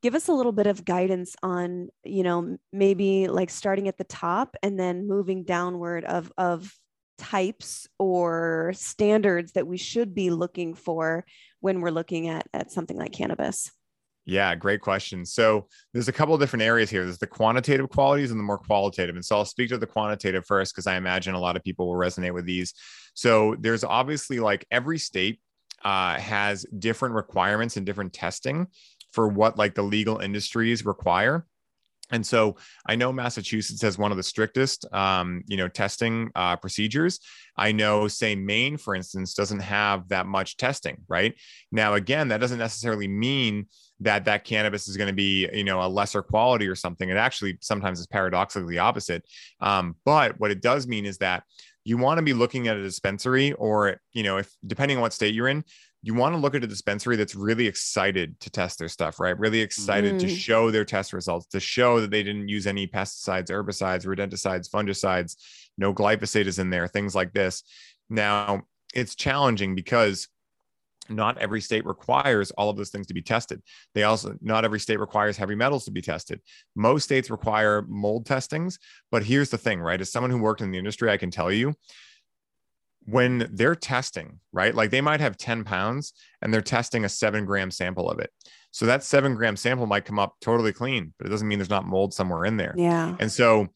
give 0.01 0.15
us 0.15 0.27
a 0.29 0.33
little 0.33 0.51
bit 0.51 0.65
of 0.65 0.83
guidance 0.83 1.35
on 1.43 1.89
you 2.03 2.23
know 2.23 2.57
maybe 2.73 3.27
like 3.27 3.51
starting 3.51 3.87
at 3.87 3.99
the 3.99 4.03
top 4.03 4.57
and 4.63 4.79
then 4.79 5.07
moving 5.07 5.43
downward 5.43 6.03
of 6.05 6.31
of 6.39 6.73
types 7.21 7.87
or 7.99 8.71
standards 8.75 9.51
that 9.51 9.67
we 9.67 9.77
should 9.77 10.15
be 10.15 10.31
looking 10.31 10.73
for 10.73 11.23
when 11.59 11.79
we're 11.79 11.91
looking 11.91 12.27
at, 12.27 12.47
at 12.51 12.71
something 12.71 12.97
like 12.97 13.11
cannabis? 13.11 13.71
Yeah, 14.25 14.55
great 14.55 14.81
question. 14.81 15.23
So 15.23 15.67
there's 15.93 16.07
a 16.07 16.11
couple 16.11 16.33
of 16.33 16.39
different 16.39 16.63
areas 16.63 16.89
here. 16.89 17.03
There's 17.03 17.19
the 17.19 17.27
quantitative 17.27 17.89
qualities 17.89 18.31
and 18.31 18.39
the 18.39 18.43
more 18.43 18.57
qualitative. 18.57 19.15
And 19.15 19.23
so 19.23 19.35
I'll 19.35 19.45
speak 19.45 19.69
to 19.69 19.77
the 19.77 19.85
quantitative 19.85 20.45
first 20.47 20.73
because 20.73 20.87
I 20.87 20.95
imagine 20.95 21.35
a 21.35 21.39
lot 21.39 21.55
of 21.55 21.63
people 21.63 21.87
will 21.87 21.95
resonate 21.95 22.33
with 22.33 22.45
these. 22.45 22.73
So 23.13 23.55
there's 23.59 23.83
obviously 23.83 24.39
like 24.39 24.65
every 24.71 24.97
state 24.97 25.39
uh, 25.83 26.17
has 26.19 26.65
different 26.77 27.13
requirements 27.13 27.77
and 27.77 27.85
different 27.85 28.13
testing 28.13 28.67
for 29.11 29.27
what 29.27 29.57
like 29.57 29.75
the 29.75 29.83
legal 29.83 30.17
industries 30.19 30.85
require. 30.85 31.45
And 32.11 32.25
so 32.25 32.57
I 32.85 32.95
know 32.95 33.11
Massachusetts 33.11 33.81
has 33.81 33.97
one 33.97 34.11
of 34.11 34.17
the 34.17 34.23
strictest, 34.23 34.85
um, 34.93 35.43
you 35.47 35.57
know, 35.57 35.67
testing 35.67 36.29
uh, 36.35 36.55
procedures. 36.57 37.19
I 37.57 37.71
know, 37.71 38.07
say, 38.07 38.35
Maine, 38.35 38.77
for 38.77 38.95
instance, 38.95 39.33
doesn't 39.33 39.61
have 39.61 40.09
that 40.09 40.25
much 40.25 40.57
testing. 40.57 40.97
Right 41.07 41.35
now, 41.71 41.93
again, 41.93 42.27
that 42.29 42.41
doesn't 42.41 42.59
necessarily 42.59 43.07
mean 43.07 43.67
that 44.01 44.25
that 44.25 44.45
cannabis 44.45 44.87
is 44.87 44.97
going 44.97 45.09
to 45.09 45.13
be, 45.13 45.47
you 45.53 45.63
know, 45.63 45.81
a 45.81 45.87
lesser 45.87 46.21
quality 46.21 46.67
or 46.67 46.75
something. 46.75 47.09
It 47.09 47.17
actually 47.17 47.57
sometimes 47.61 47.99
is 47.99 48.07
paradoxically 48.07 48.79
opposite. 48.79 49.23
Um, 49.59 49.95
but 50.05 50.39
what 50.39 50.51
it 50.51 50.61
does 50.61 50.87
mean 50.87 51.05
is 51.05 51.19
that 51.19 51.43
you 51.83 51.97
want 51.97 52.17
to 52.17 52.23
be 52.23 52.33
looking 52.33 52.67
at 52.67 52.77
a 52.77 52.83
dispensary, 52.83 53.53
or 53.53 53.99
you 54.13 54.23
know, 54.23 54.37
if 54.37 54.51
depending 54.65 54.97
on 54.97 55.01
what 55.01 55.13
state 55.13 55.33
you're 55.33 55.47
in, 55.47 55.63
you 56.03 56.15
want 56.15 56.33
to 56.33 56.39
look 56.39 56.55
at 56.55 56.63
a 56.63 56.67
dispensary 56.67 57.15
that's 57.15 57.35
really 57.35 57.67
excited 57.67 58.39
to 58.39 58.49
test 58.49 58.79
their 58.79 58.87
stuff, 58.87 59.19
right? 59.19 59.37
Really 59.37 59.61
excited 59.61 60.15
mm. 60.15 60.19
to 60.19 60.29
show 60.29 60.71
their 60.71 60.85
test 60.85 61.13
results, 61.13 61.45
to 61.47 61.59
show 61.59 61.99
that 62.01 62.09
they 62.09 62.23
didn't 62.23 62.47
use 62.47 62.65
any 62.65 62.87
pesticides, 62.87 63.49
herbicides, 63.49 64.05
rodenticides, 64.05 64.69
fungicides, 64.69 65.35
no 65.77 65.93
glyphosate 65.93 66.47
is 66.47 66.59
in 66.59 66.69
there, 66.69 66.87
things 66.87 67.13
like 67.13 67.33
this. 67.33 67.63
Now, 68.09 68.63
it's 68.95 69.15
challenging 69.15 69.75
because 69.75 70.27
not 71.07 71.37
every 71.37 71.61
state 71.61 71.85
requires 71.85 72.51
all 72.51 72.69
of 72.69 72.77
those 72.77 72.89
things 72.89 73.07
to 73.07 73.13
be 73.13 73.21
tested. 73.21 73.61
They 73.93 74.03
also, 74.03 74.37
not 74.41 74.65
every 74.65 74.79
state 74.79 74.99
requires 74.99 75.37
heavy 75.37 75.55
metals 75.55 75.85
to 75.85 75.91
be 75.91 76.01
tested. 76.01 76.41
Most 76.75 77.03
states 77.03 77.29
require 77.29 77.83
mold 77.87 78.25
testings. 78.25 78.79
But 79.11 79.23
here's 79.23 79.49
the 79.49 79.57
thing, 79.57 79.79
right? 79.81 80.01
As 80.01 80.11
someone 80.11 80.31
who 80.31 80.39
worked 80.39 80.61
in 80.61 80.71
the 80.71 80.77
industry, 80.77 81.09
I 81.11 81.17
can 81.17 81.31
tell 81.31 81.51
you 81.51 81.73
when 83.05 83.49
they're 83.51 83.75
testing, 83.75 84.39
right? 84.51 84.73
Like 84.73 84.91
they 84.91 85.01
might 85.01 85.19
have 85.19 85.37
10 85.37 85.63
pounds 85.63 86.13
and 86.41 86.53
they're 86.53 86.61
testing 86.61 87.05
a 87.05 87.09
seven 87.09 87.45
gram 87.45 87.71
sample 87.71 88.09
of 88.09 88.19
it. 88.19 88.31
So 88.71 88.85
that 88.85 89.03
seven 89.03 89.35
gram 89.35 89.57
sample 89.57 89.85
might 89.85 90.05
come 90.05 90.19
up 90.19 90.35
totally 90.39 90.71
clean, 90.71 91.13
but 91.17 91.27
it 91.27 91.29
doesn't 91.29 91.47
mean 91.47 91.59
there's 91.59 91.69
not 91.69 91.85
mold 91.85 92.13
somewhere 92.13 92.45
in 92.45 92.57
there. 92.57 92.73
Yeah. 92.77 93.15
And 93.19 93.31
so 93.31 93.67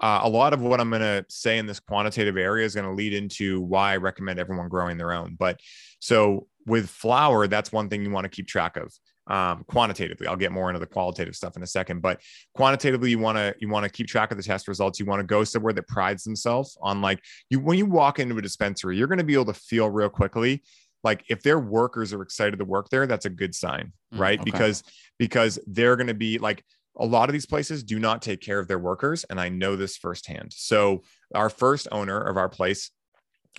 uh, 0.00 0.20
a 0.22 0.28
lot 0.28 0.52
of 0.52 0.60
what 0.60 0.80
I'm 0.80 0.90
going 0.90 1.00
to 1.02 1.24
say 1.28 1.58
in 1.58 1.66
this 1.66 1.80
quantitative 1.80 2.36
area 2.36 2.64
is 2.64 2.74
going 2.74 2.86
to 2.86 2.92
lead 2.92 3.14
into 3.14 3.60
why 3.62 3.94
I 3.94 3.96
recommend 3.96 4.38
everyone 4.38 4.68
growing 4.68 4.98
their 4.98 5.12
own. 5.12 5.36
But 5.38 5.60
so 6.00 6.46
with 6.66 6.88
flower, 6.88 7.46
that's 7.48 7.72
one 7.72 7.88
thing 7.88 8.04
you 8.04 8.10
want 8.10 8.24
to 8.24 8.30
keep 8.30 8.46
track 8.46 8.76
of 8.76 8.92
um, 9.26 9.64
quantitatively. 9.68 10.26
I'll 10.26 10.36
get 10.36 10.52
more 10.52 10.68
into 10.68 10.80
the 10.80 10.86
qualitative 10.86 11.34
stuff 11.34 11.56
in 11.56 11.62
a 11.62 11.66
second, 11.66 12.00
but 12.00 12.20
quantitatively, 12.54 13.10
you 13.10 13.18
want 13.18 13.38
to 13.38 13.54
you 13.58 13.68
want 13.68 13.84
to 13.84 13.90
keep 13.90 14.06
track 14.06 14.30
of 14.30 14.36
the 14.36 14.42
test 14.42 14.68
results. 14.68 14.98
You 15.00 15.06
want 15.06 15.20
to 15.20 15.26
go 15.26 15.44
somewhere 15.44 15.72
that 15.72 15.88
prides 15.88 16.24
themselves 16.24 16.76
on 16.80 17.00
like 17.00 17.22
you 17.50 17.60
when 17.60 17.78
you 17.78 17.86
walk 17.86 18.18
into 18.18 18.36
a 18.38 18.42
dispensary, 18.42 18.96
you're 18.96 19.08
going 19.08 19.18
to 19.18 19.24
be 19.24 19.34
able 19.34 19.46
to 19.46 19.54
feel 19.54 19.90
real 19.90 20.08
quickly 20.08 20.62
like 21.04 21.24
if 21.28 21.42
their 21.42 21.58
workers 21.58 22.12
are 22.12 22.22
excited 22.22 22.58
to 22.58 22.64
work 22.64 22.88
there 22.88 23.06
that's 23.06 23.26
a 23.26 23.30
good 23.30 23.54
sign 23.54 23.92
Mm, 24.14 24.20
right 24.20 24.40
okay. 24.40 24.50
because 24.50 24.82
because 25.18 25.58
they're 25.66 25.96
going 25.96 26.06
to 26.06 26.14
be 26.14 26.38
like 26.38 26.64
a 26.96 27.04
lot 27.04 27.28
of 27.28 27.32
these 27.32 27.44
places 27.44 27.82
do 27.82 27.98
not 27.98 28.22
take 28.22 28.40
care 28.40 28.58
of 28.60 28.68
their 28.68 28.78
workers 28.78 29.24
and 29.24 29.40
i 29.40 29.48
know 29.48 29.74
this 29.76 29.96
firsthand 29.96 30.52
so 30.54 31.02
our 31.34 31.50
first 31.50 31.88
owner 31.90 32.20
of 32.20 32.36
our 32.36 32.48
place 32.48 32.90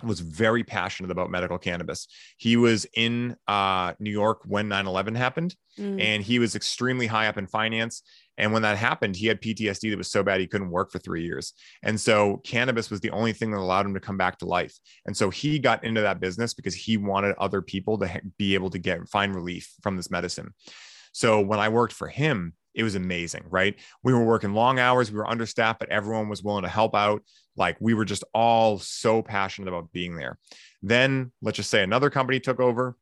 was 0.02 0.20
very 0.20 0.64
passionate 0.64 1.10
about 1.10 1.30
medical 1.30 1.58
cannabis. 1.58 2.06
He 2.36 2.56
was 2.56 2.86
in 2.94 3.36
uh, 3.46 3.94
new 3.98 4.10
york 4.10 4.40
when 4.46 4.68
9-11 4.68 5.16
happened 5.16 5.56
Mm. 5.78 6.02
and 6.02 6.22
he 6.24 6.40
was 6.40 6.56
extremely 6.56 7.06
high 7.06 7.28
up 7.28 7.38
in 7.38 7.46
finance. 7.46 8.02
And 8.36 8.52
when 8.52 8.62
that 8.62 8.76
happened 8.76 9.14
he 9.14 9.26
had 9.26 9.40
ptsd 9.40 9.90
that 9.90 9.96
was 9.96 10.10
so 10.10 10.24
bad 10.24 10.40
he 10.40 10.48
couldn't 10.48 10.70
work 10.70 10.90
for 10.90 10.98
three 10.98 11.22
years. 11.24 11.52
And 11.84 12.00
so 12.00 12.38
cannabis 12.38 12.90
was 12.90 13.00
the 13.00 13.10
only 13.10 13.32
thing 13.32 13.52
that 13.52 13.58
allowed 13.58 13.86
him 13.86 13.94
to 13.94 14.00
come 14.00 14.16
back 14.16 14.38
to 14.38 14.44
life. 14.46 14.76
And 15.06 15.16
so 15.16 15.30
he 15.30 15.60
got 15.60 15.84
into 15.84 16.00
that 16.00 16.18
business 16.20 16.52
because 16.52 16.74
he 16.74 16.96
wanted 16.96 17.36
other 17.38 17.62
people 17.62 17.96
to 17.98 18.20
be 18.38 18.54
able 18.54 18.70
to 18.70 18.78
get 18.78 19.08
find 19.08 19.34
relief 19.34 19.72
from 19.82 19.96
this 19.96 20.10
medicine. 20.10 20.52
So 21.12 21.40
when 21.40 21.60
i 21.60 21.68
worked 21.68 21.92
for 21.94 22.08
him 22.08 22.54
it 22.74 22.82
was 22.82 22.94
amazing 22.96 23.44
right? 23.48 23.76
We 24.02 24.12
were 24.12 24.24
working 24.24 24.54
long 24.54 24.80
hours 24.80 25.12
we 25.12 25.18
were 25.18 25.30
understaffed 25.30 25.78
but 25.78 25.90
everyone 25.90 26.28
was 26.28 26.42
willing 26.42 26.64
to 26.64 26.68
help 26.68 26.96
out 26.96 27.22
like 27.58 27.76
we 27.80 27.92
were 27.94 28.04
just 28.04 28.24
all 28.32 28.78
so 28.78 29.22
passionate 29.22 29.68
about 29.68 29.92
being 29.92 30.16
there 30.16 30.38
then 30.82 31.32
let's 31.42 31.56
just 31.56 31.70
say 31.70 31.82
another 31.82 32.10
company 32.10 32.40
took 32.40 32.60
over 32.60 32.96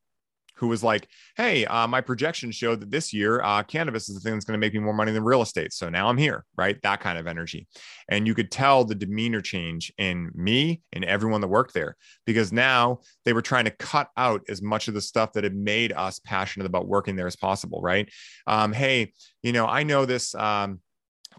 who 0.57 0.69
was 0.69 0.83
like, 0.83 1.09
"Hey, 1.37 1.67
uh, 1.67 1.87
my 1.87 2.01
projections 2.01 2.55
showed 2.55 2.81
that 2.81 2.91
this 2.91 3.13
year 3.13 3.43
uh, 3.43 3.63
cannabis 3.63 4.09
is 4.09 4.15
the 4.15 4.21
thing 4.21 4.35
that's 4.35 4.45
going 4.45 4.59
to 4.59 4.65
make 4.65 4.73
me 4.73 4.81
more 4.81 4.95
money 4.95 5.13
than 5.13 5.23
real 5.23 5.43
estate. 5.43 5.73
So 5.73 5.89
now 5.89 6.09
I'm 6.09 6.17
here, 6.17 6.45
right? 6.57 6.81
That 6.83 7.01
kind 7.01 7.19
of 7.19 7.27
energy." 7.27 7.67
And 8.11 8.27
you 8.27 8.35
could 8.35 8.51
tell 8.51 8.85
the 8.85 8.95
demeanor 8.95 9.41
change 9.41 9.93
in 9.99 10.31
me 10.35 10.83
and 10.93 11.05
everyone 11.05 11.41
that 11.43 11.49
worked 11.49 11.75
there 11.75 11.97
because 12.25 12.53
now 12.53 13.01
they 13.25 13.33
were 13.33 13.43
trying 13.43 13.67
to 13.67 13.71
cut 13.71 14.09
out 14.17 14.43
as 14.49 14.63
much 14.63 14.89
of 14.89 14.95
the 14.95 15.01
stuff 15.01 15.33
that 15.35 15.45
had 15.45 15.55
made 15.55 15.93
us 15.93 16.19
passionate 16.21 16.67
about 16.67 16.89
working 16.89 17.17
there 17.17 17.27
as 17.27 17.37
possible, 17.37 17.81
right? 17.83 18.11
Um, 18.47 18.73
hey, 18.73 19.13
you 19.43 19.53
know, 19.53 19.67
I 19.67 19.83
know 19.83 20.07
this. 20.07 20.35
Um, 20.35 20.81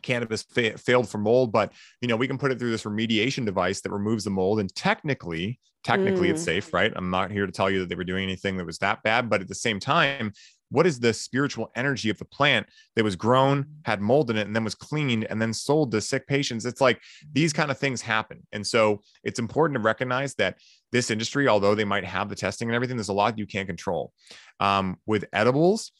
cannabis 0.01 0.43
fa- 0.43 0.77
failed 0.77 1.07
for 1.09 1.17
mold 1.17 1.51
but 1.51 1.71
you 2.01 2.07
know 2.07 2.15
we 2.15 2.27
can 2.27 2.37
put 2.37 2.51
it 2.51 2.59
through 2.59 2.71
this 2.71 2.83
remediation 2.83 3.45
device 3.45 3.81
that 3.81 3.91
removes 3.91 4.23
the 4.23 4.29
mold 4.29 4.59
and 4.59 4.73
technically 4.75 5.59
technically 5.83 6.29
it's 6.29 6.41
Mm. 6.41 6.45
safe 6.45 6.73
right? 6.73 6.91
I'm 6.95 7.09
not 7.09 7.31
here 7.31 7.45
to 7.45 7.51
tell 7.51 7.69
you 7.69 7.79
that 7.79 7.89
they 7.89 7.95
were 7.95 8.03
doing 8.03 8.23
anything 8.23 8.57
that 8.57 8.65
was 8.65 8.77
that 8.79 9.03
bad 9.03 9.29
but 9.29 9.41
at 9.41 9.47
the 9.47 9.55
same 9.55 9.79
time 9.79 10.33
what 10.69 10.85
is 10.85 10.99
the 10.99 11.13
spiritual 11.13 11.71
energy 11.77 12.09
of 12.09 12.17
the 12.17 12.25
plant 12.25 12.67
that 12.97 13.03
was 13.05 13.15
grown 13.15 13.65
had 13.85 14.01
mold 14.01 14.29
in 14.29 14.35
it 14.35 14.47
and 14.47 14.53
then 14.53 14.65
was 14.65 14.75
cleaned 14.75 15.23
and 15.29 15.41
then 15.41 15.53
sold 15.53 15.91
to 15.93 16.01
sick 16.01 16.27
patients? 16.27 16.65
It's 16.65 16.81
like 16.81 16.99
these 17.31 17.53
kind 17.53 17.71
of 17.71 17.77
things 17.77 18.01
happen 18.01 18.45
and 18.51 18.67
so 18.67 19.01
it's 19.23 19.39
important 19.39 19.77
to 19.77 19.81
recognize 19.81 20.35
that 20.35 20.57
this 20.91 21.09
industry 21.09 21.47
although 21.47 21.73
they 21.73 21.85
might 21.85 22.03
have 22.03 22.27
the 22.27 22.35
testing 22.35 22.67
and 22.67 22.75
everything 22.75 22.97
there's 22.97 23.07
a 23.07 23.13
lot 23.13 23.37
you 23.37 23.47
can't 23.47 23.67
control. 23.67 24.11
Um, 24.59 24.97
with 25.05 25.23
edibles 25.31 25.93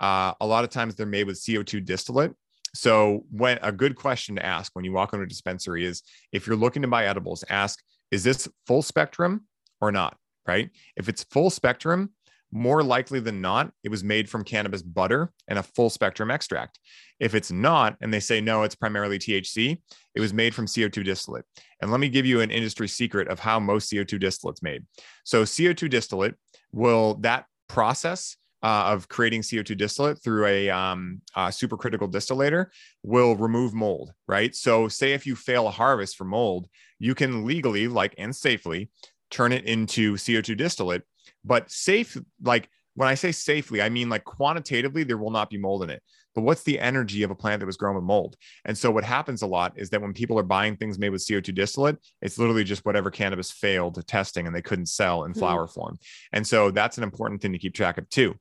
uh, 0.00 0.32
a 0.40 0.46
lot 0.46 0.64
of 0.64 0.70
times 0.70 0.94
they're 0.94 1.06
made 1.06 1.26
with 1.26 1.36
co2 1.36 1.84
distillate 1.84 2.32
so 2.74 3.24
when 3.30 3.58
a 3.62 3.72
good 3.72 3.96
question 3.96 4.36
to 4.36 4.44
ask 4.44 4.74
when 4.74 4.84
you 4.84 4.92
walk 4.92 5.12
into 5.12 5.24
a 5.24 5.28
dispensary 5.28 5.84
is 5.84 6.02
if 6.32 6.46
you're 6.46 6.56
looking 6.56 6.82
to 6.82 6.88
buy 6.88 7.06
edibles, 7.06 7.44
ask, 7.48 7.82
is 8.10 8.24
this 8.24 8.48
full 8.66 8.82
spectrum 8.82 9.46
or 9.80 9.92
not? 9.92 10.16
Right. 10.46 10.70
If 10.96 11.08
it's 11.08 11.24
full 11.24 11.48
spectrum, 11.48 12.10
more 12.52 12.82
likely 12.84 13.18
than 13.18 13.40
not, 13.40 13.72
it 13.82 13.90
was 13.90 14.04
made 14.04 14.30
from 14.30 14.44
cannabis 14.44 14.82
butter 14.82 15.32
and 15.48 15.58
a 15.58 15.62
full 15.62 15.90
spectrum 15.90 16.30
extract. 16.30 16.78
If 17.18 17.34
it's 17.34 17.50
not, 17.50 17.96
and 18.00 18.14
they 18.14 18.20
say 18.20 18.40
no, 18.40 18.62
it's 18.62 18.76
primarily 18.76 19.18
THC, 19.18 19.80
it 20.14 20.20
was 20.20 20.32
made 20.32 20.54
from 20.54 20.66
CO2 20.66 21.04
distillate. 21.04 21.44
And 21.80 21.90
let 21.90 21.98
me 21.98 22.08
give 22.08 22.26
you 22.26 22.40
an 22.40 22.52
industry 22.52 22.86
secret 22.86 23.26
of 23.26 23.40
how 23.40 23.58
most 23.58 23.90
CO2 23.90 24.20
distillate's 24.20 24.62
made. 24.62 24.84
So 25.24 25.42
CO2 25.42 25.90
distillate 25.90 26.34
will 26.72 27.14
that 27.22 27.46
process 27.68 28.36
uh, 28.64 28.84
of 28.94 29.08
creating 29.10 29.42
CO2 29.42 29.76
distillate 29.76 30.24
through 30.24 30.46
a 30.46 30.70
um, 30.70 31.20
uh, 31.36 31.48
supercritical 31.48 32.10
distillator 32.10 32.68
will 33.02 33.36
remove 33.36 33.74
mold, 33.74 34.14
right? 34.26 34.56
So, 34.56 34.88
say 34.88 35.12
if 35.12 35.26
you 35.26 35.36
fail 35.36 35.68
a 35.68 35.70
harvest 35.70 36.16
for 36.16 36.24
mold, 36.24 36.66
you 36.98 37.14
can 37.14 37.44
legally, 37.44 37.88
like, 37.88 38.14
and 38.16 38.34
safely 38.34 38.90
turn 39.30 39.52
it 39.52 39.66
into 39.66 40.14
CO2 40.14 40.56
distillate. 40.56 41.02
But 41.44 41.70
safe, 41.70 42.16
like, 42.42 42.70
when 42.94 43.06
I 43.08 43.14
say 43.16 43.32
safely, 43.32 43.82
I 43.82 43.90
mean 43.90 44.08
like 44.08 44.24
quantitatively, 44.24 45.04
there 45.04 45.18
will 45.18 45.30
not 45.30 45.50
be 45.50 45.58
mold 45.58 45.82
in 45.82 45.90
it. 45.90 46.02
But 46.34 46.42
what's 46.42 46.62
the 46.62 46.80
energy 46.80 47.22
of 47.22 47.30
a 47.30 47.34
plant 47.34 47.60
that 47.60 47.66
was 47.66 47.76
grown 47.76 47.96
with 47.96 48.04
mold? 48.04 48.36
And 48.64 48.78
so, 48.78 48.90
what 48.90 49.04
happens 49.04 49.42
a 49.42 49.46
lot 49.46 49.74
is 49.76 49.90
that 49.90 50.00
when 50.00 50.14
people 50.14 50.38
are 50.38 50.42
buying 50.42 50.76
things 50.76 50.98
made 50.98 51.10
with 51.10 51.20
CO2 51.20 51.54
distillate, 51.54 51.98
it's 52.22 52.38
literally 52.38 52.64
just 52.64 52.86
whatever 52.86 53.10
cannabis 53.10 53.50
failed 53.50 54.02
testing 54.06 54.46
and 54.46 54.56
they 54.56 54.62
couldn't 54.62 54.86
sell 54.86 55.24
in 55.24 55.32
Hmm. 55.32 55.38
flower 55.38 55.66
form. 55.66 55.98
And 56.32 56.46
so, 56.46 56.70
that's 56.70 56.96
an 56.96 57.04
important 57.04 57.42
thing 57.42 57.52
to 57.52 57.58
keep 57.58 57.74
track 57.74 57.98
of 57.98 58.08
too 58.08 58.36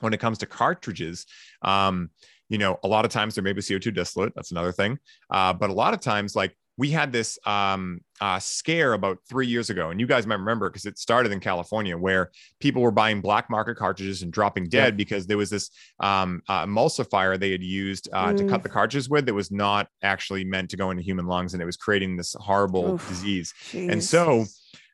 when 0.00 0.12
it 0.12 0.20
comes 0.20 0.38
to 0.38 0.46
cartridges 0.46 1.26
um 1.62 2.10
you 2.48 2.58
know 2.58 2.78
a 2.84 2.88
lot 2.88 3.04
of 3.04 3.10
times 3.10 3.34
there 3.34 3.44
may 3.44 3.52
be 3.52 3.60
co2 3.60 3.92
distillate 3.94 4.32
that's 4.34 4.50
another 4.50 4.72
thing 4.72 4.98
uh 5.30 5.52
but 5.52 5.70
a 5.70 5.72
lot 5.72 5.94
of 5.94 6.00
times 6.00 6.36
like 6.36 6.56
we 6.78 6.90
had 6.90 7.10
this 7.10 7.38
um 7.46 8.00
uh 8.20 8.38
scare 8.38 8.92
about 8.92 9.16
three 9.28 9.46
years 9.46 9.70
ago 9.70 9.90
and 9.90 9.98
you 9.98 10.06
guys 10.06 10.26
might 10.26 10.38
remember 10.38 10.68
because 10.68 10.84
it 10.84 10.98
started 10.98 11.32
in 11.32 11.40
california 11.40 11.96
where 11.96 12.30
people 12.60 12.82
were 12.82 12.90
buying 12.90 13.20
black 13.22 13.48
market 13.48 13.76
cartridges 13.76 14.22
and 14.22 14.30
dropping 14.32 14.68
dead 14.68 14.96
because 14.96 15.26
there 15.26 15.38
was 15.38 15.48
this 15.50 15.70
um 16.00 16.42
uh, 16.48 16.64
emulsifier 16.66 17.40
they 17.40 17.50
had 17.50 17.62
used 17.62 18.08
uh, 18.12 18.32
to 18.32 18.44
Mm. 18.44 18.48
cut 18.48 18.62
the 18.62 18.68
cartridges 18.68 19.08
with 19.08 19.24
that 19.26 19.34
was 19.34 19.50
not 19.50 19.88
actually 20.02 20.44
meant 20.44 20.68
to 20.70 20.76
go 20.76 20.90
into 20.90 21.02
human 21.02 21.26
lungs 21.26 21.54
and 21.54 21.62
it 21.62 21.66
was 21.66 21.76
creating 21.78 22.16
this 22.16 22.36
horrible 22.38 22.92
Oof. 22.94 23.08
disease 23.08 23.54
and 23.72 24.02
so 24.04 24.44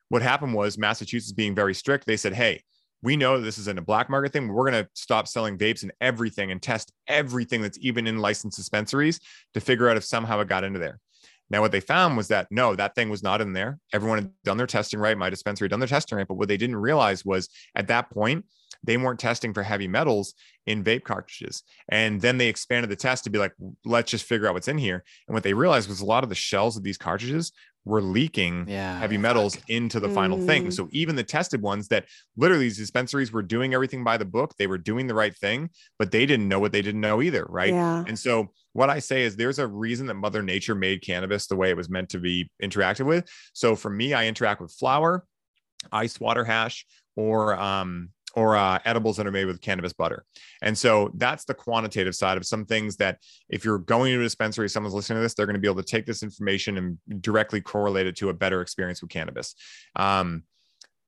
what 0.08 0.22
happened 0.22 0.54
was 0.54 0.76
Massachusetts 0.76 1.32
being 1.32 1.54
very 1.54 1.72
strict, 1.74 2.04
they 2.04 2.18
said, 2.18 2.34
hey, 2.34 2.62
we 3.02 3.16
know 3.16 3.40
this 3.40 3.58
is 3.58 3.68
in 3.68 3.78
a 3.78 3.82
black 3.82 4.08
market 4.08 4.32
thing. 4.32 4.48
We're 4.48 4.70
going 4.70 4.84
to 4.84 4.90
stop 4.94 5.26
selling 5.26 5.58
vapes 5.58 5.82
and 5.82 5.92
everything 6.00 6.50
and 6.50 6.62
test 6.62 6.92
everything 7.08 7.60
that's 7.60 7.78
even 7.80 8.06
in 8.06 8.18
licensed 8.18 8.56
dispensaries 8.56 9.20
to 9.54 9.60
figure 9.60 9.88
out 9.88 9.96
if 9.96 10.04
somehow 10.04 10.40
it 10.40 10.48
got 10.48 10.64
into 10.64 10.78
there. 10.78 11.00
Now, 11.50 11.60
what 11.60 11.72
they 11.72 11.80
found 11.80 12.16
was 12.16 12.28
that 12.28 12.46
no, 12.50 12.74
that 12.76 12.94
thing 12.94 13.10
was 13.10 13.22
not 13.22 13.42
in 13.42 13.52
there. 13.52 13.78
Everyone 13.92 14.18
had 14.18 14.30
done 14.42 14.56
their 14.56 14.66
testing 14.66 14.98
right. 14.98 15.18
My 15.18 15.28
dispensary 15.28 15.66
had 15.66 15.72
done 15.72 15.80
their 15.80 15.88
testing 15.88 16.16
right. 16.16 16.26
But 16.26 16.36
what 16.36 16.48
they 16.48 16.56
didn't 16.56 16.76
realize 16.76 17.26
was 17.26 17.50
at 17.74 17.88
that 17.88 18.08
point, 18.10 18.46
they 18.84 18.96
weren't 18.96 19.20
testing 19.20 19.52
for 19.52 19.62
heavy 19.62 19.86
metals 19.86 20.34
in 20.66 20.82
vape 20.82 21.04
cartridges. 21.04 21.62
And 21.88 22.20
then 22.20 22.38
they 22.38 22.48
expanded 22.48 22.90
the 22.90 22.96
test 22.96 23.24
to 23.24 23.30
be 23.30 23.38
like, 23.38 23.52
let's 23.84 24.10
just 24.10 24.24
figure 24.24 24.48
out 24.48 24.54
what's 24.54 24.68
in 24.68 24.78
here. 24.78 25.04
And 25.28 25.34
what 25.34 25.42
they 25.42 25.54
realized 25.54 25.88
was 25.88 26.00
a 26.00 26.06
lot 26.06 26.24
of 26.24 26.30
the 26.30 26.34
shells 26.34 26.76
of 26.76 26.82
these 26.82 26.98
cartridges 26.98 27.52
were 27.84 28.00
leaking 28.00 28.68
Yeah. 28.68 28.98
heavy 28.98 29.18
metals 29.18 29.58
into 29.68 29.98
the 29.98 30.08
final 30.08 30.38
thing. 30.38 30.66
Mm. 30.66 30.72
So 30.72 30.88
even 30.92 31.16
the 31.16 31.24
tested 31.24 31.60
ones 31.62 31.88
that 31.88 32.06
literally 32.36 32.64
these 32.66 32.76
dispensaries 32.78 33.32
were 33.32 33.42
doing 33.42 33.74
everything 33.74 34.04
by 34.04 34.16
the 34.16 34.24
book, 34.24 34.54
they 34.56 34.68
were 34.68 34.78
doing 34.78 35.08
the 35.08 35.14
right 35.14 35.34
thing, 35.36 35.68
but 35.98 36.12
they 36.12 36.24
didn't 36.24 36.48
know 36.48 36.60
what 36.60 36.70
they 36.70 36.82
didn't 36.82 37.00
know 37.00 37.20
either, 37.20 37.44
right? 37.48 37.70
Yeah. 37.72 38.04
And 38.06 38.16
so 38.18 38.52
what 38.72 38.88
I 38.88 39.00
say 39.00 39.22
is 39.22 39.34
there's 39.34 39.58
a 39.58 39.66
reason 39.66 40.06
that 40.06 40.14
Mother 40.14 40.42
Nature 40.42 40.76
made 40.76 41.02
cannabis 41.02 41.48
the 41.48 41.56
way 41.56 41.70
it 41.70 41.76
was 41.76 41.90
meant 41.90 42.08
to 42.10 42.18
be 42.20 42.48
interacted 42.62 43.04
with. 43.06 43.28
So 43.52 43.74
for 43.74 43.90
me, 43.90 44.14
I 44.14 44.26
interact 44.28 44.60
with 44.60 44.72
flower, 44.72 45.24
ice 45.90 46.20
water 46.20 46.44
hash, 46.44 46.86
or 47.16 47.54
um 47.58 48.10
or 48.34 48.56
uh, 48.56 48.78
edibles 48.84 49.16
that 49.16 49.26
are 49.26 49.32
made 49.32 49.44
with 49.44 49.60
cannabis 49.60 49.92
butter. 49.92 50.24
And 50.62 50.76
so 50.76 51.10
that's 51.14 51.44
the 51.44 51.54
quantitative 51.54 52.14
side 52.14 52.36
of 52.36 52.46
some 52.46 52.64
things 52.64 52.96
that 52.96 53.18
if 53.48 53.64
you're 53.64 53.78
going 53.78 54.12
to 54.12 54.20
a 54.20 54.22
dispensary, 54.22 54.68
someone's 54.68 54.94
listening 54.94 55.18
to 55.18 55.22
this, 55.22 55.34
they're 55.34 55.46
going 55.46 55.54
to 55.54 55.60
be 55.60 55.68
able 55.68 55.82
to 55.82 55.88
take 55.88 56.06
this 56.06 56.22
information 56.22 56.78
and 56.78 57.22
directly 57.22 57.60
correlate 57.60 58.06
it 58.06 58.16
to 58.16 58.28
a 58.30 58.34
better 58.34 58.60
experience 58.60 59.02
with 59.02 59.10
cannabis. 59.10 59.54
Um, 59.96 60.44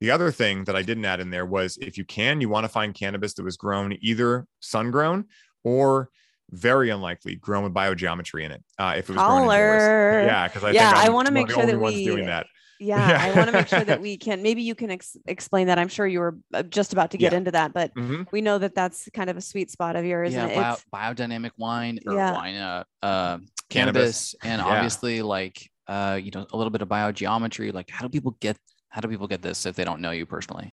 the 0.01 0.11
other 0.11 0.31
thing 0.31 0.65
that 0.65 0.77
I 0.77 0.83
didn't 0.83 1.05
add 1.05 1.21
in 1.21 1.31
there 1.31 1.47
was 1.47 1.79
if 1.79 1.97
you 1.97 2.05
can, 2.05 2.41
you 2.41 2.49
want 2.49 2.65
to 2.65 2.69
find 2.69 2.95
cannabis 2.95 3.35
that 3.35 3.43
was 3.45 3.57
grown 3.57 3.97
either 4.03 4.47
sun 4.61 4.91
grown 4.91 5.27
or 5.63 6.11
very 6.51 6.91
unlikely 6.91 7.37
grown 7.37 7.65
with 7.65 7.73
biogeometry 7.73 8.45
in 8.45 8.53
it. 8.53 8.63
Uh, 8.79 8.95
if 8.99 9.09
it 9.09 9.15
was 9.15 9.23
grown 9.23 9.43
indoors. 9.45 9.83
Yeah, 10.27 10.47
because 10.47 10.63
I 10.63 10.73
Yeah, 10.73 10.91
think 10.93 11.03
I 11.05 11.07
I'm 11.07 11.13
wanna 11.15 11.31
make 11.31 11.51
sure 11.51 11.65
that 11.65 11.79
we- 11.81 12.05
doing 12.05 12.27
that. 12.27 12.47
Yeah, 12.81 13.09
Yeah. 13.09 13.23
I 13.33 13.37
want 13.37 13.47
to 13.49 13.53
make 13.53 13.69
sure 13.69 13.85
that 13.85 14.01
we 14.01 14.17
can. 14.17 14.43
Maybe 14.43 14.63
you 14.63 14.75
can 14.75 14.91
ex- 14.91 15.17
explain 15.27 15.69
that. 15.69 15.79
I'm 15.79 15.89
sure 15.89 16.07
you 16.07 16.19
were 16.21 16.37
uh, 16.53 16.63
just 16.65 16.93
about 16.93 17.11
to 17.13 17.19
get 17.19 17.33
Yeah. 17.33 17.39
into 17.39 17.51
that, 17.53 17.73
but 17.73 17.95
Mhm. 17.95 18.27
we 18.33 18.41
know 18.41 18.59
that 18.59 18.75
that's 18.75 19.09
kind 19.15 19.31
of 19.31 19.37
a 19.37 19.41
sweet 19.41 19.71
spot 19.71 19.95
of 19.97 20.05
yours. 20.05 20.33
yeah, 20.33 20.47
and 20.47 20.55
bio, 20.55 20.73
it's, 20.73 20.85
biodynamic 20.93 21.53
wine 21.57 21.99
or 22.07 22.15
Yeah. 22.15 22.33
wine, 22.33 22.57
uh, 22.57 22.85
uh, 23.03 23.39
Cannabis. 23.69 24.35
cannabis, 24.35 24.35
and 24.43 24.61
Yeah. 24.61 24.67
obviously 24.67 25.23
like 25.23 25.71
uh, 25.87 26.19
you 26.23 26.31
know 26.31 26.47
a 26.53 26.57
little 26.57 26.71
bit 26.71 26.81
of 26.83 26.89
biogeometry. 26.89 27.73
Like, 27.73 27.91
how 27.91 28.03
do 28.05 28.09
people 28.09 28.37
get 28.41 28.57
how 28.89 29.01
do 29.01 29.09
people 29.09 29.27
get 29.29 29.43
this 29.43 29.67
if 29.67 29.77
they 29.77 29.85
don't 29.85 30.01
know 30.01 30.13
you 30.13 30.25
personally? 30.27 30.73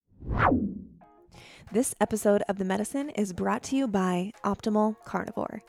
This 1.72 1.94
episode 2.00 2.44
of 2.48 2.58
The 2.58 2.66
Medicine 2.66 3.10
is 3.10 3.34
brought 3.34 3.64
to 3.64 3.76
you 3.76 3.88
by 3.88 4.32
Optimal 4.44 4.96
Carnivore. 5.06 5.62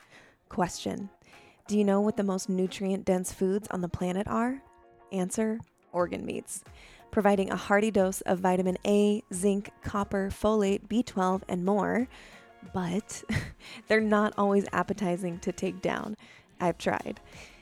Question 0.49 1.09
Do 1.67 1.77
you 1.77 1.83
know 1.83 1.99
what 2.01 2.15
the 2.17 2.23
most 2.23 2.47
nutrient 2.49 3.03
dense 3.05 3.33
foods 3.33 3.67
on 3.71 3.81
the 3.81 3.89
planet 3.89 4.27
are? 4.27 4.61
Answer 5.11 5.59
Organ 5.91 6.25
meats, 6.25 6.63
providing 7.11 7.51
a 7.51 7.55
hearty 7.55 7.91
dose 7.91 8.21
of 8.21 8.39
vitamin 8.39 8.77
A, 8.85 9.23
zinc, 9.33 9.71
copper, 9.83 10.29
folate, 10.29 10.87
B12, 10.87 11.41
and 11.47 11.65
more. 11.65 12.07
But 12.73 13.23
they're 13.87 14.01
not 14.01 14.33
always 14.37 14.65
appetizing 14.71 15.39
to 15.39 15.51
take 15.51 15.81
down. 15.81 16.15
I've 16.59 16.77
tried. 16.77 17.19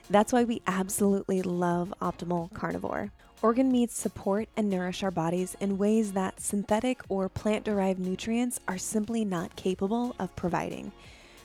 That's 0.10 0.32
why 0.32 0.44
we 0.44 0.62
absolutely 0.68 1.42
love 1.42 1.94
Optimal 2.02 2.54
Carnivore. 2.54 3.12
Organ 3.42 3.72
meats 3.72 3.98
support 3.98 4.48
and 4.56 4.70
nourish 4.70 5.04
our 5.04 5.12
bodies 5.12 5.56
in 5.60 5.78
ways 5.78 6.14
that 6.14 6.40
synthetic 6.40 7.02
or 7.10 7.28
plant 7.28 7.66
derived 7.66 8.00
nutrients 8.00 8.60
are 8.68 8.78
simply 8.78 9.26
not 9.26 9.56
capable 9.56 10.16
of 10.18 10.36
providing. 10.36 10.92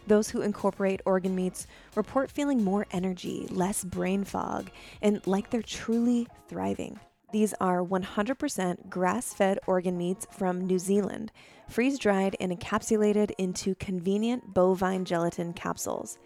Those 0.06 0.30
who 0.30 0.42
incorporate 0.42 1.00
organ 1.04 1.34
meats 1.34 1.66
report 1.94 2.30
feeling 2.30 2.64
more 2.64 2.86
energy, 2.90 3.46
less 3.50 3.84
brain 3.84 4.24
fog, 4.24 4.70
and 5.02 5.24
like 5.26 5.50
they're 5.50 5.62
truly 5.62 6.26
thriving. 6.48 6.98
These 7.32 7.54
are 7.60 7.84
100% 7.84 8.90
grass 8.90 9.32
fed 9.32 9.60
organ 9.66 9.96
meats 9.96 10.26
from 10.32 10.66
New 10.66 10.80
Zealand, 10.80 11.30
freeze 11.68 11.98
dried 11.98 12.34
and 12.40 12.50
encapsulated 12.50 13.30
into 13.38 13.76
convenient 13.76 14.52
bovine 14.52 15.04
gelatin 15.04 15.52
capsules. 15.52 16.18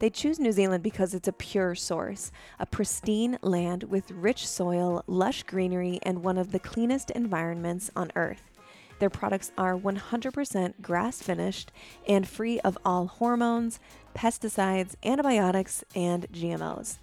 They 0.00 0.10
choose 0.10 0.38
New 0.38 0.52
Zealand 0.52 0.82
because 0.82 1.14
it's 1.14 1.28
a 1.28 1.32
pure 1.32 1.74
source, 1.74 2.32
a 2.58 2.66
pristine 2.66 3.38
land 3.42 3.84
with 3.84 4.10
rich 4.10 4.46
soil, 4.46 5.02
lush 5.06 5.44
greenery, 5.44 5.98
and 6.02 6.24
one 6.24 6.38
of 6.38 6.52
the 6.52 6.60
cleanest 6.60 7.10
environments 7.10 7.90
on 7.94 8.10
Earth. 8.16 8.50
Their 8.98 9.10
products 9.10 9.52
are 9.56 9.76
100% 9.76 10.82
grass 10.82 11.22
finished 11.22 11.70
and 12.06 12.28
free 12.28 12.60
of 12.60 12.78
all 12.84 13.06
hormones, 13.06 13.78
pesticides, 14.14 14.94
antibiotics, 15.04 15.84
and 15.94 16.30
GMOs. 16.32 16.98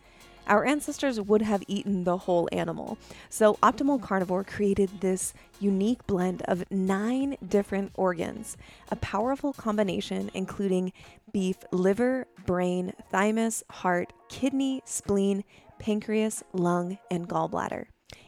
Our 0.48 0.64
ancestors 0.66 1.20
would 1.20 1.42
have 1.42 1.64
eaten 1.68 2.04
the 2.04 2.18
whole 2.18 2.48
animal. 2.52 3.00
So, 3.30 3.56
Optimal 3.64 4.02
Carnivore 4.02 4.44
created 4.44 5.02
this 5.02 5.34
unique 5.60 6.06
blend 6.06 6.44
of 6.44 6.70
nine 6.70 7.38
different 7.48 7.92
organs, 7.96 8.56
a 8.90 8.96
powerful 8.98 9.54
combination 9.54 10.30
including 10.36 10.94
beef 11.34 11.58
liver, 11.72 12.28
brain, 12.46 12.94
thymus, 13.10 13.64
heart, 13.72 14.14
kidney, 14.30 14.84
spleen, 14.86 15.44
pancreas, 15.80 16.44
lung, 16.54 17.00
and 17.10 17.28
gallbladder. 17.28 17.88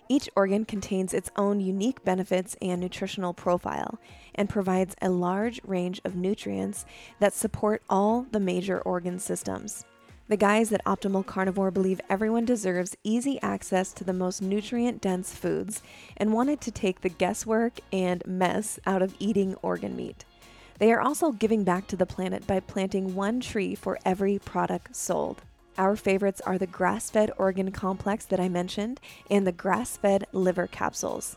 Each 0.09 0.29
organ 0.35 0.63
contains 0.65 1.13
its 1.13 1.31
own 1.35 1.59
unique 1.59 2.03
benefits 2.05 2.55
and 2.61 2.79
nutritional 2.79 3.33
profile 3.33 3.99
and 4.35 4.49
provides 4.49 4.95
a 5.01 5.09
large 5.09 5.59
range 5.65 5.99
of 6.05 6.15
nutrients 6.15 6.85
that 7.19 7.33
support 7.33 7.81
all 7.89 8.25
the 8.31 8.39
major 8.39 8.79
organ 8.81 9.19
systems. 9.19 9.83
The 10.29 10.37
guys 10.37 10.73
at 10.73 10.83
Optimal 10.83 11.25
Carnivore 11.25 11.71
believe 11.71 12.01
everyone 12.09 12.43
deserves 12.43 12.97
easy 13.03 13.39
access 13.41 13.93
to 13.93 14.03
the 14.03 14.11
most 14.11 14.41
nutrient 14.41 15.01
dense 15.01 15.33
foods 15.33 15.81
and 16.17 16.33
wanted 16.33 16.59
to 16.61 16.71
take 16.71 16.99
the 17.01 17.09
guesswork 17.09 17.79
and 17.93 18.25
mess 18.25 18.77
out 18.85 19.01
of 19.01 19.15
eating 19.19 19.55
organ 19.61 19.95
meat. 19.95 20.25
They 20.79 20.91
are 20.91 21.01
also 21.01 21.31
giving 21.31 21.63
back 21.63 21.87
to 21.87 21.95
the 21.95 22.05
planet 22.05 22.45
by 22.45 22.59
planting 22.59 23.15
one 23.15 23.39
tree 23.39 23.73
for 23.73 23.97
every 24.05 24.37
product 24.37 24.95
sold. 24.95 25.43
Our 25.77 25.95
favorites 25.95 26.41
are 26.41 26.57
the 26.57 26.67
grass 26.67 27.09
fed 27.09 27.31
organ 27.37 27.71
complex 27.71 28.25
that 28.25 28.39
I 28.39 28.49
mentioned 28.49 28.99
and 29.29 29.45
the 29.45 29.51
grass 29.51 29.97
fed 29.97 30.25
liver 30.31 30.67
capsules. 30.67 31.35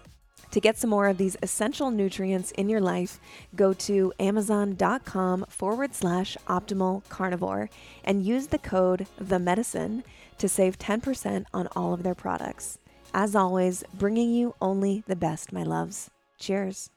To 0.53 0.61
get 0.61 0.77
some 0.77 0.91
more 0.91 1.07
of 1.07 1.19
these 1.19 1.37
essential 1.43 1.91
nutrients 1.91 2.51
in 2.53 2.69
your 2.69 2.81
life, 2.81 3.21
go 3.55 3.73
to 3.73 4.13
amazon.com 4.19 5.47
forward 5.49 5.95
slash 5.95 6.37
optimal 6.49 7.09
carnivore 7.09 7.71
and 8.05 8.25
use 8.25 8.49
the 8.49 8.59
code 8.59 9.07
the 9.17 9.39
medicine 9.39 10.03
to 10.39 10.49
save 10.49 10.79
10% 10.79 11.45
on 11.55 11.69
all 11.77 11.93
of 11.93 12.03
their 12.03 12.17
products. 12.17 12.79
As 13.15 13.37
always, 13.37 13.85
bringing 13.95 14.33
you 14.33 14.55
only 14.61 15.05
the 15.07 15.17
best, 15.17 15.53
my 15.53 15.63
loves. 15.63 16.11
Cheers. 16.39 16.91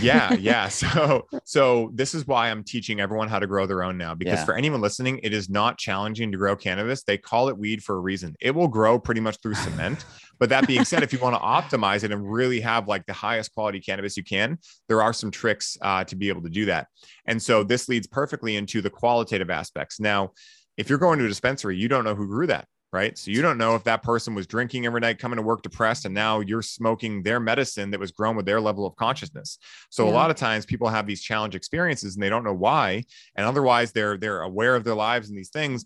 Yeah 0.00 0.32
yeah. 0.40 0.68
So 0.68 1.26
so 1.44 1.90
this 1.94 2.14
is 2.14 2.26
why 2.26 2.50
i'm 2.50 2.64
teaching 2.64 3.00
everyone 3.00 3.28
how 3.28 3.38
to 3.38 3.46
grow 3.46 3.66
their 3.66 3.82
own 3.82 3.98
now 3.98 4.14
because 4.14 4.38
Yeah. 4.38 4.44
for 4.44 4.56
anyone 4.56 4.80
listening 4.80 5.20
it 5.22 5.32
is 5.32 5.48
not 5.50 5.78
challenging 5.78 6.32
to 6.32 6.38
grow 6.38 6.56
cannabis. 6.56 7.02
They 7.02 7.18
call 7.18 7.48
it 7.48 7.58
weed 7.58 7.82
for 7.82 7.96
a 7.96 8.00
reason. 8.00 8.36
It 8.40 8.54
will 8.54 8.68
grow 8.68 8.98
pretty 8.98 9.20
much 9.20 9.36
through 9.42 9.54
cement. 9.54 10.04
But 10.38 10.48
that 10.50 10.66
being 10.66 10.84
said 10.84 11.02
if 11.02 11.12
you 11.12 11.18
want 11.18 11.34
to 11.34 11.40
optimize 11.40 12.04
it 12.04 12.12
and 12.12 12.30
really 12.30 12.60
have 12.60 12.88
like 12.88 13.06
the 13.06 13.12
highest 13.12 13.52
quality 13.54 13.80
cannabis 13.80 14.16
you 14.16 14.24
can 14.24 14.58
there 14.88 15.02
are 15.02 15.12
some 15.12 15.30
tricks 15.30 15.76
uh, 15.82 16.04
to 16.04 16.16
be 16.16 16.28
able 16.28 16.42
to 16.42 16.50
do 16.50 16.66
that. 16.66 16.86
And 17.26 17.42
so 17.42 17.62
this 17.64 17.88
leads 17.88 18.06
perfectly 18.06 18.56
into 18.56 18.80
the 18.82 18.90
qualitative 18.90 19.50
aspects. 19.50 20.00
Now 20.00 20.32
if 20.76 20.88
you're 20.88 20.98
going 20.98 21.18
to 21.18 21.24
a 21.24 21.28
dispensary 21.28 21.76
you 21.76 21.88
don't 21.88 22.04
know 22.04 22.14
who 22.14 22.26
grew 22.26 22.46
that 22.46 22.66
right? 22.92 23.16
So 23.18 23.30
you 23.30 23.42
don't 23.42 23.58
know 23.58 23.74
if 23.74 23.84
that 23.84 24.02
person 24.02 24.34
was 24.34 24.46
drinking 24.46 24.86
every 24.86 25.00
night, 25.00 25.18
coming 25.18 25.36
to 25.36 25.42
work 25.42 25.62
depressed, 25.62 26.04
and 26.04 26.14
now 26.14 26.40
you're 26.40 26.62
smoking 26.62 27.22
their 27.22 27.40
medicine 27.40 27.90
that 27.90 28.00
was 28.00 28.10
grown 28.10 28.36
with 28.36 28.46
their 28.46 28.60
level 28.60 28.86
of 28.86 28.96
consciousness. 28.96 29.58
So 29.90 30.08
a 30.08 30.10
lot 30.10 30.30
of 30.30 30.36
times 30.36 30.66
people 30.66 30.88
have 30.88 31.06
these 31.06 31.22
challenge 31.22 31.54
experiences 31.54 32.14
and 32.14 32.22
they 32.22 32.28
don't 32.28 32.44
know 32.44 32.54
why, 32.54 33.04
and 33.34 33.46
otherwise 33.46 33.92
they're 33.92 34.16
they're 34.16 34.42
aware 34.42 34.76
of 34.76 34.84
their 34.84 34.94
lives 34.94 35.28
and 35.28 35.38
these 35.38 35.50
things. 35.50 35.84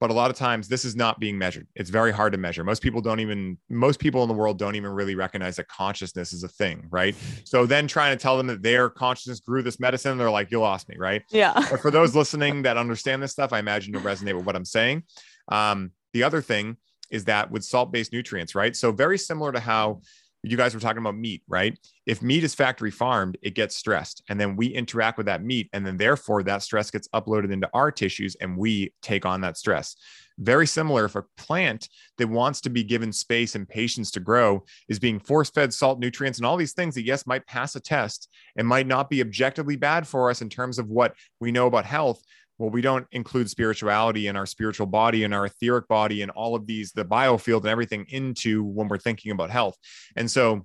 But 0.00 0.10
a 0.10 0.12
lot 0.12 0.30
of 0.30 0.36
times 0.36 0.68
this 0.68 0.84
is 0.84 0.96
not 0.96 1.20
being 1.20 1.38
measured. 1.38 1.68
It's 1.74 1.90
very 1.90 2.12
hard 2.12 2.32
to 2.32 2.38
measure. 2.38 2.64
Most 2.64 2.82
people 2.82 3.00
don't 3.00 3.20
even, 3.20 3.56
most 3.68 4.00
people 4.00 4.22
in 4.22 4.28
the 4.28 4.34
world 4.34 4.58
don't 4.58 4.74
even 4.74 4.90
really 4.90 5.14
recognize 5.14 5.56
that 5.56 5.68
consciousness 5.68 6.32
is 6.32 6.42
a 6.42 6.48
thing, 6.48 6.86
right? 6.90 7.14
So 7.44 7.66
then 7.66 7.86
trying 7.86 8.16
to 8.16 8.20
tell 8.20 8.36
them 8.36 8.46
that 8.48 8.62
their 8.62 8.90
consciousness 8.90 9.40
grew 9.40 9.62
this 9.62 9.78
medicine, 9.78 10.18
they're 10.18 10.30
like, 10.30 10.50
you 10.50 10.60
lost 10.60 10.88
me, 10.88 10.96
right? 10.98 11.22
Yeah. 11.30 11.52
but 11.54 11.80
for 11.80 11.90
those 11.90 12.14
listening 12.14 12.62
that 12.62 12.76
understand 12.76 13.22
this 13.22 13.32
stuff, 13.32 13.52
I 13.52 13.58
imagine 13.58 13.92
you'll 13.92 14.02
resonate 14.02 14.34
with 14.36 14.44
what 14.44 14.56
I'm 14.56 14.64
saying. 14.64 15.04
Um, 15.48 15.92
the 16.16 16.22
other 16.22 16.40
thing 16.40 16.78
is 17.10 17.26
that 17.26 17.50
with 17.50 17.62
salt 17.62 17.92
based 17.92 18.10
nutrients, 18.10 18.54
right? 18.54 18.74
So, 18.74 18.90
very 18.90 19.18
similar 19.18 19.52
to 19.52 19.60
how 19.60 20.00
you 20.42 20.56
guys 20.56 20.72
were 20.72 20.80
talking 20.80 21.02
about 21.02 21.16
meat, 21.16 21.42
right? 21.46 21.78
If 22.06 22.22
meat 22.22 22.42
is 22.42 22.54
factory 22.54 22.90
farmed, 22.90 23.36
it 23.42 23.54
gets 23.54 23.76
stressed, 23.76 24.22
and 24.30 24.40
then 24.40 24.56
we 24.56 24.68
interact 24.68 25.18
with 25.18 25.26
that 25.26 25.44
meat, 25.44 25.68
and 25.74 25.86
then 25.86 25.98
therefore 25.98 26.42
that 26.44 26.62
stress 26.62 26.90
gets 26.90 27.08
uploaded 27.08 27.52
into 27.52 27.68
our 27.74 27.90
tissues 27.90 28.34
and 28.40 28.56
we 28.56 28.94
take 29.02 29.26
on 29.26 29.42
that 29.42 29.58
stress. 29.58 29.96
Very 30.38 30.66
similar 30.66 31.04
if 31.04 31.16
a 31.16 31.24
plant 31.36 31.88
that 32.18 32.28
wants 32.28 32.60
to 32.62 32.70
be 32.70 32.84
given 32.84 33.12
space 33.12 33.54
and 33.54 33.68
patience 33.68 34.10
to 34.12 34.20
grow 34.20 34.64
is 34.88 34.98
being 34.98 35.18
force 35.18 35.50
fed 35.50 35.74
salt, 35.74 35.98
nutrients, 35.98 36.38
and 36.38 36.46
all 36.46 36.56
these 36.56 36.74
things 36.74 36.94
that, 36.94 37.04
yes, 37.04 37.26
might 37.26 37.46
pass 37.46 37.74
a 37.74 37.80
test 37.80 38.28
and 38.56 38.66
might 38.66 38.86
not 38.86 39.10
be 39.10 39.20
objectively 39.20 39.76
bad 39.76 40.06
for 40.06 40.30
us 40.30 40.42
in 40.42 40.48
terms 40.48 40.78
of 40.78 40.88
what 40.88 41.14
we 41.40 41.52
know 41.52 41.66
about 41.66 41.86
health. 41.86 42.22
Well, 42.58 42.70
we 42.70 42.80
don't 42.80 43.06
include 43.12 43.50
spirituality 43.50 44.28
and 44.28 44.38
our 44.38 44.46
spiritual 44.46 44.86
body 44.86 45.24
and 45.24 45.34
our 45.34 45.46
etheric 45.46 45.88
body 45.88 46.22
and 46.22 46.30
all 46.30 46.54
of 46.54 46.66
these, 46.66 46.92
the 46.92 47.04
biofield 47.04 47.60
and 47.60 47.68
everything 47.68 48.06
into 48.08 48.64
when 48.64 48.88
we're 48.88 48.98
thinking 48.98 49.32
about 49.32 49.50
health. 49.50 49.76
And 50.16 50.30
so, 50.30 50.64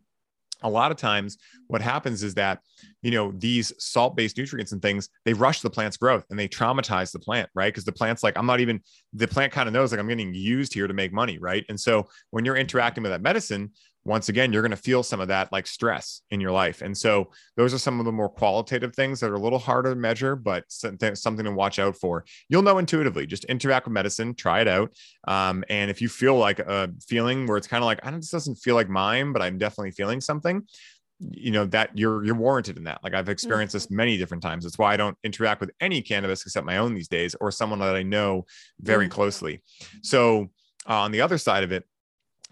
a 0.63 0.69
lot 0.69 0.91
of 0.91 0.97
times 0.97 1.37
what 1.67 1.81
happens 1.81 2.23
is 2.23 2.35
that 2.35 2.59
you 3.01 3.11
know 3.11 3.31
these 3.37 3.73
salt-based 3.79 4.37
nutrients 4.37 4.71
and 4.71 4.81
things 4.81 5.09
they 5.25 5.33
rush 5.33 5.61
the 5.61 5.69
plant's 5.69 5.97
growth 5.97 6.25
and 6.29 6.37
they 6.37 6.47
traumatize 6.47 7.11
the 7.11 7.19
plant 7.19 7.49
right 7.55 7.73
because 7.73 7.85
the 7.85 7.91
plant's 7.91 8.23
like 8.23 8.37
i'm 8.37 8.45
not 8.45 8.59
even 8.59 8.79
the 9.13 9.27
plant 9.27 9.51
kind 9.51 9.67
of 9.67 9.73
knows 9.73 9.91
like 9.91 9.99
i'm 9.99 10.07
getting 10.07 10.33
used 10.33 10.73
here 10.73 10.87
to 10.87 10.93
make 10.93 11.11
money 11.11 11.37
right 11.39 11.65
and 11.69 11.79
so 11.79 12.07
when 12.29 12.45
you're 12.45 12.57
interacting 12.57 13.01
with 13.01 13.11
that 13.11 13.21
medicine 13.21 13.71
once 14.03 14.29
again 14.29 14.51
you're 14.51 14.63
going 14.63 14.71
to 14.71 14.75
feel 14.77 15.03
some 15.03 15.19
of 15.19 15.27
that 15.27 15.51
like 15.51 15.67
stress 15.67 16.21
in 16.31 16.41
your 16.41 16.51
life. 16.51 16.81
And 16.81 16.97
so 16.97 17.31
those 17.55 17.73
are 17.73 17.77
some 17.77 17.99
of 17.99 18.05
the 18.05 18.11
more 18.11 18.29
qualitative 18.29 18.95
things 18.95 19.19
that 19.19 19.29
are 19.29 19.35
a 19.35 19.39
little 19.39 19.59
harder 19.59 19.91
to 19.91 19.95
measure 19.95 20.35
but 20.35 20.63
something 20.69 21.13
something 21.15 21.45
to 21.45 21.51
watch 21.51 21.77
out 21.77 21.95
for. 21.95 22.25
You'll 22.49 22.63
know 22.63 22.79
intuitively. 22.79 23.25
Just 23.27 23.45
interact 23.45 23.85
with 23.85 23.93
medicine 23.93 24.33
try 24.33 24.61
it 24.61 24.67
out. 24.67 24.93
Um, 25.27 25.63
and 25.69 25.91
if 25.91 26.01
you 26.01 26.09
feel 26.09 26.35
like 26.37 26.59
a 26.59 26.89
feeling 27.07 27.45
where 27.47 27.57
it's 27.57 27.67
kind 27.67 27.83
of 27.83 27.85
like 27.85 27.99
i 28.03 28.09
don't 28.09 28.19
this 28.21 28.29
doesn't 28.31 28.55
feel 28.55 28.75
like 28.75 28.89
mine 28.89 29.33
but 29.33 29.41
i'm 29.41 29.57
definitely 29.57 29.91
feeling 29.91 30.19
something 30.21 30.63
you 31.19 31.51
know 31.51 31.65
that 31.67 31.95
you're 31.95 32.23
you're 32.25 32.33
warranted 32.33 32.77
in 32.77 32.85
that. 32.85 32.99
Like 33.03 33.13
i've 33.13 33.29
experienced 33.29 33.73
this 33.73 33.91
many 33.91 34.17
different 34.17 34.41
times. 34.41 34.63
That's 34.63 34.79
why 34.79 34.93
i 34.93 34.97
don't 34.97 35.15
interact 35.23 35.61
with 35.61 35.69
any 35.79 36.01
cannabis 36.01 36.41
except 36.43 36.65
my 36.65 36.77
own 36.77 36.95
these 36.95 37.07
days 37.07 37.35
or 37.39 37.51
someone 37.51 37.77
that 37.77 37.95
i 37.95 38.01
know 38.01 38.45
very 38.79 39.07
Mm. 39.07 39.11
closely. 39.11 39.61
So 40.01 40.49
uh, 40.89 41.01
on 41.01 41.11
the 41.11 41.21
other 41.21 41.37
side 41.37 41.63
of 41.63 41.71
it 41.71 41.83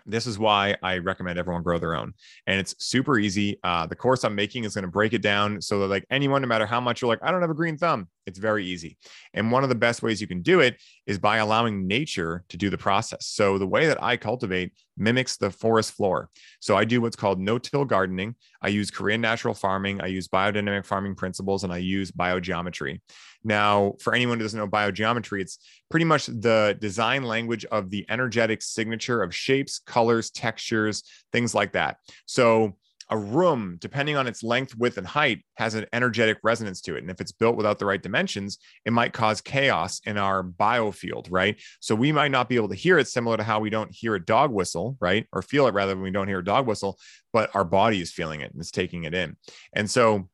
this 0.10 0.27
is 0.27 0.40
why 0.40 0.76
I 0.81 0.98
recommend 0.98 1.40
everyone 1.40 1.64
grow 1.64 1.80
their 1.80 1.95
own. 1.95 2.14
And 2.48 2.60
it's 2.60 2.76
super 2.80 3.19
easy. 3.19 3.60
Uh, 3.64 3.86
the 3.86 3.95
course 3.95 4.23
I'm 4.23 4.36
making 4.36 4.64
is 4.64 4.73
going 4.73 4.84
to 4.84 4.91
break 4.91 5.14
it 5.14 5.22
down 5.22 5.61
so 5.61 5.80
that 5.80 5.88
like 5.88 6.06
anyone, 6.10 6.41
no 6.41 6.48
matter 6.48 6.65
how 6.65 6.80
much 6.80 7.02
you're 7.02 7.10
like, 7.10 7.19
I 7.22 7.31
don't 7.31 7.41
have 7.41 7.49
a 7.49 7.56
green 7.56 7.77
thumb, 7.77 8.07
It's 8.25 8.39
very 8.39 8.65
easy. 8.65 8.97
And 9.33 9.51
one 9.51 9.63
of 9.63 9.69
the 9.69 9.75
best 9.75 10.03
ways 10.03 10.21
you 10.21 10.27
can 10.27 10.41
do 10.41 10.59
it 10.59 10.79
is 11.07 11.17
by 11.17 11.37
allowing 11.37 11.87
nature 11.87 12.43
to 12.49 12.57
do 12.57 12.69
the 12.69 12.77
process. 12.77 13.27
So 13.27 13.57
the 13.57 13.67
way 13.67 13.87
that 13.87 14.01
I 14.03 14.17
cultivate 14.17 14.73
mimics 14.97 15.37
the 15.37 15.49
forest 15.49 15.93
floor. 15.93 16.29
So 16.59 16.75
I 16.75 16.85
do 16.85 17.01
what's 17.01 17.15
called 17.15 17.39
no-till 17.39 17.85
gardening. 17.85 18.35
I 18.61 18.67
use 18.67 18.91
Korean 18.91 19.21
natural 19.21 19.53
farming, 19.53 20.01
I 20.01 20.07
use 20.07 20.27
biodynamic 20.27 20.85
farming 20.85 21.15
principles, 21.15 21.63
and 21.63 21.73
I 21.73 21.77
use 21.77 22.11
biogeometry. 22.11 22.99
Now, 23.43 23.93
for 24.01 24.13
anyone 24.13 24.37
who 24.37 24.43
doesn't 24.43 24.59
know 24.59 24.67
biogeometry, 24.67 25.41
it's 25.41 25.59
pretty 25.89 26.05
much 26.05 26.25
the 26.25 26.77
design 26.79 27.23
language 27.23 27.63
of 27.65 27.89
the 27.89 28.05
energetic 28.09 28.61
signature 28.61 29.23
of 29.23 29.33
shapes, 29.33 29.79
colors, 29.79 30.29
textures, 30.29 31.03
things 31.31 31.55
like 31.55 31.71
that. 31.71 31.97
So 32.25 32.75
a 33.10 33.18
room, 33.18 33.77
depending 33.80 34.15
on 34.15 34.27
its 34.27 34.44
length, 34.44 34.76
width, 34.76 34.98
and 34.98 35.07
height, 35.07 35.44
has 35.56 35.73
an 35.73 35.86
energetic 35.94 36.38
resonance 36.44 36.81
to 36.81 36.95
it. 36.95 37.02
And 37.02 37.10
if 37.10 37.19
it's 37.19 37.31
built 37.31 37.56
without 37.56 37.80
the 37.80 37.86
right 37.86 38.02
dimensions, 38.02 38.60
it 38.86 38.94
might 38.94 39.14
cause 39.14 39.41
chaos 39.41 39.99
in 40.06 40.18
our 40.18 40.44
biofield, 40.44 41.27
right? 41.30 41.60
So 41.80 41.95
we 41.95 42.11
might 42.11 42.31
not 42.31 42.49
be 42.49 42.56
able 42.56 42.69
to 42.69 42.76
hear 42.76 42.99
it, 42.99 43.07
similar 43.07 43.38
to 43.38 43.44
how 43.44 43.60
we 43.60 43.69
don't 43.69 43.91
hear 43.91 44.15
a 44.15 44.23
dog 44.23 44.52
whistle, 44.52 44.95
right? 44.99 45.26
Or 45.34 45.41
feel 45.41 45.68
it 45.68 45.73
rather 45.73 45.95
when 45.95 46.03
we 46.03 46.11
don't 46.11 46.27
hear 46.27 46.40
a 46.40 46.44
dog 46.44 46.68
whistle, 46.68 46.99
but 47.34 47.49
our 47.56 47.65
body 47.65 47.99
is 47.99 48.11
feeling 48.11 48.41
it 48.41 48.52
and 48.52 48.61
it's 48.61 48.72
taking 48.72 49.06
it 49.06 49.14
in. 49.14 49.38
And 49.73 49.90
so 49.90 50.30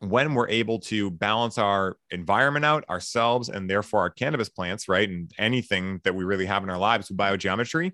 when 0.00 0.34
we're 0.34 0.48
able 0.48 0.78
to 0.78 1.10
balance 1.10 1.58
our 1.58 1.96
environment 2.10 2.64
out 2.64 2.84
ourselves 2.88 3.48
and 3.50 3.68
therefore 3.68 4.00
our 4.00 4.10
cannabis 4.10 4.48
plants, 4.48 4.88
right? 4.88 5.08
And 5.08 5.30
anything 5.38 6.00
that 6.04 6.14
we 6.14 6.24
really 6.24 6.46
have 6.46 6.62
in 6.62 6.70
our 6.70 6.78
lives 6.78 7.08
with 7.08 7.18
biogeometry, 7.18 7.92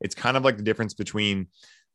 it's 0.00 0.14
kind 0.14 0.36
of 0.36 0.44
like 0.44 0.56
the 0.56 0.62
difference 0.62 0.94
between 0.94 1.48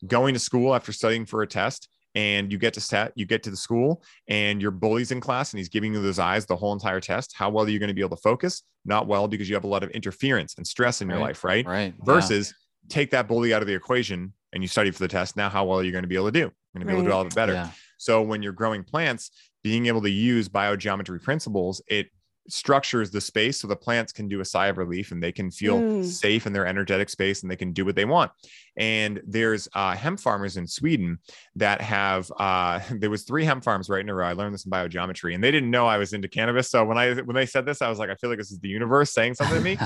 going 0.06 0.34
to 0.34 0.40
school 0.40 0.76
after 0.76 0.92
studying 0.92 1.26
for 1.26 1.42
a 1.42 1.48
test 1.48 1.90
and 2.16 2.52
you 2.52 2.58
get 2.58 2.74
to 2.74 2.82
set 2.82 3.12
you 3.16 3.26
get 3.26 3.44
to 3.44 3.50
the 3.50 3.58
school 3.58 4.04
and 4.28 4.62
your 4.62 4.72
bully's 4.72 5.12
in 5.12 5.20
class 5.20 5.52
and 5.54 5.58
he's 5.60 5.70
giving 5.70 5.94
you 5.94 6.02
those 6.02 6.20
eyes 6.20 6.46
the 6.46 6.56
whole 6.56 6.72
entire 6.74 7.00
test 7.02 7.34
how 7.36 7.50
well 7.50 7.66
are 7.66 7.70
you 7.70 7.80
going 7.80 7.88
to 7.90 7.94
be 7.94 8.02
able 8.02 8.16
to 8.16 8.22
focus 8.22 8.64
not 8.86 9.08
well 9.08 9.28
because 9.28 9.50
you 9.50 9.56
have 9.56 9.64
a 9.64 9.68
lot 9.68 9.84
of 9.84 9.90
interference 9.92 10.56
and 10.58 10.66
stress 10.66 11.02
in 11.02 11.10
your 11.10 11.18
Right. 11.18 11.24
life 11.28 11.44
right 11.44 11.66
Right. 11.68 11.94
versus 12.04 12.54
take 12.90 13.12
that 13.12 13.28
bully 13.28 13.54
out 13.54 13.62
of 13.62 13.68
the 13.68 13.74
equation 13.74 14.34
and 14.54 14.64
you 14.64 14.68
study 14.68 14.92
for 14.92 15.00
the 15.00 15.08
test 15.08 15.36
now 15.36 15.50
how 15.50 15.66
well 15.66 15.80
are 15.80 15.84
you 15.84 15.92
going 15.92 16.04
to 16.04 16.08
be 16.08 16.16
able 16.16 16.28
to 16.28 16.32
do 16.32 16.40
you're 16.40 16.52
going 16.74 16.82
to 16.82 16.86
be 16.86 16.92
able 16.94 17.02
to 17.02 17.06
do 17.06 17.10
Right. 17.10 17.16
all 17.16 17.22
of 17.22 17.28
it 17.28 17.36
better 17.36 17.54
Yeah. 17.54 17.72
so 17.98 18.22
when 18.22 18.42
you're 18.44 18.54
growing 18.54 18.84
plants, 18.84 19.32
being 19.64 19.88
able 19.88 20.02
to 20.04 20.10
use 20.10 20.48
biogeometry 20.48 21.22
principles, 21.22 21.82
it 21.88 22.08
structures 22.50 23.12
the 23.12 23.20
space 23.22 23.60
so 23.60 23.68
the 23.68 23.76
plants 23.76 24.14
can 24.14 24.28
do 24.28 24.40
a 24.40 24.46
sigh 24.46 24.68
of 24.68 24.78
relief 24.78 25.12
and 25.12 25.22
they 25.22 25.32
can 25.32 25.52
feel 25.52 25.82
Mm. 25.82 26.04
safe 26.04 26.46
in 26.48 26.54
their 26.54 26.66
energetic 26.66 27.10
space 27.10 27.42
and 27.42 27.52
they 27.52 27.56
can 27.56 27.74
do 27.74 27.84
what 27.86 27.96
they 27.96 28.06
want. 28.06 28.32
And 28.78 29.22
there's 29.26 29.68
uh, 29.74 29.96
hemp 29.96 30.20
farmers 30.20 30.56
in 30.58 30.68
Sweden 30.68 31.20
that 31.56 31.82
have 31.82 32.32
uh, 32.40 32.80
there 32.92 33.10
was 33.10 33.24
three 33.24 33.44
hemp 33.44 33.64
farms 33.64 33.90
right 33.90 34.02
in 34.02 34.10
a 34.10 34.14
row. 34.14 34.26
I 34.28 34.34
learned 34.34 34.54
this 34.54 34.66
in 34.66 34.72
biogeometry, 34.72 35.34
and 35.36 35.44
they 35.44 35.52
didn't 35.52 35.72
know 35.72 35.88
I 35.88 35.98
was 35.98 36.14
into 36.14 36.28
cannabis. 36.28 36.70
So 36.70 36.86
when 36.86 36.98
I 36.98 37.14
when 37.16 37.36
they 37.36 37.46
said 37.46 37.66
this, 37.66 37.82
I 37.82 37.90
was 37.90 38.00
like, 38.00 38.10
I 38.10 38.16
feel 38.16 38.30
like 38.30 38.40
this 38.40 38.52
is 38.52 38.60
the 38.60 38.70
universe 38.70 39.12
saying 39.14 39.36
something 39.36 39.58
to 39.58 39.64
me 39.64 39.78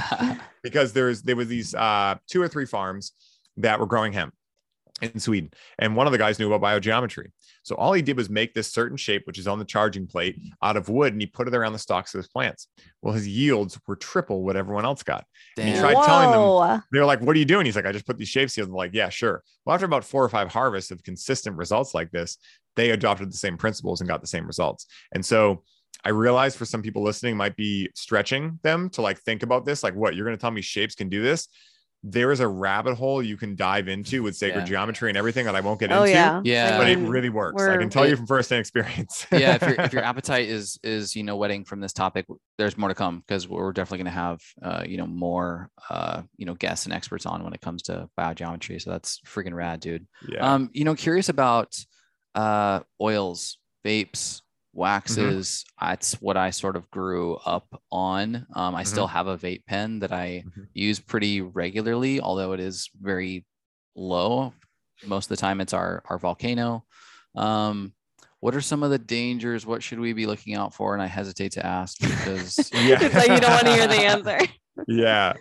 because 0.64 0.94
there's 0.94 1.22
there 1.24 1.36
was 1.36 1.48
these 1.48 1.74
uh, 1.76 2.16
two 2.28 2.42
or 2.42 2.48
three 2.48 2.66
farms 2.66 3.14
that 3.58 3.80
were 3.80 3.86
growing 3.86 4.14
hemp 4.14 4.34
in 5.02 5.20
Sweden, 5.20 5.52
and 5.80 5.96
one 5.96 6.08
of 6.08 6.12
the 6.12 6.18
guys 6.18 6.40
knew 6.40 6.52
about 6.52 6.62
biogeometry. 6.62 7.28
So 7.64 7.76
all 7.76 7.94
he 7.94 8.02
did 8.02 8.18
was 8.18 8.30
make 8.30 8.54
this 8.54 8.72
certain 8.72 8.98
shape, 8.98 9.24
which 9.26 9.38
is 9.38 9.48
on 9.48 9.60
the 9.60 9.66
charging 9.66 10.08
plate, 10.08 10.40
out 10.64 10.78
of 10.78 10.90
wood, 10.90 11.14
and 11.14 11.22
he 11.22 11.28
put 11.28 11.48
it 11.48 11.54
around 11.54 11.74
the 11.74 11.80
stalks 11.80 12.14
of 12.14 12.20
his 12.20 12.28
plants. 12.28 12.68
Well, 13.02 13.14
his 13.14 13.28
yields 13.28 13.80
were 13.88 13.96
triple 13.96 14.44
what 14.44 14.56
everyone 14.56 14.86
else 14.86 15.04
got. 15.04 15.26
he 15.56 15.64
Damn. 15.64 15.80
tried 15.82 16.06
telling 16.06 16.32
them- 16.32 16.40
They 16.92 17.00
were 17.00 17.06
like, 17.06 17.22
"What 17.22 17.36
are 17.36 17.40
you 17.40 17.46
doing?" 17.46 17.66
He's 17.66 17.76
like, 17.76 17.86
"I 17.86 17.92
just 17.92 18.06
put 18.08 18.18
these 18.18 18.30
shapes 18.30 18.56
here." 18.56 18.66
They're 18.66 18.74
like, 18.74 18.92
"Yeah, 18.94 19.10
sure." 19.10 19.44
Well, 19.66 19.74
after 19.74 19.86
about 19.86 20.04
four 20.04 20.24
or 20.24 20.30
five 20.30 20.52
harvests 20.52 20.92
of 20.92 21.04
consistent 21.04 21.56
results 21.58 21.94
like 21.94 22.12
this, 22.12 22.38
they 22.76 22.92
adopted 22.92 23.32
the 23.32 23.38
same 23.38 23.58
principles 23.58 24.02
and 24.02 24.08
got 24.08 24.22
the 24.22 24.28
same 24.28 24.48
results. 24.48 24.88
And 25.12 25.26
so 25.26 25.64
I 26.04 26.10
realize 26.10 26.56
for 26.56 26.66
some 26.66 26.82
people 26.82 27.04
listening 27.04 27.38
might 27.38 27.56
be 27.56 27.90
stretching 27.96 28.60
them 28.64 28.90
to 28.92 29.02
like 29.02 29.20
think 29.20 29.44
about 29.44 29.66
this, 29.66 29.84
like, 29.84 29.94
what 29.94 30.16
you're 30.16 30.26
going 30.26 30.38
to 30.38 30.42
tell 30.42 30.50
me 30.52 30.62
shapes 30.62 30.96
can 30.96 31.10
do 31.10 31.22
this? 31.22 31.48
There 32.04 32.32
is 32.32 32.40
a 32.40 32.48
rabbit 32.48 32.96
hole 32.96 33.22
you 33.22 33.38
can 33.38 33.56
dive 33.56 33.88
into 33.88 34.24
with 34.24 34.36
sacred 34.36 34.62
Yeah. 34.62 34.66
geometry 34.66 35.10
and 35.10 35.18
everything 35.18 35.46
that 35.46 35.56
I 35.56 35.62
won't 35.62 35.80
get 35.80 35.92
Oh 35.92 36.00
into. 36.02 36.12
yeah. 36.14 36.42
Yeah. 36.44 36.78
But 36.80 36.90
it 36.90 36.98
really 36.98 37.30
works. 37.30 37.62
I 37.62 37.68
we're- 37.68 37.78
can 37.78 37.90
tell 37.92 38.08
you 38.08 38.14
It- 38.14 38.18
from 38.18 38.26
firsthand 38.26 38.60
experience. 38.62 39.28
yeah 39.32 39.56
if 39.56 39.62
your 39.62 39.76
if 39.82 39.94
your 39.94 40.04
appetite 40.12 40.50
is 40.50 40.80
is 40.84 41.16
you 41.16 41.22
know 41.22 41.36
whetting 41.38 41.64
from 41.64 41.80
this 41.80 41.94
topic 41.94 42.26
there's 42.58 42.76
more 42.76 42.90
to 42.90 42.96
come 42.96 43.20
because 43.20 43.48
we're 43.48 43.72
definitely 43.72 44.00
going 44.00 44.06
to 44.06 44.12
have 44.20 44.40
uh 44.64 44.84
you 44.88 44.98
know 44.98 45.06
more 45.06 45.70
uh 45.92 46.24
you 46.38 46.46
know 46.48 46.56
guests 46.56 46.86
and 46.88 46.94
experts 46.94 47.26
on 47.28 47.44
when 47.44 47.54
it 47.54 47.62
comes 47.62 47.84
to 47.84 48.10
biogeometry 48.20 48.82
so 48.82 48.90
that's 48.90 49.20
freaking 49.28 49.54
rad 49.54 49.80
dude 49.80 50.08
yeah. 50.28 50.54
um 50.54 50.70
you 50.74 50.84
know 50.86 50.96
curious 50.96 51.30
about 51.30 51.76
uh 52.36 52.80
oils 53.00 53.58
vapes 53.86 54.42
waxes 54.74 55.66
that's 55.80 56.14
what 56.22 56.38
i 56.38 56.50
sort 56.50 56.76
of 56.76 56.90
grew 56.92 57.36
up 57.46 57.82
on 57.92 58.46
um 58.56 58.74
i 58.74 58.84
still 58.84 59.08
have 59.08 59.28
a 59.28 59.38
vape 59.38 59.66
pen 59.66 60.00
that 60.00 60.12
i 60.14 60.44
Mhm. 60.48 60.68
use 60.74 61.00
pretty 61.00 61.42
regularly 61.42 62.22
although 62.22 62.54
it 62.54 62.60
is 62.60 62.90
very 63.00 63.46
low 63.96 64.54
most 65.06 65.26
of 65.26 65.30
the 65.30 65.42
time 65.42 65.60
it's 65.62 65.74
our 65.74 66.02
our 66.10 66.18
volcano 66.18 66.86
um 67.36 67.94
what 68.40 68.56
are 68.56 68.62
some 68.62 68.82
of 68.82 68.90
the 68.92 68.98
dangers 69.00 69.66
what 69.66 69.84
should 69.84 70.00
we 70.00 70.14
be 70.14 70.26
looking 70.26 70.56
out 70.56 70.74
for 70.74 70.94
and 70.94 71.04
i 71.04 71.08
hesitate 71.08 71.52
to 71.52 71.66
ask 71.66 72.00
because 72.00 72.72
yeah. 72.74 72.98
it's 73.02 73.14
like 73.16 73.30
you 73.30 73.40
don't 73.40 73.52
want 73.52 73.66
to 73.66 73.74
hear 73.74 73.88
the 73.88 73.96
answer. 73.96 74.40
yeah. 74.88 75.34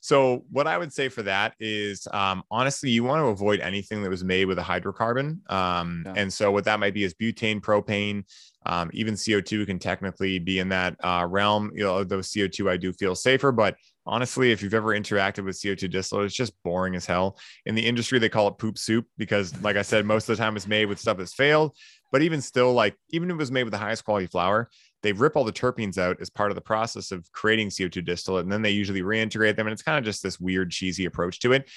So 0.00 0.44
what 0.50 0.66
I 0.66 0.78
would 0.78 0.92
say 0.94 1.10
for 1.10 1.22
that 1.24 1.54
is 1.60 2.08
um, 2.10 2.42
honestly, 2.50 2.88
you 2.90 3.04
want 3.04 3.20
to 3.20 3.26
avoid 3.26 3.60
anything 3.60 4.02
that 4.02 4.08
was 4.08 4.24
made 4.24 4.46
with 4.46 4.58
a 4.58 4.62
hydrocarbon. 4.62 5.48
Um, 5.52 6.02
Yeah. 6.06 6.14
And 6.16 6.32
so 6.32 6.50
what 6.50 6.64
that 6.64 6.80
might 6.80 6.94
be 6.94 7.04
is 7.04 7.12
butane, 7.14 7.60
propane, 7.60 8.24
um, 8.68 8.90
even 8.92 9.14
CO2 9.14 9.66
can 9.66 9.78
technically 9.78 10.38
be 10.38 10.58
in 10.58 10.68
that 10.68 10.94
uh, 11.02 11.26
realm. 11.28 11.72
You 11.74 11.84
know, 11.84 12.04
though 12.04 12.18
CO2 12.18 12.70
I 12.70 12.76
do 12.76 12.92
feel 12.92 13.14
safer, 13.14 13.50
but 13.50 13.76
honestly, 14.06 14.52
if 14.52 14.62
you've 14.62 14.74
ever 14.74 14.88
interacted 14.88 15.44
with 15.44 15.58
CO2 15.58 15.90
distillate, 15.90 16.26
it's 16.26 16.34
just 16.34 16.52
boring 16.62 16.94
as 16.94 17.06
hell. 17.06 17.38
In 17.64 17.74
the 17.74 17.86
industry, 17.86 18.18
they 18.18 18.28
call 18.28 18.46
it 18.48 18.58
poop 18.58 18.78
soup 18.78 19.06
because, 19.16 19.58
like 19.62 19.76
I 19.76 19.82
said, 19.82 20.04
most 20.04 20.28
of 20.28 20.36
the 20.36 20.42
time 20.42 20.54
it's 20.54 20.66
made 20.66 20.86
with 20.86 21.00
stuff 21.00 21.16
that's 21.16 21.34
failed. 21.34 21.76
But 22.12 22.22
even 22.22 22.40
still, 22.42 22.72
like 22.72 22.94
even 23.10 23.30
if 23.30 23.34
it 23.34 23.38
was 23.38 23.50
made 23.50 23.64
with 23.64 23.72
the 23.72 23.78
highest 23.78 24.04
quality 24.04 24.26
flower, 24.26 24.70
they 25.02 25.12
rip 25.12 25.36
all 25.36 25.44
the 25.44 25.52
terpenes 25.52 25.96
out 25.96 26.18
as 26.20 26.28
part 26.28 26.50
of 26.50 26.54
the 26.54 26.60
process 26.60 27.10
of 27.10 27.30
creating 27.32 27.68
CO2 27.68 28.04
distillate, 28.04 28.44
and 28.44 28.52
then 28.52 28.62
they 28.62 28.70
usually 28.70 29.02
reintegrate 29.02 29.56
them. 29.56 29.66
And 29.66 29.72
it's 29.72 29.82
kind 29.82 29.98
of 29.98 30.04
just 30.04 30.22
this 30.22 30.38
weird, 30.38 30.70
cheesy 30.70 31.06
approach 31.06 31.40
to 31.40 31.52
it. 31.52 31.70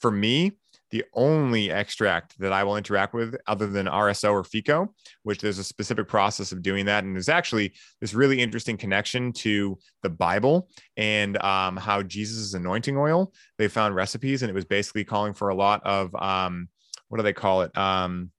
For 0.00 0.10
me, 0.10 0.52
the 0.90 1.04
only 1.14 1.70
extract 1.70 2.38
that 2.38 2.52
I 2.52 2.64
will 2.64 2.76
interact 2.76 3.14
with, 3.14 3.36
other 3.46 3.66
than 3.66 3.86
RSO 3.86 4.32
or 4.32 4.42
FECO, 4.42 4.88
which 5.22 5.40
there's 5.40 5.58
a 5.58 5.64
specific 5.64 6.08
process 6.08 6.52
of 6.52 6.62
doing 6.62 6.86
that, 6.86 7.04
and 7.04 7.14
there's 7.14 7.28
actually 7.28 7.72
this 8.00 8.14
really 8.14 8.40
interesting 8.40 8.76
connection 8.76 9.32
to 9.32 9.78
the 10.02 10.10
Bible 10.10 10.68
and 10.96 11.36
um, 11.42 11.76
how 11.76 12.02
Jesus' 12.02 12.54
anointing 12.54 12.96
oil. 12.96 13.32
They 13.58 13.68
found 13.68 13.94
recipes, 13.94 14.42
and 14.42 14.50
it 14.50 14.54
was 14.54 14.64
basically 14.64 15.04
calling 15.04 15.34
for 15.34 15.48
a 15.48 15.54
lot 15.54 15.84
of 15.84 16.14
um, 16.14 16.68
what 17.08 17.18
do 17.18 17.22
they 17.22 17.32
call 17.32 17.62
it? 17.62 17.76
Um, 17.76 18.30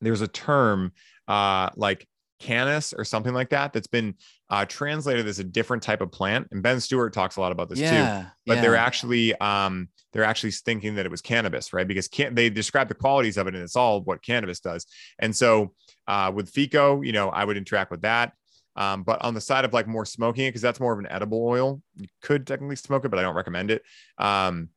there's 0.00 0.20
a 0.20 0.28
term 0.28 0.92
uh, 1.26 1.70
like 1.76 2.06
canis 2.38 2.92
or 2.92 3.04
something 3.04 3.34
like 3.34 3.50
that 3.50 3.72
that's 3.72 3.86
been 3.86 4.14
uh, 4.50 4.64
translated 4.64 5.26
as 5.26 5.38
a 5.38 5.44
different 5.44 5.82
type 5.82 6.00
of 6.00 6.10
plant. 6.10 6.48
And 6.52 6.62
Ben 6.62 6.80
Stewart 6.80 7.12
talks 7.12 7.36
a 7.36 7.40
lot 7.40 7.52
about 7.52 7.68
this 7.68 7.78
too. 7.78 7.84
yeah 7.84 8.26
But 8.46 8.54
they're 8.62 8.76
actually 8.76 9.34
um, 9.40 9.88
they're 10.12 10.24
actually 10.24 10.52
thinking 10.52 10.94
that 10.94 11.06
it 11.06 11.10
was 11.10 11.20
cannabis, 11.20 11.72
right? 11.72 11.86
Because 11.86 12.08
can- 12.08 12.34
they 12.34 12.48
describe 12.50 12.88
the 12.88 12.94
qualities 12.94 13.36
of 13.36 13.46
it, 13.46 13.54
and 13.54 13.62
it's 13.62 13.76
all 13.76 14.00
what 14.02 14.22
cannabis 14.22 14.60
does. 14.60 14.86
And 15.18 15.34
so 15.34 15.74
uh, 16.06 16.32
with 16.34 16.52
FECO, 16.52 17.04
you 17.04 17.12
know, 17.12 17.28
I 17.28 17.44
would 17.44 17.56
interact 17.56 17.90
with 17.90 18.02
that. 18.02 18.32
Um, 18.76 19.02
but 19.02 19.20
on 19.22 19.34
the 19.34 19.40
side 19.40 19.64
of 19.64 19.72
like 19.72 19.88
more 19.88 20.04
smoking 20.04 20.44
it, 20.46 20.50
because 20.50 20.62
that's 20.62 20.78
more 20.80 20.92
of 20.92 20.98
an 21.00 21.08
edible 21.10 21.44
oil, 21.44 21.82
you 21.96 22.06
could 22.22 22.46
technically 22.46 22.76
smoke 22.76 23.04
it, 23.04 23.08
but 23.08 23.18
I 23.18 23.22
don't 23.22 23.34
recommend 23.34 23.70
it. 23.72 23.82
Um, 24.18 24.68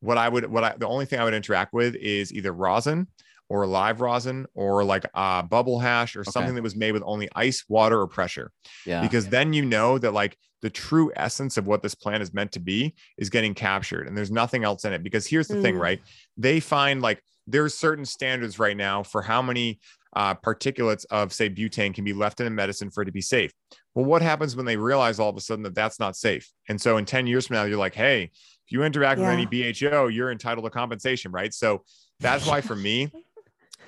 what 0.00 0.16
I 0.16 0.28
would, 0.28 0.46
what 0.46 0.62
I, 0.62 0.74
the 0.78 0.86
only 0.86 1.06
thing 1.06 1.18
I 1.18 1.24
would 1.24 1.34
interact 1.34 1.72
with 1.72 1.96
is 1.96 2.32
either 2.32 2.52
rosin 2.52 3.08
or 3.48 3.66
live 3.66 4.00
rosin 4.00 4.46
or 4.54 4.84
like 4.84 5.04
uh, 5.14 5.42
bubble 5.42 5.78
hash 5.78 6.16
or 6.16 6.24
something 6.24 6.54
that 6.54 6.62
was 6.62 6.76
made 6.76 6.92
with 6.92 7.02
only 7.06 7.28
ice, 7.34 7.64
water, 7.68 8.00
or 8.00 8.06
pressure. 8.06 8.50
Yeah. 8.84 9.00
Because 9.00 9.28
then 9.28 9.52
you 9.52 9.64
know 9.64 9.98
that 9.98 10.12
like 10.12 10.36
the 10.60 10.70
true 10.70 11.10
essence 11.16 11.56
of 11.56 11.66
what 11.66 11.82
this 11.82 11.94
plant 11.94 12.22
is 12.22 12.34
meant 12.34 12.52
to 12.52 12.60
be 12.60 12.94
is 13.16 13.30
getting 13.30 13.54
captured 13.54 14.06
and 14.06 14.16
there's 14.16 14.30
nothing 14.30 14.64
else 14.64 14.84
in 14.84 14.92
it. 14.92 15.02
Because 15.02 15.26
here's 15.26 15.48
the 15.48 15.62
thing 15.62 15.76
Mm. 15.76 15.80
right? 15.80 16.00
They 16.36 16.60
find 16.60 17.00
like 17.00 17.22
there's 17.46 17.74
certain 17.74 18.04
standards 18.04 18.58
right 18.58 18.76
now 18.76 19.02
for 19.02 19.22
how 19.22 19.40
many 19.40 19.80
uh, 20.16 20.34
particulates 20.34 21.04
of 21.10 21.32
say 21.32 21.48
butane 21.48 21.94
can 21.94 22.02
be 22.04 22.12
left 22.12 22.40
in 22.40 22.46
a 22.46 22.50
medicine 22.50 22.90
for 22.90 23.02
it 23.02 23.06
to 23.06 23.12
be 23.12 23.20
safe. 23.20 23.52
Well 23.94 24.04
what 24.04 24.20
happens 24.20 24.56
when 24.56 24.66
they 24.66 24.76
realize 24.76 25.18
all 25.20 25.30
of 25.30 25.36
a 25.36 25.40
sudden 25.40 25.62
that 25.62 25.74
that's 25.74 25.98
not 26.00 26.16
safe? 26.16 26.50
And 26.68 26.80
so 26.80 26.96
in 26.98 27.04
10 27.04 27.26
years 27.26 27.46
from 27.46 27.54
now 27.56 27.64
you're 27.64 27.78
like 27.78 27.94
hey 27.94 28.24
if 28.24 28.72
you 28.72 28.82
interact 28.82 29.20
Yeah. 29.20 29.26
with 29.30 29.34
any 29.38 29.46
bho 29.46 30.12
you're 30.12 30.30
entitled 30.32 30.64
to 30.64 30.70
compensation 30.70 31.30
right? 31.30 31.54
So 31.54 31.84
that's 32.20 32.46
why 32.46 32.60
for 32.62 32.74
me 32.74 33.12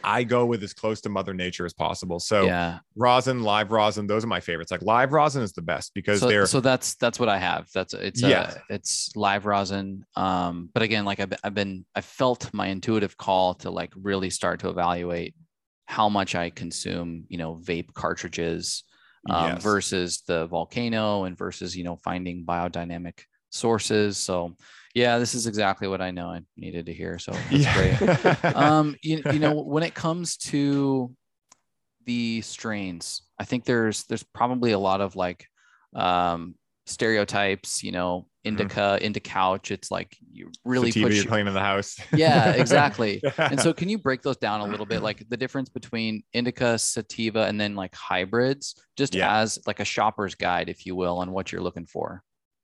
I 0.05 0.25
go 0.25 0.47
with 0.47 0.63
as 0.63 0.73
close 0.73 1.01
to 1.03 1.09
Mother 1.09 1.35
Nature 1.35 1.67
as 1.67 1.73
possible. 1.73 2.21
So 2.21 2.47
yeah 2.47 2.79
rosin, 2.97 3.43
live 3.43 3.71
rosin, 3.71 4.07
those 4.07 4.25
are 4.25 4.29
my 4.29 4.41
favorites. 4.41 4.71
Like 4.71 4.83
live 4.83 5.13
rosin 5.13 5.43
is 5.43 5.53
the 5.53 5.63
best 5.63 5.93
because 5.95 6.21
so, 6.21 6.29
they're 6.29 6.47
so 6.47 6.61
that's 6.61 6.95
that's 6.97 7.19
what 7.19 7.29
I 7.29 7.39
have. 7.39 7.69
That's 7.75 7.95
it's 7.95 8.23
Yeah. 8.23 8.41
uh, 8.41 8.55
it's 8.69 9.11
live 9.17 9.47
rosin. 9.47 10.05
Um, 10.17 10.71
but 10.75 10.83
again, 10.83 11.05
like 11.05 11.21
I've, 11.21 11.33
I've 11.45 11.55
been 11.55 11.85
I 11.95 12.01
felt 12.01 12.53
my 12.53 12.67
intuitive 12.69 13.17
call 13.17 13.55
to 13.55 13.71
like 13.71 13.93
really 13.97 14.31
start 14.31 14.61
to 14.61 14.69
evaluate 14.69 15.35
how 15.87 16.09
much 16.09 16.35
I 16.35 16.51
consume, 16.51 17.25
you 17.29 17.39
know, 17.39 17.57
vape 17.63 17.93
cartridges. 17.95 18.85
um, 19.29 19.53
Yes. 19.55 19.63
versus 19.63 20.23
the 20.27 20.47
volcano 20.47 21.25
and 21.25 21.37
versus 21.37 21.77
you 21.77 21.85
know 21.85 21.97
finding 22.03 22.45
biodynamic 22.47 23.21
sources. 23.51 24.17
So 24.17 24.57
yeah, 24.95 25.19
this 25.19 25.35
is 25.35 25.47
exactly 25.47 25.87
what 25.87 26.01
I 26.01 26.11
know 26.11 26.29
I 26.29 26.41
needed 26.57 26.87
to 26.87 26.93
hear. 26.93 27.19
So 27.19 27.33
that's 27.51 27.75
great. 28.41 28.45
um, 28.57 28.97
you, 29.03 29.23
you 29.33 29.39
know, 29.39 29.53
when 29.63 29.83
it 29.83 29.95
comes 29.95 30.37
to 30.39 31.15
the 32.07 32.41
strains, 32.41 33.23
I 33.39 33.45
think 33.45 33.65
there's 33.65 34.05
there's 34.05 34.25
probably 34.25 34.73
a 34.73 34.79
lot 34.79 35.01
of 35.01 35.15
like 35.15 35.47
um, 35.95 36.55
stereotypes. 36.87 37.85
You 37.85 37.93
know, 37.93 38.27
indica, 38.43 38.99
into 39.01 39.21
couch. 39.21 39.71
It's 39.71 39.91
like 39.91 40.17
you 40.33 40.51
really 40.65 40.91
Sativa 40.91 41.07
put 41.09 41.15
your- 41.15 41.25
cleaning 41.27 41.55
the 41.55 41.61
house. 41.61 41.97
yeah, 42.13 42.51
exactly. 42.51 43.23
and 43.39 43.61
so, 43.61 43.73
can 43.73 43.89
you 43.89 43.99
break 43.99 44.23
those 44.23 44.39
down 44.39 44.61
a 44.61 44.65
little 44.67 44.87
bit, 44.87 45.03
like 45.03 45.25
the 45.29 45.37
difference 45.37 45.69
between 45.69 46.23
indica, 46.33 46.79
sativa, 46.79 47.45
and 47.47 47.61
then 47.61 47.75
like 47.77 47.95
hybrids, 47.95 48.75
just 48.97 49.15
Yeah. 49.15 49.39
as 49.39 49.59
like 49.67 49.81
a 49.81 49.85
shopper's 49.85 50.35
guide, 50.35 50.69
if 50.69 50.85
you 50.87 50.97
will, 50.97 51.19
on 51.19 51.31
what 51.31 51.53
you're 51.53 51.63
looking 51.63 51.87
for? 51.87 52.23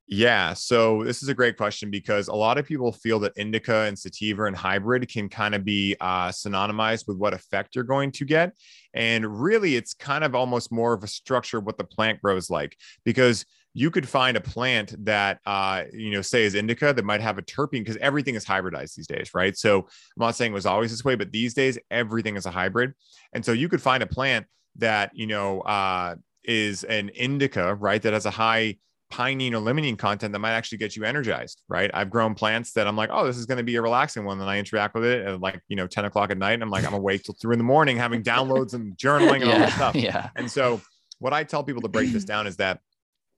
Yeah, 0.08 0.54
so 0.54 1.02
this 1.02 1.24
is 1.24 1.28
a 1.28 1.34
great 1.34 1.56
question 1.56 1.90
because 1.90 2.28
a 2.28 2.34
lot 2.34 2.58
of 2.58 2.64
people 2.64 2.92
feel 2.92 3.18
that 3.20 3.32
indica 3.36 3.74
and 3.86 3.98
sativa 3.98 4.44
and 4.44 4.54
hybrid 4.54 5.08
can 5.08 5.28
kind 5.28 5.52
of 5.52 5.64
be 5.64 5.96
uh, 6.00 6.28
synonymized 6.28 7.08
with 7.08 7.16
what 7.16 7.34
effect 7.34 7.74
you're 7.74 7.82
going 7.82 8.12
to 8.12 8.24
get. 8.24 8.52
And 8.94 9.42
really, 9.42 9.74
it's 9.74 9.94
kind 9.94 10.22
of 10.22 10.36
almost 10.36 10.70
more 10.70 10.92
of 10.92 11.02
a 11.02 11.08
structure 11.08 11.58
of 11.58 11.64
what 11.64 11.76
the 11.76 11.82
plant 11.84 12.22
grows 12.22 12.48
like 12.48 12.76
because 13.04 13.44
you 13.74 13.90
could 13.90 14.08
find 14.08 14.36
a 14.36 14.40
plant 14.40 14.94
that, 15.04 15.40
uh, 15.44 15.82
you 15.92 16.12
know, 16.12 16.22
say 16.22 16.44
is 16.44 16.54
indica 16.54 16.92
that 16.92 17.04
might 17.04 17.20
have 17.20 17.36
a 17.36 17.42
terpene 17.42 17.80
because 17.80 17.96
everything 17.96 18.36
is 18.36 18.44
hybridized 18.44 18.94
these 18.94 19.08
days, 19.08 19.30
right? 19.34 19.58
So 19.58 19.80
I'm 19.80 19.86
not 20.18 20.36
saying 20.36 20.52
it 20.52 20.54
was 20.54 20.66
always 20.66 20.92
this 20.92 21.04
way, 21.04 21.16
but 21.16 21.32
these 21.32 21.52
days, 21.52 21.78
everything 21.90 22.36
is 22.36 22.46
a 22.46 22.50
hybrid. 22.52 22.94
And 23.32 23.44
so 23.44 23.50
you 23.50 23.68
could 23.68 23.82
find 23.82 24.04
a 24.04 24.06
plant 24.06 24.46
that, 24.76 25.10
you 25.14 25.26
know, 25.26 25.62
uh, 25.62 26.14
is 26.44 26.84
an 26.84 27.08
indica, 27.08 27.74
right? 27.74 28.00
That 28.00 28.12
has 28.12 28.24
a 28.24 28.30
high 28.30 28.76
pinene 29.12 29.52
or 29.52 29.60
limonene 29.60 29.96
content 29.98 30.32
that 30.32 30.38
might 30.38 30.52
actually 30.52 30.78
get 30.78 30.96
you 30.96 31.04
energized, 31.04 31.62
right? 31.68 31.90
I've 31.94 32.10
grown 32.10 32.34
plants 32.34 32.72
that 32.72 32.86
I'm 32.86 32.96
like, 32.96 33.10
oh, 33.12 33.26
this 33.26 33.36
is 33.36 33.46
going 33.46 33.58
to 33.58 33.64
be 33.64 33.76
a 33.76 33.82
relaxing 33.82 34.24
one. 34.24 34.38
Then 34.38 34.48
I 34.48 34.58
interact 34.58 34.94
with 34.94 35.04
it 35.04 35.26
at 35.26 35.40
like, 35.40 35.60
you 35.68 35.76
know, 35.76 35.86
10 35.86 36.06
o'clock 36.06 36.30
at 36.30 36.38
night. 36.38 36.54
And 36.54 36.62
I'm 36.62 36.70
like, 36.70 36.84
I'm 36.84 36.94
awake 36.94 37.22
till 37.22 37.36
three 37.40 37.54
in 37.54 37.58
the 37.58 37.64
morning 37.64 37.96
having 37.96 38.22
downloads 38.22 38.74
and 38.74 38.96
journaling 38.96 39.42
and 39.42 39.50
all 39.50 39.58
that 39.58 39.72
stuff. 39.72 39.94
yeah, 39.94 40.30
And 40.36 40.50
so 40.50 40.80
what 41.18 41.32
I 41.32 41.44
tell 41.44 41.62
people 41.62 41.82
to 41.82 41.88
break 41.88 42.10
this 42.10 42.24
down 42.24 42.46
is 42.46 42.56
that 42.56 42.80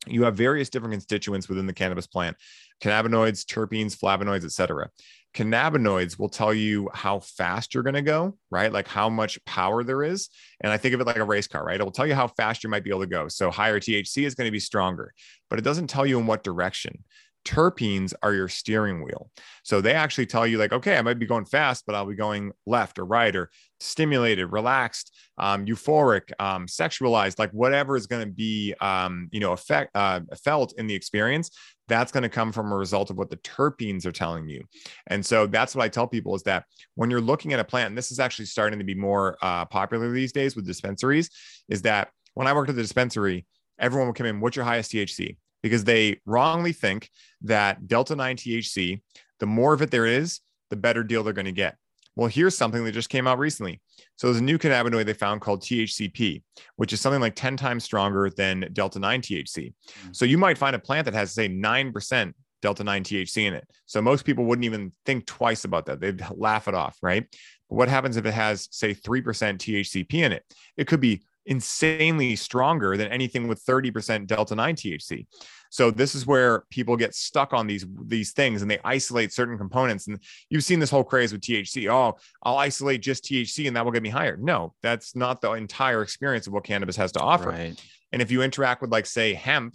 you 0.07 0.25
have 0.25 0.37
various 0.37 0.71
different 0.71 0.93
constituents 0.93 1.49
within 1.49 1.67
the 1.67 1.73
cannabis 1.73 2.07
plant, 2.07 2.37
cannabinoids, 2.83 3.45
terpenes, 3.45 3.99
flavonoids, 3.99 4.45
etc. 4.45 4.89
Cannabinoids 5.35 6.19
will 6.19 6.29
tell 6.29 6.53
you 6.53 6.89
how 6.95 7.21
fast 7.21 7.75
you're 7.75 7.83
going 7.83 7.95
to 7.95 8.03
go, 8.03 8.37
right? 8.51 8.73
Like 8.73 8.89
how 8.89 9.09
much 9.09 9.43
power 9.45 9.85
there 9.85 10.03
is. 10.03 10.31
And 10.61 10.73
I 10.73 10.77
think 10.77 10.95
of 10.95 11.01
it 11.01 11.07
like 11.07 11.17
a 11.17 11.25
race 11.25 11.47
car, 11.47 11.65
right? 11.65 11.81
It 11.81 11.85
will 11.85 11.93
tell 11.93 12.07
you 12.07 12.15
how 12.15 12.29
fast 12.29 12.65
you 12.65 12.71
might 12.71 12.85
be 12.85 12.91
able 12.91 13.01
to 13.01 13.07
go. 13.07 13.29
So 13.29 13.51
higher 13.51 13.79
THC 13.79 14.25
is 14.25 14.35
going 14.35 14.47
to 14.47 14.53
be 14.53 14.61
stronger, 14.61 15.13
but 15.51 15.59
it 15.59 15.63
doesn't 15.63 15.89
tell 15.89 16.07
you 16.07 16.19
in 16.19 16.27
what 16.27 16.43
direction. 16.43 17.05
Terpenes 17.45 18.13
are 18.23 18.35
your 18.35 18.49
steering 18.49 19.03
wheel. 19.03 19.31
So 19.63 19.81
they 19.81 19.95
actually 19.95 20.27
tell 20.27 20.47
you, 20.47 20.59
like, 20.59 20.73
okay, 20.73 20.99
I 20.99 21.03
might 21.03 21.19
be 21.19 21.27
going 21.27 21.47
fast, 21.47 21.85
but 21.87 21.95
I'll 21.95 22.05
be 22.05 22.15
going 22.15 22.53
left 22.67 22.99
or 22.99 23.07
right 23.07 23.35
or 23.35 23.51
stimulated, 23.81 24.53
relaxed, 24.53 25.17
um, 25.39 25.65
euphoric, 25.65 26.31
um, 26.39 26.67
sexualized, 26.67 27.39
like 27.39 27.51
whatever 27.53 27.97
is 27.97 28.07
going 28.07 28.27
to 28.27 28.31
be, 28.31 28.75
um, 28.81 29.29
you 29.33 29.41
know, 29.41 29.53
effect, 29.53 29.93
uh, 29.95 30.21
felt 30.45 30.75
in 30.79 30.89
the 30.89 30.95
experience. 30.95 31.51
That's 31.89 32.13
going 32.13 32.23
to 32.23 32.29
come 32.29 32.53
from 32.53 32.71
a 32.71 32.77
result 32.77 33.11
of 33.11 33.17
what 33.17 33.31
the 33.31 33.39
terpenes 33.39 34.07
are 34.07 34.13
telling 34.13 34.49
you. 34.49 34.63
And 35.09 35.25
so 35.25 35.47
that's 35.47 35.75
what 35.75 35.83
I 35.83 35.89
tell 35.89 36.07
people 36.07 36.35
is 36.35 36.43
that 36.45 36.65
when 36.95 37.11
you're 37.11 37.21
looking 37.21 37.53
at 37.53 37.61
a 37.61 37.65
plant, 37.65 37.97
this 37.97 38.13
is 38.13 38.21
actually 38.21 38.45
starting 38.45 38.79
to 38.79 38.85
be 38.85 38.95
more 38.95 39.37
uh, 39.43 39.65
popular 39.65 40.11
these 40.11 40.33
days 40.33 40.55
with 40.55 40.67
dispensaries, 40.67 41.31
is 41.69 41.83
that 41.83 42.11
when 42.35 42.47
I 42.47 42.53
worked 42.53 42.71
at 42.71 42.77
the 42.77 42.83
dispensary, 42.83 43.47
everyone 43.79 44.09
would 44.09 44.17
come 44.17 44.27
in, 44.27 44.41
what's 44.41 44.57
your 44.57 44.65
highest 44.65 44.93
THC? 44.93 45.37
Because 45.63 45.85
they 45.85 46.21
wrongly 46.25 46.73
think 46.73 47.11
that 47.43 47.89
Delta 47.89 48.15
9 48.15 48.37
THC, 48.37 49.01
the 49.41 49.47
more 49.47 49.73
of 49.73 49.83
it 49.83 49.91
there 49.91 50.07
is, 50.07 50.41
the 50.71 50.77
better 50.77 51.03
deal 51.03 51.23
they're 51.23 51.33
going 51.33 51.47
to 51.47 51.53
get. 51.53 51.77
Well, 52.19 52.27
here's 52.27 52.59
something 52.59 52.83
that 52.83 52.91
just 52.91 53.11
came 53.11 53.29
out 53.29 53.39
recently. 53.39 53.81
So 54.17 54.27
there's 54.27 54.41
a 54.41 54.45
new 54.45 54.59
cannabinoid 54.59 55.07
they 55.07 55.13
found 55.13 55.41
called 55.41 55.63
THCP, 55.63 56.43
which 56.75 56.93
is 56.93 57.01
something 57.01 57.21
like 57.21 57.37
10 57.37 57.57
times 57.57 57.85
stronger 57.85 58.29
than 58.29 58.69
Delta 58.73 58.99
9 58.99 59.23
THC. 59.23 59.73
Mm. 60.05 60.17
So 60.17 60.25
you 60.25 60.37
might 60.37 60.59
find 60.59 60.75
a 60.75 60.81
plant 60.81 61.05
that 61.05 61.15
has, 61.15 61.31
say, 61.31 61.49
9% 61.49 62.33
Delta 62.61 62.83
9 62.83 63.05
THC 63.05 63.45
in 63.45 63.55
it. 63.55 63.69
So 63.87 64.03
most 64.03 64.25
people 64.25 64.47
wouldn't 64.47 64.65
even 64.65 64.91
think 65.07 65.27
twice 65.27 65.65
about 65.65 65.87
that. 65.87 66.01
They'd 66.01 66.21
laugh 66.33 66.67
it 66.67 66.75
off, 66.75 66.99
right? 67.03 67.25
But 67.71 67.77
what 67.77 67.89
happens 67.89 68.17
if 68.17 68.27
it 68.27 68.35
has, 68.35 68.67
say, 68.73 68.95
3% 68.95 69.23
THCP 69.23 70.15
in 70.15 70.33
it? 70.33 70.43
It 70.77 70.89
could 70.89 71.01
be 71.01 71.23
insanely 71.47 72.35
stronger 72.35 72.97
than 72.97 73.13
anything 73.13 73.47
with 73.47 73.65
30% 73.65 74.27
delta 74.27 74.57
9 74.57 74.75
THC. 74.75 75.25
So 75.71 75.91
this 75.91 76.15
is 76.15 76.27
where 76.27 76.65
people 76.71 76.97
get 76.97 77.15
stuck 77.15 77.53
on 77.53 77.67
these 77.67 77.87
these 78.05 78.33
things 78.33 78.63
and 78.63 78.71
they 78.71 78.79
isolate 78.85 79.33
certain 79.33 79.59
components 79.59 80.07
and 80.07 80.21
you've 80.51 80.65
seen 80.65 80.79
this 80.79 80.91
whole 80.91 81.05
craze 81.05 81.33
with 81.33 81.43
THC. 81.43 81.91
Oh, 81.91 82.17
I'll 82.43 82.59
isolate 82.59 83.03
just 83.03 83.25
THC 83.25 83.67
and 83.67 83.77
that 83.77 83.85
will 83.85 83.93
get 83.93 84.03
me 84.03 84.09
higher. 84.09 84.37
No, 84.37 84.75
that's 84.83 85.15
not 85.15 85.41
the 85.41 85.53
entire 85.53 86.03
experience 86.03 86.47
of 86.47 86.53
what 86.53 86.65
cannabis 86.65 86.97
has 86.97 87.13
to 87.13 87.21
offer. 87.21 87.51
right. 87.51 87.81
And 88.13 88.23
if 88.23 88.31
you 88.31 88.43
interact 88.43 88.81
with 88.81 88.91
like 88.91 89.07
say 89.07 89.35
hemp, 89.35 89.75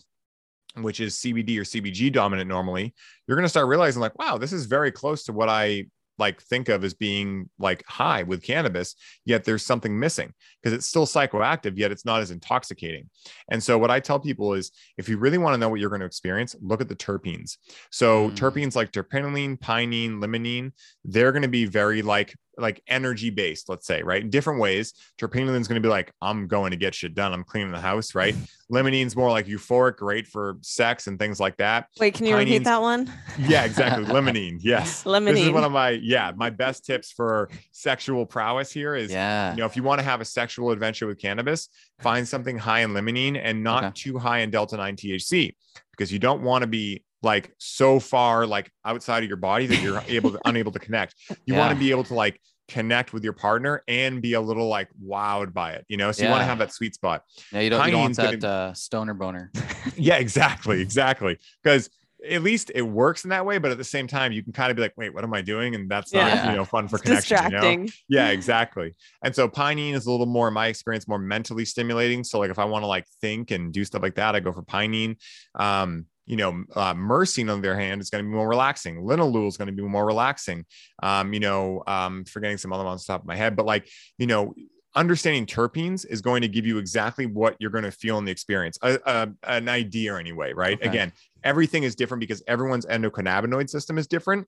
which 0.76 1.00
is 1.00 1.16
CBD 1.16 1.58
or 1.58 1.64
CBG 1.64 2.12
dominant 2.12 2.48
normally, 2.48 2.94
you're 3.28 3.38
going 3.38 3.46
to 3.46 3.50
start 3.50 3.68
realizing 3.68 4.02
like, 4.02 4.18
wow, 4.18 4.38
this 4.38 4.52
is 4.52 4.66
very 4.66 4.92
close 4.92 5.24
to 5.26 5.34
what 5.34 5.50
I 5.50 5.86
like 6.18 6.42
think 6.42 6.70
of 6.70 6.84
as 6.84 6.94
being 6.94 7.50
like 7.58 7.84
high 7.88 8.24
with 8.24 8.44
cannabis, 8.44 8.96
yet 9.26 9.44
there's 9.44 9.66
something 9.66 10.00
missing 10.00 10.34
because 10.62 10.76
it's 10.76 10.88
still 10.88 11.06
psychoactive, 11.06 11.78
yet 11.78 11.92
it's 11.92 12.06
not 12.06 12.22
as 12.22 12.32
intoxicating. 12.32 13.10
And 13.50 13.62
so 13.62 13.78
what 13.78 13.92
I 13.92 14.00
tell 14.00 14.20
people 14.20 14.54
is 14.54 14.72
if 14.98 15.10
you 15.10 15.18
really 15.18 15.38
want 15.38 15.54
to 15.54 15.58
know 15.58 15.70
what 15.70 15.80
you're 15.80 15.90
going 15.90 16.02
to 16.02 16.06
experience, 16.06 16.56
look 16.62 16.82
at 16.82 16.90
the 16.90 16.96
terpenes. 16.96 17.58
So 17.92 18.30
Mm. 18.30 18.36
terpenes 18.36 18.76
like 18.76 18.92
terpinolene, 18.92 19.58
pinene, 19.60 20.20
limonene, 20.20 20.72
they're 21.04 21.32
going 21.32 21.42
to 21.42 21.48
be 21.48 21.66
very 21.66 22.02
like 22.02 22.36
like 22.58 22.82
energy 22.88 23.30
based, 23.30 23.70
let's 23.70 23.88
say, 23.88 24.04
right? 24.04 24.22
In 24.22 24.30
different 24.30 24.60
ways. 24.60 24.94
Terpinolene 25.20 25.60
is 25.60 25.68
going 25.68 25.82
to 25.82 25.86
be 25.86 25.90
like, 25.90 26.14
I'm 26.22 26.48
going 26.48 26.72
to 26.72 26.78
get 26.78 26.94
shit 26.94 27.16
done. 27.16 27.34
I'm 27.34 27.44
cleaning 27.44 27.72
the 27.72 27.80
house, 27.80 28.14
right? 28.16 28.36
Limonene's 28.72 29.16
more 29.16 29.30
like 29.30 29.46
euphoric, 29.48 29.98
great 29.98 30.28
for 30.28 30.58
sex 30.62 31.08
and 31.08 31.20
things 31.20 31.40
like 31.40 31.58
that. 31.58 31.88
Wait, 32.00 32.14
can 32.14 32.26
you 32.26 32.36
repeat 32.36 32.64
that 32.64 32.82
one? 32.82 33.12
Yeah, 33.38 33.66
exactly. 33.66 34.06
Limonene. 34.06 34.60
Yes. 34.64 35.04
This 35.04 35.40
is 35.40 35.50
one 35.52 35.64
of 35.64 35.72
my, 35.72 35.90
yeah, 35.90 36.32
my 36.36 36.50
best 36.50 36.86
tips 36.86 37.12
for 37.12 37.50
sexual 37.72 38.26
prowess 38.26 38.72
here 38.72 38.96
is, 38.96 39.12
Yeah. 39.12 39.52
you 39.52 39.58
know, 39.58 39.66
if 39.66 39.76
you 39.76 39.84
want 39.84 40.00
to 40.00 40.04
have 40.06 40.22
a 40.22 40.26
sexual 40.26 40.72
adventure 40.72 41.06
with 41.08 41.20
cannabis, 41.20 41.70
find 42.00 42.28
something 42.28 42.58
high 42.58 42.80
in 42.82 42.92
limonene 42.92 43.40
and 43.42 43.64
not 43.64 43.84
Okay. 43.84 43.92
too 43.96 44.18
high 44.18 44.40
in 44.40 44.50
delta 44.52 44.78
9 44.78 44.96
THC 44.96 45.56
because 45.92 46.12
you 46.12 46.20
don't 46.20 46.42
want 46.44 46.62
to 46.64 46.68
be 46.68 47.04
like 47.24 47.54
so 47.58 48.00
far 48.00 48.46
like 48.46 48.72
outside 48.86 49.24
of 49.24 49.30
your 49.30 49.38
body 49.38 49.66
that 49.68 49.82
you're 49.82 50.04
able 50.08 50.32
to 50.32 50.40
unable 50.46 50.72
to 50.72 50.80
connect. 50.80 51.16
You 51.46 51.56
want 51.56 51.74
to 51.74 51.80
be 51.80 51.92
able 51.92 52.04
to 52.06 52.14
like 52.14 52.40
connect 52.68 53.14
with 53.14 53.24
your 53.24 53.34
partner 53.34 53.84
and 53.88 54.22
be 54.22 54.34
a 54.34 54.42
little 54.42 54.68
like 54.68 54.90
wowed 55.04 55.54
by 55.54 55.74
it, 55.74 55.86
you 55.90 55.98
know? 55.98 56.12
So 56.12 56.24
you 56.24 56.30
want 56.30 56.42
to 56.42 56.46
have 56.46 56.60
that 56.60 56.72
sweet 56.74 56.96
spot. 56.96 57.24
Yeah, 57.52 57.60
you 57.62 57.70
don't, 57.70 57.86
you 57.86 57.92
don't 57.92 58.02
want 58.02 58.16
Pinene's 58.16 58.42
that 58.42 58.48
uh, 58.48 58.74
stoner 58.74 59.14
boner. 59.14 59.52
Yeah, 59.98 60.16
exactly, 60.16 60.82
exactly. 60.82 61.38
Because 61.62 61.90
at 62.30 62.42
least 62.42 62.72
it 62.74 62.82
works 62.82 63.26
in 63.26 63.32
that 63.32 63.46
way, 63.46 63.58
but 63.58 63.72
at 63.72 63.78
the 63.78 63.84
same 63.84 64.08
time, 64.08 64.32
you 64.32 64.42
can 64.42 64.54
kind 64.54 64.72
of 64.72 64.78
be 64.78 64.82
like, 64.82 64.94
"Wait, 64.96 65.14
what 65.14 65.26
am 65.26 65.34
I 65.34 65.42
doing?" 65.42 65.76
And 65.76 65.90
that's 65.90 66.14
not, 66.14 66.28
Yeah. 66.28 66.52
you 66.52 66.58
know, 66.58 66.64
fun 66.64 66.88
for 66.88 66.96
It's 66.96 67.04
connection. 67.04 67.38
You 67.38 67.44
know? 67.44 67.50
distracting. 67.50 67.92
Yeah, 68.08 68.30
exactly. 68.38 68.96
And 69.24 69.36
so 69.36 69.50
pinene 69.50 69.94
is 69.94 70.06
a 70.06 70.12
little 70.12 70.26
more, 70.26 70.48
in 70.48 70.54
my 70.54 70.68
experience, 70.68 71.06
more 71.06 71.20
mentally 71.20 71.66
stimulating. 71.66 72.24
So 72.24 72.40
like 72.40 72.50
if 72.50 72.60
I 72.60 72.66
want 72.66 72.84
to 72.84 72.88
like 72.88 73.06
think 73.20 73.52
and 73.52 73.74
do 73.74 73.84
stuff 73.84 74.02
like 74.02 74.16
that, 74.16 74.36
I 74.36 74.40
go 74.40 74.54
for 74.54 74.64
pinene. 74.64 75.18
Um, 75.56 76.06
you 76.26 76.38
know, 76.38 76.64
uh, 76.76 76.94
on 76.94 77.38
the 77.38 77.52
other 77.52 77.76
hand 77.76 78.02
is 78.02 78.10
going 78.10 78.24
to 78.24 78.30
be 78.30 78.36
more 78.36 78.48
relaxing. 78.48 79.04
Linalool 79.04 79.48
is 79.48 79.58
going 79.58 79.68
to 79.68 79.74
be 79.74 79.82
more 79.82 80.06
relaxing. 80.06 80.66
Um, 81.02 81.34
you 81.34 81.40
know, 81.40 81.84
um, 81.88 82.24
forgetting 82.26 82.58
some 82.58 82.72
other 82.72 82.84
ones 82.84 83.02
off 83.02 83.08
the 83.08 83.14
top 83.14 83.22
of 83.22 83.28
my 83.28 83.36
head, 83.36 83.56
but 83.56 83.66
like, 83.66 83.90
you 84.18 84.28
know, 84.28 84.54
understanding 84.96 85.46
terpenes 85.46 86.06
is 86.08 86.22
going 86.22 86.42
to 86.42 86.48
give 86.48 86.66
you 86.66 86.78
exactly 86.78 87.26
what 87.26 87.56
you're 87.60 87.72
going 87.72 87.84
to 87.84 87.92
feel 87.92 88.18
in 88.20 88.26
the 88.26 88.32
experience, 88.32 88.78
a, 88.82 89.00
a, 89.06 89.30
an 89.44 89.68
idea 89.68 90.16
anyway, 90.16 90.54
right? 90.54 90.78
Okay. 90.78 90.88
Again, 90.88 91.12
everything 91.44 91.84
is 91.84 91.96
different 91.96 92.20
because 92.20 92.44
everyone's 92.48 92.86
endocannabinoid 92.86 93.70
system 93.70 93.98
is 93.98 94.08
different. 94.08 94.48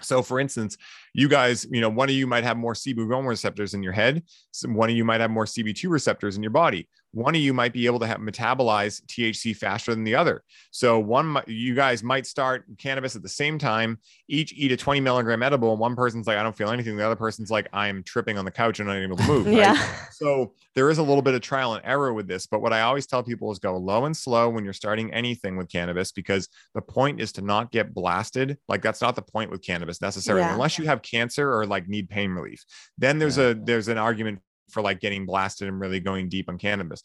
So, 0.00 0.22
for 0.22 0.40
instance, 0.40 0.76
you 1.14 1.28
guys, 1.28 1.66
you 1.70 1.80
know, 1.80 1.88
one 1.88 2.08
of 2.08 2.14
you 2.14 2.26
might 2.26 2.44
have 2.44 2.56
more 2.56 2.74
CB1 2.74 3.26
receptors 3.26 3.74
in 3.74 3.82
your 3.82 3.92
head. 3.92 4.22
So 4.50 4.68
one 4.68 4.90
of 4.90 4.96
you 4.96 5.04
might 5.04 5.20
have 5.20 5.30
more 5.30 5.44
CB2 5.44 5.88
receptors 5.88 6.36
in 6.36 6.42
your 6.42 6.50
body. 6.50 6.88
One 7.12 7.34
of 7.34 7.40
you 7.40 7.52
might 7.52 7.72
be 7.72 7.86
able 7.86 7.98
to 8.00 8.06
have 8.06 8.18
metabolize 8.18 9.02
THC 9.06 9.54
faster 9.56 9.94
than 9.94 10.02
the 10.04 10.14
other. 10.14 10.42
So, 10.70 10.98
one, 10.98 11.42
you 11.46 11.74
guys 11.74 12.02
might 12.02 12.26
start 12.26 12.64
cannabis 12.78 13.14
at 13.16 13.22
the 13.22 13.28
same 13.28 13.58
time, 13.58 13.98
each 14.28 14.52
eat 14.54 14.72
a 14.72 14.76
20 14.76 15.00
milligram 15.00 15.42
edible. 15.42 15.72
And 15.72 15.80
one 15.80 15.94
person's 15.94 16.26
like, 16.26 16.38
I 16.38 16.42
don't 16.42 16.56
feel 16.56 16.70
anything. 16.70 16.96
The 16.96 17.04
other 17.04 17.16
person's 17.16 17.50
like, 17.50 17.68
I'm 17.72 18.02
tripping 18.02 18.38
on 18.38 18.44
the 18.44 18.50
couch 18.50 18.80
and 18.80 18.88
not 18.88 18.96
able 18.96 19.16
to 19.18 19.26
move. 19.26 19.46
right? 19.46 19.54
Yeah. 19.54 19.94
So 20.12 20.54
there 20.74 20.88
is 20.88 20.98
a 20.98 21.02
little 21.02 21.20
bit 21.22 21.34
of 21.34 21.42
trial 21.42 21.74
and 21.74 21.84
error 21.84 22.12
with 22.14 22.26
this, 22.28 22.46
but 22.46 22.62
what 22.62 22.72
I 22.72 22.80
always 22.80 23.06
tell 23.06 23.22
people 23.22 23.52
is 23.52 23.58
go 23.58 23.76
low 23.76 24.06
and 24.06 24.16
slow 24.16 24.48
when 24.48 24.64
you're 24.64 24.72
starting 24.72 25.12
anything 25.12 25.56
with 25.56 25.70
cannabis 25.70 26.12
because 26.12 26.48
the 26.74 26.80
point 26.80 27.20
is 27.20 27.30
to 27.32 27.42
not 27.42 27.70
get 27.72 27.92
blasted. 27.92 28.56
Like 28.68 28.80
that's 28.80 29.02
not 29.02 29.16
the 29.16 29.22
point 29.22 29.50
with 29.50 29.62
cannabis 29.62 30.00
necessarily, 30.00 30.42
Yeah. 30.46 30.54
unless 30.54 30.78
you 30.78 30.86
have 30.86 31.02
cancer 31.02 31.52
or 31.54 31.66
like 31.66 31.88
need 31.88 32.08
pain 32.08 32.30
relief. 32.30 32.64
Then 32.96 33.18
there's 33.18 33.36
Yeah. 33.36 33.48
a 33.50 33.54
there's 33.54 33.88
an 33.88 33.98
argument 33.98 34.38
for 34.72 34.82
like 34.82 35.00
getting 35.00 35.26
blasted 35.26 35.68
and 35.68 35.78
really 35.80 36.00
going 36.00 36.28
deep 36.28 36.48
on 36.48 36.58
cannabis. 36.58 37.02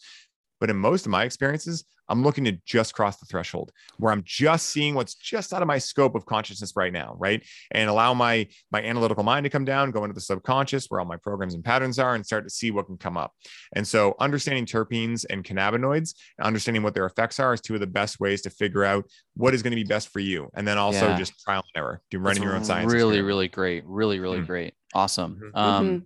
But 0.59 0.71
in 0.71 0.77
most 0.77 1.05
of 1.05 1.11
my 1.11 1.23
experiences, 1.23 1.85
I'm 2.09 2.23
looking 2.23 2.43
to 2.45 2.53
just 2.65 2.95
cross 2.95 3.17
the 3.17 3.27
threshold 3.27 3.71
where 3.97 4.11
I'm 4.11 4.23
just 4.25 4.71
seeing 4.71 4.95
what's 4.95 5.13
just 5.13 5.53
out 5.53 5.61
of 5.61 5.67
my 5.67 5.77
scope 5.77 6.15
of 6.15 6.25
consciousness 6.25 6.73
right 6.75 6.91
now, 6.91 7.15
right? 7.19 7.45
And 7.71 7.87
allow 7.91 8.15
my 8.15 8.47
my 8.71 8.81
analytical 8.81 9.23
mind 9.23 9.43
to 9.43 9.51
come 9.51 9.65
down, 9.65 9.91
go 9.91 10.03
into 10.03 10.15
the 10.15 10.21
subconscious 10.21 10.87
where 10.87 10.99
all 10.99 11.05
my 11.05 11.17
programs 11.17 11.53
and 11.53 11.63
patterns 11.63 11.99
are 11.99 12.15
and 12.15 12.25
start 12.25 12.43
to 12.45 12.49
see 12.49 12.71
what 12.71 12.87
can 12.87 12.97
come 12.97 13.17
up. 13.17 13.33
And 13.75 13.87
so 13.87 14.15
understanding 14.19 14.65
terpenes 14.65 15.25
and 15.29 15.43
cannabinoids, 15.43 16.15
understanding 16.41 16.81
what 16.81 16.95
their 16.95 17.05
effects 17.05 17.39
are 17.39 17.53
is 17.53 17.61
two 17.61 17.75
of 17.75 17.81
the 17.81 17.85
best 17.85 18.19
ways 18.19 18.41
to 18.43 18.49
figure 18.49 18.83
out 18.83 19.05
what 19.35 19.53
is 19.53 19.61
going 19.61 19.71
to 19.71 19.75
be 19.75 19.83
best 19.83 20.07
for 20.09 20.21
you. 20.21 20.49
And 20.55 20.67
then 20.67 20.79
also 20.79 21.09
Yeah. 21.09 21.17
just 21.17 21.39
trial 21.41 21.63
and 21.75 21.83
error, 21.83 22.01
do 22.09 22.17
running 22.17 22.41
your 22.41 22.55
own 22.55 22.63
science. 22.63 22.87
Really, 22.91 23.17
experiment. 23.17 23.27
really 23.27 23.47
great. 23.49 23.83
Really, 23.85 24.19
really 24.19 24.39
Mhm. 24.39 24.47
great. 24.47 24.73
Awesome. 24.95 25.39
Mhm. 25.53 25.59
Um, 25.59 26.05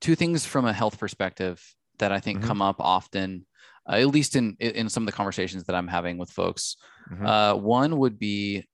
Two 0.00 0.14
things 0.14 0.44
from 0.46 0.64
a 0.66 0.72
health 0.72 0.98
perspective 0.98 1.62
that 1.98 2.12
I 2.12 2.20
think 2.20 2.40
Mhm. 2.40 2.46
come 2.46 2.62
up 2.62 2.76
often, 2.78 3.46
uh, 3.88 3.94
at 3.96 4.08
least 4.08 4.36
in 4.36 4.56
in 4.60 4.88
some 4.88 5.02
of 5.02 5.06
the 5.06 5.12
conversations 5.16 5.64
that 5.64 5.74
I'm 5.76 5.88
having 5.88 6.18
with 6.18 6.30
folks. 6.30 6.76
Mhm. 7.10 7.26
Uh, 7.26 7.54
one 7.56 7.98
would 7.98 8.18
be 8.18 8.66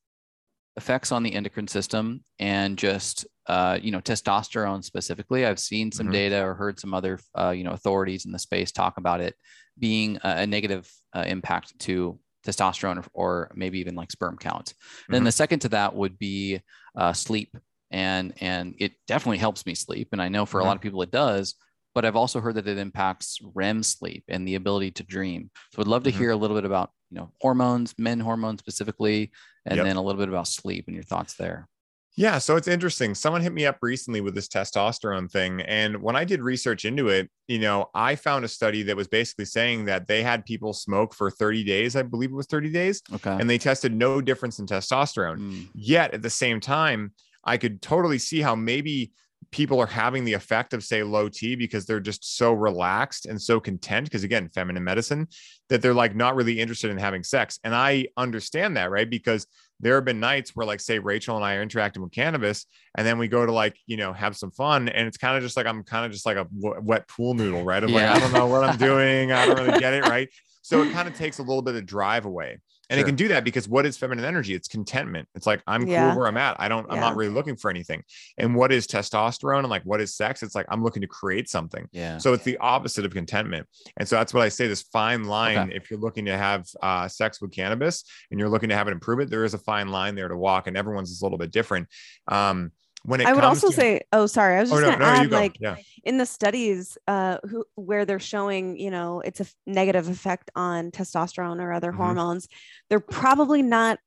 effects 0.76 1.12
on 1.12 1.22
the 1.22 1.34
endocrine 1.34 1.68
system 1.68 2.24
and 2.38 2.78
just 2.78 3.26
uh, 3.46 3.78
you 3.82 3.90
know 3.90 4.00
testosterone 4.00 4.82
specifically. 4.82 5.44
I've 5.46 5.58
seen 5.58 5.92
some 5.92 6.08
Mhm. 6.08 6.12
data 6.12 6.42
or 6.44 6.54
heard 6.54 6.80
some 6.80 6.94
other 6.94 7.18
uh, 7.38 7.50
you 7.50 7.62
know 7.64 7.72
authorities 7.72 8.24
in 8.24 8.32
the 8.32 8.38
space 8.38 8.72
talk 8.72 8.98
about 8.98 9.20
it 9.20 9.36
being 9.78 10.16
a, 10.24 10.42
a 10.42 10.46
negative 10.46 10.90
uh, 11.14 11.24
impact 11.26 11.78
to 11.80 12.18
testosterone 12.46 12.98
or, 12.98 13.04
or 13.14 13.52
maybe 13.54 13.78
even 13.78 13.94
like 13.94 14.10
sperm 14.10 14.36
count. 14.36 14.74
Then 15.08 15.22
Mhm. 15.22 15.26
the 15.26 15.32
second 15.32 15.60
to 15.60 15.68
that 15.70 15.94
would 15.94 16.18
be 16.18 16.60
uh, 16.96 17.12
sleep, 17.12 17.56
and 17.92 18.32
and 18.40 18.74
it 18.78 18.92
definitely 19.06 19.38
helps 19.38 19.64
me 19.66 19.74
sleep, 19.74 20.08
and 20.12 20.20
I 20.20 20.28
know 20.28 20.44
for 20.46 20.60
a 20.60 20.64
lot 20.64 20.74
of 20.76 20.82
people 20.82 21.02
it 21.02 21.10
does. 21.12 21.54
But 21.94 22.06
I've 22.06 22.16
also 22.16 22.40
heard 22.40 22.54
that 22.54 22.66
it 22.66 22.78
impacts 22.78 23.38
REM 23.54 23.82
sleep 23.82 24.24
and 24.28 24.48
the 24.48 24.54
ability 24.54 24.92
to 24.92 25.02
dream. 25.02 25.50
So 25.74 25.82
I'd 25.82 25.86
love 25.86 26.04
to 26.04 26.10
Mhm. 26.10 26.16
hear 26.16 26.30
a 26.30 26.36
little 26.36 26.56
bit 26.56 26.64
about 26.64 26.90
you 27.10 27.18
know 27.18 27.30
hormones, 27.42 27.94
men 27.98 28.18
hormones 28.18 28.60
specifically, 28.60 29.30
and 29.66 29.76
Yep. 29.76 29.84
then 29.84 29.96
a 29.96 30.02
little 30.02 30.18
bit 30.18 30.30
about 30.30 30.48
sleep 30.48 30.86
and 30.86 30.94
your 30.94 31.04
thoughts 31.04 31.34
there. 31.34 31.68
Yeah, 32.14 32.38
so 32.38 32.56
it's 32.56 32.68
interesting. 32.68 33.14
Someone 33.14 33.40
hit 33.40 33.54
me 33.54 33.64
up 33.64 33.78
recently 33.80 34.20
with 34.20 34.34
this 34.34 34.46
testosterone 34.46 35.30
thing. 35.30 35.62
And 35.62 36.02
when 36.02 36.14
I 36.14 36.24
did 36.24 36.42
research 36.42 36.84
into 36.84 37.08
it, 37.08 37.30
you 37.48 37.58
know, 37.58 37.88
I 37.94 38.16
found 38.16 38.44
a 38.44 38.48
study 38.48 38.82
that 38.82 38.96
was 38.96 39.08
basically 39.08 39.46
saying 39.46 39.86
that 39.86 40.08
they 40.08 40.22
had 40.22 40.44
people 40.44 40.74
smoke 40.74 41.14
for 41.14 41.30
30 41.30 41.64
days, 41.64 41.96
I 41.96 42.02
believe 42.02 42.30
it 42.30 42.34
was 42.34 42.46
30 42.46 42.70
days, 42.70 43.00
Okay. 43.14 43.30
and 43.38 43.48
they 43.48 43.56
tested 43.56 43.94
no 43.94 44.20
difference 44.20 44.58
in 44.58 44.66
testosterone. 44.66 45.38
Mm, 45.38 45.68
Yet 45.74 46.12
at 46.12 46.20
the 46.22 46.28
same 46.30 46.60
time, 46.60 47.12
I 47.44 47.56
could 47.56 47.82
totally 47.82 48.18
see 48.18 48.40
how 48.40 48.54
maybe 48.54 49.12
people 49.50 49.80
are 49.80 49.86
having 49.86 50.24
the 50.24 50.32
effect 50.34 50.72
of 50.72 50.84
say 50.84 51.02
low 51.02 51.28
T 51.28 51.56
because 51.56 51.84
they're 51.84 52.00
just 52.00 52.36
so 52.36 52.52
relaxed 52.52 53.26
and 53.26 53.40
so 53.40 53.58
content 53.60 54.06
because 54.06 54.22
again 54.24 54.48
feminine 54.54 54.84
medicine 54.84 55.26
that 55.68 55.82
they're 55.82 55.92
like 55.94 56.14
not 56.14 56.36
really 56.36 56.60
interested 56.60 56.90
in 56.90 56.96
having 56.98 57.22
sex. 57.24 57.58
And 57.64 57.74
I 57.74 58.06
understand 58.16 58.76
that 58.76 58.90
right? 58.90 59.08
Because 59.10 59.46
there 59.80 59.96
have 59.96 60.04
been 60.04 60.20
nights 60.20 60.54
where 60.54 60.64
like 60.64 60.78
say 60.80 61.00
Rachel 61.00 61.34
and 61.36 61.44
I 61.44 61.54
are 61.56 61.62
interacting 61.62 62.02
with 62.02 62.12
cannabis 62.12 62.66
and 62.96 63.04
then 63.06 63.18
we 63.18 63.26
go 63.26 63.44
to 63.44 63.50
like 63.52 63.76
you 63.86 63.96
know 63.96 64.12
have 64.12 64.36
some 64.36 64.52
fun 64.52 64.88
and 64.88 65.08
it's 65.08 65.18
kind 65.18 65.36
of 65.36 65.42
just 65.42 65.56
like 65.56 65.66
I'm 65.66 65.82
kind 65.82 66.06
of 66.06 66.12
just 66.12 66.24
like 66.24 66.36
a 66.36 66.46
w- 66.60 66.80
wet 66.80 67.08
pool 67.08 67.34
noodle 67.34 67.64
right? 67.64 67.82
I'm 67.82 67.90
Yeah. 67.90 68.12
like 68.12 68.16
I 68.16 68.20
don't 68.20 68.32
know 68.32 68.46
what 68.46 68.62
I'm 68.64 68.76
doing. 68.88 69.32
I 69.32 69.44
don't 69.44 69.58
really 69.66 69.80
get 69.80 69.92
it 69.92 70.04
right? 70.04 70.28
So 70.62 70.82
it 70.82 70.92
kind 70.92 71.08
of 71.08 71.16
takes 71.16 71.38
a 71.40 71.42
little 71.42 71.62
bit 71.62 71.74
of 71.74 71.84
drive 71.84 72.24
away 72.24 72.58
and 72.92 73.00
it 73.00 73.04
can 73.04 73.14
do 73.16 73.28
that 73.28 73.42
because 73.44 73.68
what 73.68 73.84
is 73.86 73.96
feminine 73.96 74.24
energy? 74.24 74.54
It's 74.54 74.68
contentment. 74.68 75.28
It's 75.34 75.46
like 75.46 75.62
I'm 75.66 75.86
Yeah. 75.86 76.10
cool 76.10 76.18
where 76.20 76.28
I'm 76.28 76.36
at. 76.36 76.56
I 76.60 76.68
don't. 76.68 76.86
I'm 76.90 77.00
not 77.00 77.16
really 77.16 77.32
looking 77.32 77.56
for 77.56 77.70
anything. 77.70 78.02
And 78.38 78.54
what 78.54 78.70
is 78.72 78.86
testosterone 78.86 79.60
and 79.60 79.68
like 79.70 79.82
what 79.84 80.00
is 80.00 80.14
sex? 80.14 80.42
It's 80.42 80.54
like 80.54 80.66
I'm 80.68 80.82
looking 80.84 81.02
to 81.02 81.08
create 81.08 81.48
something. 81.48 81.88
yeah. 81.92 82.18
So 82.18 82.32
it's 82.32 82.44
the 82.44 82.58
opposite 82.58 83.04
of 83.04 83.12
contentment. 83.12 83.66
And 83.96 84.08
so 84.08 84.16
that's 84.16 84.32
what 84.32 84.42
I 84.42 84.48
say. 84.48 84.68
This 84.68 84.82
fine 84.82 85.24
line. 85.24 85.58
Okay. 85.58 85.74
If 85.76 85.90
you're 85.90 86.00
looking 86.00 86.26
to 86.26 86.36
have 86.36 86.66
uh, 86.82 87.08
sex 87.08 87.40
with 87.40 87.50
cannabis 87.52 88.04
and 88.30 88.38
you're 88.38 88.48
looking 88.48 88.68
to 88.68 88.74
have 88.76 88.86
it 88.88 88.92
improve 88.92 89.20
it, 89.20 89.30
there 89.30 89.44
is 89.44 89.54
a 89.54 89.58
fine 89.58 89.88
line 89.88 90.14
there 90.14 90.28
to 90.28 90.36
walk, 90.36 90.66
and 90.66 90.76
everyone's 90.76 91.10
is 91.10 91.22
a 91.22 91.24
little 91.24 91.38
bit 91.38 91.50
different. 91.50 91.88
Um, 92.28 92.72
when 93.04 93.20
it 93.20 93.26
I 93.26 93.32
would 93.32 93.44
also 93.44 93.68
to- 93.68 93.72
say, 93.74 94.00
oh, 94.12 94.26
sorry, 94.26 94.56
I 94.56 94.60
was 94.60 94.70
oh 94.72 94.80
just 94.80 94.82
no, 94.82 94.88
going 94.98 95.00
to 95.00 95.06
you 95.18 95.24
add, 95.24 95.30
go. 95.30 95.36
like, 95.36 95.56
yeah, 95.60 95.76
in 96.04 96.18
the 96.18 96.26
studies 96.26 96.96
uh, 97.08 97.38
who, 97.48 97.64
where 97.74 98.04
they're 98.04 98.18
showing, 98.20 98.78
you 98.78 98.90
know, 98.90 99.20
it's 99.20 99.40
a 99.40 99.46
negative 99.66 100.08
effect 100.08 100.50
on 100.54 100.90
testosterone 100.90 101.60
or 101.60 101.72
other 101.72 101.92
Mhm. 101.92 101.96
hormones, 101.96 102.48
they're 102.88 103.00
probably 103.00 103.62
not 103.62 103.98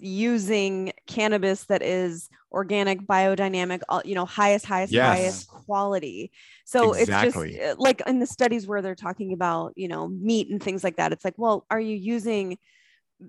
using 0.00 0.92
cannabis 1.06 1.64
that 1.66 1.82
is 1.82 2.28
organic, 2.50 3.02
biodynamic, 3.06 3.80
all- 3.88 4.02
you 4.04 4.14
know, 4.14 4.24
highest, 4.26 4.66
highest, 4.66 4.92
Yes. 4.92 5.06
highest 5.06 5.48
quality. 5.48 6.32
So 6.64 6.94
Exactly. 6.94 7.50
it's 7.50 7.58
just 7.58 7.78
uh, 7.78 7.80
like 7.82 8.02
in 8.06 8.18
the 8.18 8.26
studies 8.26 8.66
where 8.66 8.82
they're 8.82 8.94
talking 8.94 9.32
about, 9.32 9.72
you 9.76 9.88
know, 9.88 10.08
meat 10.08 10.50
and 10.50 10.62
things 10.62 10.82
like 10.82 10.96
that. 10.96 11.12
It's 11.12 11.24
like, 11.24 11.34
well, 11.36 11.64
are 11.70 11.80
you 11.80 11.96
using 11.96 12.58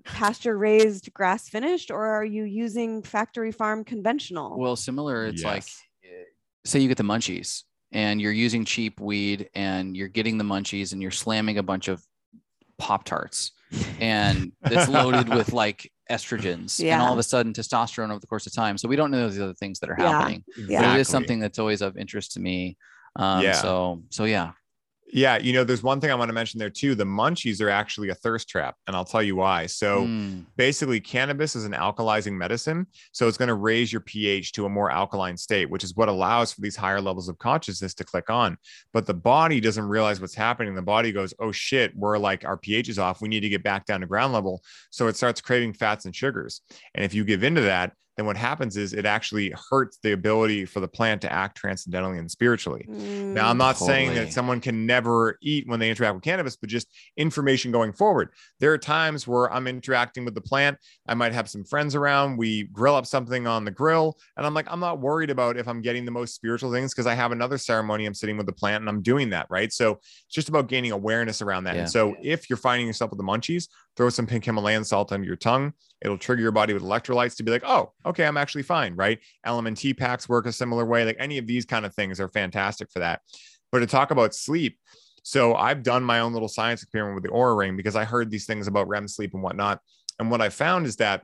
pasture 0.04 0.56
raised 0.58 1.12
grass 1.12 1.48
finished 1.48 1.90
or 1.90 2.04
are 2.04 2.24
you 2.24 2.44
using 2.44 3.02
factory 3.02 3.52
farm 3.52 3.84
conventional? 3.84 4.58
Well, 4.58 4.76
similar. 4.76 5.26
It's 5.26 5.42
like, 5.44 5.62
Yes. 5.62 5.82
eh, 6.04 6.08
say 6.64 6.80
you 6.80 6.88
get 6.88 6.96
the 6.96 7.02
munchies 7.04 7.62
and 7.92 8.20
you're 8.20 8.32
using 8.32 8.64
cheap 8.64 9.00
weed 9.00 9.48
and 9.54 9.96
you're 9.96 10.08
getting 10.08 10.38
the 10.38 10.44
munchies 10.44 10.92
and 10.92 11.00
you're 11.02 11.10
slamming 11.10 11.58
a 11.58 11.62
bunch 11.62 11.88
of 11.88 12.04
Pop 12.78 13.04
Tarts 13.04 13.52
and 14.00 14.52
it's 14.64 14.88
loaded 14.88 15.28
with 15.28 15.52
like 15.62 15.90
estrogens 16.10 16.82
and 16.84 17.00
all 17.00 17.12
of 17.12 17.18
a 17.18 17.22
sudden 17.22 17.52
testosterone 17.52 18.10
over 18.10 18.18
the 18.20 18.26
course 18.26 18.46
of 18.46 18.52
time. 18.52 18.76
So 18.78 18.88
we 18.88 18.96
don't 18.96 19.10
know 19.10 19.28
these 19.28 19.40
other 19.40 19.54
things 19.54 19.78
that 19.80 19.90
are 19.90 19.96
Yeah. 19.98 20.10
happening, 20.12 20.44
but 20.68 20.84
it 20.94 21.00
is 21.00 21.08
something 21.08 21.38
that's 21.38 21.58
always 21.58 21.82
of 21.82 21.96
interest 21.96 22.32
to 22.32 22.40
me. 22.40 22.76
Um, 23.16 23.42
Yeah. 23.42 23.52
So, 23.52 24.02
so 24.10 24.24
yeah. 24.24 24.52
Yeah, 25.12 25.38
you 25.38 25.52
know, 25.52 25.64
there's 25.64 25.82
one 25.82 26.00
thing 26.00 26.10
I 26.10 26.14
want 26.14 26.28
to 26.28 26.32
mention 26.32 26.58
there 26.58 26.70
too. 26.70 26.94
The 26.94 27.04
munchies 27.04 27.60
are 27.60 27.70
actually 27.70 28.08
a 28.08 28.14
thirst 28.14 28.48
trap, 28.48 28.76
and 28.86 28.96
I'll 28.96 29.04
tell 29.04 29.22
you 29.22 29.36
why. 29.36 29.66
So 29.66 30.04
Mm, 30.04 30.46
basically 30.56 31.00
cannabis 31.00 31.56
is 31.56 31.64
an 31.64 31.72
alkalizing 31.72 32.32
medicine 32.32 32.86
so 33.12 33.26
it's 33.26 33.36
going 33.36 33.48
to 33.48 33.54
raise 33.54 33.92
your 33.92 34.00
ph 34.00 34.52
to 34.52 34.66
a 34.66 34.68
more 34.68 34.90
alkaline 34.90 35.36
state 35.36 35.68
which 35.68 35.82
is 35.82 35.94
what 35.96 36.08
allows 36.08 36.52
for 36.52 36.60
these 36.60 36.76
higher 36.76 37.00
levels 37.00 37.28
of 37.28 37.38
consciousness 37.38 37.94
to 37.94 38.04
click 38.04 38.30
on 38.30 38.56
but 38.92 39.06
the 39.06 39.14
body 39.14 39.60
doesn't 39.60 39.84
realize 39.84 40.20
what's 40.20 40.34
happening 40.34 40.74
the 40.74 40.82
body 40.82 41.12
goes 41.12 41.34
oh 41.40 41.52
shit 41.52 41.94
we're 41.96 42.18
like 42.18 42.44
our 42.44 42.56
ph 42.56 42.88
is 42.88 42.98
off 42.98 43.20
we 43.20 43.28
need 43.28 43.40
to 43.40 43.48
get 43.48 43.62
back 43.62 43.84
down 43.86 44.00
to 44.00 44.06
ground 44.06 44.32
level 44.32 44.62
so 44.90 45.08
it 45.08 45.16
starts 45.16 45.40
craving 45.40 45.72
fats 45.72 46.04
and 46.04 46.14
sugars 46.14 46.60
and 46.94 47.04
if 47.04 47.14
you 47.14 47.24
give 47.24 47.42
into 47.42 47.62
that 47.62 47.92
then 48.16 48.26
what 48.26 48.36
happens 48.36 48.76
is 48.76 48.92
it 48.92 49.06
actually 49.06 49.52
hurts 49.70 49.98
the 50.02 50.12
ability 50.12 50.64
for 50.64 50.80
the 50.80 50.88
plant 50.88 51.22
to 51.22 51.32
act 51.32 51.58
transcendentally 51.58 52.18
and 52.18 52.30
spiritually 52.30 52.88
now, 53.34 53.50
I'm 53.50 53.56
Mm, 53.56 53.58
not 53.58 53.78
saying 53.78 54.14
that 54.14 54.32
someone 54.32 54.60
can 54.60 54.86
never 54.86 55.38
eat 55.42 55.66
when 55.66 55.80
they 55.80 55.90
interact 55.90 56.14
with 56.14 56.22
cannabis, 56.22 56.56
but 56.56 56.68
just 56.68 56.88
information 57.16 57.72
going 57.72 57.92
forward. 57.92 58.30
There 58.60 58.72
are 58.72 58.78
times 58.78 59.26
where 59.26 59.52
I'm 59.52 59.66
interacting 59.66 60.24
with 60.24 60.34
the 60.34 60.40
plant. 60.40 60.78
I 61.08 61.14
might 61.14 61.32
have 61.32 61.48
some 61.48 61.64
friends 61.64 61.94
around. 61.94 62.36
We 62.36 62.64
grill 62.64 62.94
up 62.94 63.06
something 63.06 63.46
on 63.46 63.64
the 63.64 63.70
grill, 63.70 64.16
and 64.36 64.46
I'm 64.46 64.54
like, 64.54 64.66
I'm 64.70 64.80
not 64.80 65.00
worried 65.00 65.30
about 65.30 65.56
if 65.56 65.66
I'm 65.66 65.82
getting 65.82 66.04
the 66.04 66.12
most 66.12 66.34
spiritual 66.34 66.72
things 66.72 66.94
because 66.94 67.06
I 67.06 67.14
have 67.14 67.32
another 67.32 67.58
ceremony. 67.58 68.06
I'm 68.06 68.14
sitting 68.14 68.36
with 68.36 68.46
the 68.46 68.52
plant 68.52 68.82
and 68.82 68.88
I'm 68.88 69.02
doing 69.02 69.30
that. 69.30 69.46
Right. 69.50 69.72
So 69.72 69.92
it's 69.92 70.34
just 70.34 70.48
about 70.48 70.68
gaining 70.68 70.92
awareness 70.92 71.42
around 71.42 71.64
that. 71.64 71.74
Yeah. 71.74 71.82
And 71.82 71.90
so 71.90 72.16
if 72.22 72.48
you're 72.48 72.56
finding 72.56 72.86
yourself 72.86 73.10
with 73.10 73.18
the 73.18 73.24
munchies, 73.24 73.68
throw 73.96 74.08
some 74.08 74.26
pink 74.26 74.44
Himalayan 74.44 74.84
salt 74.84 75.12
under 75.12 75.26
your 75.26 75.36
tongue. 75.36 75.72
It'll 76.02 76.18
trigger 76.18 76.42
your 76.42 76.52
body 76.52 76.74
with 76.74 76.82
electrolytes 76.82 77.36
to 77.36 77.42
be 77.42 77.50
like, 77.50 77.64
oh, 77.64 77.92
okay, 78.04 78.26
I'm 78.26 78.36
actually 78.36 78.62
fine. 78.62 78.94
Right. 78.94 79.20
LMNT 79.46 79.96
packs 79.96 80.28
work 80.28 80.46
a 80.46 80.52
similar 80.52 80.84
way. 80.84 81.04
Like 81.04 81.16
any 81.18 81.38
of 81.38 81.46
these 81.46 81.64
kind 81.64 81.86
of 81.86 81.94
things 81.94 82.20
are 82.20 82.28
fantastic 82.28 82.90
for 82.90 82.98
that. 82.98 83.20
But 83.72 83.80
to 83.80 83.86
talk 83.86 84.10
about 84.10 84.34
sleep, 84.34 84.78
so 85.22 85.54
I've 85.54 85.82
done 85.82 86.04
my 86.04 86.20
own 86.20 86.32
little 86.32 86.48
science 86.48 86.82
experiment 86.82 87.14
with 87.14 87.24
the 87.24 87.36
Oura 87.36 87.56
Ring 87.56 87.76
because 87.76 87.96
I 87.96 88.04
heard 88.04 88.30
these 88.30 88.46
things 88.46 88.66
about 88.66 88.88
REM 88.88 89.08
sleep 89.08 89.32
and 89.32 89.42
whatnot. 89.42 89.80
And 90.18 90.30
what 90.30 90.42
I 90.42 90.50
found 90.50 90.86
is 90.86 90.96
that 90.96 91.22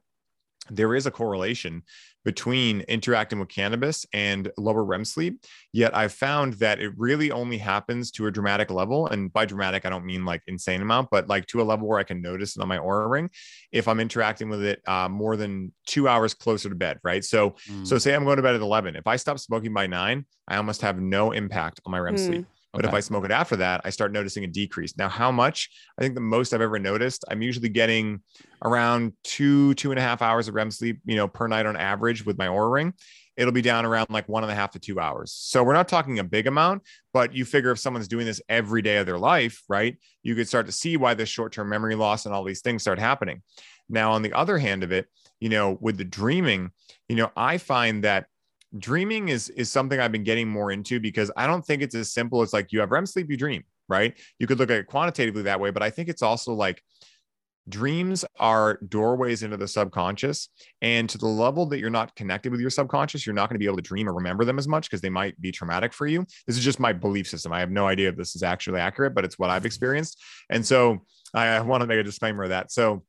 there 0.70 0.94
is 0.94 1.06
a 1.06 1.10
correlation 1.10 1.82
between 2.24 2.80
interacting 2.82 3.38
with 3.38 3.48
cannabis 3.48 4.04
and 4.12 4.50
lower 4.58 4.84
REM 4.84 5.04
sleep. 5.04 5.44
Yet 5.72 5.96
I 5.96 6.08
found 6.08 6.54
that 6.54 6.80
it 6.80 6.92
really 6.96 7.30
only 7.30 7.58
happens 7.58 8.10
to 8.12 8.26
a 8.26 8.30
dramatic 8.30 8.70
level. 8.70 9.06
And 9.06 9.32
by 9.32 9.46
dramatic, 9.46 9.86
I 9.86 9.90
don't 9.90 10.04
mean 10.04 10.24
like 10.24 10.42
insane 10.46 10.82
amount, 10.82 11.08
but 11.10 11.28
like 11.28 11.46
to 11.46 11.60
a 11.60 11.64
level 11.64 11.88
where 11.88 11.98
I 11.98 12.04
can 12.04 12.20
notice 12.20 12.56
it 12.56 12.62
on 12.62 12.68
my 12.68 12.78
Oura 12.78 13.08
ring 13.10 13.30
if 13.72 13.88
I'm 13.88 14.00
interacting 14.00 14.48
with 14.48 14.62
it 14.64 14.82
uh, 14.86 15.08
more 15.08 15.36
than 15.36 15.72
two 15.86 16.08
hours 16.08 16.34
closer 16.34 16.68
to 16.68 16.74
bed. 16.74 16.98
Right. 17.02 17.24
So, 17.24 17.54
so 17.84 17.96
mm, 17.96 18.00
say 18.00 18.14
I'm 18.14 18.24
going 18.24 18.36
to 18.36 18.42
bed 18.42 18.54
at 18.54 18.60
11. 18.60 18.96
If 18.96 19.06
I 19.06 19.16
stop 19.16 19.38
smoking 19.38 19.72
by 19.72 19.86
nine, 19.86 20.26
I 20.46 20.56
almost 20.56 20.82
have 20.82 21.00
no 21.00 21.32
impact 21.32 21.80
on 21.86 21.92
my 21.92 21.98
REM 21.98 22.14
Hmm. 22.14 22.18
sleep. 22.18 22.46
But 22.72 22.84
if. 22.84 22.94
I 22.94 23.00
smoke 23.00 23.24
it 23.24 23.30
after 23.32 23.56
that, 23.56 23.80
I 23.84 23.90
start 23.90 24.12
noticing 24.12 24.44
a 24.44 24.46
decrease. 24.46 24.96
Now, 24.96 25.08
how 25.08 25.32
much? 25.32 25.70
I 25.98 26.02
think 26.02 26.14
the 26.14 26.20
most 26.20 26.52
I've 26.52 26.60
ever 26.60 26.78
noticed, 26.78 27.24
I'm 27.28 27.42
usually 27.42 27.68
getting 27.68 28.20
around 28.64 29.12
two, 29.24 29.74
two 29.74 29.90
and 29.90 29.98
a 29.98 30.02
half 30.02 30.22
hours 30.22 30.46
of 30.46 30.54
REM 30.54 30.70
sleep, 30.70 31.00
you 31.04 31.16
know, 31.16 31.26
per 31.26 31.48
night 31.48 31.66
on 31.66 31.76
average 31.76 32.24
with 32.24 32.38
my 32.38 32.46
Oura 32.46 32.72
ring. 32.72 32.92
It'll 33.36 33.52
be 33.52 33.62
down 33.62 33.86
around 33.86 34.08
like 34.10 34.28
one 34.28 34.44
and 34.44 34.52
a 34.52 34.54
half 34.54 34.72
to 34.72 34.78
two 34.78 35.00
hours. 35.00 35.32
So 35.32 35.64
we're 35.64 35.72
not 35.72 35.88
talking 35.88 36.18
a 36.18 36.24
big 36.24 36.46
amount, 36.46 36.82
but 37.12 37.34
you 37.34 37.44
figure 37.44 37.70
if 37.70 37.78
someone's 37.78 38.08
doing 38.08 38.26
this 38.26 38.40
every 38.48 38.82
day 38.82 38.98
of 38.98 39.06
their 39.06 39.18
life, 39.18 39.62
right? 39.68 39.96
You 40.22 40.34
could 40.34 40.46
start 40.46 40.66
to 40.66 40.72
see 40.72 40.96
why 40.96 41.14
this 41.14 41.28
short-term 41.28 41.68
memory 41.68 41.94
loss 41.94 42.26
and 42.26 42.34
all 42.34 42.44
these 42.44 42.60
things 42.60 42.82
start 42.82 42.98
happening. 42.98 43.42
Now, 43.88 44.12
on 44.12 44.22
the 44.22 44.32
other 44.32 44.58
hand 44.58 44.84
of 44.84 44.92
it, 44.92 45.06
you 45.40 45.48
know, 45.48 45.78
with 45.80 45.96
the 45.96 46.04
dreaming, 46.04 46.70
you 47.08 47.16
know, 47.16 47.32
I 47.34 47.58
find 47.58 48.04
that 48.04 48.26
dreaming 48.78 49.28
is 49.28 49.48
is 49.50 49.70
something 49.70 49.98
I've 49.98 50.12
been 50.12 50.24
getting 50.24 50.48
more 50.48 50.70
into 50.72 51.00
because 51.00 51.30
I 51.36 51.46
don't 51.46 51.64
think 51.64 51.82
it's 51.82 51.94
as 51.94 52.12
simple 52.12 52.42
as 52.42 52.52
like 52.52 52.72
you 52.72 52.80
have 52.80 52.90
REM 52.90 53.06
sleep, 53.06 53.30
you 53.30 53.36
dream, 53.36 53.64
right? 53.88 54.18
You 54.38 54.46
could 54.46 54.58
look 54.58 54.70
at 54.70 54.78
it 54.78 54.86
quantitatively 54.86 55.42
that 55.42 55.60
way, 55.60 55.70
but 55.70 55.82
I 55.82 55.90
think 55.90 56.08
it's 56.08 56.22
also 56.22 56.52
like 56.52 56.82
dreams 57.68 58.24
are 58.38 58.78
doorways 58.88 59.42
into 59.42 59.56
the 59.56 59.68
subconscious 59.68 60.48
and 60.82 61.08
to 61.08 61.18
the 61.18 61.26
level 61.26 61.66
that 61.66 61.78
you're 61.78 61.90
not 61.90 62.14
connected 62.16 62.50
with 62.50 62.60
your 62.60 62.70
subconscious 62.70 63.26
you're 63.26 63.34
not 63.34 63.48
going 63.48 63.54
to 63.54 63.58
be 63.58 63.66
able 63.66 63.76
to 63.76 63.82
dream 63.82 64.08
or 64.08 64.14
remember 64.14 64.44
them 64.44 64.58
as 64.58 64.66
much 64.66 64.88
because 64.88 65.00
they 65.00 65.10
might 65.10 65.38
be 65.40 65.52
traumatic 65.52 65.92
for 65.92 66.06
you 66.06 66.24
this 66.46 66.56
is 66.56 66.64
just 66.64 66.80
my 66.80 66.92
belief 66.92 67.28
system 67.28 67.52
i 67.52 67.60
have 67.60 67.70
no 67.70 67.86
idea 67.86 68.08
if 68.08 68.16
this 68.16 68.34
is 68.34 68.42
actually 68.42 68.80
accurate 68.80 69.14
but 69.14 69.24
it's 69.24 69.38
what 69.38 69.50
i've 69.50 69.66
experienced 69.66 70.20
and 70.48 70.64
so 70.64 70.98
i 71.34 71.60
want 71.60 71.82
to 71.82 71.86
make 71.86 71.98
a 71.98 72.02
disclaimer 72.02 72.44
of 72.44 72.48
that 72.48 72.72
so 72.72 73.04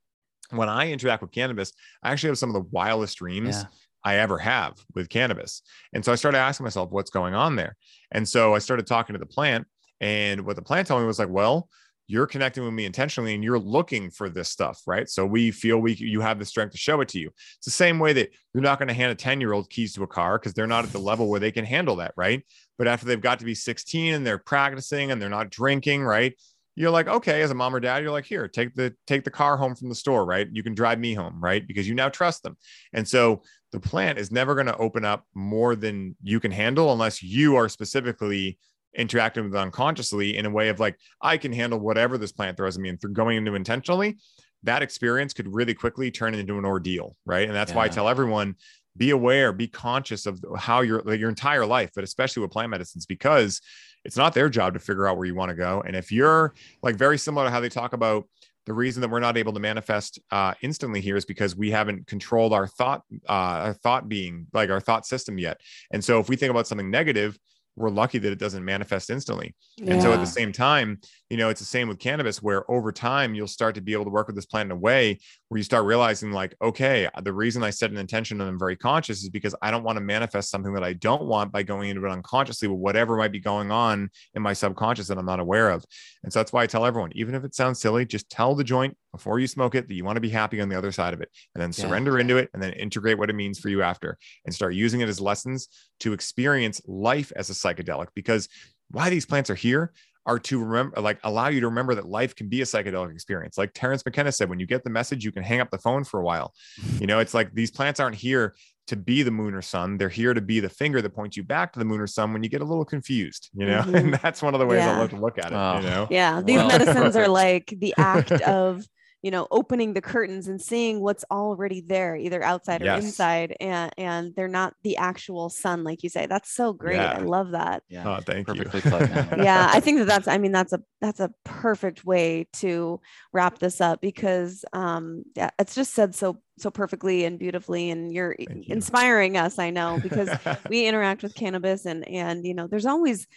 when 0.52 0.68
i 0.68 0.92
interact 0.92 1.22
with 1.22 1.32
cannabis 1.32 1.72
i 2.04 2.12
actually 2.12 2.28
have 2.30 2.38
some 2.38 2.50
of 2.50 2.54
the 2.54 2.70
wildest 2.72 3.18
dreams 3.18 3.56
Yeah. 3.56 3.64
I 4.03 4.18
ever 4.18 4.38
have 4.38 4.78
with 4.95 5.10
cannabis. 5.10 5.61
And 5.94 6.03
so 6.03 6.11
I 6.11 6.15
started 6.15 6.38
asking 6.38 6.65
myself, 6.65 6.91
what's 6.91 7.11
going 7.11 7.34
on 7.34 7.56
there? 7.56 7.76
And 8.11 8.28
so 8.28 8.56
I 8.56 8.60
started 8.60 8.88
talking 8.88 9.14
to 9.14 9.19
the 9.19 9.26
plant. 9.26 9.68
And 9.99 10.41
what 10.45 10.56
the 10.56 10.61
plant 10.61 10.88
told 10.88 11.02
me 11.02 11.07
was 11.07 11.19
like, 11.19 11.30
well, 11.30 11.69
you're 12.11 12.28
connecting 12.28 12.65
with 12.65 12.73
me 12.73 12.86
intentionally 12.86 13.34
and 13.34 13.41
you're 13.41 13.57
looking 13.57 14.10
for 14.10 14.28
this 14.28 14.49
stuff, 14.49 14.82
right? 14.86 15.07
So 15.07 15.26
we 15.26 15.49
feel 15.49 15.78
we 15.78 15.94
you 15.94 16.19
have 16.19 16.40
the 16.40 16.45
strength 16.45 16.73
to 16.73 16.78
show 16.78 16.99
it 16.99 17.07
to 17.10 17.19
you. 17.19 17.30
It's 17.57 17.65
the 17.65 17.72
same 17.72 17.99
way 17.99 18.11
that 18.11 18.32
you're 18.53 18.61
not 18.61 18.80
going 18.80 18.90
to 18.90 18.94
hand 18.94 19.14
a 19.14 19.15
10 19.15 19.40
year 19.40 19.53
old 19.53 19.69
keys 19.69 19.94
to 19.94 20.03
a 20.03 20.07
car 20.07 20.38
because 20.38 20.53
they're 20.53 20.68
not 20.68 20.84
at 20.84 20.91
the 20.91 20.99
level 20.99 21.30
where 21.30 21.40
they 21.40 21.52
can 21.52 21.64
handle 21.64 21.95
that, 21.98 22.14
right? 22.18 22.45
But 22.78 22.88
after 22.88 23.06
they've 23.06 23.22
got 23.22 23.40
to 23.40 23.45
be 23.45 23.56
16 23.56 24.14
and 24.14 24.28
they're 24.28 24.38
practicing 24.38 25.11
and 25.11 25.22
they're 25.22 25.30
not 25.30 25.52
drinking, 25.52 26.03
right? 26.03 26.34
You're 26.76 26.91
like, 26.91 27.07
okay, 27.07 27.41
as 27.44 27.52
a 27.52 27.56
mom 27.56 27.73
or 27.73 27.80
dad, 27.80 28.03
you're 28.03 28.11
like, 28.11 28.26
here, 28.26 28.48
take 28.49 28.73
the 28.76 28.94
take 29.07 29.23
the 29.23 29.32
car 29.32 29.56
home 29.56 29.76
from 29.76 29.88
the 29.88 29.95
store, 29.95 30.26
right? 30.26 30.49
You 30.52 30.64
can 30.64 30.76
drive 30.76 30.99
me 30.99 31.14
home, 31.14 31.41
right? 31.41 31.65
Because 31.65 31.88
you 31.88 31.95
now 31.95 32.10
trust 32.10 32.44
them. 32.44 32.57
And 32.91 33.07
so 33.07 33.44
the 33.72 33.80
plant 33.80 34.18
is 34.18 34.31
never 34.31 34.53
going 34.56 34.68
to 34.68 34.77
open 34.77 35.06
up 35.06 35.26
more 35.34 35.76
than 35.76 36.15
you 36.22 36.39
can 36.39 36.52
handle 36.52 36.91
unless 36.91 37.23
you 37.23 37.56
are 37.56 37.69
specifically 37.69 38.57
interacting 38.95 39.45
with 39.45 39.56
it 39.56 39.57
unconsciously 39.57 40.38
in 40.38 40.45
a 40.45 40.49
way 40.49 40.69
of 40.69 40.80
like, 40.80 40.98
I 41.22 41.38
can 41.38 41.53
handle 41.53 41.80
whatever 41.80 42.18
this 42.18 42.31
plant 42.31 42.57
throws 42.57 42.76
at 42.76 42.81
me. 42.81 42.89
And 42.89 42.99
through 42.99 43.14
going 43.14 43.38
into 43.38 43.56
intentionally, 43.56 44.18
that 44.64 44.81
experience 44.81 45.34
could 45.34 45.53
really 45.53 45.73
quickly 45.73 46.11
turn 46.11 46.35
into 46.35 46.57
an 46.57 46.65
ordeal, 46.65 47.15
right? 47.26 47.48
And 47.48 47.56
that's 47.56 47.73
why 47.73 47.85
I 47.85 47.88
tell 47.88 48.10
everyone 48.10 48.56
be 48.98 49.11
aware, 49.11 49.53
be 49.53 49.68
conscious 49.68 50.26
of 50.26 50.43
how 50.57 50.81
your 50.81 51.02
like 51.03 51.19
your 51.19 51.30
entire 51.30 51.65
life, 51.65 51.91
but 51.95 52.03
especially 52.03 52.41
with 52.41 52.52
plant 52.52 52.69
medicines, 52.69 53.06
because 53.06 53.61
it's 54.03 54.18
not 54.18 54.34
their 54.34 54.49
job 54.49 54.73
to 54.73 54.80
figure 54.80 55.07
out 55.07 55.18
where 55.18 55.26
you 55.26 55.35
want 55.35 55.49
to 55.49 55.56
go. 55.56 55.81
And 55.85 55.95
if 55.95 56.11
you're 56.11 56.53
like 56.84 56.95
very 56.95 57.18
similar 57.18 57.45
to 57.45 57.52
how 57.52 57.61
they 57.61 57.69
talk 57.69 57.93
about 57.93 58.27
the 58.66 58.74
reason 58.74 59.02
that 59.02 59.10
we're 59.10 59.20
not 59.20 59.38
able 59.38 59.54
to 59.54 59.60
manifest 59.60 60.20
uh, 60.32 60.54
instantly 60.62 61.02
here 61.02 61.18
is 61.18 61.26
because 61.26 61.56
we 61.56 61.72
haven't 61.72 62.08
controlled 62.08 62.54
our 62.54 62.68
thought, 62.68 63.04
uh, 63.28 63.32
our 63.68 63.74
thought 63.74 64.08
being 64.08 64.48
like 64.54 64.70
our 64.70 64.80
thought 64.80 65.06
system 65.06 65.38
yet. 65.38 65.60
And 65.92 66.04
so 66.04 66.20
if 66.20 66.30
we 66.30 66.36
think 66.36 66.52
about 66.52 66.68
something 66.68 66.90
negative, 66.90 67.38
we're 67.76 67.90
lucky 67.90 68.18
that 68.20 68.32
it 68.32 68.40
doesn't 68.40 68.64
manifest 68.64 69.10
instantly. 69.10 69.56
And 69.86 70.02
so 70.02 70.12
at 70.14 70.20
the 70.20 70.26
same 70.26 70.52
time, 70.52 71.00
you 71.32 71.38
know, 71.38 71.48
it's 71.48 71.62
the 71.62 71.66
same 71.66 71.88
with 71.88 71.98
cannabis, 71.98 72.44
where 72.44 72.70
over 72.70 72.91
time 72.91 73.34
you'll 73.34 73.48
start 73.48 73.74
to 73.76 73.82
be 73.82 73.94
able 73.94 74.03
to 74.03 74.10
work 74.10 74.28
with 74.28 74.36
this 74.36 74.45
plant 74.45 74.68
in 74.68 74.72
a 74.72 74.76
way 74.76 75.18
where 75.48 75.58
you 75.58 75.64
start 75.64 75.86
realizing, 75.86 76.34
like, 76.34 76.53
okay, 76.62 77.08
the 77.24 77.32
reason 77.32 77.64
I 77.64 77.70
set 77.70 77.90
an 77.90 77.95
intention 77.95 78.41
and 78.41 78.49
I'm 78.49 78.60
very 78.60 78.76
conscious 78.76 79.24
is 79.24 79.30
because 79.30 79.56
I 79.62 79.72
don't 79.72 79.86
want 79.86 79.95
to 79.95 80.02
manifest 80.02 80.49
something 80.49 80.74
that 80.74 80.84
I 80.84 80.91
don't 80.91 81.24
want 81.24 81.53
by 81.53 81.64
going 81.64 81.90
into 81.90 82.06
it 82.06 82.12
unconsciously 82.12 82.68
with 82.68 82.80
whatever 82.80 83.16
might 83.16 83.32
be 83.32 83.40
going 83.40 83.72
on 83.72 84.10
in 84.34 84.41
my 84.41 84.52
subconscious 84.52 85.08
that 85.08 85.18
I'm 85.18 85.26
not 85.26 85.40
aware 85.40 85.70
of. 85.70 85.86
And 86.24 86.34
so 86.34 86.40
that's 86.40 86.52
why 86.52 86.64
I 86.64 86.68
tell 86.68 86.86
everyone, 86.86 87.14
even 87.16 87.34
if 87.34 87.45
it 87.45 87.56
sounds 87.56 87.80
silly, 87.80 88.06
just 88.06 88.30
tell 88.30 88.53
the 88.53 88.66
joint 88.66 88.98
before 89.14 89.40
you 89.40 89.48
smoke 89.48 89.74
it 89.74 89.88
that 89.88 89.94
you 89.94 90.03
want 90.03 90.18
to 90.18 90.22
be 90.22 90.30
happy 90.30 90.60
on 90.60 90.68
the 90.68 90.78
other 90.78 90.91
side 90.91 91.14
of 91.14 91.22
it 91.22 91.30
and 91.56 91.62
then 91.62 91.70
Yeah. 91.70 91.88
surrender 91.88 92.20
into 92.20 92.36
it 92.36 92.49
and 92.53 92.62
then 92.62 92.74
integrate 92.74 93.18
what 93.18 93.30
it 93.30 93.36
means 93.38 93.58
for 93.58 93.70
you 93.70 93.82
after 93.84 94.18
and 94.44 94.53
start 94.53 94.74
using 94.74 94.99
it 94.99 95.08
as 95.08 95.22
lessons 95.22 95.70
to 96.02 96.12
experience 96.12 96.82
life 96.88 97.32
as 97.38 97.49
a 97.49 97.53
psychedelic 97.53 98.08
because 98.16 98.49
why 98.90 99.10
these 99.10 99.26
plants 99.26 99.49
are 99.49 99.56
here 99.56 99.94
are 100.26 100.38
to 100.39 100.64
remember 100.64 101.02
like 101.02 101.19
allow 101.23 101.48
you 101.48 101.60
to 101.61 101.68
remember 101.68 101.95
that 101.95 102.06
life 102.07 102.35
can 102.35 102.48
be 102.48 102.61
a 102.61 102.65
psychedelic 102.65 103.11
experience. 103.11 103.57
Like 103.57 103.72
Terence 103.73 104.06
McKenna 104.06 104.31
said 104.31 104.49
when 104.49 104.60
you 104.60 104.68
get 104.68 104.84
the 104.84 104.89
message 104.89 105.23
you 105.26 105.31
can 105.31 105.43
hang 105.43 105.60
up 105.61 105.72
the 105.72 105.77
phone 105.80 106.03
for 106.03 106.19
a 106.19 106.23
while. 106.23 106.53
You 106.99 107.07
know 107.07 107.19
it's 107.19 107.34
like 107.34 107.53
these 107.53 107.72
plants 107.72 107.99
aren't 107.99 108.15
here 108.15 108.53
to 108.88 108.95
be 108.95 109.23
the 109.23 109.31
moon 109.31 109.53
or 109.53 109.61
sun. 109.61 109.98
They're 109.98 110.10
here 110.10 110.34
to 110.34 110.41
be 110.41 110.60
the 110.60 110.69
finger 110.69 111.02
that 111.02 111.11
points 111.11 111.38
you 111.38 111.43
back 111.43 111.73
to 111.73 111.80
the 111.80 111.85
moon 111.85 112.02
or 112.02 112.07
sun 112.07 112.34
when 112.34 112.43
you 112.43 112.49
get 112.49 112.61
a 112.61 112.65
little 112.65 112.84
confused 112.85 113.49
you 113.53 113.65
know? 113.65 113.81
Mhm. 113.81 113.95
and 113.95 114.14
that's 114.23 114.41
one 114.41 114.53
of 114.53 114.60
the 114.60 114.65
ways 114.65 114.81
i 114.81 114.98
love 114.98 115.10
to 115.11 115.15
look 115.18 115.38
at 115.38 115.45
it 115.48 115.53
Oh. 115.53 115.77
you 115.77 115.84
know? 115.84 116.07
Yeah, 116.11 116.41
these 116.41 116.57
Well- 116.57 116.68
medicines 116.68 117.15
are 117.15 117.27
like 117.43 117.73
the 117.77 117.93
act 117.98 118.31
of, 118.31 118.85
you 119.22 119.31
know, 119.31 119.48
opening 119.52 119.93
the 119.93 120.02
curtains 120.02 120.48
and 120.48 120.61
seeing 120.61 120.99
what's 120.99 121.23
already 121.30 121.81
there, 121.81 122.15
either 122.15 122.43
outside 122.43 122.81
or 122.81 122.95
inside, 122.95 123.56
and 123.60 123.91
and 123.98 124.35
they're 124.35 124.48
not 124.48 124.73
the 124.84 124.98
actual 124.98 125.49
sun, 125.49 125.84
like 125.84 126.03
you 126.03 126.10
say. 126.10 126.26
That's 126.26 126.52
so 126.52 126.73
great. 126.73 126.99
I 126.99 127.19
love 127.19 127.52
that. 127.52 127.84
Yeah. 127.89 128.18
oh 128.18 128.19
thank 128.22 128.48
Perfectly 128.48 128.81
you 128.84 128.91
put, 128.91 129.10
yeah 129.38 129.69
i 129.73 129.80
think 129.80 129.99
that 129.99 130.06
that's 130.06 130.27
i 130.27 130.38
mean 130.38 130.52
that's 130.52 130.73
a 130.73 130.81
that's 131.02 131.19
a 131.19 131.31
perfect 131.43 132.06
way 132.06 132.48
to 132.53 132.99
wrap 133.34 133.60
this 133.60 133.81
up 133.81 134.02
because 134.02 134.64
um 134.73 135.23
yeah 135.35 135.49
it's 135.60 135.76
just 135.76 135.93
said 135.93 136.15
so 136.15 136.38
so 136.57 136.69
perfectly 136.69 137.26
and 137.26 137.39
beautifully 137.39 137.89
and 137.89 138.14
you're 138.14 138.35
you. 138.38 138.48
inspiring 138.68 139.35
us 139.38 139.60
i 139.60 139.69
know 139.69 139.99
because 140.02 140.30
we 140.69 140.85
interact 140.85 141.23
with 141.23 141.35
cannabis 141.35 141.85
and 141.85 142.07
and 142.07 142.45
you 142.45 142.53
know 142.53 142.68
there's 142.68 142.85
always 142.85 143.27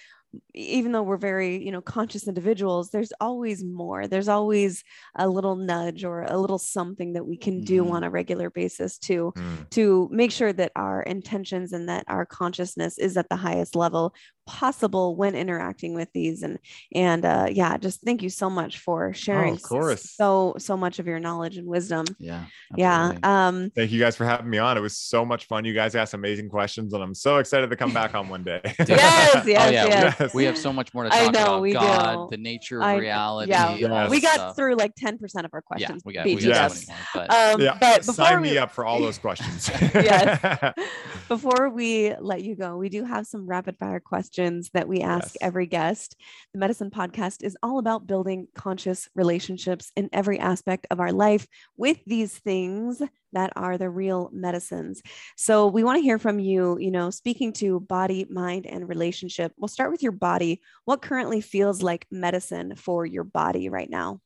even 0.55 0.93
though 0.93 1.03
we're 1.03 1.17
very 1.17 1.63
you 1.65 1.71
know 1.73 1.81
conscious 1.81 2.27
individuals 2.29 2.91
there's 2.91 3.13
always 3.21 3.65
more 3.65 4.07
there's 4.07 4.29
always 4.29 4.83
a 5.17 5.29
little 5.29 5.57
nudge 5.57 6.05
or 6.05 6.23
a 6.23 6.37
little 6.39 6.59
something 6.59 7.13
that 7.15 7.27
we 7.27 7.37
can 7.37 7.61
do 7.61 7.85
Mhm. 7.85 7.91
on 7.93 8.05
a 8.05 8.11
regular 8.11 8.51
basis 8.51 8.99
to 8.99 9.33
Mm, 9.37 9.71
to 9.71 10.09
make 10.13 10.31
sure 10.33 10.53
that 10.53 10.73
our 10.77 11.03
intentions 11.03 11.73
and 11.73 11.89
that 11.89 12.05
our 12.09 12.27
consciousness 12.27 12.99
is 12.99 13.17
at 13.17 13.29
the 13.29 13.37
highest 13.37 13.75
level 13.77 14.15
possible 14.47 15.17
when 15.17 15.35
interacting 15.35 15.95
with 15.95 16.09
these 16.13 16.43
and 16.43 16.59
and 16.95 17.25
uh 17.25 17.47
yeah 17.51 17.77
just 17.77 18.03
thank 18.03 18.23
you 18.23 18.29
so 18.29 18.51
much 18.51 18.79
for 18.79 19.13
sharing 19.15 19.55
s- 19.55 19.63
course. 19.63 20.11
so 20.11 20.55
so 20.59 20.77
much 20.77 20.99
of 20.99 21.07
your 21.07 21.19
knowledge 21.19 21.57
and 21.57 21.67
wisdom 21.67 22.05
Yeah. 22.19 22.45
yeah 22.77 23.15
um 23.23 23.71
thank 23.75 23.91
you 23.91 23.99
guys 24.01 24.17
for 24.17 24.25
having 24.25 24.51
me 24.51 24.59
on 24.59 24.77
it 24.77 24.81
was 24.81 24.97
so 24.99 25.25
much 25.25 25.47
fun 25.47 25.65
you 25.65 25.73
guys 25.73 25.95
asked 25.95 26.15
amazing 26.15 26.49
questions 26.51 26.93
and 26.93 27.03
i'm 27.03 27.15
so 27.15 27.39
excited 27.39 27.71
to 27.71 27.77
come 27.77 27.93
back 27.95 28.15
on 28.15 28.29
one 28.29 28.45
day 28.45 28.61
yes 28.87 28.87
yes 28.89 29.39
oh, 29.47 29.47
yeah. 29.47 29.87
yes 29.87 30.17
Yes. 30.21 30.35
We 30.35 30.45
have 30.45 30.59
so 30.59 30.73
much 30.73 30.93
more 30.93 31.05
to 31.05 31.15
I 31.15 31.25
talk 31.25 31.35
know, 31.35 31.41
about 31.45 31.63
we 31.63 31.73
God, 31.73 32.29
do. 32.31 32.37
the 32.37 32.43
nature 32.43 32.83
I- 32.83 32.95
of 32.95 33.01
reality. 33.01 33.51
yeah. 33.51 33.75
Yes. 33.75 34.11
we 34.11 34.21
got 34.21 34.35
stuff. 34.35 34.57
through 34.57 34.75
like 34.77 34.95
10% 34.95 35.15
of 35.45 35.51
our 35.53 35.63
Yeah, 35.77 35.87
questions 35.89 36.03
we 36.05 36.13
got, 36.13 36.27
we 36.27 36.35
got 36.37 36.71
you 36.71 36.77
so 36.77 36.93
more, 36.93 36.99
but 37.15 37.33
um 37.35 37.61
yeah 37.61 37.77
but 37.81 37.99
before 38.05 38.15
sign 38.15 38.41
we 38.43 38.51
me 38.51 38.59
up 38.59 38.71
for 38.73 38.85
all 38.85 39.01
those 39.01 39.19
questions 39.27 39.71
Yes. 39.95 40.75
Before 41.29 41.71
we 41.71 42.15
let 42.21 42.43
you 42.43 42.55
go, 42.55 42.77
we 42.77 42.89
do 42.91 43.05
have 43.05 43.27
some 43.27 43.47
rapid 43.47 43.77
fire 43.79 43.99
questions 44.01 44.34
that 44.37 44.89
we 44.89 45.01
ask 45.01 45.35
Yes. 45.35 45.37
every 45.41 45.67
guest. 45.67 46.17
The 46.53 46.59
Medicine 46.59 46.91
Podcast 46.91 47.45
is 47.45 47.57
all 47.63 47.79
about 47.79 48.07
building 48.07 48.49
conscious 48.55 49.09
relationships 49.15 49.93
in 49.95 50.09
every 50.13 50.39
aspect 50.41 50.87
of 50.91 50.99
our 50.99 51.13
life 51.13 51.47
with 51.77 52.05
these 52.05 52.37
things 52.37 53.01
that 53.33 53.53
are 53.55 53.79
the 53.79 53.89
real 53.89 54.31
medicines. 54.33 55.03
So 55.37 55.69
we 55.69 55.85
want 55.85 55.99
to 55.99 56.03
hear 56.03 56.19
from 56.19 56.39
you, 56.41 56.79
you 56.79 56.91
know, 56.91 57.11
speaking 57.11 57.53
to 57.55 57.79
body, 57.81 58.27
mind, 58.29 58.67
and 58.67 58.89
relationship. 58.89 59.53
We'll 59.57 59.69
start 59.69 59.93
with 59.93 60.03
your 60.03 60.13
body. 60.13 60.61
What 60.85 61.01
currently 61.03 61.41
feels 61.41 61.83
like 61.83 62.07
medicine 62.11 62.75
for 62.75 63.07
your 63.07 63.25
body 63.25 63.69
right 63.69 63.89
now? 63.91 64.21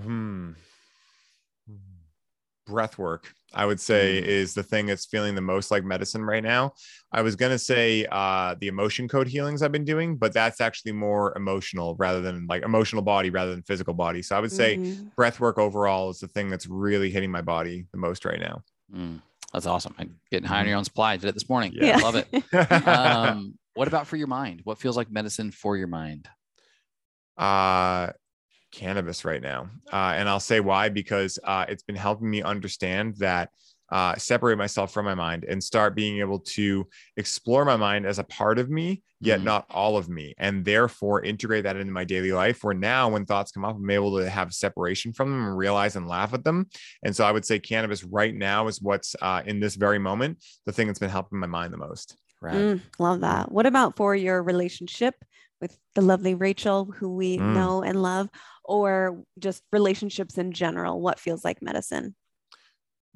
Hmm. 0.00 0.52
Breath 2.66 2.96
work, 2.96 3.34
I 3.54 3.66
would 3.66 3.80
say, 3.80 4.20
Mm. 4.22 4.26
is 4.26 4.54
the 4.54 4.62
thing 4.62 4.86
that's 4.86 5.06
feeling 5.06 5.34
the 5.34 5.40
most 5.40 5.70
like 5.70 5.84
medicine 5.84 6.22
right 6.24 6.42
now. 6.42 6.72
I 7.12 7.22
was 7.22 7.36
gonna 7.36 7.58
say 7.58 8.06
uh, 8.10 8.54
the 8.60 8.68
emotion 8.68 9.08
code 9.08 9.28
healings 9.28 9.62
I've 9.62 9.72
been 9.72 9.84
doing, 9.84 10.16
but 10.16 10.32
that's 10.32 10.60
actually 10.60 10.92
more 10.92 11.32
emotional 11.36 11.94
rather 11.98 12.20
than 12.20 12.46
like 12.48 12.62
emotional 12.62 13.02
body 13.02 13.30
rather 13.30 13.50
than 13.50 13.62
physical 13.62 13.94
body. 13.94 14.22
So 14.22 14.36
I 14.36 14.40
would 14.40 14.52
say 14.52 14.78
Mhm. 14.78 15.14
breath 15.16 15.38
work 15.40 15.58
overall 15.58 16.10
is 16.10 16.20
the 16.20 16.28
thing 16.28 16.48
that's 16.48 16.66
really 16.66 17.10
hitting 17.10 17.30
my 17.30 17.42
body 17.42 17.86
the 17.92 17.98
most 17.98 18.24
right 18.24 18.40
now. 18.40 18.62
Mm, 18.94 19.20
that's 19.52 19.66
awesome. 19.66 19.94
And 19.98 20.16
getting 20.30 20.48
high 20.48 20.60
on 20.60 20.68
your 20.68 20.76
own 20.78 20.84
supply. 20.84 21.12
I 21.12 21.16
did 21.18 21.28
it 21.28 21.34
this 21.34 21.48
morning. 21.48 21.72
Yeah. 21.74 21.98
I 21.98 22.00
love 22.00 22.16
it. 22.16 22.26
Um, 22.86 23.58
what 23.74 23.88
about 23.88 24.06
for 24.06 24.16
your 24.16 24.26
mind? 24.26 24.60
What 24.64 24.78
feels 24.78 24.96
like 24.96 25.10
medicine 25.10 25.50
for 25.50 25.76
your 25.76 25.88
mind? 25.88 26.28
uh 27.38 28.12
cannabis 28.72 29.24
right 29.24 29.42
now 29.42 29.68
uh 29.92 30.12
and 30.16 30.28
i'll 30.28 30.40
say 30.40 30.60
why 30.60 30.88
because 30.88 31.38
uh 31.44 31.64
it's 31.68 31.82
been 31.82 31.96
helping 31.96 32.28
me 32.30 32.42
understand 32.42 33.14
that 33.18 33.50
uh 33.90 34.16
separate 34.16 34.56
myself 34.56 34.92
from 34.92 35.04
my 35.04 35.14
mind 35.14 35.44
and 35.44 35.62
start 35.62 35.94
being 35.94 36.18
able 36.20 36.38
to 36.38 36.86
explore 37.18 37.64
my 37.64 37.76
mind 37.76 38.06
as 38.06 38.18
a 38.18 38.24
part 38.24 38.58
of 38.58 38.70
me 38.70 39.02
yet 39.20 39.40
Mhm. 39.40 39.44
not 39.44 39.66
all 39.70 39.96
of 39.96 40.08
me 40.08 40.34
and 40.38 40.64
therefore 40.64 41.22
integrate 41.22 41.64
that 41.64 41.76
into 41.76 41.92
my 41.92 42.04
daily 42.04 42.32
life 42.32 42.64
where 42.64 42.74
now 42.74 43.10
when 43.10 43.26
thoughts 43.26 43.52
come 43.52 43.64
up 43.64 43.76
i'm 43.76 43.90
able 43.90 44.16
to 44.18 44.28
have 44.28 44.52
separation 44.54 45.12
from 45.12 45.30
them 45.30 45.44
and 45.46 45.56
realize 45.56 45.94
and 45.94 46.08
laugh 46.08 46.32
at 46.32 46.42
them 46.42 46.66
and 47.04 47.14
so 47.14 47.24
i 47.24 47.30
would 47.30 47.44
say 47.44 47.58
cannabis 47.58 48.02
right 48.04 48.34
now 48.34 48.66
is 48.68 48.80
what's 48.80 49.14
uh 49.20 49.42
in 49.44 49.60
this 49.60 49.74
very 49.76 49.98
moment 49.98 50.42
the 50.64 50.72
thing 50.72 50.86
that's 50.86 50.98
been 50.98 51.10
helping 51.10 51.38
my 51.38 51.46
mind 51.46 51.72
the 51.72 51.78
most 51.78 52.16
Right. 52.40 52.56
Mm, 52.56 52.80
love 52.98 53.20
that. 53.20 53.52
What 53.52 53.66
about 53.66 53.96
for 53.96 54.16
your 54.16 54.42
relationship 54.42 55.14
with 55.62 55.78
the 55.94 56.02
lovely 56.02 56.34
Rachel, 56.34 56.86
who 56.86 57.14
we 57.14 57.38
Mm. 57.38 57.54
know 57.54 57.82
and 57.82 58.02
love, 58.02 58.28
or 58.64 59.22
just 59.38 59.62
relationships 59.72 60.36
in 60.36 60.52
general? 60.52 61.00
What 61.00 61.18
feels 61.18 61.44
like 61.44 61.62
medicine? 61.62 62.14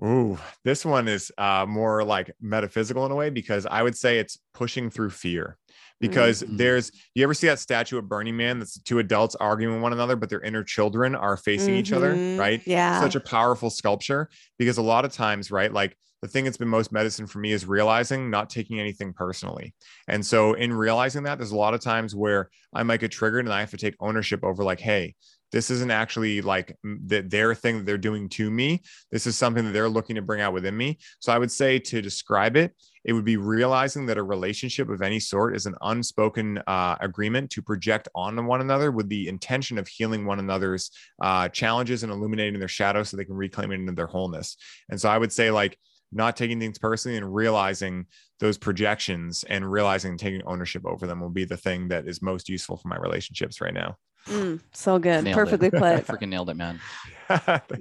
Ooh, 0.04 0.38
this 0.62 0.84
one 0.84 1.08
is 1.08 1.32
uh, 1.38 1.64
more 1.66 2.04
like 2.04 2.30
metaphysical 2.40 3.04
in 3.06 3.12
a 3.12 3.14
way 3.14 3.30
because 3.30 3.66
I 3.66 3.82
would 3.82 3.96
say 3.96 4.18
it's 4.18 4.38
pushing 4.54 4.90
through 4.90 5.10
fear 5.10 5.56
because 6.00 6.42
Mhm. 6.42 6.58
there's 6.58 6.92
you 7.14 7.24
ever 7.24 7.32
see 7.32 7.46
that 7.46 7.58
statue 7.58 7.96
of 7.96 8.06
Burning 8.06 8.36
Man 8.36 8.58
that's 8.58 8.78
two 8.80 8.98
adults 8.98 9.34
arguing 9.36 9.74
with 9.74 9.82
one 9.82 9.94
another, 9.94 10.14
but 10.14 10.28
their 10.28 10.42
inner 10.42 10.62
children 10.62 11.14
are 11.14 11.38
facing 11.38 11.74
each 11.74 11.94
other, 11.94 12.14
Mhm. 12.16 12.38
right? 12.38 12.62
Yeah. 12.66 13.00
Such 13.00 13.14
a 13.14 13.20
powerful 13.20 13.70
sculpture 13.70 14.28
because 14.58 14.76
a 14.76 14.82
lot 14.82 15.06
of 15.06 15.12
times, 15.12 15.50
right, 15.50 15.72
like 15.72 15.96
the 16.22 16.28
thing 16.28 16.44
that's 16.44 16.56
been 16.56 16.68
most 16.68 16.92
medicine 16.92 17.26
for 17.26 17.38
me 17.38 17.52
is 17.52 17.66
realizing 17.66 18.30
not 18.30 18.50
taking 18.50 18.80
anything 18.80 19.12
personally. 19.12 19.74
And 20.08 20.24
so 20.24 20.54
in 20.54 20.72
realizing 20.72 21.24
that, 21.24 21.38
there's 21.38 21.52
a 21.52 21.56
lot 21.56 21.74
of 21.74 21.80
times 21.80 22.14
where 22.14 22.50
I 22.74 22.82
might 22.82 23.00
get 23.00 23.12
triggered 23.12 23.44
and 23.44 23.52
I 23.52 23.60
have 23.60 23.70
to 23.70 23.76
take 23.76 23.94
ownership 24.00 24.42
over 24.42 24.64
like, 24.64 24.80
hey, 24.80 25.14
this 25.52 25.70
isn't 25.70 25.90
actually 25.90 26.40
like 26.40 26.76
the, 26.82 27.20
their 27.20 27.54
thing 27.54 27.78
that 27.78 27.86
they're 27.86 27.98
doing 27.98 28.28
to 28.30 28.50
me. 28.50 28.82
This 29.12 29.26
is 29.26 29.38
something 29.38 29.64
that 29.64 29.72
they're 29.72 29.88
looking 29.88 30.16
to 30.16 30.22
bring 30.22 30.40
out 30.40 30.52
within 30.52 30.76
me. 30.76 30.98
So 31.20 31.32
I 31.32 31.38
would 31.38 31.52
say 31.52 31.78
to 31.78 32.02
describe 32.02 32.56
it, 32.56 32.74
it 33.04 33.12
would 33.12 33.24
be 33.24 33.36
realizing 33.36 34.06
that 34.06 34.18
a 34.18 34.22
relationship 34.22 34.88
of 34.88 35.00
any 35.00 35.20
sort 35.20 35.54
is 35.54 35.66
an 35.66 35.76
unspoken 35.82 36.60
uh, 36.66 36.96
agreement 37.00 37.50
to 37.50 37.62
project 37.62 38.08
onto 38.16 38.42
one 38.42 38.60
another 38.60 38.90
with 38.90 39.08
the 39.08 39.28
intention 39.28 39.78
of 39.78 39.86
healing 39.86 40.26
one 40.26 40.40
another's 40.40 40.90
uh, 41.22 41.48
challenges 41.48 42.02
and 42.02 42.10
illuminating 42.10 42.58
their 42.58 42.66
shadows 42.66 43.08
so 43.08 43.16
they 43.16 43.24
can 43.24 43.36
reclaim 43.36 43.70
it 43.70 43.76
into 43.76 43.92
their 43.92 44.08
wholeness. 44.08 44.56
And 44.90 45.00
so 45.00 45.08
I 45.08 45.18
would 45.18 45.32
say, 45.32 45.52
like, 45.52 45.78
not 46.16 46.36
taking 46.36 46.58
things 46.58 46.78
personally 46.78 47.16
and 47.16 47.34
realizing 47.34 48.06
those 48.40 48.58
projections 48.58 49.44
and 49.44 49.70
realizing 49.70 50.12
and 50.12 50.20
taking 50.20 50.42
ownership 50.46 50.84
over 50.84 51.06
them 51.06 51.20
will 51.20 51.30
be 51.30 51.44
the 51.44 51.56
thing 51.56 51.88
that 51.88 52.08
is 52.08 52.20
most 52.20 52.48
useful 52.48 52.76
for 52.76 52.88
my 52.88 52.96
relationships 52.96 53.60
right 53.60 53.74
now. 53.74 53.96
Mm, 54.28 54.60
so 54.72 54.98
good. 54.98 55.22
Nailed 55.22 55.26
it. 55.28 55.34
Perfectly 55.34 55.70
put. 55.70 55.80
Freaking 56.06 56.28
nailed 56.28 56.50
it, 56.50 56.56
man. 56.56 56.80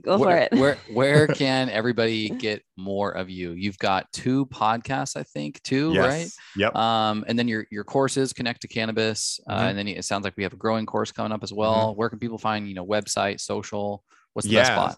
Go 0.03 0.18
for 0.18 0.26
where, 0.26 0.38
it. 0.38 0.52
where 0.53 0.78
where 0.94 1.28
can 1.41 1.70
everybody 1.70 2.30
get 2.30 2.62
more 2.78 3.12
of 3.12 3.30
you? 3.32 3.52
You've 3.52 3.80
got 3.80 4.12
two 4.12 4.45
podcasts, 4.48 5.18
I 5.18 5.24
think, 5.24 5.62
too, 5.64 5.95
right? 5.98 6.30
Yep. 6.56 6.76
Um, 6.76 7.26
and 7.28 7.38
then 7.38 7.48
your 7.48 7.66
your 7.72 7.84
courses 7.84 8.32
connect 8.32 8.62
to 8.62 8.68
cannabis, 8.68 9.40
uh, 9.48 9.57
Mhm. 9.57 9.70
and 9.70 9.78
then 9.80 9.88
it 9.88 10.06
sounds 10.06 10.24
like 10.24 10.38
we 10.38 10.44
have 10.44 10.53
a 10.53 10.57
growing 10.57 10.86
course 10.86 11.12
coming 11.12 11.32
up 11.32 11.41
as 11.44 11.52
well. 11.52 11.95
Where 11.95 12.10
can 12.10 12.20
people 12.20 12.38
find 12.38 12.68
you 12.68 12.76
know 12.76 12.86
website, 12.86 13.40
social? 13.40 14.03
What's 14.34 14.48
the 14.48 14.56
best 14.56 14.72
spot? 14.72 14.98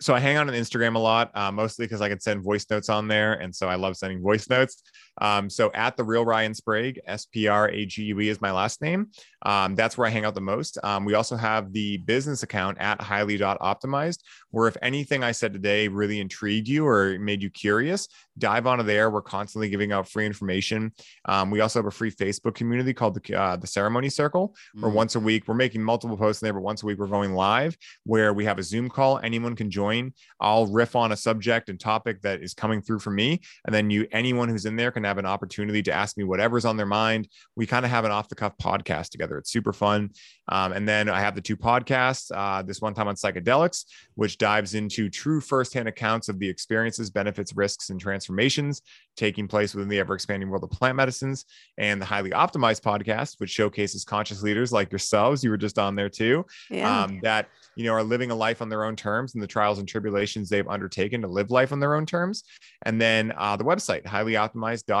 So 0.00 0.14
I 0.14 0.20
hang 0.20 0.36
on 0.36 0.48
on 0.48 0.54
Instagram 0.54 0.94
a 0.94 0.98
lot, 0.98 1.30
uh, 1.34 1.50
mostly 1.50 1.84
because 1.84 2.00
I 2.00 2.08
can 2.08 2.20
send 2.20 2.42
voice 2.42 2.66
notes 2.70 2.88
on 2.88 3.08
there, 3.08 3.34
and 3.34 3.54
so 3.54 3.68
I 3.68 3.74
love 3.74 3.96
sending 3.96 4.22
voice 4.22 4.48
notes. 4.48 4.82
Um, 5.20 5.50
so 5.50 5.70
at 5.74 5.96
the 5.96 6.04
real 6.04 6.24
Ryan 6.24 6.54
Sprague, 6.54 7.00
S 7.06 7.26
P 7.26 7.48
R 7.48 7.68
A 7.68 7.86
G 7.86 8.04
U 8.04 8.20
E 8.20 8.28
is 8.28 8.40
my 8.40 8.52
last 8.52 8.80
name. 8.82 9.08
Um, 9.42 9.74
that's 9.74 9.96
where 9.96 10.06
I 10.06 10.10
hang 10.10 10.24
out 10.24 10.34
the 10.34 10.40
most. 10.40 10.78
Um, 10.82 11.04
we 11.04 11.14
also 11.14 11.36
have 11.36 11.72
the 11.72 11.98
business 11.98 12.42
account 12.42 12.78
at 12.80 13.00
highly.optimized, 13.00 14.18
where 14.50 14.68
if 14.68 14.76
anything 14.82 15.22
I 15.22 15.32
said 15.32 15.52
today 15.52 15.88
really 15.88 16.20
intrigued 16.20 16.68
you 16.68 16.86
or 16.86 17.18
made 17.18 17.42
you 17.42 17.50
curious, 17.50 18.08
dive 18.36 18.66
onto 18.66 18.84
there. 18.84 19.10
We're 19.10 19.22
constantly 19.22 19.68
giving 19.68 19.92
out 19.92 20.08
free 20.08 20.26
information. 20.26 20.92
Um, 21.24 21.50
we 21.50 21.60
also 21.60 21.78
have 21.78 21.86
a 21.86 21.90
free 21.90 22.10
Facebook 22.10 22.54
community 22.54 22.92
called 22.92 23.14
the 23.22 23.34
uh, 23.34 23.56
the 23.56 23.66
Ceremony 23.66 24.08
Circle, 24.08 24.54
where 24.74 24.90
Mm. 24.90 24.94
once 24.94 25.14
a 25.16 25.20
week 25.20 25.46
we're 25.46 25.54
making 25.54 25.82
multiple 25.82 26.16
posts 26.16 26.42
in 26.42 26.46
there, 26.46 26.52
but 26.54 26.62
once 26.62 26.82
a 26.82 26.86
week 26.86 26.98
we're 26.98 27.06
going 27.06 27.34
live 27.34 27.76
where 28.04 28.32
we 28.32 28.44
have 28.44 28.58
a 28.58 28.62
Zoom 28.62 28.88
call. 28.88 29.18
Anyone 29.18 29.54
can 29.54 29.70
join. 29.70 30.12
I'll 30.40 30.66
riff 30.66 30.96
on 30.96 31.12
a 31.12 31.16
subject 31.16 31.68
and 31.68 31.78
topic 31.78 32.22
that 32.22 32.42
is 32.42 32.54
coming 32.54 32.80
through 32.82 33.00
for 33.00 33.10
me, 33.10 33.40
and 33.64 33.74
then 33.74 33.90
you, 33.90 34.06
anyone 34.12 34.48
who's 34.48 34.66
in 34.66 34.76
there, 34.76 34.90
can 34.90 35.04
have 35.08 35.18
an 35.18 35.26
opportunity 35.26 35.82
to 35.82 35.92
ask 35.92 36.16
me 36.16 36.24
whatever's 36.24 36.64
on 36.64 36.76
their 36.76 36.86
mind. 36.86 37.28
We 37.56 37.66
kind 37.66 37.84
of 37.84 37.90
have 37.90 38.04
an 38.04 38.10
off 38.10 38.28
the 38.28 38.34
cuff 38.34 38.52
podcast 38.62 39.08
together. 39.10 39.38
It's 39.38 39.50
super 39.50 39.72
fun. 39.72 40.10
Um, 40.50 40.72
and 40.72 40.88
then 40.88 41.08
I 41.08 41.20
have 41.20 41.34
the 41.34 41.40
two 41.40 41.56
podcasts. 41.56 42.30
Uh, 42.34 42.62
this 42.62 42.80
one 42.80 42.94
time 42.94 43.08
on 43.08 43.14
psychedelics, 43.16 43.84
which 44.14 44.38
dives 44.38 44.74
into 44.74 45.10
true 45.10 45.40
firsthand 45.40 45.88
accounts 45.88 46.28
of 46.28 46.38
the 46.38 46.48
experiences, 46.48 47.10
benefits, 47.10 47.54
risks, 47.56 47.90
and 47.90 48.00
transformations 48.00 48.82
taking 49.16 49.48
place 49.48 49.74
within 49.74 49.88
the 49.88 49.98
ever 49.98 50.14
expanding 50.14 50.48
world 50.48 50.62
of 50.62 50.70
plant 50.70 50.94
medicines, 50.94 51.44
and 51.76 52.00
the 52.00 52.06
highly 52.06 52.30
optimized 52.30 52.82
podcast, 52.82 53.40
which 53.40 53.50
showcases 53.50 54.04
conscious 54.04 54.42
leaders 54.42 54.70
like 54.72 54.92
yourselves. 54.92 55.42
You 55.42 55.50
were 55.50 55.56
just 55.56 55.76
on 55.78 55.96
there 55.96 56.08
too 56.08 56.46
Yeah. 56.70 57.02
um, 57.04 57.18
that 57.24 57.48
you 57.74 57.84
know 57.84 57.92
are 57.94 58.02
living 58.04 58.30
a 58.30 58.34
life 58.34 58.62
on 58.62 58.68
their 58.68 58.84
own 58.84 58.94
terms 58.94 59.34
and 59.34 59.42
the 59.42 59.46
trials 59.46 59.78
and 59.80 59.88
tribulations 59.88 60.48
they've 60.48 60.66
undertaken 60.68 61.22
to 61.22 61.28
live 61.28 61.50
life 61.50 61.72
on 61.72 61.80
their 61.80 61.94
own 61.94 62.06
terms 62.06 62.42
and 62.82 63.00
then 63.00 63.32
uh, 63.36 63.56
the 63.56 63.64
website 63.64 64.04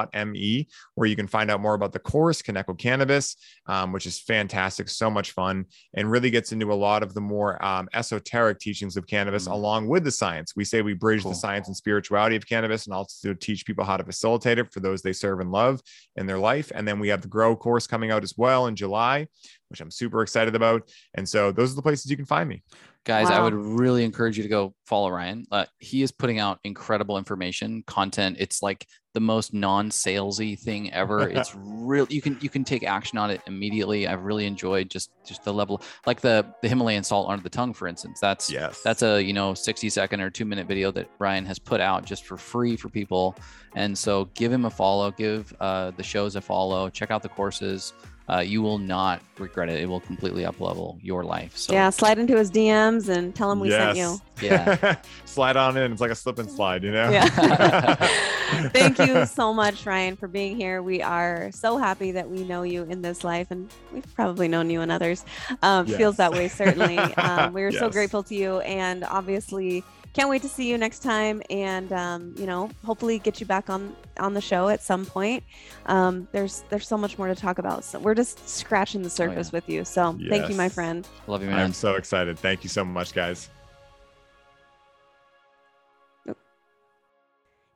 highlyoptimized.me 0.06 0.68
where 0.94 1.08
you 1.08 1.16
can 1.16 1.26
find 1.26 1.50
out 1.50 1.60
more 1.60 1.74
about 1.74 1.92
the 1.92 1.98
course 1.98 2.42
connect 2.42 2.68
with 2.68 2.78
cannabis 2.78 3.36
um, 3.66 3.92
which 3.92 4.06
is 4.06 4.20
fantastic 4.20 4.88
so 4.88 5.10
much 5.10 5.32
fun 5.32 5.64
and 5.94 6.10
really 6.10 6.30
gets 6.30 6.52
into 6.52 6.72
a 6.72 6.74
lot 6.74 7.02
of 7.02 7.14
the 7.14 7.20
more 7.20 7.62
um, 7.64 7.88
esoteric 7.94 8.58
teachings 8.58 8.96
of 8.96 9.06
cannabis 9.06 9.46
Mhm. 9.46 9.52
along 9.52 9.88
with 9.88 10.04
the 10.04 10.10
science 10.10 10.54
we 10.56 10.64
say 10.64 10.82
we 10.82 10.94
bridge 10.94 11.22
Cool. 11.22 11.32
the 11.32 11.36
science 11.36 11.68
and 11.68 11.76
spirituality 11.76 12.36
of 12.36 12.46
cannabis 12.46 12.86
and 12.86 12.94
also 12.94 13.34
teach 13.34 13.64
people 13.66 13.84
how 13.84 13.96
to 13.96 14.04
facilitate 14.04 14.58
it 14.58 14.72
for 14.72 14.80
those 14.80 15.02
they 15.02 15.12
serve 15.12 15.40
and 15.40 15.50
love 15.50 15.80
in 16.16 16.26
their 16.26 16.38
life 16.38 16.70
and 16.74 16.86
then 16.86 16.98
we 16.98 17.08
have 17.08 17.22
the 17.22 17.28
grow 17.28 17.54
course 17.56 17.86
coming 17.86 18.10
out 18.10 18.22
as 18.22 18.34
well 18.36 18.66
in 18.66 18.76
july 18.76 19.26
which 19.68 19.80
i'm 19.80 19.90
super 19.90 20.22
excited 20.22 20.54
about. 20.54 20.88
And 21.14 21.28
so 21.28 21.52
those 21.52 21.72
are 21.72 21.76
the 21.76 21.82
places 21.82 22.10
you 22.10 22.16
can 22.16 22.26
find 22.26 22.48
me. 22.48 22.62
Guys 23.04 23.30
i 23.30 23.40
would 23.40 23.54
really 23.54 24.04
encourage 24.04 24.36
you 24.36 24.42
to 24.42 24.48
go 24.48 24.74
follow 24.86 25.10
ryan. 25.10 25.46
Uh, 25.50 25.66
he 25.78 26.02
is 26.02 26.12
putting 26.12 26.38
out 26.38 26.58
incredible 26.64 27.16
information 27.16 27.82
content. 27.86 28.36
It's 28.38 28.62
like 28.62 28.86
the 29.14 29.20
most 29.20 29.52
non-salesy 29.54 30.58
thing 30.58 30.92
ever. 30.92 31.28
It's 31.38 31.54
real 31.56 32.06
you 32.10 32.20
can 32.20 32.36
you 32.40 32.48
can 32.48 32.64
take 32.64 32.84
action 32.84 33.18
on 33.18 33.30
it 33.30 33.40
immediately. 33.46 34.06
I've 34.06 34.22
really 34.22 34.46
enjoyed 34.46 34.90
just 34.90 35.10
just 35.26 35.42
the 35.44 35.52
level 35.52 35.82
like 36.06 36.20
the 36.20 36.46
the 36.62 36.68
himalayan 36.68 37.02
salt 37.02 37.28
under 37.28 37.42
the 37.42 37.50
tongue 37.50 37.72
for 37.74 37.88
instance. 37.88 38.20
That's 38.20 38.50
yes. 38.50 38.80
that's 38.82 39.02
a 39.02 39.22
you 39.22 39.32
know 39.32 39.54
60 39.54 39.88
second 39.90 40.20
or 40.20 40.30
two 40.30 40.44
minute 40.44 40.66
video 40.66 40.90
that 40.92 41.10
ryan 41.18 41.44
has 41.46 41.58
put 41.58 41.80
out 41.80 42.04
just 42.04 42.26
for 42.26 42.36
free 42.36 42.76
for 42.76 42.88
people. 42.88 43.36
And 43.74 43.96
so 43.96 44.26
give 44.34 44.52
him 44.52 44.64
a 44.66 44.70
follow 44.70 45.10
give 45.10 45.54
uh, 45.60 45.90
the 45.92 46.02
shows 46.02 46.36
a 46.36 46.40
follow 46.40 46.88
check 46.90 47.10
out 47.10 47.22
the 47.22 47.28
courses 47.28 47.92
uh, 48.28 48.38
you 48.38 48.62
will 48.62 48.78
not 48.78 49.20
regret 49.38 49.68
it 49.68 49.80
it 49.80 49.88
will 49.88 50.00
completely 50.00 50.44
up 50.44 50.60
level 50.60 50.98
your 51.02 51.24
life 51.24 51.56
so 51.56 51.72
yeah. 51.72 51.90
Slide 51.90 52.18
into 52.18 52.36
his 52.36 52.50
DMs 52.50 53.08
and 53.08 53.34
tell 53.34 53.50
him 53.50 53.60
we 53.60 53.70
sent 53.70 53.96
you. 53.96 54.20
yeah 54.40 54.96
slide 55.38 55.56
on 55.56 55.76
in. 55.76 55.92
It's 55.92 56.00
like 56.00 56.10
a 56.10 56.16
slip 56.16 56.40
and 56.40 56.50
slide, 56.50 56.82
you 56.82 56.90
know? 56.90 57.10
Yeah. 57.10 57.94
Thank 58.72 58.98
you 58.98 59.24
so 59.24 59.54
much, 59.54 59.86
Ryan, 59.86 60.16
for 60.16 60.26
being 60.26 60.56
here. 60.56 60.82
We 60.82 61.00
are 61.00 61.52
so 61.52 61.78
happy 61.78 62.10
that 62.10 62.28
we 62.28 62.42
know 62.42 62.64
you 62.64 62.82
in 62.82 63.02
this 63.02 63.22
life, 63.22 63.52
and 63.52 63.70
we've 63.92 64.14
probably 64.16 64.48
known 64.48 64.68
you 64.68 64.80
in 64.80 64.90
others. 64.90 65.24
Um, 65.62 65.86
Feels 65.86 66.16
that 66.16 66.32
way, 66.32 66.48
certainly. 66.48 66.98
Um, 66.98 67.52
we 67.52 67.62
are 67.62 67.70
so 67.70 67.88
grateful 67.88 68.24
to 68.24 68.34
you, 68.34 68.58
and 68.60 69.04
obviously 69.04 69.84
can't 70.18 70.30
wait 70.30 70.42
to 70.42 70.48
see 70.48 70.68
you 70.68 70.76
next 70.76 71.00
time. 71.00 71.40
And 71.48 71.92
um, 71.92 72.34
you 72.36 72.46
know, 72.46 72.70
hopefully 72.84 73.20
get 73.20 73.40
you 73.40 73.46
back 73.46 73.70
on 73.70 73.94
on 74.18 74.34
the 74.34 74.40
show 74.40 74.68
at 74.68 74.82
some 74.82 75.06
point. 75.06 75.44
Um, 75.86 76.26
there's 76.32 76.64
there's 76.70 76.88
so 76.88 76.98
much 76.98 77.18
more 77.18 77.28
to 77.28 77.36
talk 77.36 77.58
about. 77.58 77.84
So 77.84 78.00
we're 78.00 78.16
just 78.16 78.48
scratching 78.48 79.02
the 79.02 79.10
surface 79.10 79.52
with 79.52 79.68
you. 79.68 79.84
So 79.84 80.18
thank 80.28 80.48
you, 80.48 80.56
my 80.56 80.68
friend. 80.68 81.06
love 81.28 81.42
you 81.42 81.50
man 81.50 81.60
I'm 81.60 81.72
so 81.72 81.94
excited. 81.94 82.38
Thank 82.38 82.64
you 82.64 82.70
so 82.70 82.84
much, 82.84 83.14
guys. 83.14 83.48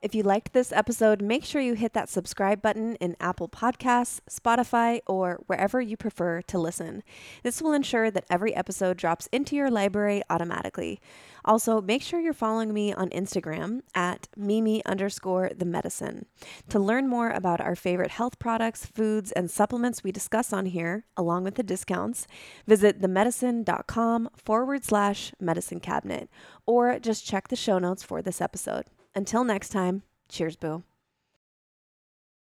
If 0.03 0.17
you 0.17 0.25
liked 0.25 0.53
this 0.53 0.73
episode, 0.73 1.23
make 1.23 1.45
sure 1.45 1.61
you 1.63 1.75
hit 1.75 1.93
that 1.93 2.09
subscribe 2.09 2.61
button 2.61 2.97
in 2.97 3.15
Apple 3.21 3.49
Podcasts, 3.49 4.19
Spotify, 4.29 4.99
or 5.07 5.39
wherever 5.47 5.81
you 5.81 5.97
prefer 5.97 6.43
to 6.43 6.59
listen. 6.59 7.05
This 7.45 7.63
will 7.63 7.73
ensure 7.73 8.11
that 8.11 8.25
every 8.29 8.53
episode 8.53 8.97
drops 8.97 9.29
into 9.31 9.55
your 9.55 9.71
library 9.71 10.21
automatically. 10.29 11.01
Also, 11.45 11.81
make 11.81 12.03
sure 12.03 12.19
you're 12.19 12.33
following 12.33 12.75
me 12.75 12.93
on 12.93 13.11
Instagram 13.11 13.83
at 13.95 14.27
Mimi 14.37 14.85
underscore 14.85 15.53
the 15.57 15.65
medicine. 15.65 16.27
To 16.71 16.81
learn 16.81 17.07
more 17.07 17.31
about 17.31 17.61
our 17.61 17.77
favorite 17.77 18.11
health 18.11 18.41
products, 18.41 18.85
foods, 18.85 19.31
and 19.31 19.49
supplements 19.49 20.03
we 20.03 20.11
discuss 20.11 20.53
on 20.53 20.67
here, 20.67 21.05
along 21.17 21.45
with 21.45 21.55
the 21.55 21.63
discounts, 21.63 22.27
visit 22.67 23.01
themedicine.com 23.01 24.31
forward 24.35 24.85
slash 24.85 25.33
medicine 25.39 25.79
cabinet, 25.79 26.29
or 26.67 26.99
just 26.99 27.25
check 27.25 27.47
the 27.47 27.55
show 27.55 27.79
notes 27.79 28.03
for 28.03 28.21
this 28.21 28.41
episode. 28.41 28.87
Until 29.15 29.45
next 29.45 29.69
time, 29.69 30.03
cheers, 30.29 30.57
boo. 30.57 30.83